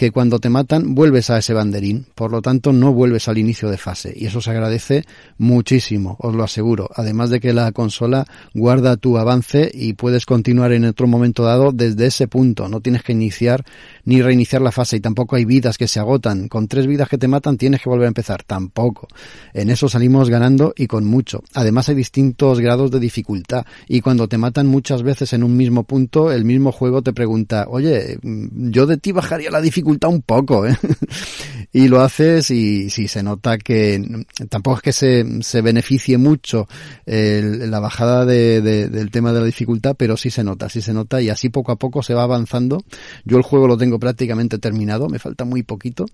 que 0.00 0.12
cuando 0.12 0.38
te 0.38 0.48
matan 0.48 0.94
vuelves 0.94 1.28
a 1.28 1.36
ese 1.36 1.52
banderín, 1.52 2.06
por 2.14 2.30
lo 2.30 2.40
tanto 2.40 2.72
no 2.72 2.94
vuelves 2.94 3.28
al 3.28 3.36
inicio 3.36 3.68
de 3.68 3.76
fase. 3.76 4.14
Y 4.16 4.24
eso 4.24 4.40
se 4.40 4.50
agradece 4.50 5.04
muchísimo, 5.36 6.16
os 6.20 6.34
lo 6.34 6.42
aseguro, 6.42 6.88
además 6.94 7.28
de 7.28 7.38
que 7.38 7.52
la 7.52 7.70
consola 7.72 8.24
guarda 8.54 8.96
tu 8.96 9.18
avance 9.18 9.70
y 9.74 9.92
puedes 9.92 10.24
continuar 10.24 10.72
en 10.72 10.86
otro 10.86 11.06
momento 11.06 11.42
dado 11.42 11.70
desde 11.72 12.06
ese 12.06 12.28
punto, 12.28 12.66
no 12.66 12.80
tienes 12.80 13.02
que 13.02 13.12
iniciar 13.12 13.66
ni 14.04 14.22
reiniciar 14.22 14.62
la 14.62 14.72
fase 14.72 14.96
y 14.96 15.00
tampoco 15.00 15.36
hay 15.36 15.44
vidas 15.44 15.78
que 15.78 15.88
se 15.88 16.00
agotan, 16.00 16.48
con 16.48 16.68
tres 16.68 16.86
vidas 16.86 17.08
que 17.08 17.18
te 17.18 17.28
matan 17.28 17.56
tienes 17.56 17.82
que 17.82 17.88
volver 17.88 18.06
a 18.06 18.08
empezar, 18.08 18.42
tampoco. 18.42 19.08
En 19.52 19.70
eso 19.70 19.88
salimos 19.88 20.30
ganando 20.30 20.72
y 20.76 20.86
con 20.86 21.04
mucho. 21.04 21.42
Además 21.54 21.88
hay 21.88 21.94
distintos 21.94 22.60
grados 22.60 22.90
de 22.90 23.00
dificultad 23.00 23.64
y 23.88 24.00
cuando 24.00 24.28
te 24.28 24.38
matan 24.38 24.66
muchas 24.66 25.02
veces 25.02 25.32
en 25.32 25.42
un 25.42 25.56
mismo 25.56 25.84
punto, 25.84 26.32
el 26.32 26.44
mismo 26.44 26.72
juego 26.72 27.02
te 27.02 27.12
pregunta, 27.12 27.66
oye, 27.68 28.18
yo 28.22 28.86
de 28.86 28.96
ti 28.96 29.12
bajaría 29.12 29.50
la 29.50 29.60
dificultad 29.60 30.10
un 30.10 30.22
poco, 30.22 30.66
¿eh? 30.66 30.76
y 31.72 31.88
lo 31.88 32.00
haces 32.00 32.50
y 32.50 32.90
si 32.90 33.08
se 33.08 33.22
nota 33.22 33.58
que 33.58 34.24
tampoco 34.48 34.78
es 34.78 34.82
que 34.82 34.92
se, 34.92 35.42
se 35.42 35.62
beneficie 35.62 36.18
mucho 36.18 36.68
la 37.06 37.80
bajada 37.80 38.24
de, 38.24 38.60
del 38.60 39.10
tema 39.10 39.32
de 39.32 39.40
la 39.40 39.46
dificultad, 39.46 39.94
pero 39.96 40.16
sí 40.16 40.30
se 40.30 40.44
nota, 40.44 40.68
sí 40.68 40.80
se 40.80 40.92
nota 40.92 41.20
y 41.20 41.28
así 41.28 41.48
poco 41.48 41.72
a 41.72 41.76
poco 41.76 42.02
se 42.02 42.14
va 42.14 42.22
avanzando. 42.22 42.82
Yo 43.24 43.36
el 43.36 43.42
juego 43.42 43.66
lo 43.66 43.76
tengo 43.76 43.89
prácticamente 43.98 44.58
terminado, 44.58 45.08
me 45.08 45.18
falta 45.18 45.44
muy 45.44 45.62
poquito 45.62 46.06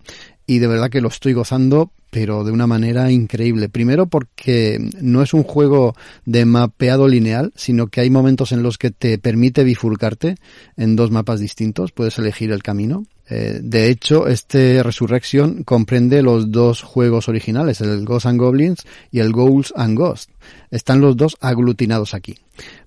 y 0.47 0.59
de 0.59 0.67
verdad 0.67 0.91
que 0.91 1.01
lo 1.01 1.09
estoy 1.09 1.33
gozando 1.33 1.91
pero 2.11 2.45
de 2.45 2.53
una 2.53 2.67
manera 2.67 3.11
increíble. 3.11 3.69
Primero 3.69 4.07
porque 4.07 4.79
no 5.03 5.23
es 5.23 5.35
un 5.35 5.43
juego 5.43 5.95
de 6.25 6.47
mapeado 6.47 7.09
lineal, 7.09 7.53
sino 7.57 7.89
que 7.89 8.01
hay 8.01 8.09
momentos 8.09 8.53
en 8.53 8.63
los 8.63 8.79
que 8.79 8.91
te 8.91 9.19
permite 9.19 9.65
bifurcarte 9.65 10.37
en 10.79 10.97
dos 10.97 11.11
mapas 11.11 11.41
distintos, 11.41 11.93
puedes 11.93 12.19
elegir 12.19 12.53
el 12.53 12.63
camino. 12.63 13.05
Eh, 13.29 13.59
de 13.63 13.91
hecho, 13.91 14.29
este 14.29 14.83
Resurrection 14.83 15.65
comprende 15.65 16.23
los 16.23 16.53
dos 16.53 16.83
juegos 16.83 17.29
originales, 17.29 17.81
el 17.81 18.05
Ghosts 18.05 18.27
and 18.27 18.41
Goblins 18.41 18.87
y 19.11 19.19
el 19.19 19.33
Ghouls 19.33 19.73
and 19.77 19.99
Ghosts. 19.99 20.33
Están 20.71 21.01
los 21.01 21.17
dos 21.17 21.37
aglutinados 21.41 22.15
aquí. 22.15 22.37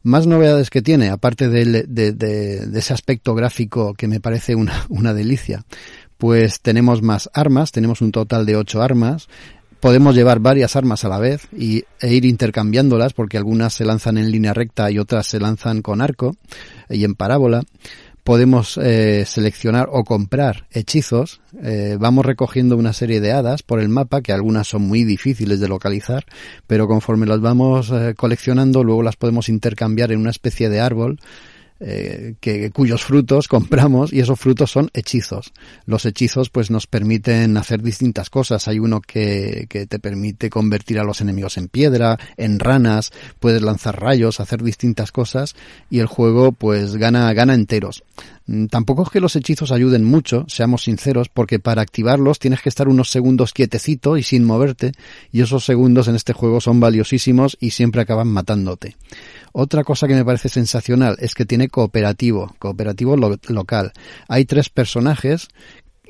Más 0.02 0.28
novedades 0.28 0.70
que 0.70 0.82
tiene, 0.82 1.10
aparte 1.10 1.50
de, 1.50 2.70
ese 2.74 2.94
aspecto 2.94 3.36
gráfico 3.36 3.94
que 3.94 4.08
me 4.08 4.20
parece 4.20 4.56
una, 4.56 4.86
una 4.90 5.14
delicia, 5.14 5.66
pues 6.18 6.62
tenemos 6.62 7.02
más 7.02 7.30
armas, 7.34 7.72
tenemos 7.72 8.02
un 8.02 8.12
total 8.12 8.46
de 8.46 8.56
ocho 8.56 8.82
armas, 8.82 9.28
podemos 9.80 10.16
llevar 10.16 10.40
varias 10.40 10.76
armas 10.76 11.06
a 11.06 11.10
la 11.10 11.20
vez 11.20 11.48
y, 11.52 11.84
e 12.00 12.14
ir 12.14 12.26
intercambiándolas 12.26 13.14
porque 13.14 13.38
algunas 13.38 13.74
se 13.74 13.86
lanzan 13.86 14.18
en 14.18 14.32
línea 14.32 14.54
recta 14.54 14.92
y 14.92 15.00
otras 15.00 15.28
se 15.28 15.40
lanzan 15.40 15.82
con 15.82 16.02
arco 16.02 16.36
y 16.90 17.04
en 17.04 17.16
parábola. 17.16 17.64
Podemos 18.30 18.78
eh, 18.78 19.26
seleccionar 19.26 19.90
o 19.92 20.04
comprar 20.04 20.68
hechizos. 20.70 21.42
Eh, 21.64 21.98
vamos 22.00 22.24
recogiendo 22.24 22.78
una 22.78 22.94
serie 22.94 23.22
de 23.22 23.32
hadas 23.32 23.64
por 23.64 23.80
el 23.80 23.90
mapa, 23.90 24.22
que 24.22 24.32
algunas 24.32 24.68
son 24.68 24.84
muy 24.84 25.04
difíciles 25.04 25.60
de 25.60 25.68
localizar, 25.68 26.26
pero 26.68 26.88
conforme 26.88 27.26
las 27.26 27.42
vamos 27.42 27.90
eh, 27.90 28.14
coleccionando, 28.16 28.84
luego 28.84 29.02
las 29.02 29.16
podemos 29.16 29.50
intercambiar 29.50 30.12
en 30.12 30.20
una 30.20 30.30
especie 30.30 30.70
de 30.70 30.80
árbol 30.80 31.20
eh, 31.80 32.36
que, 32.40 32.72
cuyos 32.72 33.04
frutos 33.04 33.48
compramos 33.50 34.12
y 34.12 34.20
esos 34.20 34.40
frutos 34.40 34.72
son 34.72 34.90
hechizos. 34.94 35.52
Los 35.86 36.06
hechizos 36.06 36.50
pues 36.50 36.72
nos 36.72 36.88
permiten 36.88 37.58
hacer 37.58 37.82
distintas 37.82 38.30
cosas. 38.30 38.68
Hay 38.68 38.80
uno 38.80 39.02
que, 39.02 39.66
que 39.70 39.86
te 39.86 40.00
permite 40.00 40.50
convertir 40.50 41.00
a 41.00 41.04
los 41.04 41.22
enemigos 41.22 41.58
en 41.58 41.68
piedra, 41.68 42.18
en 42.38 42.60
ranas, 42.60 43.12
puedes 43.40 43.62
lanzar 43.62 44.00
rayos, 44.00 44.40
hacer 44.40 44.64
distintas 44.64 45.12
cosas 45.12 45.56
y 45.90 46.00
el 46.00 46.08
juego 46.08 46.52
pues 46.52 46.96
gana, 46.98 47.32
gana 47.34 47.54
enteros. 47.54 48.04
Mm, 48.50 48.66
tampoco 48.66 49.04
es 49.04 49.10
que 49.10 49.20
los 49.20 49.36
hechizos 49.36 49.72
ayuden 49.72 50.04
mucho, 50.04 50.46
seamos 50.48 50.84
sinceros, 50.84 51.30
porque 51.30 51.60
para 51.60 51.84
activarlos 51.84 52.40
tienes 52.40 52.64
que 52.64 52.70
estar 52.70 52.88
unos 52.88 53.12
segundos 53.12 53.54
quietecito 53.54 54.18
y 54.18 54.24
sin 54.24 54.44
moverte, 54.44 54.92
y 55.32 55.42
esos 55.42 55.66
segundos 55.66 56.08
en 56.08 56.16
este 56.16 56.34
juego 56.34 56.60
son 56.60 56.80
valiosísimos 56.80 57.58
y 57.60 57.72
siempre 57.72 58.02
acaban 58.02 58.28
matándote. 58.28 58.96
Otra 59.52 59.84
cosa 59.84 60.08
que 60.08 60.16
me 60.16 60.26
parece 60.26 60.50
sensacional 60.50 61.18
es 61.20 61.36
que 61.36 61.46
tiene 61.46 61.70
cooperativo, 61.70 62.56
cooperativo 62.60 63.16
local. 63.18 63.92
Hay 64.28 64.46
tres 64.46 64.70
personajes 64.70 65.50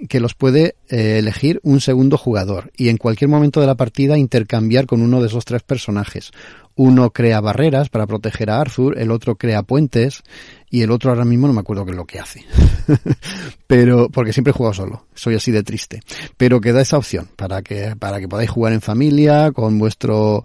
que 0.07 0.19
los 0.19 0.33
puede 0.33 0.75
eh, 0.87 1.17
elegir 1.19 1.59
un 1.63 1.81
segundo 1.81 2.17
jugador 2.17 2.71
y 2.77 2.89
en 2.89 2.97
cualquier 2.97 3.29
momento 3.29 3.59
de 3.59 3.67
la 3.67 3.75
partida 3.75 4.17
intercambiar 4.17 4.85
con 4.85 5.01
uno 5.01 5.19
de 5.19 5.27
esos 5.27 5.43
tres 5.45 5.63
personajes. 5.63 6.31
Uno 6.75 7.11
crea 7.11 7.41
barreras 7.41 7.89
para 7.89 8.07
proteger 8.07 8.49
a 8.49 8.61
Arthur, 8.61 8.97
el 8.97 9.11
otro 9.11 9.35
crea 9.35 9.63
puentes 9.63 10.23
y 10.69 10.81
el 10.81 10.91
otro 10.91 11.09
ahora 11.09 11.25
mismo 11.25 11.47
no 11.47 11.53
me 11.53 11.59
acuerdo 11.59 11.83
qué 11.83 11.91
es 11.91 11.97
lo 11.97 12.05
que 12.05 12.19
hace. 12.19 12.45
Pero, 13.67 14.09
porque 14.09 14.31
siempre 14.31 14.51
he 14.51 14.53
jugado 14.53 14.73
solo, 14.73 15.05
soy 15.13 15.35
así 15.35 15.51
de 15.51 15.63
triste. 15.63 15.99
Pero 16.37 16.61
queda 16.61 16.79
esa 16.79 16.97
opción 16.97 17.27
para 17.35 17.61
que, 17.61 17.95
para 17.99 18.19
que 18.19 18.29
podáis 18.29 18.49
jugar 18.49 18.71
en 18.71 18.81
familia, 18.81 19.51
con 19.51 19.77
vuestro, 19.77 20.43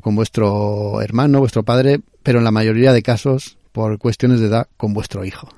con 0.00 0.16
vuestro 0.16 1.00
hermano, 1.02 1.40
vuestro 1.40 1.62
padre, 1.62 2.00
pero 2.22 2.38
en 2.38 2.44
la 2.44 2.50
mayoría 2.50 2.92
de 2.92 3.02
casos, 3.02 3.58
por 3.72 3.98
cuestiones 3.98 4.40
de 4.40 4.46
edad, 4.46 4.68
con 4.76 4.94
vuestro 4.94 5.24
hijo. 5.24 5.48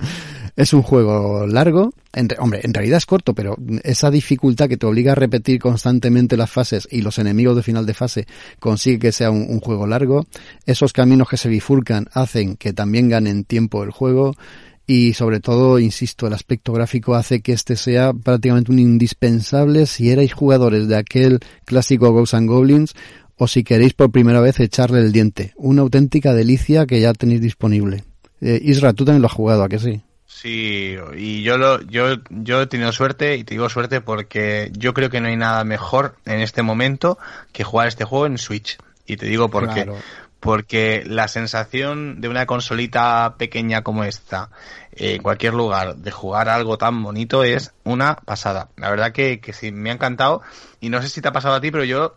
es 0.56 0.72
un 0.72 0.82
juego 0.82 1.46
largo, 1.46 1.92
en, 2.12 2.28
hombre, 2.38 2.60
en 2.62 2.72
realidad 2.72 2.98
es 2.98 3.06
corto, 3.06 3.34
pero 3.34 3.56
esa 3.82 4.10
dificultad 4.10 4.68
que 4.68 4.76
te 4.76 4.86
obliga 4.86 5.12
a 5.12 5.16
repetir 5.16 5.58
constantemente 5.58 6.36
las 6.36 6.50
fases 6.50 6.86
y 6.90 7.02
los 7.02 7.18
enemigos 7.18 7.56
de 7.56 7.62
final 7.62 7.86
de 7.86 7.94
fase 7.94 8.26
consigue 8.58 8.98
que 8.98 9.12
sea 9.12 9.30
un, 9.30 9.46
un 9.48 9.60
juego 9.60 9.86
largo. 9.86 10.26
Esos 10.66 10.92
caminos 10.92 11.28
que 11.28 11.36
se 11.36 11.48
bifurcan 11.48 12.08
hacen 12.12 12.56
que 12.56 12.72
también 12.72 13.08
ganen 13.08 13.44
tiempo 13.44 13.82
el 13.82 13.90
juego 13.90 14.34
y 14.86 15.14
sobre 15.14 15.40
todo, 15.40 15.78
insisto, 15.78 16.26
el 16.26 16.34
aspecto 16.34 16.72
gráfico 16.74 17.14
hace 17.14 17.40
que 17.40 17.52
este 17.52 17.76
sea 17.76 18.12
prácticamente 18.12 18.70
un 18.70 18.78
indispensable 18.78 19.86
si 19.86 20.10
erais 20.10 20.34
jugadores 20.34 20.88
de 20.88 20.96
aquel 20.96 21.40
clásico 21.64 22.12
Ghosts 22.12 22.34
and 22.34 22.48
Goblins 22.48 22.94
o 23.36 23.48
si 23.48 23.64
queréis 23.64 23.94
por 23.94 24.10
primera 24.10 24.40
vez 24.40 24.60
echarle 24.60 25.00
el 25.00 25.12
diente. 25.12 25.52
Una 25.56 25.82
auténtica 25.82 26.34
delicia 26.34 26.86
que 26.86 27.00
ya 27.00 27.12
tenéis 27.12 27.40
disponible. 27.40 28.04
Eh, 28.40 28.60
Isra, 28.62 28.92
tú 28.92 29.04
también 29.04 29.22
lo 29.22 29.28
has 29.28 29.32
jugado, 29.32 29.64
¿a 29.64 29.68
que 29.68 29.78
sí? 29.78 30.02
Sí, 30.26 30.96
y 31.16 31.42
yo 31.42 31.56
lo, 31.58 31.80
yo, 31.82 32.16
yo 32.28 32.62
he 32.62 32.66
tenido 32.66 32.92
suerte 32.92 33.36
y 33.36 33.44
te 33.44 33.54
digo 33.54 33.68
suerte 33.68 34.00
porque 34.00 34.70
yo 34.76 34.92
creo 34.92 35.08
que 35.08 35.20
no 35.20 35.28
hay 35.28 35.36
nada 35.36 35.64
mejor 35.64 36.16
en 36.26 36.40
este 36.40 36.62
momento 36.62 37.18
que 37.52 37.64
jugar 37.64 37.88
este 37.88 38.04
juego 38.04 38.26
en 38.26 38.38
Switch. 38.38 38.76
Y 39.06 39.16
te 39.16 39.26
digo 39.26 39.48
por 39.48 39.72
qué. 39.72 39.86
Porque 40.40 41.02
la 41.06 41.28
sensación 41.28 42.20
de 42.20 42.28
una 42.28 42.44
consolita 42.44 43.36
pequeña 43.38 43.82
como 43.82 44.04
esta, 44.04 44.50
en 44.92 45.22
cualquier 45.22 45.54
lugar, 45.54 45.96
de 45.96 46.10
jugar 46.10 46.50
algo 46.50 46.76
tan 46.76 47.02
bonito 47.02 47.44
es 47.44 47.72
una 47.84 48.16
pasada. 48.16 48.68
La 48.76 48.90
verdad 48.90 49.12
que, 49.12 49.40
que 49.40 49.54
sí, 49.54 49.72
me 49.72 49.90
ha 49.90 49.94
encantado. 49.94 50.42
Y 50.80 50.90
no 50.90 51.00
sé 51.00 51.08
si 51.08 51.22
te 51.22 51.28
ha 51.28 51.32
pasado 51.32 51.54
a 51.54 51.60
ti, 51.62 51.70
pero 51.70 51.84
yo 51.84 52.16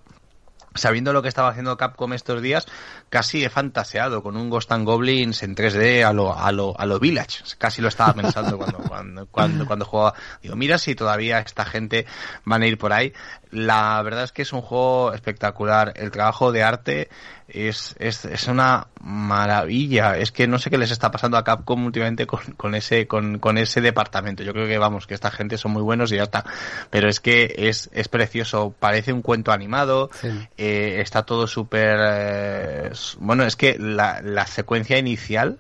sabiendo 0.78 1.14
lo 1.14 1.22
que 1.22 1.28
estaba 1.28 1.50
haciendo 1.50 1.78
Capcom 1.78 2.14
estos 2.14 2.42
días, 2.42 2.66
casi 3.10 3.44
he 3.44 3.50
fantaseado 3.50 4.22
con 4.22 4.36
un 4.38 4.50
Ghost 4.50 4.72
and 4.72 4.86
Goblins 4.86 5.44
en 5.44 5.56
3D 5.56 6.04
a 6.04 6.14
lo, 6.14 6.38
a 6.38 6.52
lo, 6.52 6.80
a 6.80 6.86
lo 6.86 7.00
Village. 7.00 7.44
Casi 7.58 7.82
lo 7.82 7.88
estaba 7.88 8.14
pensando 8.14 8.58
cuando, 8.58 8.80
cuando, 8.80 9.26
cuando, 9.28 9.66
cuando 9.66 9.86
jugaba. 9.86 10.14
Digo, 10.42 10.56
mira 10.56 10.78
si 10.78 10.96
todavía 10.96 11.40
esta 11.40 11.66
gente 11.66 12.06
van 12.46 12.64
a 12.64 12.68
ir 12.68 12.78
por 12.78 12.94
ahí. 12.94 13.14
La 13.52 14.02
verdad 14.02 14.24
es 14.24 14.32
que 14.32 14.42
es 14.42 14.52
un 14.52 14.62
juego 14.62 15.14
espectacular. 15.14 15.94
El 15.96 16.12
trabajo 16.12 16.52
de 16.52 16.64
arte 16.64 17.10
es, 17.48 17.96
es, 17.98 18.26
es 18.26 18.48
una 18.48 18.88
maravilla. 19.02 20.18
Es 20.18 20.32
que 20.32 20.48
no 20.48 20.60
sé 20.60 20.70
qué 20.70 20.78
les 20.78 20.92
está 20.92 21.12
pasando 21.12 21.38
a 21.38 21.44
Capcom 21.44 21.86
últimamente 21.86 22.28
con, 22.28 22.42
con 22.58 22.76
ese, 22.76 23.08
con, 23.08 23.40
con 23.40 23.58
ese 23.58 23.80
departamento. 23.80 24.44
Yo 24.44 24.52
creo 24.54 24.68
que 24.68 24.78
vamos, 24.78 25.08
que 25.08 25.14
esta 25.14 25.32
gente 25.32 25.58
son 25.58 25.72
muy 25.72 25.82
buenos 25.82 26.12
y 26.12 26.18
ya 26.18 26.24
está. 26.24 26.44
Pero 26.90 27.08
es 27.10 27.20
que 27.20 27.56
es, 27.58 27.90
es 27.94 28.10
precioso. 28.10 28.76
Parece 28.78 29.14
un 29.14 29.22
cuento 29.22 29.52
animado. 29.52 30.10
Sí. 30.14 30.30
Eh, 30.58 31.00
está 31.00 31.24
todo 31.24 31.48
súper, 31.48 31.98
eh, 32.02 32.90
bueno, 33.20 33.44
es 33.44 33.56
que 33.56 33.78
la, 33.78 34.22
la 34.22 34.48
secuencia 34.48 34.98
inicial 34.98 35.60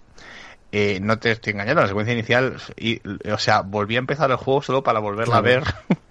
eh, 0.71 0.99
no 1.01 1.17
te 1.17 1.31
estoy 1.31 1.53
engañando, 1.53 1.81
la 1.81 1.87
secuencia 1.87 2.13
inicial, 2.13 2.57
y, 2.75 2.99
o 3.29 3.37
sea, 3.37 3.61
volví 3.61 3.95
a 3.95 3.99
empezar 3.99 4.29
el 4.31 4.37
juego 4.37 4.61
solo 4.61 4.83
para 4.83 4.99
volverla 4.99 5.41
claro. 5.41 5.47
a 5.47 5.49
ver. 5.49 5.63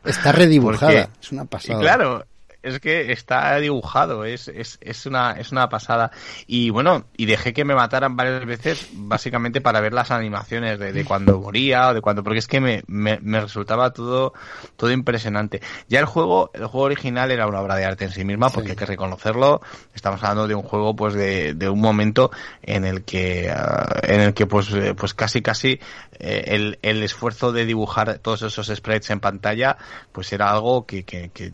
Está 0.05 0.33
redibujada, 0.33 0.93
Porque, 1.07 1.19
es 1.21 1.33
una 1.33 1.45
pasada. 1.45 1.79
Y 1.79 1.83
claro, 1.83 2.27
es 2.67 2.81
que 2.81 3.13
está 3.13 3.57
dibujado, 3.59 4.25
es, 4.25 4.49
es, 4.49 4.79
es, 4.81 5.07
una, 5.07 5.33
es 5.33 5.53
una 5.53 5.69
pasada. 5.69 6.11
Y 6.47 6.71
bueno, 6.71 7.05
y 7.17 7.27
dejé 7.27 7.53
que 7.53 7.65
me 7.65 7.75
mataran 7.75 8.17
varias 8.17 8.45
veces, 8.45 8.89
básicamente 8.93 9.61
para 9.61 9.81
ver 9.81 9.93
las 9.93 10.11
animaciones 10.11 10.79
de, 10.79 10.93
de 10.93 11.05
cuando 11.05 11.41
moría 11.41 11.89
o 11.89 11.95
de 11.95 12.01
cuando, 12.01 12.23
porque 12.25 12.41
es 12.41 12.49
que 12.49 12.61
me, 12.61 12.83
me, 12.87 13.19
me, 13.23 13.41
resultaba 13.41 13.93
todo, 13.93 14.33
todo 14.77 14.91
impresionante. 14.91 15.61
Ya 15.89 16.01
el 16.01 16.07
juego, 16.07 16.51
el 16.55 16.67
juego 16.67 16.87
original 16.87 17.31
era 17.31 17.47
una 17.47 17.61
obra 17.61 17.77
de 17.77 17.85
arte 17.85 18.05
en 18.05 18.11
sí 18.11 18.25
misma, 18.25 18.51
porque 18.51 18.69
sí. 18.69 18.71
hay 18.73 18.77
que 18.77 18.87
reconocerlo. 18.87 19.61
Estamos 19.95 20.23
hablando 20.23 20.49
de 20.49 20.55
un 20.55 20.63
juego, 20.63 20.97
pues, 20.97 21.15
de, 21.15 21.55
de 21.55 21.69
un 21.69 21.81
momento 21.81 22.31
en 22.63 22.85
el 22.85 23.05
que, 23.05 23.51
uh, 23.51 23.99
en 24.03 24.21
el 24.21 24.35
que, 24.35 24.47
pues, 24.47 24.73
eh, 24.73 24.95
pues 24.95 25.15
casi, 25.15 25.41
casi, 25.43 25.79
eh, 26.19 26.45
el, 26.49 26.79
el 26.83 27.03
esfuerzo 27.03 27.53
de 27.53 27.65
dibujar 27.65 28.19
todos 28.19 28.43
esos 28.43 28.67
sprites 28.67 29.11
en 29.11 29.21
pantalla, 29.21 29.77
pues 30.13 30.33
era 30.33 30.51
algo 30.51 30.87
que, 30.87 31.05
que, 31.05 31.31
que 31.31 31.53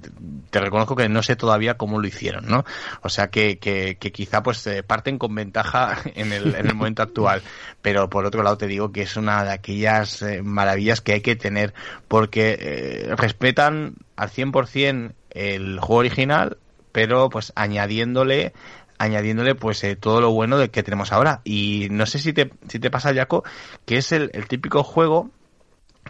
te 0.51 0.61
reconozco 0.61 0.97
que 0.97 1.02
no 1.09 1.23
sé 1.23 1.37
todavía 1.37 1.75
cómo 1.75 2.01
lo 2.01 2.07
hicieron, 2.07 2.47
¿no? 2.47 2.65
O 3.03 3.09
sea 3.09 3.29
que, 3.31 3.59
que, 3.59 3.97
que 3.99 4.13
quizá 4.13 4.43
pues 4.43 4.67
eh, 4.67 4.83
parten 4.83 5.19
con 5.19 5.35
ventaja 5.35 5.99
en 6.15 6.33
el, 6.33 6.55
en 6.55 6.67
el 6.67 6.75
momento 6.75 7.03
actual, 7.03 7.43
pero 7.81 8.09
por 8.11 8.27
otro 8.27 8.43
lado 8.43 8.59
te 8.59 8.67
digo 8.67 8.93
que 8.93 9.03
es 9.03 9.17
una 9.17 9.45
de 9.45 9.53
aquellas 9.53 10.23
eh, 10.23 10.43
maravillas 10.43 11.01
que 11.01 11.13
hay 11.13 11.21
que 11.21 11.37
tener 11.37 11.75
porque 12.09 12.59
eh, 12.61 13.17
respetan 13.17 13.97
al 14.17 14.31
100% 14.31 15.13
el 15.31 15.81
juego 15.81 16.01
original, 16.01 16.59
pero 16.93 17.31
pues 17.31 17.53
añadiéndole 17.57 18.53
añadiéndole 18.99 19.57
pues 19.57 19.83
eh, 19.83 19.97
todo 19.97 20.21
lo 20.21 20.31
bueno 20.31 20.59
de 20.59 20.71
que 20.71 20.85
tenemos 20.85 21.11
ahora 21.13 21.41
y 21.43 21.89
no 21.91 22.07
sé 22.07 22.21
si 22.21 22.33
te 22.33 22.53
si 22.69 22.79
te 22.79 22.91
pasa 22.91 23.13
Jaco 23.13 23.43
que 23.85 23.97
es 23.97 24.13
el, 24.13 24.31
el 24.33 24.47
típico 24.47 24.85
juego 24.85 25.31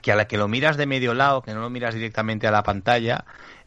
que 0.01 0.12
a 0.12 0.16
la 0.16 0.27
que 0.27 0.36
lo 0.36 0.48
miras 0.48 0.77
de 0.77 0.86
medio 0.86 1.14
lado, 1.14 1.43
que 1.43 1.55
no 1.55 1.60
lo 1.60 1.70
miras 1.70 1.94
directamente 1.94 2.47
a 2.47 2.51
la 2.51 2.62
pantalla, 2.62 3.24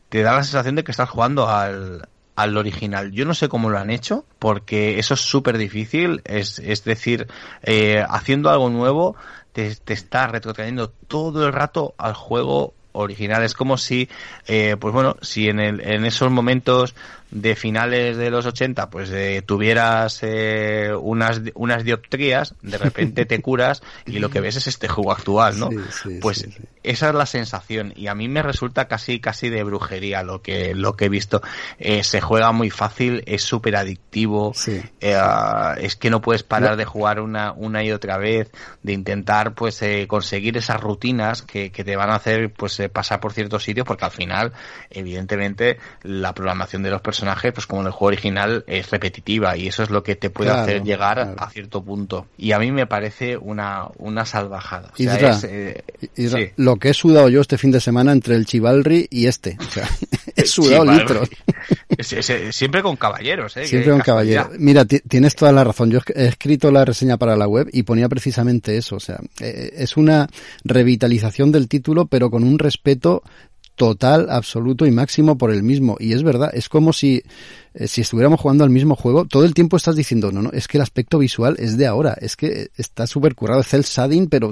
te 0.09 0.21
da 0.21 0.33
la 0.33 0.43
sensación 0.43 0.75
de 0.75 0.83
que 0.83 0.91
estás 0.91 1.09
jugando 1.09 1.49
al, 1.49 2.07
al 2.35 2.57
original. 2.57 3.11
Yo 3.11 3.25
no 3.25 3.33
sé 3.33 3.49
cómo 3.49 3.69
lo 3.69 3.77
han 3.77 3.89
hecho, 3.89 4.25
porque 4.39 4.99
eso 4.99 5.13
es 5.13 5.21
súper 5.21 5.57
difícil. 5.57 6.21
Es, 6.25 6.59
es 6.59 6.83
decir, 6.83 7.27
eh, 7.63 8.03
haciendo 8.07 8.49
algo 8.49 8.69
nuevo, 8.69 9.15
te, 9.53 9.75
te 9.75 9.93
está 9.93 10.27
retrotrayendo 10.27 10.89
todo 10.89 11.47
el 11.47 11.53
rato 11.53 11.95
al 11.97 12.13
juego 12.13 12.73
original. 12.95 13.43
Es 13.43 13.53
como 13.53 13.77
si, 13.77 14.09
eh, 14.47 14.75
pues 14.79 14.93
bueno, 14.93 15.17
si 15.21 15.47
en, 15.49 15.59
el, 15.59 15.81
en 15.81 16.05
esos 16.05 16.31
momentos 16.31 16.95
de 17.31 17.55
finales 17.55 18.17
de 18.17 18.29
los 18.29 18.45
80, 18.45 18.89
pues 18.89 19.09
eh, 19.11 19.41
tuvieras 19.45 20.19
eh, 20.21 20.91
unas, 20.97 21.41
unas 21.55 21.83
dioptrías, 21.83 22.55
de 22.61 22.77
repente 22.77 23.25
te 23.25 23.41
curas 23.41 23.81
y 24.05 24.19
lo 24.19 24.29
que 24.29 24.39
ves 24.39 24.55
es 24.55 24.67
este 24.67 24.87
juego 24.87 25.11
actual, 25.11 25.59
¿no? 25.59 25.69
Sí, 25.69 25.77
sí, 26.03 26.19
pues 26.21 26.37
sí, 26.39 26.55
esa 26.83 27.09
es 27.09 27.15
la 27.15 27.25
sensación 27.25 27.93
y 27.95 28.07
a 28.07 28.15
mí 28.15 28.29
me 28.29 28.41
resulta 28.41 28.87
casi 28.87 29.19
casi 29.19 29.49
de 29.49 29.63
brujería 29.63 30.23
lo 30.23 30.41
que 30.41 30.75
lo 30.75 30.95
que 30.95 31.05
he 31.05 31.09
visto. 31.09 31.41
Eh, 31.79 32.03
se 32.03 32.21
juega 32.21 32.51
muy 32.51 32.69
fácil, 32.69 33.23
es 33.25 33.43
súper 33.43 33.75
adictivo, 33.75 34.53
eh, 35.01 35.19
es 35.79 35.95
que 35.95 36.09
no 36.09 36.21
puedes 36.21 36.43
parar 36.43 36.77
de 36.77 36.85
jugar 36.85 37.19
una 37.19 37.51
una 37.51 37.83
y 37.83 37.91
otra 37.91 38.17
vez, 38.17 38.51
de 38.83 38.93
intentar 38.93 39.55
pues 39.55 39.81
eh, 39.81 40.05
conseguir 40.07 40.57
esas 40.57 40.79
rutinas 40.79 41.41
que, 41.41 41.71
que 41.71 41.83
te 41.83 41.95
van 41.95 42.11
a 42.11 42.15
hacer 42.15 42.53
pues 42.53 42.81
pasar 42.93 43.19
por 43.19 43.33
ciertos 43.33 43.63
sitios 43.63 43.85
porque 43.85 44.05
al 44.05 44.11
final 44.11 44.53
evidentemente 44.89 45.79
la 46.03 46.33
programación 46.33 46.83
de 46.83 46.91
los 46.91 47.01
personajes 47.01 47.24
pues 47.53 47.65
como 47.65 47.81
en 47.81 47.87
el 47.87 47.93
juego 47.93 48.07
original, 48.07 48.63
es 48.67 48.89
repetitiva 48.91 49.57
y 49.57 49.67
eso 49.67 49.83
es 49.83 49.89
lo 49.89 50.03
que 50.03 50.15
te 50.15 50.29
puede 50.29 50.49
claro, 50.49 50.63
hacer 50.63 50.83
llegar 50.83 51.15
claro. 51.15 51.35
a 51.37 51.49
cierto 51.49 51.83
punto. 51.83 52.27
Y 52.37 52.51
a 52.51 52.59
mí 52.59 52.71
me 52.71 52.87
parece 52.87 53.37
una, 53.37 53.87
una 53.97 54.25
salvajada. 54.25 54.91
O 54.93 54.97
sea, 54.97 55.15
Isra, 55.15 55.29
es, 55.31 55.43
eh, 55.45 55.83
Isra, 56.15 56.39
sí. 56.39 56.51
Lo 56.57 56.77
que 56.77 56.89
he 56.89 56.93
sudado 56.93 57.29
yo 57.29 57.41
este 57.41 57.57
fin 57.57 57.71
de 57.71 57.79
semana 57.79 58.11
entre 58.11 58.35
el 58.35 58.45
Chivalry 58.45 59.07
y 59.09 59.27
este. 59.27 59.57
O 59.59 59.71
sea, 59.71 59.87
he 60.35 60.45
sudado 60.45 60.83
Chivalry. 60.83 60.99
litros. 60.99 61.29
siempre 62.55 62.81
con 62.81 62.95
caballeros, 62.95 63.57
¿eh? 63.57 63.65
Siempre 63.65 63.91
con 63.91 64.01
caballeros. 64.01 64.49
Mira, 64.57 64.85
tienes 64.85 65.35
toda 65.35 65.51
la 65.51 65.63
razón. 65.63 65.91
Yo 65.91 65.99
he 66.13 66.27
escrito 66.27 66.71
la 66.71 66.85
reseña 66.85 67.17
para 67.17 67.35
la 67.35 67.47
web 67.47 67.69
y 67.71 67.83
ponía 67.83 68.09
precisamente 68.09 68.77
eso. 68.77 68.95
O 68.97 68.99
sea, 68.99 69.19
eh, 69.39 69.73
es 69.77 69.97
una 69.97 70.27
revitalización 70.63 71.51
del 71.51 71.67
título, 71.67 72.07
pero 72.07 72.29
con 72.29 72.43
un 72.43 72.59
respeto 72.59 73.23
total, 73.75 74.27
absoluto 74.29 74.85
y 74.85 74.91
máximo 74.91 75.37
por 75.37 75.51
el 75.51 75.63
mismo. 75.63 75.97
Y 75.99 76.13
es 76.13 76.23
verdad, 76.23 76.51
es 76.53 76.69
como 76.69 76.93
si, 76.93 77.23
si 77.87 78.01
estuviéramos 78.01 78.39
jugando 78.39 78.63
al 78.63 78.69
mismo 78.69 78.95
juego, 78.95 79.25
todo 79.25 79.45
el 79.45 79.53
tiempo 79.53 79.77
estás 79.77 79.95
diciendo, 79.95 80.31
no, 80.31 80.41
no, 80.41 80.51
es 80.51 80.67
que 80.67 80.77
el 80.77 80.81
aspecto 80.81 81.19
visual 81.19 81.55
es 81.59 81.77
de 81.77 81.87
ahora, 81.87 82.15
es 82.19 82.35
que 82.35 82.69
está 82.77 83.07
súper 83.07 83.35
currado, 83.35 83.61
es 83.61 83.73
el 83.73 83.83
shading, 83.83 84.29
pero 84.29 84.51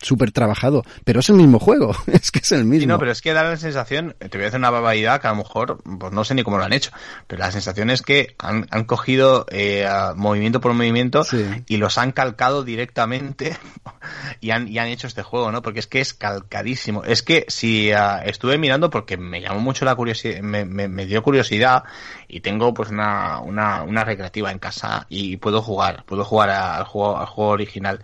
súper 0.00 0.32
trabajado, 0.32 0.82
pero 1.04 1.20
es 1.20 1.28
el 1.28 1.36
mismo 1.36 1.58
juego, 1.58 1.94
es 2.06 2.30
que 2.30 2.40
es 2.40 2.52
el 2.52 2.64
mismo. 2.64 2.80
Sí, 2.80 2.86
no, 2.86 2.98
pero 2.98 3.12
es 3.12 3.20
que 3.20 3.32
da 3.32 3.42
la 3.42 3.56
sensación, 3.56 4.16
te 4.18 4.38
voy 4.38 4.44
a 4.44 4.48
hacer 4.48 4.58
una 4.58 4.70
barbaridad 4.70 5.20
que 5.20 5.26
a 5.26 5.30
lo 5.30 5.36
mejor, 5.36 5.82
pues 5.98 6.12
no 6.12 6.24
sé 6.24 6.34
ni 6.34 6.42
cómo 6.42 6.58
lo 6.58 6.64
han 6.64 6.72
hecho, 6.72 6.90
pero 7.26 7.40
la 7.40 7.50
sensación 7.50 7.90
es 7.90 8.02
que 8.02 8.34
han, 8.38 8.66
han 8.70 8.84
cogido 8.84 9.46
eh, 9.50 9.86
movimiento 10.16 10.60
por 10.60 10.72
movimiento 10.72 11.24
sí. 11.24 11.44
y 11.66 11.76
los 11.76 11.98
han 11.98 12.12
calcado 12.12 12.64
directamente 12.64 13.56
y 14.40 14.50
han, 14.50 14.68
y 14.68 14.78
han 14.78 14.88
hecho 14.88 15.06
este 15.06 15.22
juego, 15.22 15.52
¿no? 15.52 15.62
Porque 15.62 15.80
es 15.80 15.86
que 15.86 16.00
es 16.00 16.14
calcadísimo. 16.14 17.04
Es 17.04 17.22
que 17.22 17.44
si 17.48 17.92
uh, 17.92 18.22
estuve 18.24 18.58
mirando 18.58 18.90
porque 18.90 19.16
me 19.16 19.40
llamó 19.40 19.60
mucho 19.60 19.84
la 19.84 19.94
curiosidad, 19.94 20.40
me, 20.40 20.64
me, 20.64 20.88
me 20.88 21.06
dio 21.06 21.22
curiosidad 21.22 21.84
y 22.28 22.40
tengo 22.40 22.74
pues 22.74 22.90
una, 22.90 23.40
una, 23.40 23.82
una, 23.82 24.04
recreativa 24.04 24.50
en 24.50 24.58
casa 24.58 25.06
y 25.08 25.36
puedo 25.36 25.62
jugar, 25.62 26.04
puedo 26.04 26.24
jugar 26.24 26.50
al 26.50 26.84
juego, 26.84 27.18
al 27.18 27.26
juego 27.26 27.50
original. 27.50 28.00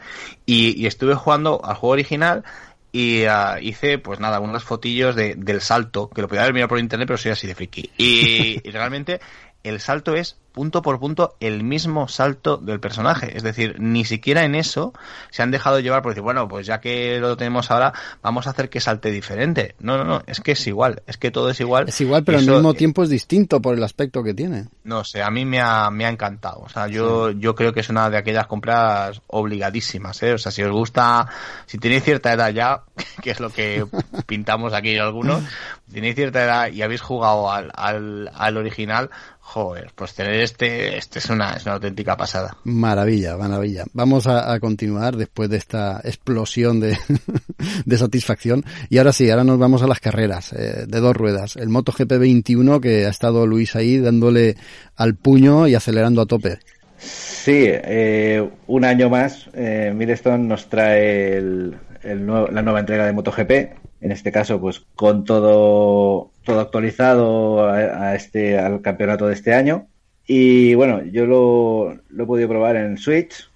Y, 0.47 0.81
y 0.81 0.87
estuve 0.87 1.15
jugando 1.15 1.61
al 1.65 1.77
juego 1.77 1.93
original 1.93 2.45
y 2.93 3.25
uh, 3.27 3.59
hice 3.61 3.99
pues 3.99 4.21
nada 4.21 4.39
unas 4.39 4.65
fotillos 4.65 5.17
de, 5.17 5.35
del 5.35 5.63
salto 5.63 6.11
que 6.11 6.21
lo 6.21 6.29
podía 6.29 6.43
haber 6.43 6.53
mirado 6.53 6.69
por 6.69 6.79
internet 6.79 7.09
pero 7.09 7.17
soy 7.17 7.31
así 7.31 7.47
de 7.47 7.55
friki 7.55 7.91
y, 7.97 8.61
y 8.63 8.71
realmente 8.71 9.19
el 9.63 9.81
salto 9.81 10.15
es 10.15 10.37
punto 10.53 10.83
por 10.83 11.01
punto 11.01 11.37
el 11.41 11.65
mismo 11.65 12.09
salto 12.09 12.57
del 12.57 12.81
personaje. 12.81 13.37
Es 13.37 13.43
decir, 13.43 13.77
ni 13.79 14.05
siquiera 14.05 14.45
en 14.45 14.55
eso 14.55 14.93
se 15.31 15.43
han 15.43 15.51
dejado 15.51 15.81
llevar 15.81 16.03
por 16.03 16.13
decir, 16.13 16.23
bueno, 16.23 16.49
pues 16.49 16.67
ya 16.67 16.81
que 16.81 17.19
lo 17.19 17.37
tenemos 17.37 17.71
ahora, 17.71 17.93
vamos 18.23 18.47
a 18.47 18.51
hacer 18.51 18.69
que 18.69 18.81
salte 18.81 19.11
diferente. 19.11 19.75
No, 19.81 19.97
no, 19.97 20.05
no, 20.05 20.23
es 20.27 20.41
que 20.41 20.53
es 20.53 20.67
igual, 20.67 21.03
es 21.07 21.17
que 21.17 21.31
todo 21.31 21.51
es 21.51 21.61
igual. 21.61 21.89
Es 21.89 22.01
igual, 22.01 22.25
pero 22.25 22.39
al 22.39 22.47
mismo 22.47 22.75
tiempo 22.75 23.03
es 23.03 23.09
distinto 23.09 23.61
por 23.61 23.75
el 23.75 23.83
aspecto 23.83 24.23
que 24.23 24.35
tiene. 24.35 24.69
No 24.85 25.05
sé, 25.05 25.23
a 25.23 25.31
mí 25.31 25.45
me 25.45 25.61
ha, 25.61 25.91
me 25.91 26.05
ha 26.05 26.11
encantado. 26.11 26.61
O 26.61 26.69
sea, 26.69 26.87
yo, 26.87 27.31
sí. 27.31 27.39
yo 27.39 27.55
creo 27.55 27.73
que 27.73 27.81
es 27.81 27.89
una 27.89 28.11
de 28.11 28.19
aquellas 28.19 28.47
compras 28.47 29.23
obligadísimas, 29.27 30.23
¿eh? 30.23 30.35
O 30.35 30.39
sea, 30.39 30.53
si 30.53 30.63
os 30.63 30.71
gusta, 30.71 31.27
si 31.67 31.79
tenéis 31.79 32.05
cierta 32.05 32.33
edad 32.33 32.51
ya, 32.51 32.83
que 33.23 33.31
es 33.31 33.41
lo 33.41 33.51
que 33.51 33.85
pintamos 34.27 34.73
aquí 34.73 34.97
algunos, 34.99 35.43
tenéis 35.93 36.15
cierta 36.15 36.45
edad 36.45 36.69
y 36.69 36.83
habéis 36.83 37.01
jugado 37.01 37.51
al, 37.51 37.71
al, 37.75 38.31
al 38.35 38.57
original, 38.57 39.11
Joder, 39.45 39.91
pues 39.95 40.15
tener 40.15 40.41
este, 40.41 40.97
este 40.97 41.19
es 41.19 41.29
una, 41.29 41.55
es 41.55 41.65
una 41.65 41.75
auténtica 41.75 42.17
pasada. 42.17 42.57
Maravilla, 42.65 43.37
maravilla. 43.37 43.85
Vamos 43.93 44.27
a, 44.27 44.51
a 44.51 44.61
continuar 44.61 45.17
después 45.17 45.51
de 45.51 45.59
esta 45.59 46.01
explosión 46.05 46.81
de, 46.81 46.97
de, 47.85 47.99
satisfacción. 47.99 48.65
Y 48.89 48.97
ahora 48.97 49.13
sí, 49.13 49.29
ahora 49.29 49.45
nos 49.45 49.59
vamos 49.59 49.83
a 49.83 49.89
las 49.89 50.01
carreras 50.01 50.53
eh, 50.55 50.85
de 50.87 51.01
dos 51.01 51.15
ruedas. 51.15 51.57
El 51.57 51.69
MotoGP 51.69 52.13
21 52.19 52.81
que 52.81 53.05
ha 53.05 53.11
estado 53.11 53.47
Luis 53.47 53.77
ahí 53.77 53.99
dándole 53.99 54.57
al 54.97 55.17
puño 55.17 55.67
y 55.67 55.75
acelerando 55.75 56.23
a 56.23 56.27
tope. 56.27 56.59
Sí, 56.97 57.65
eh, 57.67 58.49
un 58.69 58.85
año 58.85 59.11
más, 59.11 59.51
eh, 59.55 59.93
Milestone 59.95 60.45
nos 60.45 60.69
trae 60.69 61.37
el, 61.37 61.77
el 62.03 62.25
nuevo, 62.25 62.47
la 62.49 62.63
nueva 62.63 62.81
entrega 62.81 63.05
de 63.05 63.13
MotoGP. 63.13 63.82
En 64.03 64.13
este 64.13 64.33
caso, 64.33 64.61
pues 64.61 64.85
con 64.95 65.25
todo 65.25 66.31
todo 66.45 66.61
actualizado 66.61 67.67
a, 67.69 68.15
este 68.17 68.59
al 68.59 68.83
campeonato 68.83 69.29
de 69.29 69.35
este 69.35 69.55
año. 69.55 69.87
Y 70.27 70.75
bueno 70.75 71.03
yo 71.05 71.27
lo, 71.27 71.99
lo 72.11 72.25
he 72.25 72.27
podido 72.27 72.49
probar 72.49 72.77
en 72.77 72.99
Switch. 72.99 73.49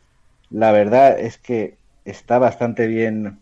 La 0.50 0.72
verdad 0.72 1.18
es 1.18 1.38
que 1.38 1.76
está 2.04 2.38
bastante 2.38 2.86
bien 2.86 3.38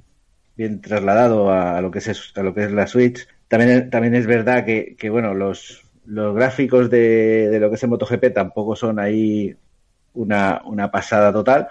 bien 0.56 0.80
trasladado 0.80 1.50
a, 1.50 1.76
a 1.76 1.80
lo 1.82 1.90
que 1.90 1.98
es 1.98 2.32
a 2.36 2.42
lo 2.42 2.54
que 2.54 2.64
es 2.64 2.72
la 2.72 2.86
Switch. 2.86 3.28
También 3.48 3.90
también 3.90 4.14
es 4.14 4.26
verdad 4.26 4.64
que, 4.64 4.96
que 4.98 5.10
bueno 5.10 5.34
los 5.34 5.82
los 6.06 6.34
gráficos 6.34 6.90
de, 6.90 7.48
de, 7.50 7.60
lo 7.60 7.70
que 7.70 7.76
es 7.76 7.82
el 7.82 7.90
MotoGP 7.90 8.32
tampoco 8.34 8.76
son 8.76 8.98
ahí 8.98 9.56
una, 10.14 10.62
una 10.64 10.90
pasada 10.90 11.32
total 11.32 11.68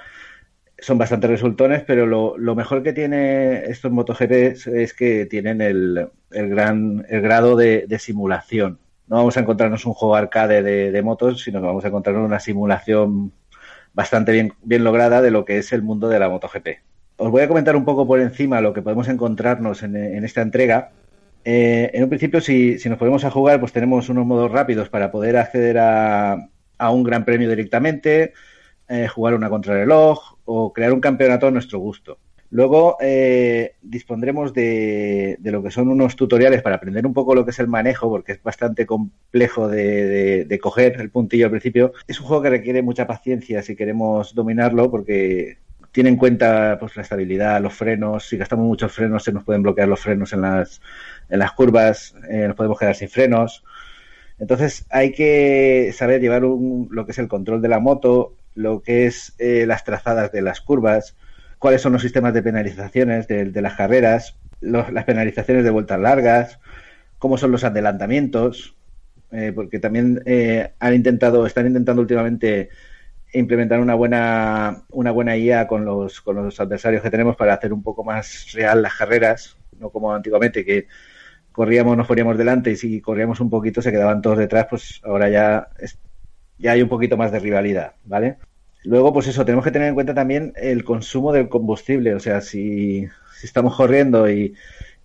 son 0.84 0.98
bastante 0.98 1.28
resultones, 1.28 1.84
pero 1.88 2.06
lo, 2.06 2.38
lo, 2.38 2.56
mejor 2.56 2.84
que 2.84 2.92
tiene 2.92 3.64
estos 3.66 3.92
MotoGP 3.92 4.32
es 4.68 4.94
que 4.94 5.26
tienen 5.26 5.62
el, 5.62 6.10
gran 6.30 7.06
el 7.08 7.22
grado 7.22 7.56
de, 7.56 7.88
simulación. 8.00 8.80
No 9.08 9.16
vamos 9.16 9.38
a 9.38 9.40
encontrarnos 9.40 9.86
un 9.86 9.94
juego 9.94 10.16
arcade 10.16 10.62
de, 10.62 11.02
motos, 11.02 11.42
sino 11.42 11.62
que 11.62 11.68
vamos 11.68 11.86
a 11.86 11.88
encontrarnos 11.88 12.26
una 12.26 12.42
simulación 12.42 13.32
bastante 13.94 14.34
bien, 14.34 14.84
lograda 14.84 15.22
de 15.22 15.32
lo 15.32 15.46
que 15.46 15.58
es 15.58 15.72
el 15.72 15.84
mundo 15.84 16.10
de 16.10 16.20
la 16.20 16.28
MotoGP. 16.28 16.68
Os 17.16 17.32
voy 17.32 17.44
a 17.44 17.48
comentar 17.48 17.78
un 17.78 17.86
poco 17.86 18.06
por 18.06 18.20
encima 18.20 18.60
lo 18.60 18.74
que 18.74 18.82
podemos 18.82 19.08
encontrarnos 19.08 19.84
en, 19.84 19.96
esta 20.26 20.42
entrega. 20.42 20.92
Eh, 21.46 21.92
en 21.94 22.04
un 22.04 22.10
principio, 22.10 22.42
si, 22.42 22.78
si, 22.78 22.90
nos 22.90 22.98
ponemos 22.98 23.24
a 23.24 23.32
jugar, 23.32 23.62
pues 23.62 23.72
tenemos 23.72 24.10
unos 24.10 24.26
modos 24.26 24.52
rápidos 24.52 24.90
para 24.90 25.12
poder 25.12 25.38
acceder 25.38 25.78
a 25.78 26.50
un 26.92 27.04
gran 27.04 27.24
premio 27.24 27.50
directamente, 27.50 28.34
eh, 28.94 29.08
jugar 29.08 29.34
una 29.34 29.50
contrarreloj 29.50 30.38
o 30.46 30.72
crear 30.74 30.94
un 30.94 31.02
campeonato 31.02 31.48
a 31.48 31.52
nuestro 31.52 31.80
gusto. 31.80 32.20
Luego 32.54 32.98
eh, 33.02 33.74
dispondremos 33.82 34.54
de, 34.54 35.40
lo 35.42 35.64
que 35.64 35.72
son 35.72 35.88
unos 35.88 36.16
tutoriales 36.16 36.62
para 36.62 36.76
aprender 36.76 37.04
un 37.08 37.14
poco 37.14 37.34
lo 37.34 37.44
que 37.44 37.50
es 37.50 37.58
el 37.58 37.68
manejo, 37.68 38.10
porque 38.10 38.34
es 38.34 38.44
bastante 38.44 38.86
complejo 38.86 39.68
de, 39.68 40.46
de, 40.46 40.60
coger 40.60 41.02
el 41.02 41.10
puntillo 41.10 41.46
al 41.46 41.52
principio. 41.52 41.94
Es 42.08 42.20
un 42.20 42.28
juego 42.28 42.44
que 42.44 42.52
requiere 42.52 42.84
mucha 42.84 43.08
paciencia 43.08 43.64
si 43.64 43.76
queremos 43.76 44.36
dominarlo, 44.36 44.92
porque 44.92 45.58
tiene 45.92 46.10
en 46.10 46.18
cuenta 46.18 46.78
pues, 46.80 46.96
la 46.96 47.02
estabilidad, 47.04 47.62
los 47.62 47.74
frenos. 47.74 48.28
Si 48.28 48.38
gastamos 48.38 48.66
muchos 48.66 48.92
frenos, 48.92 49.24
se 49.24 49.32
nos 49.32 49.44
pueden 49.44 49.64
bloquear 49.64 49.88
los 49.88 50.02
frenos 50.02 50.34
en 50.34 50.42
las, 50.42 50.80
en 51.30 51.40
las 51.40 51.54
curvas, 51.54 52.16
eh, 52.30 52.46
nos 52.48 52.56
podemos 52.56 52.78
quedar 52.78 52.96
sin 52.96 53.10
frenos. 53.10 53.64
Entonces 54.40 54.86
hay 54.90 55.12
que 55.12 55.92
saber 55.94 56.20
llevar 56.20 56.44
lo 56.44 57.06
que 57.06 57.12
es 57.12 57.20
el 57.20 57.28
control 57.28 57.62
de 57.62 57.70
la 57.70 57.80
moto, 57.80 58.36
lo 58.56 58.82
que 58.82 59.06
es 59.06 59.34
eh, 59.40 59.66
las 59.66 59.84
trazadas 59.84 60.32
de 60.32 60.42
las 60.42 60.62
curvas 60.62 61.16
cuáles 61.64 61.82
son 61.82 61.94
los 61.94 62.02
sistemas 62.02 62.34
de 62.34 62.44
penalizaciones 62.44 63.26
de, 63.30 63.62
las 63.62 63.76
carreras, 63.76 64.36
las 64.60 65.06
penalizaciones 65.06 65.64
de 65.64 65.70
vueltas 65.70 65.98
largas, 65.98 66.60
cómo 67.18 67.38
son 67.38 67.54
los 67.54 67.64
adelantamientos, 67.64 68.76
eh, 69.32 69.54
porque 69.56 69.80
también 69.80 70.22
eh, 70.26 70.74
han 70.78 70.94
intentado, 70.94 71.46
están 71.46 71.66
intentando 71.68 72.02
últimamente 72.02 72.68
implementar 73.32 73.80
una 73.80 73.96
buena, 73.96 74.84
una 74.90 75.12
buena 75.12 75.38
IA 75.38 75.66
con 75.66 75.86
los, 75.86 76.20
con 76.20 76.36
los 76.36 76.60
adversarios 76.60 77.02
que 77.02 77.10
tenemos 77.10 77.38
para 77.38 77.54
hacer 77.54 77.72
un 77.72 77.82
poco 77.82 78.04
más 78.04 78.52
real 78.52 78.82
las 78.82 78.96
carreras, 78.96 79.56
no 79.80 79.90
como 79.90 80.14
antiguamente 80.14 80.66
que 80.66 80.88
corríamos, 81.54 81.96
nos 81.96 82.08
poníamos 82.08 82.38
delante 82.38 82.72
y 82.72 82.76
si 82.76 83.00
corríamos 83.00 83.40
un 83.40 83.50
poquito 83.50 83.82
se 83.82 83.92
quedaban 83.92 84.22
todos 84.22 84.38
detrás, 84.38 84.68
pues 84.70 85.00
ahora 85.06 85.30
ya, 85.30 85.70
ya 86.58 86.72
hay 86.72 86.82
un 86.82 86.90
poquito 86.90 87.18
más 87.18 87.32
de 87.32 87.40
rivalidad, 87.40 87.94
¿vale? 88.06 88.38
Luego, 88.84 89.14
pues 89.14 89.28
eso, 89.28 89.46
tenemos 89.46 89.64
que 89.64 89.72
tener 89.72 89.88
en 89.88 89.94
cuenta 89.94 90.14
también 90.14 90.54
el 90.58 90.84
consumo 90.84 91.32
del 91.32 91.48
combustible. 91.48 92.16
O 92.16 92.20
sea, 92.20 92.42
si, 92.42 93.08
estamos 93.42 93.76
corriendo 93.76 94.30
y, 94.30 94.54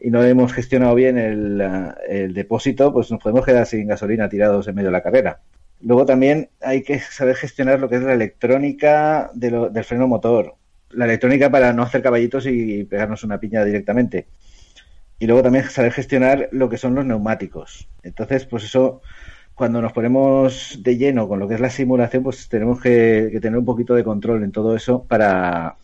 no 0.01 0.23
hemos 0.23 0.53
gestionado 0.53 0.95
bien 0.95 1.19
el, 1.19 2.35
depósito, 2.35 2.93
pues 2.93 3.11
nos 3.11 3.21
podemos 3.21 3.45
quedar 3.45 3.67
sin 3.67 3.87
gasolina 3.89 4.29
tirados 4.29 4.67
en 4.69 4.75
medio 4.75 4.89
de 4.89 4.93
la 4.93 5.03
carrera. 5.03 5.41
Luego 5.81 6.07
también 6.07 6.51
hay 6.61 6.83
que 6.83 6.99
saber 6.99 7.37
gestionar 7.37 7.81
lo 7.81 7.89
que 7.89 7.97
es 7.97 8.03
la 8.03 8.15
electrónica 8.15 9.31
del 9.35 9.85
freno 9.85 10.09
motor. 10.09 10.57
La 10.91 11.05
electrónica 11.05 11.51
para 11.51 11.73
no 11.73 11.83
hacer 11.83 12.03
caballitos 12.03 12.47
y 12.47 12.85
pegarnos 12.85 13.23
una 13.25 13.39
piña 13.39 13.65
directamente. 13.65 14.27
Y 15.21 15.27
luego 15.27 15.43
también 15.43 15.69
saber 15.71 15.93
gestionar 15.93 16.49
lo 16.53 16.69
que 16.69 16.79
son 16.79 16.95
los 16.95 17.05
neumáticos. 17.05 17.89
Entonces, 18.03 18.45
pues 18.47 18.65
eso 18.65 19.03
cuando 19.59 19.83
nos 19.83 19.93
ponemos 19.93 20.79
de 20.81 20.97
lleno 20.97 21.27
con 21.27 21.41
lo 21.41 21.49
que 21.49 21.55
es 21.55 21.61
la 21.61 21.69
simulación, 21.69 22.23
pues 22.23 22.49
tenemos 22.49 22.81
que, 22.81 23.37
tener 23.43 23.59
un 23.59 23.65
poquito 23.65 23.93
de 23.95 24.05
control 24.05 24.45
en 24.45 24.53
todo 24.53 24.77
eso 24.77 25.03
para, 25.03 25.77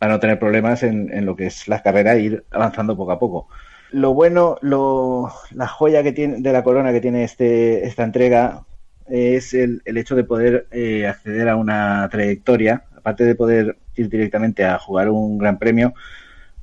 no 0.00 0.20
tener 0.20 0.38
problemas 0.38 0.84
en, 0.84 1.26
lo 1.26 1.34
que 1.34 1.46
es 1.46 1.66
la 1.66 1.82
carrera 1.82 2.14
e 2.14 2.20
ir 2.20 2.44
avanzando 2.52 2.96
poco 2.96 3.10
a 3.10 3.18
poco. 3.18 3.48
Lo 3.90 4.14
bueno, 4.14 4.58
lo, 4.62 5.32
la 5.50 5.66
joya 5.66 6.04
que 6.04 6.12
tiene, 6.12 6.40
de 6.40 6.52
la 6.52 6.62
corona 6.62 6.92
que 6.92 7.00
tiene 7.00 7.24
este, 7.24 7.84
esta 7.84 8.04
entrega 8.04 8.64
es 9.08 9.54
el, 9.54 9.82
hecho 9.84 10.14
de 10.14 10.22
poder 10.22 10.68
eh, 10.70 11.08
acceder 11.08 11.48
a 11.48 11.56
una 11.56 12.08
trayectoria, 12.08 12.84
aparte 12.96 13.24
de 13.24 13.34
poder 13.34 13.76
ir 13.96 14.08
directamente 14.08 14.64
a 14.64 14.78
jugar 14.78 15.10
un 15.10 15.36
gran 15.36 15.58
premio, 15.58 15.94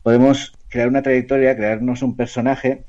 podemos 0.02 0.54
crear 0.70 0.88
una 0.88 1.02
trayectoria, 1.02 1.58
crearnos 1.58 2.02
un 2.04 2.16
personaje 2.16 2.86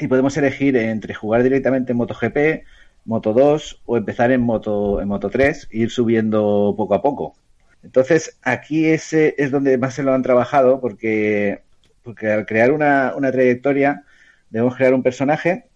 y 0.00 0.08
podemos 0.08 0.36
elegir 0.36 0.76
entre 0.76 1.14
jugar 1.14 1.42
directamente 1.42 1.92
en 1.92 1.98
MotoGP, 1.98 2.64
Moto 3.04 3.32
2 3.32 3.82
o 3.86 3.96
empezar 3.96 4.30
en 4.30 4.40
Moto, 4.40 5.00
en 5.00 5.08
Moto 5.08 5.30
3 5.30 5.68
e 5.70 5.78
ir 5.78 5.90
subiendo 5.90 6.74
poco 6.76 6.94
a 6.94 7.02
poco. 7.02 7.34
Entonces, 7.82 8.38
aquí 8.42 8.86
ese 8.86 9.34
es 9.38 9.50
donde 9.50 9.78
más 9.78 9.94
se 9.94 10.02
lo 10.02 10.12
han 10.12 10.22
trabajado 10.22 10.80
porque, 10.80 11.62
porque 12.02 12.30
al 12.30 12.46
crear 12.46 12.72
una, 12.72 13.14
una 13.16 13.32
trayectoria 13.32 14.04
debemos 14.50 14.76
crear 14.76 14.94
un 14.94 15.02
personaje 15.02 15.66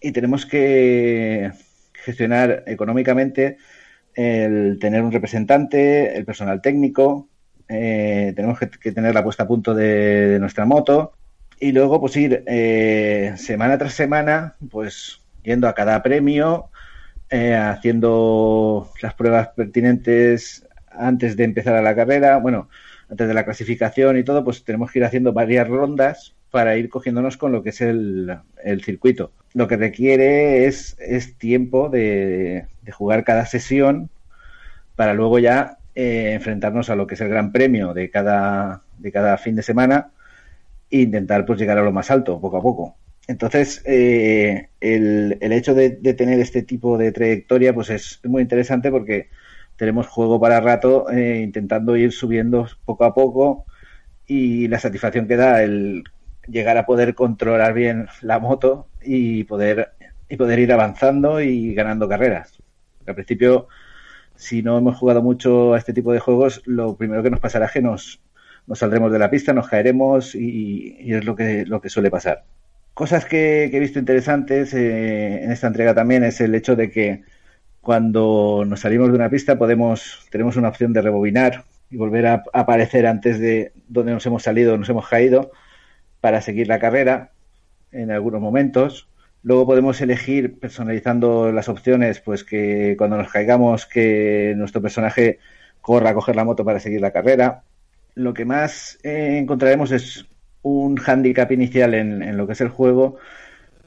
y 0.00 0.12
tenemos 0.12 0.46
que 0.46 1.52
gestionar 1.92 2.64
económicamente 2.66 3.58
el 4.14 4.78
tener 4.80 5.02
un 5.02 5.12
representante, 5.12 6.16
el 6.16 6.24
personal 6.24 6.60
técnico, 6.62 7.28
eh, 7.68 8.32
tenemos 8.34 8.58
que, 8.58 8.92
tener 8.92 9.14
la 9.14 9.22
puesta 9.22 9.44
a 9.44 9.46
punto 9.46 9.74
de 9.74 10.38
nuestra 10.40 10.64
moto, 10.64 11.12
y 11.60 11.72
luego 11.72 12.00
pues 12.00 12.16
ir 12.16 12.42
eh, 12.46 13.34
semana 13.36 13.78
tras 13.78 13.92
semana 13.92 14.54
pues 14.70 15.20
yendo 15.44 15.68
a 15.68 15.74
cada 15.74 16.02
premio 16.02 16.70
eh, 17.28 17.54
haciendo 17.54 18.90
las 19.02 19.14
pruebas 19.14 19.48
pertinentes 19.48 20.66
antes 20.90 21.36
de 21.36 21.44
empezar 21.44 21.76
a 21.76 21.82
la 21.82 21.94
carrera 21.94 22.38
bueno 22.38 22.68
antes 23.10 23.28
de 23.28 23.34
la 23.34 23.44
clasificación 23.44 24.16
y 24.16 24.24
todo 24.24 24.42
pues 24.42 24.64
tenemos 24.64 24.90
que 24.90 25.00
ir 25.00 25.04
haciendo 25.04 25.32
varias 25.32 25.68
rondas 25.68 26.34
para 26.50 26.76
ir 26.76 26.88
cogiéndonos 26.88 27.36
con 27.36 27.52
lo 27.52 27.62
que 27.62 27.70
es 27.70 27.80
el, 27.80 28.40
circuito. 28.84 29.30
Lo 29.54 29.68
que 29.68 29.76
requiere 29.76 30.66
es, 30.66 30.96
es 30.98 31.36
tiempo 31.38 31.88
de, 31.88 32.66
jugar 32.92 33.22
cada 33.22 33.46
sesión 33.46 34.10
para 34.96 35.14
luego 35.14 35.38
ya 35.38 35.78
eh, 35.94 36.32
enfrentarnos 36.34 36.90
a 36.90 36.96
lo 36.96 37.06
que 37.06 37.14
es 37.14 37.20
el 37.20 37.28
gran 37.28 37.52
premio 37.52 37.94
de 37.94 38.10
cada 38.10 38.82
de 38.98 39.12
cada 39.12 39.38
fin 39.38 39.54
de 39.54 39.62
semana 39.62 40.10
e 40.90 41.00
intentar 41.00 41.44
pues 41.46 41.58
llegar 41.58 41.78
a 41.78 41.82
lo 41.82 41.92
más 41.92 42.10
alto 42.10 42.40
poco 42.40 42.56
a 42.58 42.62
poco. 42.62 42.96
Entonces, 43.28 43.82
eh, 43.84 44.70
el, 44.80 45.38
el, 45.40 45.52
hecho 45.52 45.74
de, 45.74 45.90
tener 45.90 46.40
este 46.40 46.62
tipo 46.62 46.98
de 46.98 47.12
trayectoria 47.12 47.72
pues 47.72 47.90
es 47.90 48.20
muy 48.24 48.42
interesante 48.42 48.90
porque 48.90 49.28
tenemos 49.76 50.08
juego 50.08 50.40
para 50.40 50.60
rato 50.60 51.08
eh, 51.10 51.40
intentando 51.42 51.96
ir 51.96 52.12
subiendo 52.12 52.66
poco 52.84 53.04
a 53.04 53.14
poco 53.14 53.66
y 54.26 54.68
la 54.68 54.78
satisfacción 54.78 55.28
que 55.28 55.36
da 55.36 55.62
el 55.62 56.04
llegar 56.48 56.76
a 56.76 56.86
poder 56.86 57.14
controlar 57.14 57.72
bien 57.72 58.08
la 58.22 58.38
moto 58.38 58.88
y 59.02 59.44
poder 59.44 59.90
y 60.28 60.36
poder 60.36 60.58
ir 60.60 60.72
avanzando 60.72 61.40
y 61.40 61.74
ganando 61.74 62.08
carreras. 62.08 62.58
Al 63.06 63.14
principio, 63.14 63.68
si 64.36 64.62
no 64.62 64.78
hemos 64.78 64.96
jugado 64.96 65.22
mucho 65.22 65.74
a 65.74 65.78
este 65.78 65.92
tipo 65.92 66.12
de 66.12 66.20
juegos, 66.20 66.62
lo 66.66 66.96
primero 66.96 67.22
que 67.22 67.30
nos 67.30 67.40
pasará 67.40 67.66
es 67.66 67.72
que 67.72 67.82
nos, 67.82 68.20
nos 68.66 68.78
saldremos 68.78 69.12
de 69.12 69.18
la 69.18 69.30
pista, 69.30 69.52
nos 69.52 69.68
caeremos 69.68 70.34
y, 70.34 71.12
es 71.12 71.24
lo 71.24 71.34
que, 71.36 71.64
lo 71.66 71.80
que 71.80 71.88
suele 71.88 72.10
pasar. 72.10 72.44
Cosas 72.94 73.24
que, 73.24 73.64
he 73.64 73.80
visto 73.80 73.98
interesantes 73.98 74.74
eh, 74.74 75.42
en 75.42 75.50
esta 75.52 75.66
entrega 75.66 75.94
también 75.94 76.24
es 76.24 76.40
el 76.40 76.54
hecho 76.54 76.76
de 76.76 76.90
que 76.90 77.22
cuando 77.80 78.64
nos 78.66 78.80
salimos 78.80 79.08
de 79.08 79.14
una 79.14 79.30
pista 79.30 79.58
podemos 79.58 80.26
tenemos 80.30 80.56
una 80.56 80.68
opción 80.68 80.92
de 80.92 81.00
rebobinar 81.00 81.64
y 81.90 81.96
volver 81.96 82.26
a 82.26 82.44
aparecer 82.52 83.06
antes 83.06 83.38
de 83.38 83.72
donde 83.88 84.12
nos 84.12 84.26
hemos 84.26 84.42
salido, 84.42 84.76
nos 84.76 84.88
hemos 84.88 85.08
caído 85.08 85.50
para 86.20 86.40
seguir 86.40 86.68
la 86.68 86.78
carrera 86.78 87.32
en 87.90 88.10
algunos 88.10 88.40
momentos. 88.40 89.08
Luego 89.42 89.66
podemos 89.66 90.00
elegir 90.00 90.58
personalizando 90.60 91.50
las 91.52 91.68
opciones, 91.68 92.20
pues 92.20 92.44
que 92.44 92.94
cuando 92.98 93.16
nos 93.16 93.32
caigamos 93.32 93.86
que 93.86 94.52
nuestro 94.56 94.82
personaje 94.82 95.38
corra 95.80 96.10
a 96.10 96.14
coger 96.14 96.36
la 96.36 96.44
moto 96.44 96.64
para 96.64 96.80
seguir 96.80 97.00
la 97.00 97.12
carrera 97.12 97.64
lo 98.14 98.34
que 98.34 98.44
más 98.44 98.98
eh, 99.02 99.38
encontraremos 99.38 99.92
es 99.92 100.26
un 100.62 100.98
handicap 101.04 101.50
inicial 101.52 101.94
en, 101.94 102.36
lo 102.36 102.46
que 102.46 102.52
es 102.52 102.60
el 102.60 102.68
juego 102.68 103.16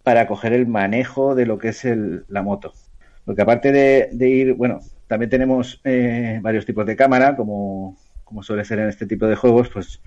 para 0.03 0.27
coger 0.27 0.53
el 0.53 0.67
manejo 0.67 1.35
de 1.35 1.45
lo 1.45 1.57
que 1.57 1.69
es 1.69 1.85
la 2.27 2.41
moto. 2.41 2.73
Porque 3.25 3.41
aparte 3.41 3.71
de, 3.71 4.29
ir, 4.29 4.53
bueno, 4.53 4.79
también 5.07 5.29
tenemos 5.29 5.79
eh, 5.83 6.39
varios 6.41 6.65
tipos 6.65 6.85
de 6.85 6.95
cámara, 6.95 7.35
como, 7.35 7.97
suele 8.41 8.65
ser 8.65 8.79
en 8.79 8.89
este 8.89 9.05
tipo 9.05 9.27
de 9.27 9.35
juegos, 9.35 9.69
pues 9.69 10.01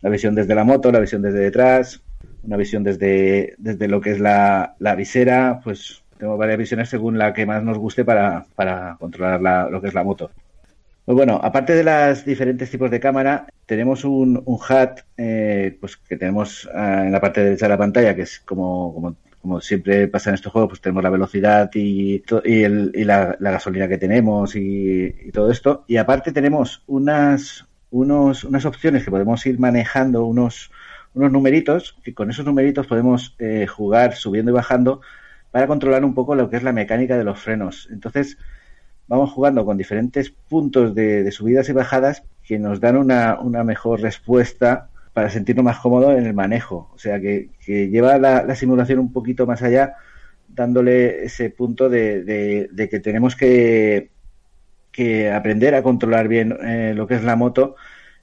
la 0.00 0.10
visión 0.10 0.34
desde 0.34 0.54
la 0.54 0.64
moto, 0.64 0.92
la 0.92 1.00
visión 1.00 1.20
desde 1.20 1.40
detrás, 1.40 2.02
una 2.44 2.56
visión 2.56 2.82
desde, 2.82 3.54
desde 3.58 3.88
lo 3.88 4.00
que 4.00 4.12
es 4.12 4.20
la, 4.20 4.74
visera, 4.96 5.60
pues 5.62 6.02
tenemos 6.16 6.38
varias 6.38 6.58
visiones 6.58 6.88
según 6.88 7.18
la 7.18 7.34
que 7.34 7.44
más 7.44 7.62
nos 7.62 7.78
guste 7.78 8.04
para, 8.04 8.46
para 8.54 8.96
controlar 8.98 9.70
lo 9.70 9.80
que 9.80 9.88
es 9.88 9.94
la 9.94 10.04
moto. 10.04 10.30
Bueno, 11.04 11.40
aparte 11.42 11.74
de 11.74 11.82
los 11.82 12.24
diferentes 12.24 12.70
tipos 12.70 12.90
de 12.90 13.00
cámara, 13.00 13.46
tenemos 13.66 14.04
un, 14.04 14.40
un 14.44 14.54
HUD 14.54 15.00
eh, 15.16 15.76
pues 15.80 15.96
que 15.96 16.16
tenemos 16.16 16.68
ah, 16.72 17.02
en 17.04 17.12
la 17.12 17.20
parte 17.20 17.42
derecha 17.42 17.66
de 17.66 17.70
la 17.70 17.78
pantalla, 17.78 18.14
que 18.14 18.22
es 18.22 18.38
como, 18.40 18.94
como, 18.94 19.16
como 19.40 19.60
siempre 19.60 20.06
pasa 20.06 20.30
en 20.30 20.34
estos 20.34 20.52
juegos, 20.52 20.70
pues 20.70 20.80
tenemos 20.80 21.02
la 21.02 21.10
velocidad 21.10 21.68
y, 21.74 22.22
y, 22.44 22.62
el, 22.62 22.92
y 22.94 23.02
la, 23.04 23.36
gasolina 23.40 23.88
que 23.88 23.98
tenemos 23.98 24.54
y, 24.54 25.12
y, 25.24 25.32
todo 25.32 25.50
esto. 25.50 25.84
Y 25.88 25.96
aparte 25.96 26.30
tenemos 26.30 26.84
unas, 26.86 27.66
unos, 27.90 28.44
unas 28.44 28.64
opciones 28.64 29.04
que 29.04 29.10
podemos 29.10 29.44
ir 29.44 29.58
manejando, 29.58 30.24
unos, 30.24 30.70
unos 31.14 31.32
numeritos, 31.32 31.98
que 32.04 32.14
con 32.14 32.30
esos 32.30 32.46
numeritos 32.46 32.86
podemos 32.86 33.34
eh, 33.40 33.66
jugar 33.66 34.14
subiendo 34.14 34.52
y 34.52 34.54
bajando 34.54 35.00
para 35.50 35.66
controlar 35.66 36.04
un 36.04 36.14
poco 36.14 36.36
lo 36.36 36.48
que 36.48 36.56
es 36.56 36.62
la 36.62 36.72
mecánica 36.72 37.18
de 37.18 37.24
los 37.24 37.40
frenos. 37.40 37.88
Entonces, 37.90 38.38
vamos 39.08 39.30
jugando 39.32 39.64
con 39.64 39.76
diferentes 39.76 40.30
puntos 40.30 40.94
de, 40.94 41.30
subidas 41.30 41.68
y 41.68 41.72
bajadas 41.72 42.22
que 42.46 42.58
nos 42.58 42.80
dan 42.80 42.96
una, 42.96 43.38
una, 43.40 43.64
mejor 43.64 44.00
respuesta 44.00 44.88
para 45.12 45.30
sentirnos 45.30 45.64
más 45.64 45.78
cómodos 45.78 46.16
en 46.16 46.26
el 46.26 46.34
manejo. 46.34 46.90
O 46.94 46.98
sea, 46.98 47.20
que, 47.20 47.50
lleva 47.66 48.18
la, 48.18 48.54
simulación 48.54 48.98
un 48.98 49.12
poquito 49.12 49.46
más 49.46 49.62
allá, 49.62 49.94
dándole 50.48 51.24
ese 51.24 51.50
punto 51.50 51.88
de, 51.88 52.68
que 52.90 53.00
tenemos 53.00 53.36
que, 53.36 54.10
que, 54.90 55.30
aprender 55.30 55.74
a 55.74 55.82
controlar 55.82 56.28
bien 56.28 56.56
eh, 56.64 56.92
lo 56.96 57.06
que 57.06 57.14
es 57.14 57.24
la 57.24 57.36
moto 57.36 57.76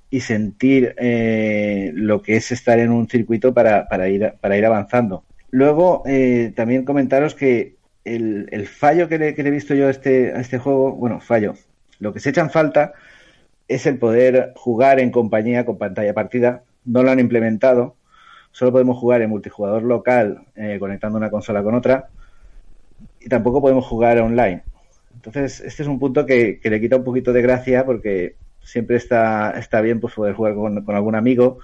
y 0.10 0.22
sentir 0.22 0.96
eh, 0.98 1.92
lo 1.94 2.22
que 2.22 2.36
es 2.36 2.52
estar 2.52 2.80
en 2.80 2.92
un 2.92 3.08
circuito 3.08 3.54
para, 3.54 3.88
para, 3.88 4.10
ir, 4.10 4.34
para 4.42 4.58
ir 4.58 4.66
avanzando. 4.66 5.24
Luego, 5.52 6.04
eh, 6.06 6.52
también 6.56 6.86
comentaros 6.86 7.36
que 7.36 7.76
el, 8.06 8.68
fallo 8.68 9.08
que 9.08 9.18
le, 9.18 9.36
que 9.36 9.44
le, 9.44 9.50
he 9.50 9.52
visto 9.52 9.74
yo 9.74 9.88
a 9.88 9.92
este, 9.92 10.34
a 10.34 10.40
este 10.40 10.58
juego, 10.58 10.94
bueno, 10.94 11.20
fallo, 11.20 11.56
lo 12.00 12.14
que 12.14 12.20
se 12.20 12.30
echa 12.30 12.42
en 12.42 12.50
falta 12.50 12.94
es 13.68 13.86
el 13.86 14.00
poder 14.00 14.54
jugar 14.56 15.00
en 15.00 15.12
compañía 15.12 15.66
con 15.66 15.78
pantalla 15.78 16.14
partida. 16.14 16.64
No 16.86 17.04
lo 17.04 17.12
han 17.12 17.20
implementado. 17.20 17.96
Solo 18.52 18.72
podemos 18.72 18.98
jugar 18.98 19.22
en 19.22 19.30
multijugador 19.30 19.84
local 19.84 20.46
eh, 20.56 20.78
conectando 20.80 21.18
una 21.18 21.30
consola 21.30 21.62
con 21.62 21.76
otra. 21.76 22.10
Y 23.20 23.30
tampoco 23.30 23.62
podemos 23.62 23.86
jugar 23.86 24.18
online. 24.20 24.64
Entonces, 25.14 25.60
este 25.60 25.84
es 25.84 25.90
un 25.90 26.00
punto 26.00 26.26
que, 26.26 26.60
le 26.64 26.82
quita 26.82 26.96
un 26.96 27.04
poquito 27.04 27.32
de 27.32 27.42
gracia 27.42 27.86
porque 27.86 28.38
siempre 28.64 28.98
está, 28.98 29.52
está 29.52 29.82
bien 29.82 30.00
pues, 30.00 30.16
poder 30.16 30.34
jugar 30.34 30.56
con 30.56 30.96
algún 30.96 31.16
amigo 31.16 31.60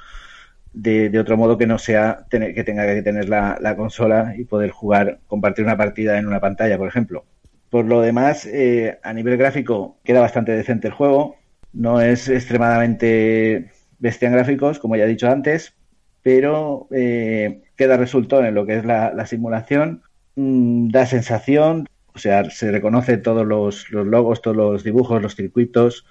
de, 0.75 1.17
otro 1.19 1.37
modo 1.37 1.57
que 1.57 1.65
no 1.65 1.79
sea 1.79 2.25
tener, 2.29 2.53
que 2.53 2.63
tenga 2.63 2.85
que 2.85 3.01
tener 3.01 3.29
la, 3.29 3.57
la, 3.61 3.75
consola 3.75 4.35
y 4.37 4.43
poder 4.43 4.71
jugar, 4.71 5.19
compartir 5.27 5.63
una 5.65 5.77
partida 5.77 6.19
en 6.19 6.27
una 6.27 6.41
pantalla, 6.41 6.77
por 6.77 6.87
ejemplo. 6.87 7.25
Por 7.69 7.85
lo 7.85 8.01
demás, 8.01 8.45
eh, 8.45 8.99
a 9.01 9.13
nivel 9.13 9.37
gráfico 9.37 9.97
queda 10.03 10.19
bastante 10.19 10.51
decente 10.51 10.87
el 10.87 10.93
juego. 10.93 11.37
No 11.73 12.01
es 12.01 12.27
extremadamente 12.29 13.71
bestia 13.99 14.27
en 14.27 14.33
gráficos, 14.33 14.79
como 14.79 14.95
ya 14.97 15.05
he 15.05 15.07
dicho 15.07 15.29
antes, 15.29 15.73
pero 16.21 16.87
eh, 16.91 17.63
queda 17.77 17.97
resultado 17.97 18.43
en 18.45 18.55
lo 18.55 18.65
que 18.65 18.77
es 18.77 18.85
la, 18.85 19.13
la 19.13 19.25
simulación. 19.25 20.03
Mm, 20.35 20.89
da 20.89 21.05
sensación, 21.05 21.87
o 22.13 22.19
sea, 22.19 22.49
se 22.49 22.71
reconoce 22.71 23.17
todos 23.17 23.45
los, 23.45 23.89
los 23.91 24.05
logos, 24.05 24.41
todos 24.41 24.57
los 24.57 24.83
dibujos, 24.83 25.21
los 25.21 25.35
circuitos, 25.35 26.05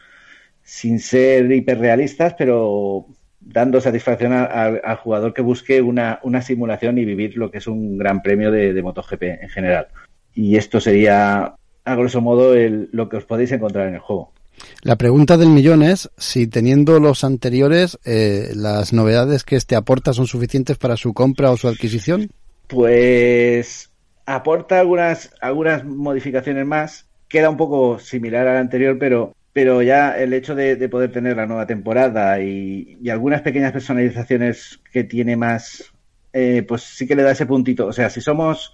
sin 0.62 0.98
ser 1.00 1.52
hiperrealistas, 1.52 2.34
pero 2.34 3.06
dando 3.44 3.80
satisfacción 3.80 4.32
al, 4.32 4.80
al 4.82 4.96
jugador 4.96 5.34
que 5.34 5.42
busque 5.42 5.82
una, 5.82 6.18
una, 6.22 6.42
simulación 6.42 6.98
y 6.98 7.04
vivir 7.04 7.36
lo 7.36 7.50
que 7.50 7.58
es 7.58 7.66
un 7.66 7.98
gran 7.98 8.22
premio 8.22 8.50
de, 8.50 8.72
de 8.72 8.82
MotoGP 8.82 9.22
en 9.22 9.48
general. 9.48 9.88
Y 10.34 10.56
esto 10.56 10.80
sería, 10.80 11.54
a 11.84 11.94
grosso 11.94 12.20
modo, 12.20 12.54
el, 12.54 12.88
lo 12.92 13.08
que 13.08 13.18
os 13.18 13.24
podéis 13.24 13.52
encontrar 13.52 13.88
en 13.88 13.94
el 13.94 14.00
juego. 14.00 14.32
La 14.82 14.96
pregunta 14.96 15.36
del 15.36 15.48
millón 15.48 15.82
es 15.82 16.10
si 16.16 16.46
teniendo 16.46 17.00
los 17.00 17.24
anteriores, 17.24 17.98
eh, 18.04 18.50
las 18.54 18.92
novedades 18.92 19.44
que 19.44 19.56
este 19.56 19.76
aporta 19.76 20.12
son 20.12 20.26
suficientes 20.26 20.78
para 20.78 20.96
su 20.96 21.12
compra 21.12 21.50
o 21.50 21.56
su 21.56 21.68
adquisición. 21.68 22.30
Pues 22.68 23.90
aporta 24.26 24.80
algunas, 24.80 25.30
algunas 25.40 25.84
modificaciones 25.84 26.66
más. 26.66 27.06
Queda 27.28 27.50
un 27.50 27.56
poco 27.56 27.98
similar 27.98 28.46
al 28.46 28.58
anterior, 28.58 28.96
pero 28.98 29.34
pero 29.54 29.82
ya 29.82 30.18
el 30.18 30.34
hecho 30.34 30.56
de, 30.56 30.74
de 30.74 30.88
poder 30.88 31.12
tener 31.12 31.36
la 31.36 31.46
nueva 31.46 31.64
temporada 31.64 32.40
y, 32.42 32.98
y, 33.00 33.08
algunas 33.08 33.40
pequeñas 33.40 33.70
personalizaciones 33.70 34.80
que 34.92 35.04
tiene 35.04 35.36
más, 35.36 35.94
eh, 36.32 36.64
pues 36.66 36.82
sí 36.82 37.06
que 37.06 37.14
le 37.14 37.22
da 37.22 37.30
ese 37.30 37.46
puntito. 37.46 37.86
O 37.86 37.92
sea, 37.92 38.10
si 38.10 38.20
somos 38.20 38.72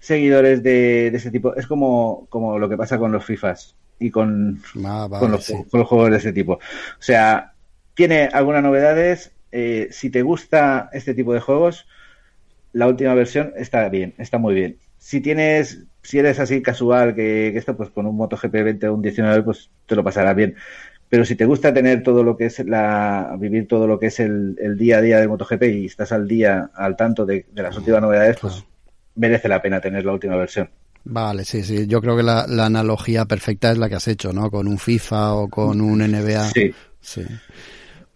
seguidores 0.00 0.64
de, 0.64 1.12
de 1.12 1.16
ese 1.16 1.30
tipo, 1.30 1.54
es 1.54 1.68
como, 1.68 2.26
como 2.28 2.58
lo 2.58 2.68
que 2.68 2.76
pasa 2.76 2.98
con 2.98 3.12
los 3.12 3.24
FIFAs 3.24 3.76
y 4.00 4.10
con, 4.10 4.60
ah, 4.84 5.06
vale, 5.08 5.20
con, 5.20 5.30
los, 5.30 5.44
sí. 5.44 5.54
con, 5.70 5.78
los, 5.78 5.88
juegos 5.88 6.10
de 6.10 6.16
ese 6.16 6.32
tipo. 6.32 6.54
O 6.54 6.60
sea, 6.98 7.52
tiene 7.94 8.28
algunas 8.32 8.64
novedades. 8.64 9.30
Eh, 9.52 9.86
si 9.92 10.10
te 10.10 10.22
gusta 10.22 10.90
este 10.92 11.14
tipo 11.14 11.34
de 11.34 11.40
juegos, 11.40 11.86
la 12.72 12.88
última 12.88 13.14
versión 13.14 13.52
está 13.56 13.88
bien, 13.90 14.12
está 14.18 14.38
muy 14.38 14.56
bien. 14.56 14.76
Si 14.98 15.20
tienes 15.20 15.84
si 16.06 16.18
eres 16.18 16.38
así 16.38 16.62
casual, 16.62 17.16
que, 17.16 17.50
que, 17.52 17.58
esto, 17.58 17.76
pues 17.76 17.90
con 17.90 18.06
un 18.06 18.16
MotoGP 18.16 18.52
20 18.52 18.88
o 18.88 18.94
un 18.94 19.02
19, 19.02 19.42
pues 19.42 19.70
te 19.86 19.96
lo 19.96 20.04
pasarás 20.04 20.36
bien. 20.36 20.54
Pero 21.08 21.24
si 21.24 21.34
te 21.34 21.46
gusta 21.46 21.74
tener 21.74 22.04
todo 22.04 22.22
lo 22.22 22.36
que 22.36 22.46
es 22.46 22.60
la, 22.60 23.36
vivir 23.40 23.66
todo 23.66 23.88
lo 23.88 23.98
que 23.98 24.06
es 24.06 24.20
el, 24.20 24.56
el 24.60 24.76
día 24.76 24.98
a 24.98 25.00
día 25.00 25.18
de 25.18 25.26
MotoGP 25.26 25.62
y 25.64 25.86
estás 25.86 26.12
al 26.12 26.28
día, 26.28 26.70
al 26.74 26.96
tanto 26.96 27.26
de, 27.26 27.46
de 27.50 27.62
las 27.62 27.76
últimas 27.76 28.02
novedades, 28.02 28.36
pues 28.40 28.64
merece 29.16 29.48
la 29.48 29.60
pena 29.60 29.80
tener 29.80 30.04
la 30.04 30.12
última 30.12 30.36
versión. 30.36 30.70
Vale, 31.04 31.44
sí, 31.44 31.64
sí. 31.64 31.86
Yo 31.88 32.00
creo 32.00 32.16
que 32.16 32.22
la, 32.22 32.46
la, 32.48 32.66
analogía 32.66 33.24
perfecta 33.24 33.72
es 33.72 33.78
la 33.78 33.88
que 33.88 33.96
has 33.96 34.08
hecho, 34.08 34.32
¿no? 34.32 34.50
Con 34.50 34.68
un 34.68 34.78
FIFA 34.78 35.34
o 35.34 35.48
con 35.48 35.80
un 35.80 35.98
NBA. 35.98 36.50
Sí. 36.50 36.74
Sí. 37.00 37.22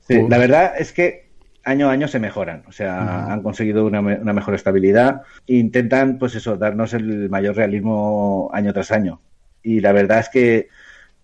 sí. 0.06 0.26
La 0.28 0.38
verdad 0.38 0.74
es 0.78 0.92
que 0.92 1.29
año 1.64 1.88
a 1.88 1.92
año 1.92 2.08
se 2.08 2.18
mejoran, 2.18 2.64
o 2.66 2.72
sea, 2.72 3.32
han 3.32 3.42
conseguido 3.42 3.84
una, 3.86 4.00
una, 4.00 4.32
mejor 4.32 4.54
estabilidad. 4.54 5.22
E 5.46 5.56
intentan, 5.56 6.18
pues 6.18 6.34
eso, 6.34 6.56
darnos 6.56 6.94
el 6.94 7.28
mayor 7.30 7.56
realismo 7.56 8.50
año 8.52 8.72
tras 8.72 8.90
año. 8.90 9.20
Y 9.62 9.80
la 9.80 9.92
verdad 9.92 10.20
es 10.20 10.28
que 10.28 10.68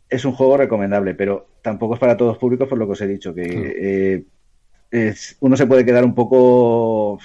es 0.08 0.24
un 0.24 0.32
juego 0.32 0.56
recomendable, 0.56 1.14
pero 1.14 1.48
tampoco 1.62 1.94
es 1.94 2.00
para 2.00 2.16
todos 2.16 2.38
públicos, 2.38 2.68
por 2.68 2.78
lo 2.78 2.86
que 2.86 2.92
os 2.92 3.00
he 3.00 3.06
dicho, 3.06 3.34
que 3.34 3.44
eh, 3.44 4.24
es, 4.90 5.36
uno 5.40 5.56
se 5.56 5.66
puede 5.66 5.84
quedar 5.84 6.04
un 6.04 6.14
poco 6.14 7.18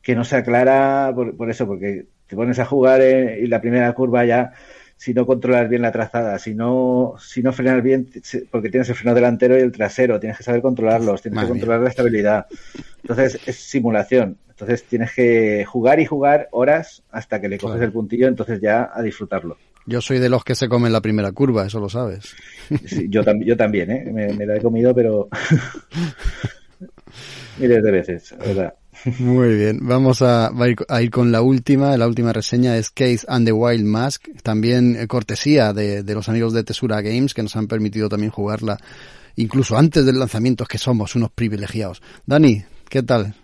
que 0.00 0.14
no 0.14 0.24
se 0.24 0.36
aclara 0.36 1.12
por, 1.14 1.36
por 1.36 1.50
eso, 1.50 1.66
porque 1.66 2.06
te 2.26 2.36
pones 2.36 2.58
a 2.58 2.64
jugar 2.64 3.00
eh, 3.02 3.40
y 3.42 3.46
la 3.46 3.60
primera 3.60 3.92
curva 3.92 4.24
ya 4.24 4.52
si 5.02 5.14
no 5.14 5.26
controlas 5.26 5.68
bien 5.68 5.82
la 5.82 5.90
trazada, 5.90 6.38
si 6.38 6.54
no, 6.54 7.16
si 7.18 7.42
no 7.42 7.52
frenas 7.52 7.82
bien, 7.82 8.08
porque 8.52 8.70
tienes 8.70 8.88
el 8.88 8.94
freno 8.94 9.16
delantero 9.16 9.58
y 9.58 9.60
el 9.60 9.72
trasero, 9.72 10.20
tienes 10.20 10.38
que 10.38 10.44
saber 10.44 10.62
controlarlos, 10.62 11.20
tienes 11.22 11.34
Madre 11.34 11.48
que 11.48 11.52
controlar 11.54 11.80
mía. 11.80 11.84
la 11.86 11.90
estabilidad. 11.90 12.46
Entonces 13.02 13.40
es 13.44 13.56
simulación. 13.56 14.38
Entonces 14.50 14.84
tienes 14.84 15.12
que 15.12 15.64
jugar 15.64 15.98
y 15.98 16.06
jugar 16.06 16.48
horas 16.52 17.02
hasta 17.10 17.40
que 17.40 17.48
le 17.48 17.58
coges 17.58 17.78
claro. 17.78 17.86
el 17.86 17.92
puntillo, 17.92 18.28
entonces 18.28 18.60
ya 18.60 18.92
a 18.94 19.02
disfrutarlo. 19.02 19.56
Yo 19.86 20.00
soy 20.00 20.20
de 20.20 20.28
los 20.28 20.44
que 20.44 20.54
se 20.54 20.68
comen 20.68 20.92
la 20.92 21.00
primera 21.00 21.32
curva, 21.32 21.66
eso 21.66 21.80
lo 21.80 21.88
sabes. 21.88 22.36
Sí, 22.86 23.08
yo, 23.08 23.24
tam 23.24 23.42
yo 23.42 23.56
también, 23.56 23.90
¿eh? 23.90 24.04
Me, 24.12 24.32
me 24.34 24.46
la 24.46 24.54
he 24.54 24.60
comido, 24.60 24.94
pero 24.94 25.28
miles 27.58 27.82
de 27.82 27.90
veces, 27.90 28.36
¿verdad? 28.38 28.74
Muy 29.18 29.56
bien, 29.56 29.80
vamos 29.82 30.22
a, 30.22 30.52
ir 31.00 31.10
con 31.10 31.32
la 31.32 31.42
última. 31.42 31.96
La 31.96 32.06
última 32.06 32.32
reseña 32.32 32.76
es 32.76 32.90
Case 32.90 33.26
and 33.26 33.46
the 33.46 33.52
Wild 33.52 33.84
Mask, 33.84 34.28
también 34.42 34.96
eh, 34.96 35.06
cortesía 35.06 35.72
de, 35.72 36.02
de, 36.02 36.14
los 36.14 36.28
amigos 36.28 36.52
de 36.52 36.62
Tesura 36.62 37.00
Games 37.00 37.34
que 37.34 37.42
nos 37.42 37.56
han 37.56 37.66
permitido 37.66 38.08
también 38.08 38.30
jugarla 38.30 38.78
incluso 39.36 39.76
antes 39.76 40.04
del 40.04 40.18
lanzamiento, 40.18 40.66
que 40.66 40.78
somos 40.78 41.14
unos 41.16 41.30
privilegiados. 41.30 42.02
Dani, 42.26 42.64
¿qué 42.88 43.02
tal? 43.02 43.34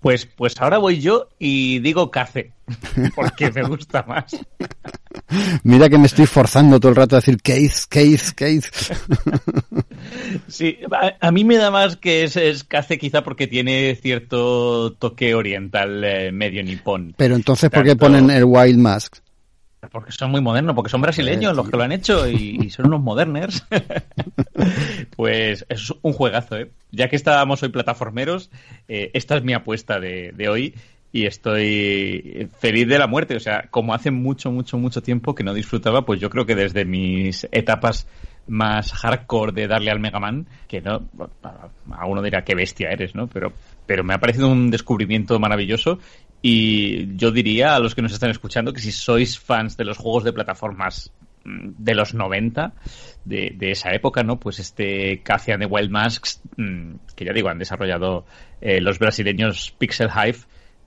Pues, 0.00 0.26
pues 0.26 0.60
ahora 0.60 0.78
voy 0.78 1.00
yo 1.00 1.28
y 1.38 1.80
digo 1.80 2.10
café, 2.10 2.52
porque 3.16 3.50
me 3.50 3.62
gusta 3.64 4.04
más. 4.04 4.36
Mira 5.64 5.88
que 5.88 5.98
me 5.98 6.06
estoy 6.06 6.26
forzando 6.26 6.78
todo 6.78 6.90
el 6.90 6.96
rato 6.96 7.16
a 7.16 7.18
decir 7.18 7.42
case, 7.42 7.86
case, 7.88 8.34
case. 8.34 8.94
Sí, 10.46 10.78
a, 10.92 11.26
a 11.26 11.32
mí 11.32 11.44
me 11.44 11.56
da 11.56 11.70
más 11.70 11.96
que 11.96 12.24
es, 12.24 12.36
es 12.36 12.64
quizá 13.00 13.22
porque 13.22 13.46
tiene 13.46 13.96
cierto 14.00 14.92
toque 14.92 15.34
oriental 15.34 16.04
eh, 16.04 16.32
medio 16.32 16.62
nipón. 16.62 17.14
Pero 17.16 17.34
entonces, 17.34 17.68
¿por 17.68 17.84
qué 17.84 17.96
ponen 17.96 18.30
el 18.30 18.44
Wild 18.44 18.78
Mask? 18.78 19.16
Porque 19.92 20.10
son 20.10 20.32
muy 20.32 20.40
modernos, 20.40 20.74
porque 20.74 20.90
son 20.90 21.00
brasileños 21.00 21.54
los 21.54 21.70
que 21.70 21.76
lo 21.76 21.84
han 21.84 21.92
hecho 21.92 22.28
y, 22.28 22.68
son 22.70 22.86
unos 22.86 23.00
moderners. 23.00 23.64
pues 25.16 25.64
es 25.68 25.92
un 26.02 26.12
juegazo, 26.12 26.56
¿eh? 26.56 26.70
Ya 26.90 27.08
que 27.08 27.16
estábamos 27.16 27.62
hoy 27.62 27.68
plataformeros, 27.68 28.50
eh, 28.88 29.10
esta 29.14 29.36
es 29.36 29.44
mi 29.44 29.54
apuesta 29.54 30.00
de, 30.00 30.32
de 30.32 30.48
hoy 30.48 30.74
y 31.12 31.26
estoy 31.26 32.48
feliz 32.58 32.88
de 32.88 32.98
la 32.98 33.06
muerte. 33.06 33.36
O 33.36 33.40
sea, 33.40 33.68
como 33.70 33.94
hace 33.94 34.10
mucho, 34.10 34.50
mucho, 34.50 34.78
mucho 34.78 35.02
tiempo 35.02 35.34
que 35.34 35.44
no 35.44 35.54
disfrutaba, 35.54 36.04
pues 36.04 36.20
yo 36.20 36.28
creo 36.28 36.44
que 36.44 36.54
desde 36.54 36.84
mis 36.84 37.46
etapas 37.52 38.06
más 38.48 38.92
hardcore 38.92 39.52
de 39.52 39.68
darle 39.68 39.90
al 39.90 40.00
Mega 40.00 40.18
Man, 40.18 40.46
que 40.66 40.80
no, 40.80 41.02
a 41.92 42.06
uno 42.06 42.22
dirá 42.22 42.44
qué 42.44 42.54
bestia 42.54 42.90
eres, 42.90 43.14
¿no? 43.14 43.26
Pero, 43.26 43.52
pero 43.86 44.04
me 44.04 44.14
ha 44.14 44.18
parecido 44.18 44.48
un 44.48 44.70
descubrimiento 44.70 45.38
maravilloso 45.38 45.98
y 46.42 47.16
yo 47.16 47.30
diría 47.30 47.74
a 47.74 47.78
los 47.78 47.94
que 47.94 48.02
nos 48.02 48.12
están 48.12 48.30
escuchando 48.30 48.72
que 48.72 48.80
si 48.80 48.92
sois 48.92 49.38
fans 49.38 49.76
de 49.76 49.84
los 49.84 49.98
juegos 49.98 50.24
de 50.24 50.32
plataformas 50.32 51.12
mm, 51.44 51.70
de 51.78 51.94
los 51.94 52.14
90, 52.14 52.72
de, 53.24 53.52
de 53.56 53.70
esa 53.70 53.92
época, 53.92 54.22
¿no? 54.22 54.38
Pues 54.38 54.58
este 54.58 55.22
Cassian 55.22 55.60
de 55.60 55.66
Wild 55.66 55.90
Masks, 55.90 56.40
mmm, 56.56 56.94
que 57.16 57.24
ya 57.24 57.32
digo, 57.32 57.48
han 57.48 57.58
desarrollado 57.58 58.24
eh, 58.60 58.80
los 58.80 58.98
brasileños 58.98 59.74
Pixel 59.78 60.10
Hive, 60.10 60.38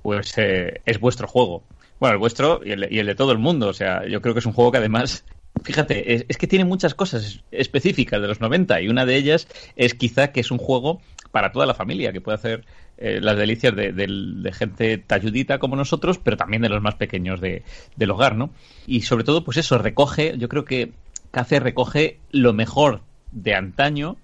pues 0.01 0.37
eh, 0.37 0.81
es 0.85 0.99
vuestro 0.99 1.27
juego. 1.27 1.63
Bueno, 1.99 2.13
el 2.13 2.19
vuestro 2.19 2.61
y 2.65 2.71
el, 2.71 3.05
de 3.05 3.15
todo 3.15 3.31
el 3.31 3.37
mundo. 3.37 3.67
O 3.67 3.73
sea, 3.73 4.07
yo 4.07 4.21
creo 4.21 4.33
que 4.33 4.39
es 4.39 4.45
un 4.45 4.53
juego 4.53 4.71
que 4.71 4.79
además, 4.79 5.23
fíjate, 5.63 6.25
es, 6.27 6.37
que 6.37 6.47
tiene 6.47 6.65
muchas 6.65 6.95
cosas 6.95 7.43
específicas 7.51 8.19
de 8.21 8.27
los 8.27 8.41
90 8.41 8.81
y 8.81 8.87
una 8.87 9.05
de 9.05 9.15
ellas 9.15 9.47
es 9.75 9.93
quizá 9.93 10.31
que 10.31 10.39
es 10.39 10.49
un 10.49 10.57
juego 10.57 10.99
para 11.31 11.51
toda 11.51 11.65
la 11.65 11.75
familia, 11.75 12.11
que 12.11 12.19
puede 12.19 12.35
hacer 12.35 12.65
eh, 13.03 13.19
las 13.19 13.35
delicias 13.35 13.75
de, 13.75 13.93
de, 13.93 14.53
gente 14.53 14.99
talludita 14.99 15.57
como 15.57 15.75
nosotros, 15.75 16.19
pero 16.19 16.37
también 16.37 16.61
de 16.61 16.69
los 16.69 16.83
más 16.83 16.93
pequeños 16.93 17.41
de, 17.41 17.63
del 17.95 18.11
hogar, 18.11 18.35
¿no? 18.35 18.51
Y 18.85 19.01
sobre 19.01 19.23
todo, 19.23 19.43
pues 19.43 19.57
eso, 19.57 19.79
recoge, 19.79 20.37
yo 20.37 20.47
creo 20.47 20.65
que 20.65 20.91
Cace 21.31 21.59
recoge 21.59 22.19
lo 22.29 22.53
mejor 22.53 23.01
de 23.31 23.55
antaño 23.55 24.17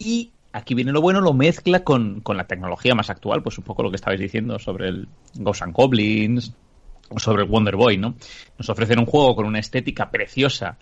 y 0.00 0.32
aquí 0.52 0.74
viene 0.74 0.90
lo 0.90 1.00
bueno, 1.00 1.20
lo 1.20 1.32
mezcla 1.32 1.84
con, 1.84 2.22
con, 2.22 2.36
la 2.36 2.48
tecnología 2.48 2.96
más 2.96 3.08
actual, 3.08 3.40
pues 3.44 3.56
un 3.58 3.64
poco 3.64 3.84
lo 3.84 3.90
que 3.90 3.96
estabais 3.96 4.20
diciendo 4.20 4.58
sobre 4.58 4.88
el 4.88 5.08
Ghosts 5.34 5.62
and 5.62 5.72
Goblins 5.72 6.54
o 7.10 7.20
sobre 7.20 7.44
el 7.44 7.48
Wonder 7.48 7.76
Boy, 7.76 7.98
¿no? 7.98 8.16
Nos 8.58 8.68
ofrecen 8.68 8.98
un 8.98 9.06
juego 9.06 9.36
con 9.36 9.46
una 9.46 9.60
estética 9.60 10.10
preciosa, 10.10 10.78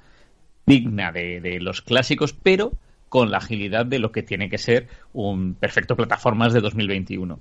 digna 0.65 1.13
de, 1.13 1.43
de 1.43 1.61
los 1.61 1.83
clásicos, 1.83 2.33
pero 2.33 2.73
con 3.13 3.31
la 3.31 3.37
agilidad 3.37 3.85
de 3.85 3.99
lo 3.99 4.11
que 4.11 4.23
tiene 4.23 4.49
que 4.49 4.57
ser 4.57 4.89
un 5.13 5.53
perfecto 5.53 5.97
plataformas 5.97 6.55
de 6.55 6.63
2021 6.63 7.41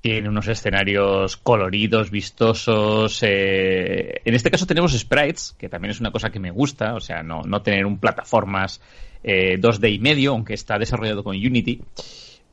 tiene 0.00 0.28
unos 0.28 0.46
escenarios 0.46 1.36
coloridos, 1.36 2.12
vistosos. 2.12 3.20
Eh, 3.24 4.20
en 4.24 4.34
este 4.36 4.48
caso 4.48 4.64
tenemos 4.64 4.96
sprites, 4.96 5.56
que 5.58 5.68
también 5.68 5.90
es 5.90 5.98
una 5.98 6.12
cosa 6.12 6.30
que 6.30 6.38
me 6.38 6.52
gusta, 6.52 6.94
o 6.94 7.00
sea, 7.00 7.24
no, 7.24 7.42
no 7.42 7.62
tener 7.62 7.84
un 7.84 7.98
plataformas 7.98 8.80
eh, 9.24 9.58
2D 9.58 9.92
y 9.92 9.98
medio, 9.98 10.30
aunque 10.30 10.54
está 10.54 10.78
desarrollado 10.78 11.24
con 11.24 11.34
Unity. 11.34 11.82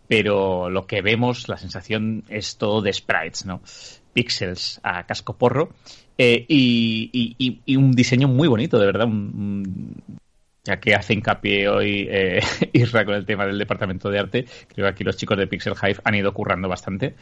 Pero 0.08 0.72
lo 0.72 0.88
que 0.88 1.04
vemos, 1.04 1.48
la 1.48 1.58
sensación 1.58 2.24
es 2.30 2.58
todo 2.58 2.82
de 2.82 2.92
sprites, 2.92 3.46
¿no? 3.46 3.62
Pixels 4.12 4.80
a 4.82 5.06
casco 5.06 5.38
porro. 5.38 5.70
Eh, 6.18 6.46
y, 6.48 7.62
y, 7.64 7.76
un 7.76 7.92
diseño 7.92 8.28
muy 8.28 8.48
bonito, 8.48 8.80
de 8.80 8.88
verdad. 8.88 9.08
ya 9.08 10.25
que 10.82 10.96
hace 10.96 11.14
hincapié 11.14 11.70
hoy 11.70 12.08
eh, 12.10 12.42
Isra 12.74 13.06
con 13.06 13.16
el 13.16 13.26
tema 13.26 13.46
del 13.46 13.58
departamento 13.58 14.10
de 14.10 14.20
arte, 14.20 14.46
creo 14.68 14.86
que 14.86 14.90
aquí 14.90 15.04
los 15.04 15.18
chicos 15.18 15.38
de 15.38 15.48
Pixel 15.48 15.76
Hive 15.82 16.02
han 16.04 16.16
ido 16.16 16.34
currando 16.34 16.68
bastante. 16.68 17.16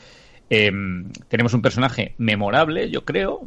Em, 0.50 1.12
tenemos 1.28 1.54
un 1.54 1.62
personaje 1.62 2.16
memorable, 2.18 2.90
yo 2.90 3.04
creo. 3.06 3.42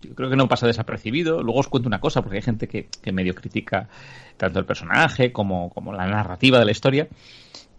Yo 0.00 0.14
creo 0.14 0.30
que 0.30 0.36
no 0.36 0.48
pasa 0.48 0.66
desapercibido. 0.66 1.42
Luego 1.42 1.60
os 1.60 1.68
cuento 1.68 1.88
una 1.88 2.00
cosa, 2.00 2.22
porque 2.22 2.36
hay 2.36 2.42
gente 2.42 2.68
que, 2.68 2.88
medio 3.12 3.34
critica 3.34 3.88
tanto 4.36 4.60
el 4.60 4.64
personaje 4.64 5.32
como, 5.32 5.70
como 5.70 5.92
la 5.92 6.06
narrativa 6.06 6.58
de 6.58 6.64
la 6.64 6.70
historia. 6.70 7.08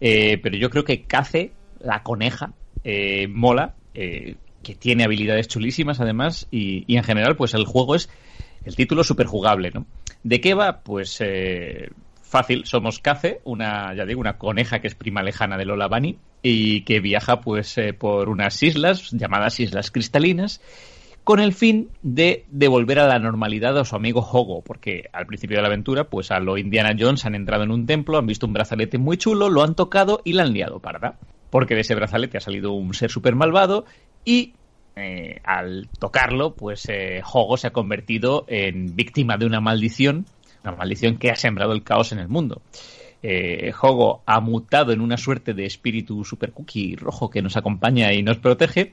Eh, 0.00 0.38
pero 0.42 0.58
yo 0.58 0.68
creo 0.68 0.84
que 0.84 1.04
Cace, 1.04 1.52
la 1.80 2.02
coneja, 2.02 2.52
eh, 2.84 3.26
mola. 3.28 3.74
Eh, 3.94 4.36
que 4.62 4.74
tiene 4.74 5.04
habilidades 5.04 5.48
chulísimas 5.48 6.00
además 6.00 6.46
y, 6.50 6.84
en 6.94 7.02
general 7.02 7.36
pues 7.36 7.54
el 7.54 7.64
juego 7.64 7.94
es 7.94 8.10
el 8.64 8.76
título 8.76 9.04
súper 9.04 9.26
jugable, 9.26 9.70
¿no? 9.72 9.86
¿De 10.22 10.40
qué 10.40 10.54
va? 10.54 10.80
Pues 10.80 11.20
eh, 11.20 11.90
fácil, 12.22 12.64
somos 12.66 12.98
Cace, 13.00 13.40
una, 13.44 13.94
ya 13.94 14.04
digo, 14.04 14.20
una 14.20 14.38
coneja 14.38 14.80
que 14.80 14.86
es 14.86 14.94
prima 14.94 15.22
lejana 15.22 15.56
de 15.56 15.64
Lola 15.64 15.88
y 16.42 16.82
que 16.82 17.00
viaja 17.00 17.40
pues 17.40 17.76
eh, 17.78 17.92
por 17.92 18.28
unas 18.28 18.62
islas 18.62 19.10
llamadas 19.10 19.60
Islas 19.60 19.90
Cristalinas 19.90 20.60
con 21.24 21.38
el 21.38 21.52
fin 21.52 21.90
de 22.02 22.46
devolver 22.50 22.98
a 22.98 23.06
la 23.06 23.18
normalidad 23.18 23.78
a 23.78 23.84
su 23.84 23.94
amigo 23.94 24.20
Hogo, 24.20 24.62
porque 24.62 25.08
al 25.12 25.26
principio 25.26 25.56
de 25.56 25.62
la 25.62 25.68
aventura, 25.68 26.04
pues 26.04 26.30
a 26.30 26.40
lo 26.40 26.56
Indiana 26.56 26.96
Jones 26.98 27.24
han 27.26 27.34
entrado 27.34 27.62
en 27.62 27.70
un 27.70 27.86
templo, 27.86 28.18
han 28.18 28.26
visto 28.26 28.46
un 28.46 28.52
brazalete 28.52 28.98
muy 28.98 29.16
chulo, 29.16 29.50
lo 29.50 29.62
han 29.62 29.74
tocado 29.74 30.22
y 30.24 30.32
la 30.32 30.44
han 30.44 30.52
liado 30.52 30.80
parda. 30.80 31.18
Porque 31.50 31.74
de 31.74 31.82
ese 31.82 31.94
brazalete 31.94 32.38
ha 32.38 32.40
salido 32.40 32.72
un 32.72 32.94
ser 32.94 33.10
súper 33.10 33.34
malvado 33.34 33.84
y 34.24 34.54
eh, 34.96 35.40
al 35.44 35.88
tocarlo, 35.98 36.54
pues 36.54 36.88
eh, 36.88 37.22
Hogo 37.32 37.56
se 37.56 37.68
ha 37.68 37.72
convertido 37.72 38.44
en 38.48 38.96
víctima 38.96 39.36
de 39.36 39.46
una 39.46 39.60
maldición, 39.60 40.26
una 40.64 40.76
maldición 40.76 41.16
que 41.16 41.30
ha 41.30 41.36
sembrado 41.36 41.72
el 41.72 41.82
caos 41.82 42.12
en 42.12 42.18
el 42.18 42.28
mundo. 42.28 42.60
Eh, 43.22 43.72
Hogo 43.80 44.22
ha 44.26 44.40
mutado 44.40 44.92
en 44.92 45.00
una 45.00 45.16
suerte 45.16 45.54
de 45.54 45.66
espíritu 45.66 46.24
super 46.24 46.52
cookie 46.52 46.96
rojo 46.96 47.30
que 47.30 47.42
nos 47.42 47.56
acompaña 47.56 48.12
y 48.12 48.22
nos 48.22 48.38
protege. 48.38 48.92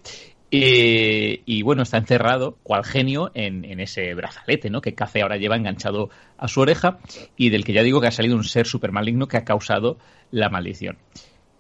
y 0.50 1.62
bueno, 1.64 1.84
está 1.84 1.98
encerrado, 1.98 2.58
cual 2.64 2.86
genio, 2.86 3.32
en, 3.34 3.80
ese 3.80 4.14
brazalete, 4.14 4.70
¿no? 4.70 4.82
Que 4.82 4.94
Cafe 4.94 5.22
ahora 5.22 5.38
lleva 5.38 5.58
enganchado 5.58 6.10
a 6.38 6.48
su 6.48 6.62
oreja 6.62 7.00
y 7.36 7.50
del 7.50 7.66
que 7.66 7.74
ya 7.74 7.84
digo 7.84 8.00
que 8.00 8.08
ha 8.08 8.12
salido 8.12 8.36
un 8.36 8.44
ser 8.44 8.66
super 8.66 8.92
maligno 8.92 9.28
que 9.28 9.38
ha 9.38 9.44
causado 9.44 9.98
la 10.32 10.50
maldición 10.50 10.98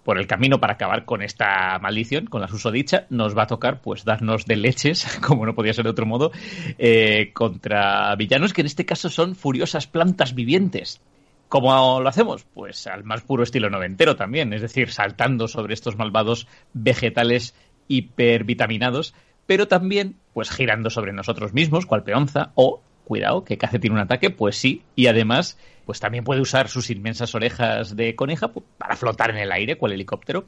por 0.08 0.18
el 0.18 0.26
camino 0.26 0.62
para 0.62 0.76
acabar 0.76 1.04
con 1.04 1.22
esta 1.22 1.78
maldición, 1.80 2.28
con 2.28 2.40
la 2.40 2.48
susodicha, 2.48 3.08
nos 3.10 3.38
va 3.38 3.44
a 3.44 3.48
tocar 3.48 3.82
pues 3.82 4.06
darnos 4.06 4.46
de 4.46 4.56
leches, 4.56 5.20
como 5.22 5.46
no 5.46 5.54
podía 5.54 5.74
ser 5.74 5.84
de 5.84 5.90
otro 5.90 6.06
modo, 6.06 6.32
eh, 6.78 7.32
contra 7.34 8.16
villanos 8.16 8.54
que 8.54 8.62
en 8.62 8.68
este 8.68 8.86
caso 8.86 9.10
son 9.10 9.36
furiosas 9.36 9.86
plantas 9.86 10.34
vivientes. 10.34 11.02
¿Cómo 11.50 12.00
lo 12.00 12.08
hacemos? 12.08 12.46
Pues 12.54 12.88
al 12.88 13.04
más 13.04 13.22
puro 13.24 13.44
estilo 13.44 13.70
noventero 13.70 14.16
también, 14.16 14.54
es 14.54 14.62
decir, 14.62 14.94
saltando 14.94 15.50
sobre 15.50 15.74
estos 15.74 15.98
malvados 15.98 16.48
vegetales 16.72 17.54
hipervitaminados, 17.90 19.14
pero 19.46 19.68
también 19.68 20.16
pues 20.32 20.52
girando 20.52 20.90
sobre 20.90 21.12
nosotros 21.12 21.52
mismos, 21.52 21.86
cual 21.86 22.04
peonza, 22.04 22.54
o 22.56 22.82
cuidado, 23.04 23.44
que 23.44 23.58
Cace 23.58 23.78
tiene 23.78 23.98
un 23.98 24.04
ataque, 24.04 24.30
pues 24.30 24.56
sí, 24.56 24.84
y 24.96 25.08
además, 25.08 25.58
pues 25.88 26.02
también 26.02 26.26
puede 26.26 26.42
usar 26.42 26.68
sus 26.68 26.90
inmensas 26.90 27.34
orejas 27.34 27.96
de 27.96 28.14
coneja 28.14 28.50
pues, 28.50 28.66
para 28.78 28.98
flotar 28.98 29.30
en 29.30 29.38
el 29.38 29.54
aire, 29.54 29.78
cual 29.78 29.94
helicóptero, 29.94 30.48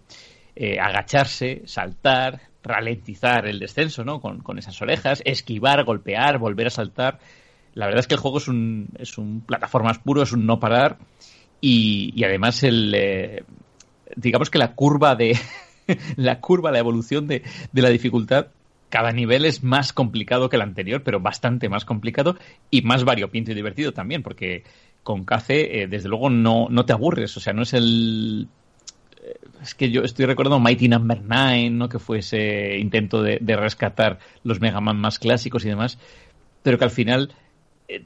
eh, 0.53 0.78
agacharse, 0.82 1.61
saltar, 1.66 2.41
ralentizar 2.61 3.48
el 3.48 3.57
descenso, 3.57 4.03
¿no? 4.03 4.20
Con, 4.20 4.60
esas 4.60 4.82
orejas, 4.82 5.22
esquivar, 5.24 5.86
golpear, 5.86 6.40
volver 6.40 6.68
a 6.68 6.72
saltar. 6.72 7.20
La 7.74 7.86
verdad 7.86 8.02
es 8.02 8.07
que 8.07 8.16
el 8.16 8.20
juego 8.20 8.40
es 8.40 8.49
un, 8.49 8.90
es 8.99 9.18
un 9.18 9.40
plataformas 9.40 9.99
puro, 9.99 10.24
es 10.24 10.34
un 10.34 10.45
no 10.45 10.60
parar, 10.60 10.98
y, 11.61 12.22
además 12.22 12.61
el, 12.64 12.94
eh, 12.94 13.44
digamos 14.18 14.49
que 14.49 14.57
la 14.57 14.74
curva 14.74 15.16
de, 15.16 15.40
la 16.18 16.41
curva, 16.41 16.70
la 16.70 16.80
evolución 16.80 17.28
de, 17.28 17.44
de 17.72 17.82
la 17.82 17.90
dificultad 17.90 18.48
cada 18.90 19.11
nivel 19.11 19.45
es 19.45 19.64
más 19.64 19.94
complicado 19.94 20.49
que 20.49 20.56
el 20.56 20.64
anterior, 20.64 21.03
pero 21.03 21.20
bastante 21.20 21.70
más 21.70 21.86
complicado 21.86 22.38
y 22.72 22.82
más 22.82 23.03
variopinto 23.03 23.52
y 23.52 23.56
divertido 23.56 23.94
también, 23.94 24.24
porque 24.24 24.64
con 25.04 25.26
Cace, 25.26 25.82
eh, 25.82 25.88
desde 25.88 26.10
luego, 26.10 26.30
no, 26.30 26.68
no 26.70 26.86
te 26.86 26.94
aburres. 26.94 27.36
O 27.38 27.40
sea, 27.40 27.54
no 27.54 27.64
es 27.64 27.74
el. 27.74 28.48
Eh, 29.22 29.36
es 29.62 29.76
que 29.76 29.90
yo 29.92 30.02
estoy 30.02 30.26
recordando 30.26 30.60
Mighty 30.60 30.88
Number 30.88 31.22
no. 31.22 31.28
9, 31.30 31.70
¿no? 31.72 31.90
que 31.90 32.00
fue 32.00 32.20
ese 32.20 32.78
intento 32.78 33.22
de, 33.22 33.40
de 33.42 33.56
rescatar 33.56 34.20
los 34.44 34.60
Mega 34.62 34.82
Man 34.82 34.98
más 34.98 35.20
clásicos 35.20 35.66
y 35.66 35.70
demás, 35.70 35.98
pero 36.64 36.78
que 36.78 36.86
al 36.86 36.92
final 36.92 37.34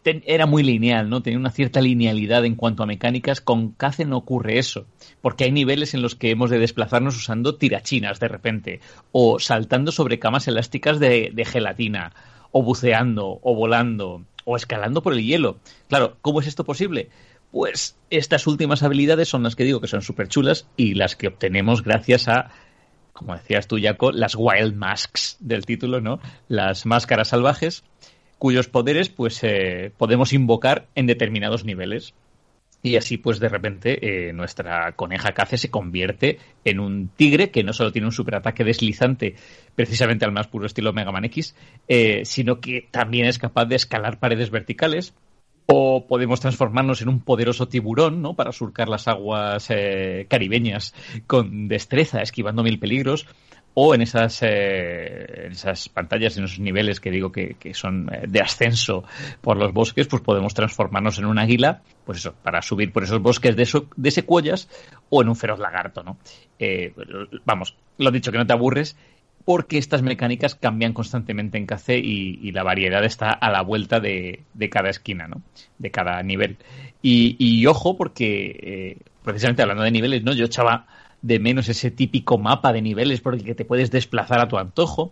era 0.03 0.45
muy 0.45 0.63
lineal, 0.63 1.09
¿no? 1.09 1.21
Tenía 1.21 1.39
una 1.39 1.51
cierta 1.51 1.81
linealidad 1.81 2.45
en 2.45 2.55
cuanto 2.55 2.83
a 2.83 2.85
mecánicas. 2.85 3.41
Con 3.41 3.71
Cace 3.71 4.05
no 4.05 4.17
ocurre 4.17 4.57
eso, 4.57 4.85
porque 5.21 5.43
hay 5.43 5.51
niveles 5.51 5.93
en 5.93 6.01
los 6.01 6.15
que 6.15 6.31
hemos 6.31 6.49
de 6.49 6.59
desplazarnos 6.59 7.17
usando 7.17 7.55
tirachinas 7.55 8.19
de 8.19 8.27
repente, 8.29 8.79
o 9.11 9.39
saltando 9.39 9.91
sobre 9.91 10.19
camas 10.19 10.47
elásticas 10.47 10.99
de, 10.99 11.31
de 11.33 11.45
gelatina, 11.45 12.13
o 12.51 12.63
buceando, 12.63 13.39
o 13.41 13.55
volando, 13.55 14.23
o 14.45 14.55
escalando 14.55 15.01
por 15.01 15.13
el 15.13 15.23
hielo. 15.23 15.57
Claro, 15.87 16.17
¿cómo 16.21 16.41
es 16.41 16.47
esto 16.47 16.63
posible? 16.63 17.09
Pues 17.51 17.97
estas 18.09 18.47
últimas 18.47 18.83
habilidades 18.83 19.29
son 19.29 19.43
las 19.43 19.55
que 19.55 19.63
digo 19.63 19.79
que 19.79 19.87
son 19.87 20.01
súper 20.01 20.27
chulas 20.27 20.67
y 20.75 20.95
las 20.95 21.15
que 21.15 21.27
obtenemos 21.27 21.83
gracias 21.83 22.27
a 22.27 22.51
como 23.13 23.35
decías 23.35 23.67
tú, 23.67 23.77
Jaco, 23.81 24.11
las 24.11 24.35
Wild 24.35 24.75
Masks 24.75 25.37
del 25.39 25.65
título, 25.65 26.01
¿no? 26.01 26.19
Las 26.47 26.85
máscaras 26.85 27.29
salvajes, 27.29 27.83
cuyos 28.39 28.67
poderes 28.67 29.09
pues 29.09 29.39
eh, 29.43 29.93
podemos 29.97 30.33
invocar 30.33 30.87
en 30.95 31.05
determinados 31.05 31.63
niveles. 31.63 32.15
Y 32.85 32.97
así, 32.97 33.17
pues 33.17 33.39
de 33.39 33.47
repente, 33.47 34.27
eh, 34.27 34.33
nuestra 34.33 34.91
coneja 34.91 35.31
cace 35.31 35.57
se 35.57 35.71
convierte 35.71 36.37
en 36.65 36.81
un 36.81 37.07
tigre 37.07 37.49
que 37.49 37.63
no 37.63 37.71
solo 37.71 37.93
tiene 37.93 38.07
un 38.07 38.11
superataque 38.11 38.65
deslizante, 38.65 39.35
precisamente 39.73 40.25
al 40.25 40.33
más 40.33 40.47
puro 40.47 40.65
estilo 40.65 40.91
Mega 40.91 41.13
Man 41.13 41.23
X, 41.23 41.55
eh, 41.87 42.25
sino 42.25 42.59
que 42.59 42.85
también 42.91 43.25
es 43.25 43.39
capaz 43.39 43.65
de 43.65 43.77
escalar 43.77 44.19
paredes 44.19 44.51
verticales. 44.51 45.13
O 45.65 46.07
podemos 46.07 46.41
transformarnos 46.41 47.01
en 47.01 47.07
un 47.07 47.21
poderoso 47.21 47.69
tiburón, 47.69 48.21
¿no? 48.21 48.33
Para 48.33 48.51
surcar 48.51 48.89
las 48.89 49.07
aguas 49.07 49.69
caribeñas 50.27 50.93
con 51.25 51.69
destreza, 51.69 52.21
esquivando 52.21 52.63
mil 52.63 52.79
peligros 52.79 53.27
o 53.75 53.95
en 53.95 54.01
esas, 54.01 54.39
eh, 54.43 55.45
en 55.45 55.51
esas 55.51 55.89
pantallas, 55.89 56.37
en 56.37 56.43
esos 56.43 56.59
niveles 56.59 56.99
que 56.99 57.09
digo 57.11 57.31
que, 57.31 57.55
son 57.73 58.09
eh, 58.13 58.25
de 58.27 58.41
ascenso 58.41 59.03
por 59.41 59.57
los 59.57 59.73
bosques, 59.73 60.07
pues 60.07 60.21
podemos 60.21 60.53
transformarnos 60.53 61.17
en 61.17 61.25
un 61.25 61.39
águila, 61.39 61.81
pues 62.05 62.19
eso, 62.19 62.33
para 62.43 62.61
subir 62.61 62.91
por 62.91 63.03
esos 63.03 63.21
bosques 63.21 63.55
de, 63.55 63.67
de 63.95 64.11
secuoyas 64.11 64.69
o 65.09 65.21
en 65.21 65.29
un 65.29 65.35
feroz 65.35 65.59
lagarto, 65.59 66.03
¿no? 66.03 66.17
Eh, 66.59 66.93
vamos, 67.45 67.75
lo 67.97 68.11
dicho, 68.11 68.31
que 68.31 68.37
no 68.37 68.45
te 68.45 68.53
aburres, 68.53 68.95
porque 69.43 69.77
estas 69.77 70.03
mecánicas 70.03 70.55
cambian 70.55 70.93
constantemente 70.93 71.57
en 71.57 71.65
KC 71.65 71.97
y, 71.97 72.51
la 72.51 72.63
variedad 72.63 73.03
está 73.03 73.31
a 73.31 73.51
la 73.51 73.61
vuelta 73.61 73.99
de, 73.99 74.43
de, 74.53 74.69
cada 74.69 74.89
esquina, 74.89 75.27
¿no? 75.27 75.41
De 75.79 75.91
cada 75.91 76.21
nivel. 76.23 76.57
Y, 77.01 77.35
y 77.39 77.65
ojo, 77.65 77.97
porque 77.97 78.97
precisamente 79.23 79.61
hablando 79.61 79.83
de 79.83 79.91
niveles, 79.91 80.23
¿no? 80.23 80.33
Yo 80.33 80.45
echaba 80.45 80.85
de 81.23 81.39
menos 81.39 81.69
ese 81.69 81.89
típico 81.89 82.37
mapa 82.37 82.71
de 82.71 82.81
niveles 82.81 83.21
por 83.21 83.33
el 83.33 83.43
que 83.43 83.55
te 83.55 83.65
puedes 83.65 83.89
desplazar 83.89 84.39
a 84.39 84.47
tu 84.47 84.57
antojo. 84.57 85.11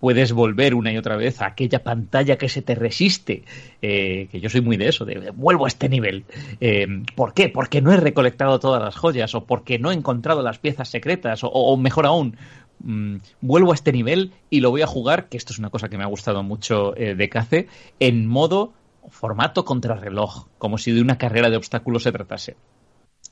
Puedes 0.00 0.32
volver 0.32 0.74
una 0.74 0.92
y 0.92 0.96
otra 0.96 1.14
vez 1.14 1.40
a 1.40 1.46
aquella 1.46 1.84
pantalla 1.84 2.36
que 2.36 2.48
se 2.48 2.60
te 2.60 2.74
resiste, 2.74 3.44
eh, 3.82 4.26
que 4.32 4.40
yo 4.40 4.48
soy 4.48 4.60
muy 4.60 4.76
de 4.76 4.88
eso, 4.88 5.04
de, 5.04 5.30
vuelvo 5.30 5.66
a 5.66 5.68
este 5.68 5.88
nivel. 5.88 6.24
Eh, 6.60 6.88
¿Por 7.14 7.34
qué? 7.34 7.48
Porque 7.48 7.80
no 7.80 7.92
he 7.92 7.96
recolectado 7.98 8.58
todas 8.58 8.82
las 8.82 8.96
joyas 8.96 9.32
o 9.36 9.44
porque 9.44 9.78
no 9.78 9.92
he 9.92 9.94
encontrado 9.94 10.42
las 10.42 10.58
piezas 10.58 10.88
secretas 10.88 11.42
o, 11.44 11.76
mejor 11.76 12.06
aún, 12.06 12.36
mm, 12.80 13.16
vuelvo 13.42 13.70
a 13.70 13.76
este 13.76 13.92
nivel 13.92 14.32
y 14.50 14.58
lo 14.58 14.70
voy 14.70 14.82
a 14.82 14.88
jugar, 14.88 15.28
que 15.28 15.36
esto 15.36 15.52
es 15.52 15.60
una 15.60 15.70
cosa 15.70 15.88
que 15.88 15.98
me 15.98 16.02
ha 16.02 16.08
gustado 16.08 16.42
mucho 16.42 16.96
eh, 16.96 17.14
de 17.14 17.28
Cace, 17.28 17.68
en 18.00 18.26
modo 18.26 18.72
formato 19.08 19.64
contrarreloj, 19.64 20.48
como 20.58 20.78
si 20.78 20.90
de 20.90 21.00
una 21.00 21.16
carrera 21.18 21.48
de 21.48 21.56
obstáculos 21.58 22.02
se 22.02 22.10
tratase. 22.10 22.56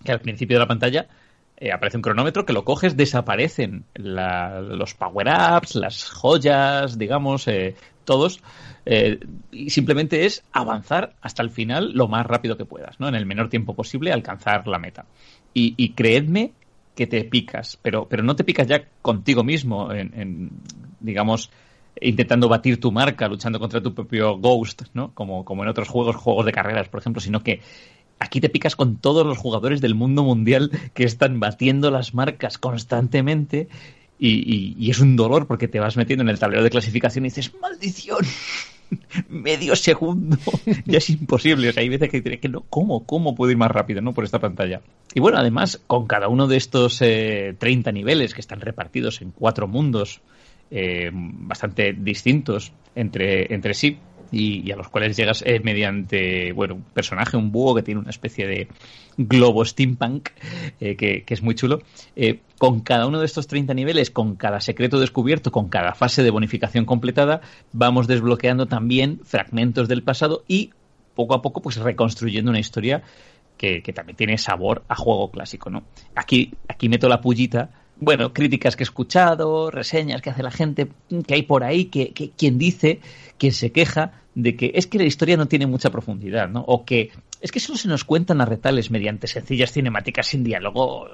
Que 0.04 0.12
al 0.12 0.20
principio 0.20 0.56
de 0.56 0.60
la 0.60 0.68
pantalla 0.68 1.08
eh, 1.60 1.72
aparece 1.72 1.98
un 1.98 2.02
cronómetro 2.02 2.46
que 2.46 2.54
lo 2.54 2.64
coges, 2.64 2.96
desaparecen 2.96 3.84
los 3.94 4.94
power-ups, 4.94 5.74
las 5.74 6.08
joyas, 6.08 6.96
digamos, 6.96 7.46
eh, 7.48 7.76
todos. 8.06 8.40
Eh, 8.86 9.20
y 9.52 9.68
simplemente 9.68 10.24
es 10.24 10.42
avanzar 10.52 11.12
hasta 11.20 11.42
el 11.42 11.50
final 11.50 11.92
lo 11.92 12.08
más 12.08 12.26
rápido 12.26 12.56
que 12.56 12.64
puedas, 12.64 12.98
¿no? 12.98 13.08
En 13.08 13.14
el 13.14 13.26
menor 13.26 13.50
tiempo 13.50 13.74
posible, 13.74 14.10
alcanzar 14.10 14.66
la 14.66 14.78
meta. 14.78 15.04
Y, 15.52 15.90
creedme 15.90 16.52
que 16.94 17.06
te 17.06 17.24
picas, 17.24 17.78
pero, 17.82 18.08
pero 18.08 18.22
no 18.22 18.36
te 18.36 18.44
picas 18.44 18.66
ya 18.66 18.84
contigo 19.02 19.44
mismo, 19.44 19.92
en, 19.92 20.50
digamos, 21.00 21.50
intentando 22.00 22.48
batir 22.48 22.80
tu 22.80 22.90
marca, 22.90 23.28
luchando 23.28 23.58
contra 23.58 23.82
tu 23.82 23.92
propio 23.92 24.38
Ghost, 24.38 24.84
¿no? 24.94 25.12
Como, 25.12 25.44
como 25.44 25.62
en 25.64 25.68
otros 25.68 25.88
juegos, 25.88 26.16
juegos 26.16 26.46
de 26.46 26.52
carreras, 26.52 26.88
por 26.88 27.00
ejemplo, 27.00 27.20
sino 27.20 27.42
que 27.42 27.60
aquí 28.20 28.40
te 28.40 28.48
picas 28.48 28.76
con 28.76 28.96
todos 28.96 29.26
los 29.26 29.38
jugadores 29.38 29.80
del 29.80 29.94
mundo 29.94 30.22
mundial 30.22 30.70
que 30.94 31.04
están 31.04 31.40
batiendo 31.40 31.90
las 31.90 32.14
marcas 32.14 32.58
constantemente 32.58 33.68
y, 34.22 34.90
es 34.90 35.00
un 35.00 35.16
dolor 35.16 35.46
porque 35.46 35.66
te 35.66 35.80
vas 35.80 35.96
metiendo 35.96 36.22
en 36.22 36.28
el 36.28 36.38
tablero 36.38 36.62
de 36.62 36.70
clasificación 36.70 37.24
y 37.24 37.28
dices, 37.28 37.52
maldición, 37.58 38.18
medio 39.30 39.74
segundo, 39.74 40.36
ya 40.84 40.98
es 40.98 41.08
imposible. 41.08 41.70
O 41.70 41.72
sea, 41.72 41.82
hay 41.82 41.88
veces 41.88 42.10
que 42.10 42.22
que 42.22 42.48
no, 42.48 42.60
¿cómo? 42.68 43.06
¿Cómo 43.06 43.34
puedo 43.34 43.50
ir 43.50 43.56
más 43.56 43.70
rápido, 43.70 44.02
no? 44.02 44.12
Por 44.12 44.24
esta 44.24 44.38
pantalla. 44.38 44.82
Y 45.14 45.20
bueno, 45.20 45.38
además, 45.38 45.80
con 45.86 46.06
cada 46.06 46.28
uno 46.28 46.46
de 46.46 46.58
estos 46.58 46.98
30 46.98 47.08
eh, 47.66 47.92
niveles 47.94 48.34
que 48.34 48.42
están 48.42 48.60
repartidos 48.60 49.22
en 49.22 49.30
cuatro 49.30 49.66
mundos 49.66 50.20
eh, 50.70 51.10
bastante 51.12 51.94
distintos 51.94 52.72
entre, 52.94 53.52
entre 53.54 53.74
sí, 53.74 53.98
y, 54.32 54.70
a 54.70 54.76
los 54.76 54.88
cuales 54.88 55.16
llegas 55.16 55.42
eh, 55.46 55.60
mediante, 55.62 56.52
bueno, 56.52 56.76
un 56.76 56.82
personaje, 56.82 57.36
un 57.36 57.50
búho 57.50 57.74
que 57.74 57.82
tiene 57.82 58.00
una 58.00 58.10
especie 58.10 58.46
de 58.46 58.68
globo 59.16 59.64
steampunk, 59.64 60.30
eh, 60.80 60.96
que, 60.96 61.24
es 61.26 61.42
muy 61.42 61.54
chulo. 61.54 61.80
Eh, 62.16 62.40
con 62.58 62.80
cada 62.80 63.06
uno 63.06 63.18
de 63.18 63.26
estos 63.26 63.46
30 63.46 63.74
niveles, 63.74 64.10
con 64.10 64.36
cada 64.36 64.60
secreto 64.60 65.00
descubierto, 65.00 65.50
con 65.50 65.68
cada 65.68 65.94
fase 65.94 66.22
de 66.22 66.30
bonificación 66.30 66.84
completada, 66.84 67.40
vamos 67.72 68.06
desbloqueando 68.06 68.66
también 68.66 69.20
fragmentos 69.24 69.88
del 69.88 70.02
pasado 70.02 70.44
y 70.46 70.70
poco 71.14 71.34
a 71.34 71.42
poco 71.42 71.60
pues 71.60 71.76
reconstruyendo 71.76 72.50
una 72.50 72.60
historia 72.60 73.02
que, 73.56 73.82
que 73.82 73.92
también 73.92 74.16
tiene 74.16 74.38
sabor 74.38 74.84
a 74.88 74.94
juego 74.94 75.30
clásico, 75.30 75.68
¿no? 75.68 75.82
Aquí, 76.14 76.54
aquí 76.68 76.88
meto 76.88 77.08
la 77.08 77.20
pullita 77.20 77.70
bueno, 78.00 78.32
críticas 78.32 78.76
que 78.76 78.82
he 78.82 78.84
escuchado, 78.84 79.70
reseñas 79.70 80.22
que 80.22 80.30
hace 80.30 80.42
la 80.42 80.50
gente, 80.50 80.88
que 81.26 81.34
hay 81.34 81.42
por 81.42 81.64
ahí, 81.64 81.86
que, 81.86 82.12
que 82.12 82.30
quien 82.30 82.58
dice, 82.58 83.00
quien 83.38 83.52
se 83.52 83.72
queja 83.72 84.12
de 84.34 84.56
que 84.56 84.72
es 84.74 84.86
que 84.86 84.98
la 84.98 85.04
historia 85.04 85.36
no 85.36 85.46
tiene 85.46 85.66
mucha 85.66 85.90
profundidad, 85.90 86.48
¿no? 86.48 86.60
O 86.60 86.84
que 86.84 87.10
es 87.40 87.52
que 87.52 87.60
solo 87.60 87.78
se 87.78 87.88
nos 87.88 88.04
cuentan 88.04 88.40
a 88.40 88.44
retales 88.44 88.90
mediante 88.90 89.26
sencillas 89.26 89.72
cinemáticas 89.72 90.26
sin 90.26 90.44
diálogo, 90.44 91.08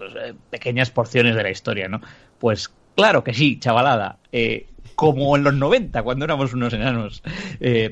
pequeñas 0.51 0.91
porciones 0.91 1.37
de 1.37 1.43
la 1.43 1.51
historia, 1.51 1.89
¿no? 1.89 2.01
Pues 2.39 2.73
claro 2.95 3.23
que 3.23 3.33
sí, 3.33 3.59
chavalada. 3.59 4.19
Eh, 4.33 4.67
como 4.95 5.37
en 5.37 5.45
los 5.45 5.55
90, 5.55 6.03
cuando 6.03 6.25
éramos 6.25 6.55
unos 6.55 6.73
enanos. 6.73 7.23
Eh, 7.61 7.91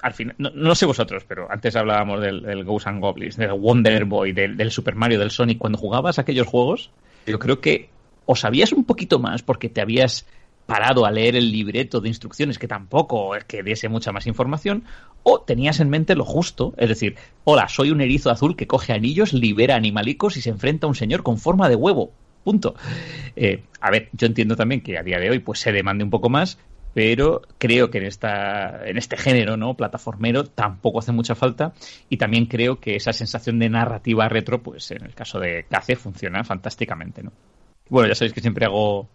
al 0.00 0.12
final, 0.12 0.36
no, 0.38 0.74
sé 0.74 0.84
vosotros, 0.84 1.24
pero 1.26 1.50
antes 1.50 1.74
hablábamos 1.76 2.20
del, 2.20 2.42
del 2.42 2.64
Ghosts 2.64 2.88
and 2.88 3.00
Goblins, 3.00 3.36
del 3.36 3.52
Wonder 3.52 4.04
Boy, 4.04 4.32
del, 4.32 4.56
del 4.56 4.70
Super 4.70 4.94
Mario, 4.94 5.18
del 5.18 5.30
Sonic. 5.30 5.58
Cuando 5.58 5.78
jugabas 5.78 6.18
aquellos 6.18 6.46
juegos, 6.46 6.90
yo 7.26 7.38
creo 7.38 7.60
que 7.60 7.88
o 8.26 8.36
sabías 8.36 8.72
un 8.72 8.84
poquito 8.84 9.18
más 9.18 9.42
porque 9.42 9.68
te 9.68 9.80
habías 9.80 10.26
parado 10.66 11.04
a 11.04 11.10
leer 11.10 11.36
el 11.36 11.52
libreto 11.52 12.00
de 12.00 12.08
instrucciones 12.08 12.58
que 12.58 12.68
tampoco 12.68 13.36
es 13.36 13.44
que 13.44 13.62
diese 13.62 13.88
mucha 13.88 14.12
más 14.12 14.26
información, 14.26 14.84
o 15.22 15.40
tenías 15.40 15.80
en 15.80 15.90
mente 15.90 16.14
lo 16.14 16.24
justo, 16.24 16.74
es 16.76 16.88
decir, 16.88 17.16
hola, 17.44 17.68
soy 17.68 17.90
un 17.90 18.00
erizo 18.00 18.30
azul 18.30 18.56
que 18.56 18.66
coge 18.66 18.92
anillos, 18.92 19.32
libera 19.32 19.76
animalicos 19.76 20.36
y 20.36 20.40
se 20.40 20.50
enfrenta 20.50 20.86
a 20.86 20.88
un 20.88 20.94
señor 20.94 21.22
con 21.22 21.38
forma 21.38 21.68
de 21.68 21.76
huevo. 21.76 22.12
Punto. 22.44 22.74
Eh, 23.36 23.62
a 23.80 23.90
ver, 23.90 24.10
yo 24.12 24.26
entiendo 24.26 24.54
también 24.54 24.82
que 24.82 24.98
a 24.98 25.02
día 25.02 25.18
de 25.18 25.30
hoy 25.30 25.38
pues 25.38 25.60
se 25.60 25.72
demande 25.72 26.04
un 26.04 26.10
poco 26.10 26.28
más, 26.28 26.58
pero 26.92 27.40
creo 27.56 27.90
que 27.90 27.98
en 27.98 28.04
esta 28.04 28.86
en 28.86 28.98
este 28.98 29.16
género 29.16 29.56
no 29.56 29.74
plataformero 29.74 30.44
tampoco 30.44 30.98
hace 30.98 31.12
mucha 31.12 31.34
falta. 31.34 31.72
Y 32.10 32.18
también 32.18 32.44
creo 32.44 32.80
que 32.80 32.96
esa 32.96 33.14
sensación 33.14 33.58
de 33.58 33.70
narrativa 33.70 34.28
retro 34.28 34.62
pues 34.62 34.90
en 34.90 35.04
el 35.04 35.14
caso 35.14 35.40
de 35.40 35.64
Cace 35.70 35.96
funciona 35.96 36.44
fantásticamente 36.44 37.22
no 37.22 37.32
bueno, 37.88 38.08
ya 38.08 38.14
sabéis 38.14 38.32
que 38.32 38.40
siempre 38.40 38.66
hago 38.66 39.08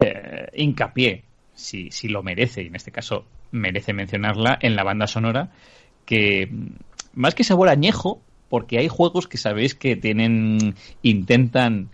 eh, 0.00 0.48
hincapié, 0.54 1.24
si, 1.54 1.90
si 1.90 2.08
lo 2.08 2.22
merece, 2.22 2.62
y 2.62 2.66
en 2.66 2.76
este 2.76 2.92
caso 2.92 3.24
merece 3.50 3.92
mencionarla, 3.92 4.58
en 4.60 4.76
la 4.76 4.84
banda 4.84 5.06
sonora, 5.06 5.50
que 6.04 6.48
mm, 6.50 6.66
más 7.14 7.34
que 7.34 7.44
sabor 7.44 7.68
añejo, 7.68 8.20
porque 8.48 8.78
hay 8.78 8.88
juegos 8.88 9.28
que 9.28 9.38
sabéis 9.38 9.74
que 9.74 9.96
tienen, 9.96 10.74
intentan 11.02 11.90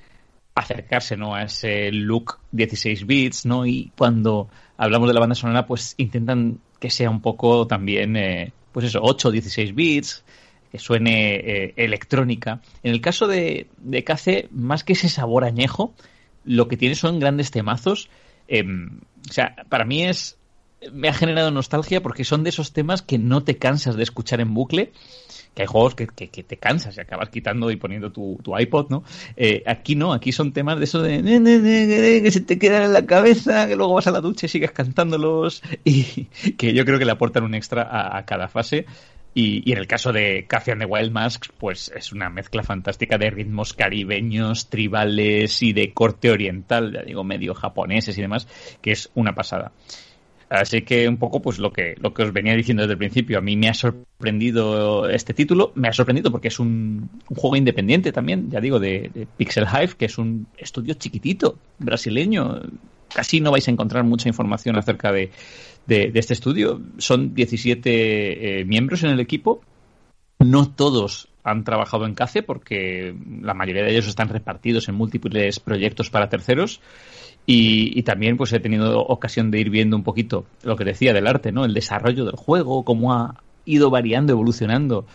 acercarse 0.55 1.17
¿no? 1.17 1.35
a 1.35 1.45
ese 1.45 1.93
look 1.93 2.39
16 2.51 3.07
bits, 3.07 3.47
¿no? 3.47 3.65
Y 3.65 3.93
cuando 3.97 4.49
hablamos 4.77 5.09
de 5.09 5.15
la 5.15 5.21
banda 5.21 5.37
sonora, 5.37 5.67
pues 5.67 5.95
intentan 5.99 6.59
que 6.81 6.91
sea 6.91 7.11
un 7.11 7.21
poco 7.21 7.67
también, 7.67 8.17
eh, 8.17 8.53
pues 8.73 8.87
eso, 8.87 9.01
8 9.03 9.31
16 9.31 9.75
bits, 9.75 10.25
que 10.71 10.79
suene 10.79 11.37
eh, 11.37 11.75
electrónica. 11.77 12.61
En 12.83 12.93
el 12.93 13.01
caso 13.01 13.27
de, 13.27 13.69
de 13.79 14.49
más 14.51 14.85
que 14.85 14.93
ese 14.93 15.09
sabor 15.09 15.45
añejo, 15.45 15.95
lo 16.45 16.69
que 16.69 16.77
tiene 16.77 16.95
son 16.95 17.21
grandes 17.21 17.51
temazos. 17.51 18.09
Em, 18.49 19.01
o 19.29 19.33
sea, 19.33 19.55
para 19.69 19.85
mí 19.85 20.05
es. 20.05 20.37
Me 20.93 21.09
ha 21.09 21.13
generado 21.13 21.51
nostalgia 21.51 22.03
porque 22.03 22.23
son 22.23 22.45
de 22.45 22.51
esos 22.51 22.73
temas 22.73 23.03
que 23.03 23.19
no 23.19 23.43
te 23.43 23.59
cansas 23.59 23.97
de 23.97 24.05
escuchar 24.05 24.41
en 24.41 24.55
bucle. 24.55 24.93
Que 25.55 25.63
hay 25.63 25.67
juegos 25.67 25.97
que, 25.97 26.07
que, 26.07 26.29
te 26.45 26.57
cansas 26.57 26.97
y 26.97 27.01
acabas 27.01 27.31
quitando 27.31 27.73
y 27.73 27.77
poniendo 27.77 28.13
tu, 28.13 28.39
tu 28.45 28.57
iPod, 28.57 28.91
¿no? 28.91 29.03
Eh, 29.37 29.65
aquí 29.67 29.97
no, 29.97 30.13
aquí 30.13 30.31
son 30.31 30.53
temas 30.53 30.79
de 30.79 30.85
eso 30.85 31.03
de 31.03 31.21
que 32.23 32.31
se 32.31 32.43
te 32.43 32.61
quedan 32.61 32.85
en 32.85 32.93
la 32.93 33.07
cabeza, 33.07 33.67
que 33.67 33.75
luego 33.75 33.95
vas 33.95 34.07
a 34.07 34.13
la 34.13 34.21
ducha 34.21 34.47
y 34.47 34.51
sigues 34.51 34.71
cantándolos 34.71 35.63
y 35.85 36.27
que 36.57 36.73
yo 36.75 36.85
creo 36.85 37.01
que 37.01 37.05
le 37.05 37.11
aportan 37.11 37.43
un 37.43 37.57
extra 37.57 38.17
a 38.17 38.25
cada 38.25 38.47
fase. 38.47 38.87
Y, 39.41 39.71
en 39.71 39.79
el 39.79 39.87
caso 39.87 40.13
de 40.13 40.47
Cathy 40.49 40.73
and 40.73 40.81
the 40.81 40.87
Wild 40.87 41.13
Masks, 41.13 41.53
pues 41.57 41.93
es 41.95 42.11
una 42.11 42.29
mezcla 42.29 42.65
fantástica 42.65 43.19
de 43.19 43.31
ritmos 43.31 43.73
caribeños, 43.73 44.69
tribales 44.69 45.63
y 45.63 45.73
de 45.73 45.93
corte 45.93 46.33
oriental, 46.33 46.93
ya 46.93 47.03
digo, 47.03 47.23
medio 47.23 47.55
japoneses 47.55 48.19
y 48.19 48.21
demás, 48.21 48.49
que 48.83 48.91
es 48.91 49.13
una 49.15 49.37
pasada. 49.37 49.71
Así 50.49 50.83
que 50.83 51.09
un 51.09 51.19
poco 51.19 51.41
pues 51.41 51.61
lo 51.61 51.73
que, 51.73 51.95
lo 52.01 52.13
que 52.13 52.25
os 52.25 52.33
venía 52.33 52.57
diciendo 52.57 52.83
desde 52.83 52.95
el 52.95 52.99
principio, 52.99 53.39
a 53.39 53.41
mí 53.41 53.57
me 53.57 53.69
ha 53.69 53.75
sorprendido 53.75 55.09
este 55.09 55.35
título, 55.35 55.71
me 55.77 55.87
ha 55.87 55.93
sorprendido 55.93 56.33
porque 56.33 56.49
es 56.49 56.59
un, 56.59 57.09
juego 57.29 57.55
independiente 57.55 58.11
también, 58.11 58.51
ya 58.51 58.61
digo, 58.61 58.81
de, 58.81 59.29
Pixel 59.37 59.67
Hive, 59.73 59.95
que 59.97 60.07
es 60.07 60.19
un 60.19 60.49
estudio 60.57 60.95
chiquitito, 60.95 61.57
brasileño. 61.79 62.61
Casi 63.15 63.41
no 63.41 63.53
vais 63.53 63.69
a 63.69 63.71
encontrar 63.71 64.03
mucha 64.03 64.29
información 64.29 64.75
acerca 64.75 65.13
de, 65.13 65.31
de, 65.89 66.13
este 66.15 66.35
estudio. 66.35 66.81
Son 66.99 67.35
17 67.35 68.61
eh, 68.61 68.65
miembros 68.65 69.03
en 69.03 69.11
el 69.11 69.21
equipo. 69.21 69.63
No 70.39 70.71
todos 70.71 71.29
han 71.43 71.65
trabajado 71.65 72.05
en 72.05 72.15
CACE 72.15 72.43
porque 72.43 73.15
la 73.43 73.55
mayoría 73.55 73.83
de 73.83 73.91
ellos 73.91 74.07
están 74.07 74.29
repartidos 74.29 74.89
en 74.89 74.95
múltiples 74.95 75.59
proyectos 75.59 76.11
para 76.11 76.29
terceros. 76.29 76.81
Y, 77.51 78.03
también 78.03 78.37
pues 78.37 78.53
he 78.53 78.61
tenido 78.61 79.01
ocasión 79.01 79.51
de 79.51 79.59
ir 79.59 79.71
viendo 79.71 79.97
un 79.97 80.05
poquito 80.05 80.45
lo 80.63 80.77
que 80.77 80.85
decía 80.85 81.15
del 81.15 81.27
arte, 81.27 81.51
¿no? 81.51 81.65
El 81.65 81.73
desarrollo 81.73 82.27
del 82.27 82.37
juego, 82.37 82.85
cómo 82.85 83.15
ha 83.15 83.37
ido 83.65 83.89
variando, 83.89 84.35
evolucionando 84.35 85.07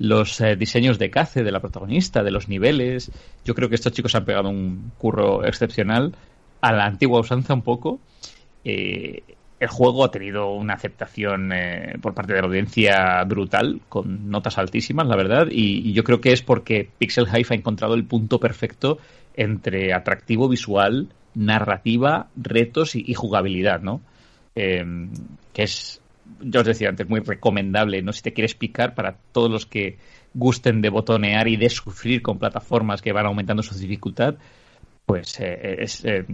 los 0.00 0.40
eh, 0.40 0.56
diseños 0.56 0.98
de 0.98 1.10
CACE, 1.10 1.44
de 1.44 1.52
la 1.52 1.60
protagonista, 1.60 2.24
de 2.24 2.32
los 2.32 2.48
niveles. 2.48 3.12
Yo 3.44 3.54
creo 3.54 3.68
que 3.68 3.76
estos 3.76 3.92
chicos 3.92 4.16
han 4.16 4.24
pegado 4.24 4.48
un 4.48 4.90
curro 4.98 5.44
excepcional 5.44 6.16
a 6.60 6.72
la 6.72 6.86
antigua 6.86 7.20
usanza 7.20 7.54
un 7.54 7.62
poco. 7.62 8.00
Eh, 8.64 9.22
el 9.58 9.68
juego 9.68 10.04
ha 10.04 10.10
tenido 10.10 10.52
una 10.52 10.74
aceptación 10.74 11.50
eh, 11.52 11.96
por 12.00 12.14
parte 12.14 12.34
de 12.34 12.40
la 12.40 12.46
audiencia 12.46 13.24
brutal, 13.24 13.80
con 13.88 14.30
notas 14.30 14.58
altísimas, 14.58 15.06
la 15.06 15.16
verdad, 15.16 15.48
y, 15.50 15.92
yo 15.92 16.04
creo 16.04 16.20
que 16.20 16.32
es 16.32 16.42
porque 16.42 16.88
Pixel 16.98 17.26
Hive 17.26 17.46
ha 17.50 17.54
encontrado 17.54 17.94
el 17.94 18.04
punto 18.04 18.38
perfecto 18.38 18.98
entre 19.34 19.94
atractivo 19.94 20.48
visual, 20.48 21.08
narrativa, 21.34 22.28
retos 22.36 22.96
y, 22.96 23.14
jugabilidad, 23.14 23.80
¿no? 23.80 24.02
Em, 24.54 25.10
que 25.52 25.62
es, 25.62 26.00
yo 26.40 26.60
os 26.60 26.66
decía 26.66 26.88
antes, 26.90 27.08
muy 27.08 27.20
recomendable, 27.20 28.02
¿no? 28.02 28.12
Si 28.12 28.22
te 28.22 28.32
quieres 28.32 28.54
picar 28.54 28.94
para 28.94 29.16
todos 29.32 29.50
los 29.50 29.66
que 29.66 29.96
gusten 30.34 30.82
de 30.82 30.90
botonear 30.90 31.48
y 31.48 31.56
de 31.56 31.70
sufrir 31.70 32.20
con 32.20 32.38
plataformas 32.38 33.00
que 33.00 33.12
van 33.12 33.26
aumentando 33.26 33.62
su 33.62 33.74
dificultad, 33.78 34.36
pues 35.06 35.40
eh, 35.40 35.76
es, 35.80 36.04
eh, 36.04 36.26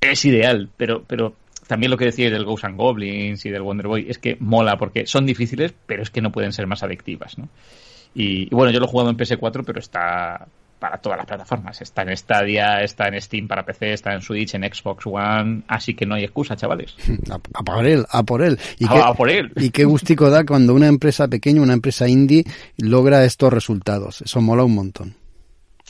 es 0.00 0.24
ideal, 0.24 0.68
pero, 0.76 1.04
pero 1.04 1.34
también 1.72 1.90
lo 1.90 1.96
que 1.96 2.04
decíais 2.04 2.30
del 2.30 2.44
Ghosts 2.44 2.66
and 2.66 2.76
Goblins 2.76 3.46
y 3.46 3.48
del 3.48 3.62
Wonder 3.62 3.86
Boy 3.86 4.04
es 4.06 4.18
que 4.18 4.36
mola 4.40 4.76
porque 4.76 5.06
son 5.06 5.24
difíciles, 5.24 5.72
pero 5.86 6.02
es 6.02 6.10
que 6.10 6.20
no 6.20 6.30
pueden 6.30 6.52
ser 6.52 6.66
más 6.66 6.82
adictivas, 6.82 7.38
¿no? 7.38 7.48
Y, 8.14 8.54
bueno, 8.54 8.70
yo 8.70 8.78
lo 8.78 8.84
he 8.84 8.88
jugado 8.90 9.08
en 9.08 9.16
PS4, 9.16 9.62
pero 9.64 9.78
está 9.78 10.46
para 10.78 10.98
todas 10.98 11.16
las 11.16 11.26
plataformas. 11.26 11.80
Está 11.80 12.02
en 12.02 12.14
Stadia, 12.14 12.82
está 12.82 13.08
en 13.08 13.18
Steam 13.18 13.48
para 13.48 13.64
PC, 13.64 13.94
está 13.94 14.12
en 14.12 14.20
Switch, 14.20 14.54
en 14.54 14.70
Xbox 14.70 15.06
One, 15.06 15.62
así 15.66 15.94
que 15.94 16.04
no 16.04 16.14
hay 16.14 16.24
excusa, 16.24 16.56
chavales. 16.56 16.94
A, 17.30 17.62
por 17.62 17.86
él, 17.86 18.04
a 18.10 18.22
por 18.22 18.42
él. 18.42 18.58
Y 18.78 18.84
a, 18.86 19.14
por 19.14 19.30
él. 19.30 19.50
Y 19.56 19.70
qué 19.70 19.86
gustico 19.86 20.28
da 20.28 20.44
cuando 20.44 20.74
una 20.74 20.88
empresa 20.88 21.26
pequeña, 21.26 21.62
una 21.62 21.72
empresa 21.72 22.06
indie, 22.06 22.44
logra 22.76 23.24
estos 23.24 23.50
resultados. 23.50 24.20
Eso 24.20 24.42
mola 24.42 24.62
un 24.62 24.74
montón. 24.74 25.21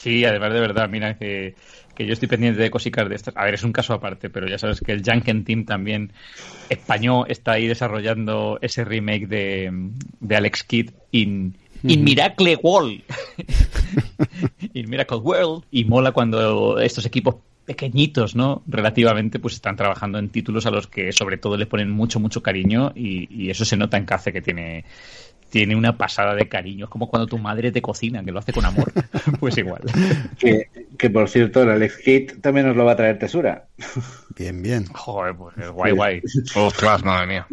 Sí, 0.03 0.25
además 0.25 0.53
de 0.53 0.59
verdad, 0.59 0.89
mira 0.89 1.17
que, 1.17 1.55
que 1.95 2.05
yo 2.05 2.13
estoy 2.13 2.27
pendiente 2.27 2.61
de 2.61 2.73
cositas 2.73 3.09
de 3.09 3.15
estas. 3.15 3.37
A 3.37 3.45
ver, 3.45 3.55
es 3.55 3.63
un 3.63 3.71
caso 3.71 3.95
aparte, 3.95 4.31
pero 4.31 4.49
ya 4.49 4.59
sabes 4.59 4.81
que 4.81 4.91
el 4.91 5.05
Janken 5.05 5.45
Team 5.45 5.65
también 5.65 6.13
español 6.69 7.27
está 7.29 7.53
ahí 7.53 7.69
desarrollando 7.69 8.59
ese 8.63 8.85
remake 8.85 9.29
de, 9.29 9.71
de 10.19 10.37
Alex 10.37 10.65
Kidd 10.65 10.91
in, 11.13 11.57
in 11.85 12.03
Miracle 12.03 12.59
World. 12.61 13.01
in 14.75 14.91
Miracle 14.91 15.19
World. 15.19 15.67
Y 15.71 15.85
mola 15.85 16.11
cuando 16.11 16.81
estos 16.81 17.07
equipos 17.07 17.37
pequeñitos, 17.65 18.35
¿no? 18.35 18.65
Relativamente, 18.67 19.39
pues 19.39 19.55
están 19.55 19.77
trabajando 19.77 20.19
en 20.19 20.31
títulos 20.31 20.67
a 20.67 20.73
los 20.73 20.89
que 20.89 21.13
sobre 21.13 21.39
todo 21.39 21.57
le 21.57 21.67
ponen 21.67 21.93
mucho, 21.93 22.19
mucho 22.19 22.43
cariño 22.43 22.91
y, 22.97 23.33
y 23.33 23.51
eso 23.51 23.65
se 23.65 23.77
nota 23.77 23.99
en 23.99 24.05
Cace 24.05 24.33
que 24.33 24.43
tiene, 24.43 24.85
tiene 25.53 25.77
una 25.77 25.99
pasada 25.99 26.35
de 26.35 26.49
cariño. 26.49 26.87
Es 26.87 26.91
como 26.91 27.09
cuando 27.11 27.27
tu 27.27 27.37
madre 27.37 27.71
te 27.71 27.83
cocina, 27.83 28.25
que 28.25 28.33
lo 28.33 28.39
hace 28.39 28.55
con 28.55 28.65
amor. 28.65 28.91
pues 29.39 29.59
igual. 29.59 29.83
Que, 30.39 30.69
que 30.97 31.11
por 31.11 31.29
cierto, 31.29 31.63
el 31.63 31.69
Alex 31.69 31.99
Kidd 31.99 32.41
también 32.41 32.67
nos 32.67 32.75
lo 32.75 32.87
va 32.87 32.93
a 32.93 32.97
traer 32.97 33.19
Tesura. 33.19 33.67
Bien, 34.35 34.63
bien. 34.63 34.87
Joder, 34.87 35.37
pues 35.37 35.59
es 35.59 35.69
guay, 35.69 35.93
guay. 35.93 36.23
Ostras, 36.57 37.05
madre 37.05 37.27
mía. 37.27 37.47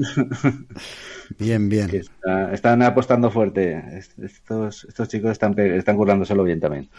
Bien, 1.37 1.67
bien. 1.67 1.93
Está- 1.93 2.53
están 2.53 2.81
apostando 2.83 3.29
fuerte. 3.31 3.83
Est- 3.97 4.17
Estos, 4.17 4.85
estos 4.85 5.09
chicos 5.09 5.31
están, 5.31 5.59
están 5.59 5.97
currándoselo 5.97 6.43
bien 6.45 6.61
también. 6.61 6.89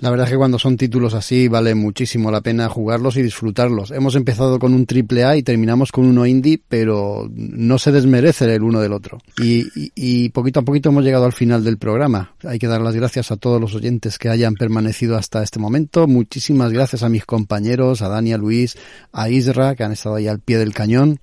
La 0.00 0.10
verdad 0.10 0.26
es 0.26 0.32
que 0.32 0.36
cuando 0.38 0.58
son 0.58 0.76
títulos 0.76 1.14
así 1.14 1.46
vale 1.46 1.74
muchísimo 1.74 2.30
la 2.32 2.40
pena 2.40 2.68
jugarlos 2.68 3.16
y 3.16 3.22
disfrutarlos. 3.22 3.92
Hemos 3.92 4.16
empezado 4.16 4.58
con 4.58 4.74
un 4.74 4.86
triple 4.86 5.24
A 5.24 5.36
y 5.36 5.44
terminamos 5.44 5.92
con 5.92 6.04
uno 6.04 6.26
indie, 6.26 6.60
pero 6.68 7.30
no 7.32 7.78
se 7.78 7.92
desmerece 7.92 8.52
el 8.52 8.64
uno 8.64 8.80
del 8.80 8.92
otro. 8.92 9.18
Y, 9.40 9.66
y- 9.94 10.28
poquito 10.30 10.60
a 10.60 10.62
poquito 10.64 10.88
hemos 10.88 11.04
llegado 11.04 11.24
al 11.26 11.32
final 11.32 11.62
del 11.62 11.78
programa. 11.78 12.34
Hay 12.42 12.58
que 12.58 12.66
dar 12.66 12.80
las 12.82 12.96
gracias 12.96 13.30
a 13.30 13.36
todos 13.36 13.60
los 13.60 13.74
oyentes 13.76 14.18
que 14.18 14.28
hayan 14.28 14.54
permanecido 14.54 15.16
hasta 15.16 15.42
este 15.44 15.60
momento. 15.60 16.08
Muchísimas 16.08 16.72
gracias 16.72 17.04
a 17.04 17.08
mis 17.08 17.24
compañeros, 17.24 18.02
a 18.02 18.08
Dani, 18.08 18.32
a 18.32 18.36
Luis, 18.38 18.76
a 19.12 19.30
Isra, 19.30 19.76
que 19.76 19.84
han 19.84 19.92
estado 19.92 20.16
ahí 20.16 20.26
al 20.26 20.40
pie 20.40 20.58
del 20.58 20.74
cañón. 20.74 21.20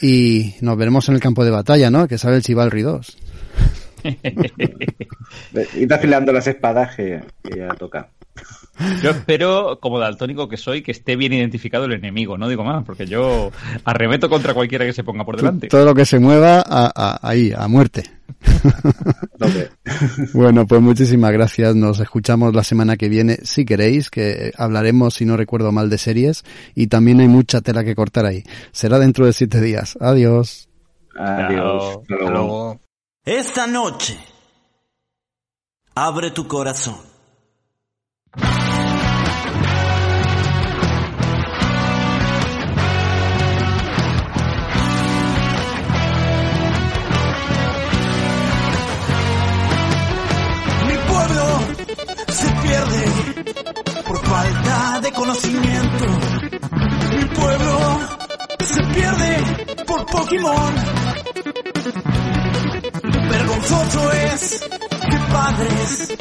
Y 0.00 0.54
nos 0.60 0.76
veremos 0.76 1.08
en 1.08 1.14
el 1.16 1.20
campo 1.20 1.44
de 1.44 1.50
batalla, 1.50 1.90
¿no? 1.90 2.06
Que 2.08 2.18
sabe 2.18 2.36
el 2.36 2.42
Chivalry 2.42 2.82
2. 2.82 3.16
Ir 5.76 5.92
afilando 5.92 6.32
las 6.32 6.46
espadas 6.46 6.94
que, 6.96 7.20
que 7.42 7.58
ya 7.58 7.68
toca. 7.68 8.08
Yo 9.02 9.10
espero, 9.10 9.78
como 9.80 10.00
daltónico 10.00 10.48
que 10.48 10.56
soy, 10.56 10.82
que 10.82 10.90
esté 10.90 11.14
bien 11.14 11.32
identificado 11.32 11.84
el 11.84 11.92
enemigo, 11.92 12.36
no 12.36 12.48
digo 12.48 12.64
más, 12.64 12.84
porque 12.84 13.06
yo 13.06 13.52
arremeto 13.84 14.28
contra 14.28 14.52
cualquiera 14.52 14.84
que 14.84 14.92
se 14.92 15.04
ponga 15.04 15.24
por 15.24 15.36
delante. 15.36 15.68
Todo 15.68 15.84
lo 15.84 15.94
que 15.94 16.04
se 16.04 16.18
mueva 16.18 16.58
a- 16.58 16.92
a- 16.94 17.18
ahí, 17.22 17.52
a 17.56 17.68
muerte. 17.68 18.02
Bueno, 20.32 20.66
pues 20.66 20.80
muchísimas 20.80 21.32
gracias. 21.32 21.76
Nos 21.76 22.00
escuchamos 22.00 22.54
la 22.54 22.64
semana 22.64 22.96
que 22.96 23.08
viene, 23.08 23.36
si 23.42 23.64
queréis, 23.64 24.10
que 24.10 24.52
hablaremos, 24.56 25.14
si 25.14 25.24
no 25.24 25.36
recuerdo 25.36 25.70
mal, 25.72 25.88
de 25.90 25.98
series. 25.98 26.44
Y 26.74 26.88
también 26.88 27.20
hay 27.20 27.28
mucha 27.28 27.60
tela 27.60 27.84
que 27.84 27.94
cortar 27.94 28.26
ahí. 28.26 28.42
Será 28.72 28.98
dentro 28.98 29.26
de 29.26 29.32
siete 29.32 29.60
días. 29.60 29.96
Adiós. 30.00 30.68
Adiós. 31.16 31.98
Hasta 32.02 32.14
Hasta 32.14 32.30
luego. 32.30 32.80
Esta 33.26 33.66
noche, 33.66 34.18
abre 35.94 36.30
tu 36.30 36.46
corazón. 36.46 37.00
Mi 50.86 50.96
pueblo 51.08 51.60
se 52.28 52.50
pierde 52.60 53.04
por 54.06 54.18
falta 54.18 55.00
de 55.00 55.12
conocimiento. 55.12 56.04
Mi 57.16 57.24
pueblo 57.24 58.00
se 58.60 58.84
pierde 58.84 59.84
por 59.86 60.04
Pokémon. 60.04 60.74
Vergonzoso 63.54 64.12
es 64.12 64.60
que 64.90 65.18
padres 65.32 66.18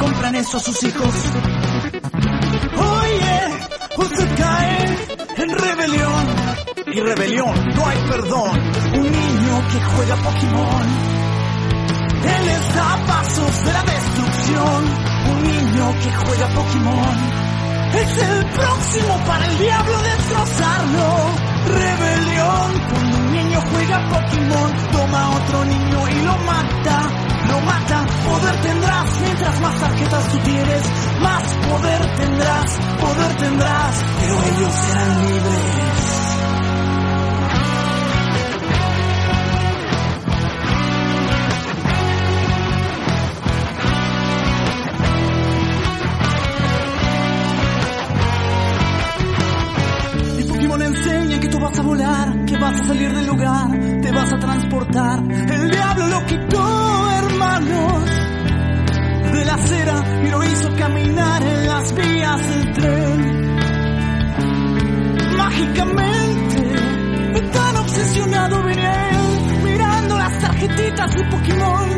compran 0.00 0.34
eso 0.36 0.56
a 0.56 0.60
sus 0.60 0.82
hijos. 0.82 1.14
Oye, 2.74 3.40
usted 3.98 4.28
cae 4.36 4.86
en 5.36 5.58
rebelión. 5.58 6.26
Y 6.86 7.00
rebelión, 7.00 7.74
no 7.74 7.86
hay 7.86 7.98
perdón. 8.08 8.60
Un 8.94 9.12
niño 9.12 9.68
que 9.72 9.80
juega 9.94 10.16
Pokémon. 10.16 10.86
Él 12.24 12.46
les 12.46 12.74
da 12.76 13.06
pasos 13.06 13.64
de 13.64 13.72
la 13.72 13.82
destrucción. 13.82 14.84
Un 15.32 15.42
niño 15.42 15.94
que 16.02 16.10
juega 16.12 16.48
Pokémon. 16.48 17.16
Es 17.94 18.22
el 18.22 18.46
próximo 18.46 19.20
para 19.26 19.46
el 19.46 19.58
diablo 19.58 20.02
destrozarlo. 20.02 21.52
Rebelión, 21.66 22.80
cuando 22.88 23.21
niño 23.32 23.60
juega 23.60 23.98
Pokémon, 24.08 24.72
toma 24.92 25.22
a 25.24 25.30
otro 25.30 25.64
niño 25.64 26.08
y 26.08 26.22
lo 26.22 26.36
mata. 26.38 27.10
Lo 27.48 27.60
mata, 27.60 28.06
poder 28.24 28.56
tendrás, 28.62 29.20
mientras 29.20 29.60
más 29.60 29.80
tarjetas 29.80 30.28
tú 30.28 30.38
tienes, 30.38 30.82
más 31.20 31.42
poder 31.68 32.16
tendrás, 32.16 32.78
poder 33.00 33.36
tendrás, 33.36 34.04
pero 34.20 34.42
ellos 34.44 34.72
serán 34.74 35.22
libres. 35.22 35.91
A 52.74 52.84
salir 52.84 53.12
del 53.12 53.26
lugar, 53.26 53.70
te 54.00 54.12
vas 54.12 54.32
a 54.32 54.38
transportar. 54.38 55.20
El 55.20 55.70
diablo 55.70 56.06
lo 56.08 56.26
quitó, 56.26 57.10
hermanos, 57.10 58.04
de 59.32 59.44
la 59.44 59.54
acera 59.54 60.22
y 60.24 60.28
lo 60.28 60.44
hizo 60.44 60.68
caminar 60.76 61.42
en 61.42 61.66
las 61.66 61.94
vías 61.94 62.48
del 62.48 62.72
tren. 62.72 63.56
Mágicamente, 65.36 66.72
tan 67.52 67.76
obsesionado 67.76 68.62
venía 68.62 69.10
él, 69.10 69.62
mirando 69.64 70.16
las 70.16 70.38
tarjetitas 70.38 71.14
de 71.14 71.24
Pokémon, 71.24 71.88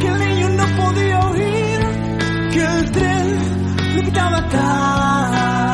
que 0.00 0.08
el 0.08 0.18
niño 0.18 0.48
no 0.50 0.64
podía 0.82 1.20
oír, 1.20 1.80
que 2.52 2.64
el 2.64 2.90
tren 2.90 3.94
le 3.94 4.02
pitaba 4.02 4.48
tan. 4.48 5.65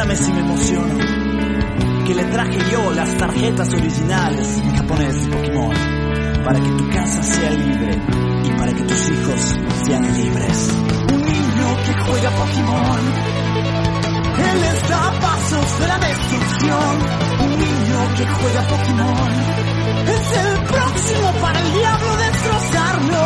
Perdóname 0.00 0.24
si 0.24 0.32
me 0.32 0.40
emociono. 0.40 0.98
Que 2.06 2.14
le 2.14 2.24
traje 2.24 2.58
yo 2.72 2.90
las 2.92 3.18
tarjetas 3.18 3.68
originales 3.74 4.56
en 4.56 4.76
japonés 4.76 5.28
Pokémon. 5.28 5.74
Para 6.42 6.58
que 6.58 6.70
tu 6.70 6.88
casa 6.88 7.22
sea 7.22 7.50
libre 7.50 8.00
y 8.44 8.50
para 8.52 8.72
que 8.72 8.82
tus 8.82 9.10
hijos 9.10 9.56
sean 9.84 10.02
libres. 10.16 10.68
Un 11.12 11.20
niño 11.20 11.76
que 11.84 11.92
juega 11.92 12.30
Pokémon. 12.30 13.00
Él 14.38 14.60
les 14.62 14.88
da 14.88 15.20
pasos 15.20 15.80
de 15.80 15.88
la 15.88 15.98
destrucción. 15.98 16.96
Un 17.40 17.50
niño 17.50 18.14
que 18.16 18.26
juega 18.26 18.60
Pokémon. 18.68 19.30
Es 20.08 20.32
el 20.32 20.64
próximo 20.64 21.32
para 21.42 21.60
el 21.60 21.72
diablo 21.74 22.16
destrozarlo. 22.16 23.22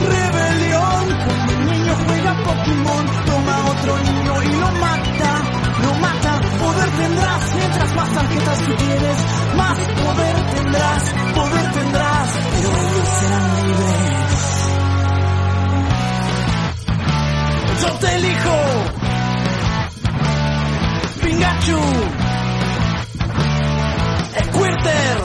Rebelión, 0.00 1.04
cuando 1.24 1.52
un 1.56 1.66
niño 1.66 1.94
juega 2.06 2.34
Pokémon, 2.44 3.06
toma 3.24 3.54
a 3.54 3.70
otro 3.70 3.98
niño 4.00 4.42
y 4.42 4.60
lo 4.60 4.70
mata. 4.72 5.50
Lo 5.80 5.94
mata, 5.94 6.09
Poder 6.70 6.90
tendrás 6.90 7.54
mientras 7.56 7.94
más 7.96 8.12
tarjetas 8.14 8.58
que 8.62 8.74
tienes, 8.74 9.16
más 9.56 9.78
poder 9.78 10.36
tendrás, 10.54 11.02
poder 11.34 11.72
tendrás, 11.72 12.28
pero 12.52 12.68
ellos 12.68 13.08
serán 13.18 13.66
libres. 13.66 14.70
Yo 17.82 17.90
te 17.98 18.14
elijo, 18.14 18.56
Pikachu, 21.22 21.80
Squirter, 24.44 25.18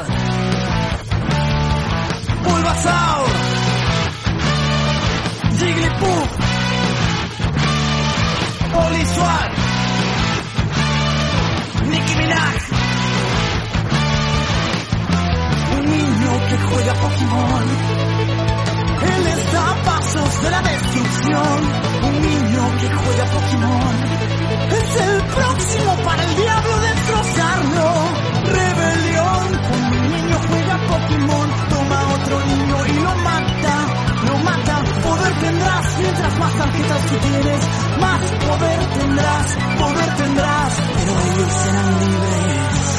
Bulbasaur, 2.43 3.29
Jigglypuff, 5.59 6.29
Oliswat. 8.73 9.54
Un 15.77 15.85
niño 15.85 16.31
que 16.49 16.57
juega 16.57 16.93
Pokémon. 16.95 17.63
Él 19.01 19.27
está 19.27 19.71
a 19.71 19.75
pasos 19.83 20.41
de 20.41 20.49
la 20.49 20.61
destrucción. 20.61 21.59
Un 22.03 22.21
niño 22.21 22.63
que 22.79 22.89
juega 22.89 23.25
Pokémon. 23.25 23.95
Es 24.71 25.01
el 25.01 25.21
próximo 25.35 25.95
para 26.03 26.23
el 26.23 26.35
diablo 26.35 26.79
destrozarlo. 26.79 27.87
Rebelión. 28.57 29.47
Un 29.75 30.11
niño 30.11 30.37
juega 30.49 30.75
Pokémon. 30.87 31.49
Toma 31.69 31.99
otro 32.15 32.39
niño 32.45 32.85
y 32.87 32.93
lo 33.03 33.15
mata. 33.17 33.44
Más 36.39 36.53
tarjetas 36.57 37.05
tú 37.05 37.15
tienes, 37.17 37.61
más 37.99 38.19
poder 38.31 38.79
tendrás, 38.99 39.57
poder 39.79 40.15
tendrás, 40.17 40.73
pero 40.95 41.11
ellos 41.11 41.51
serán 41.63 41.99
libres. 41.99 42.94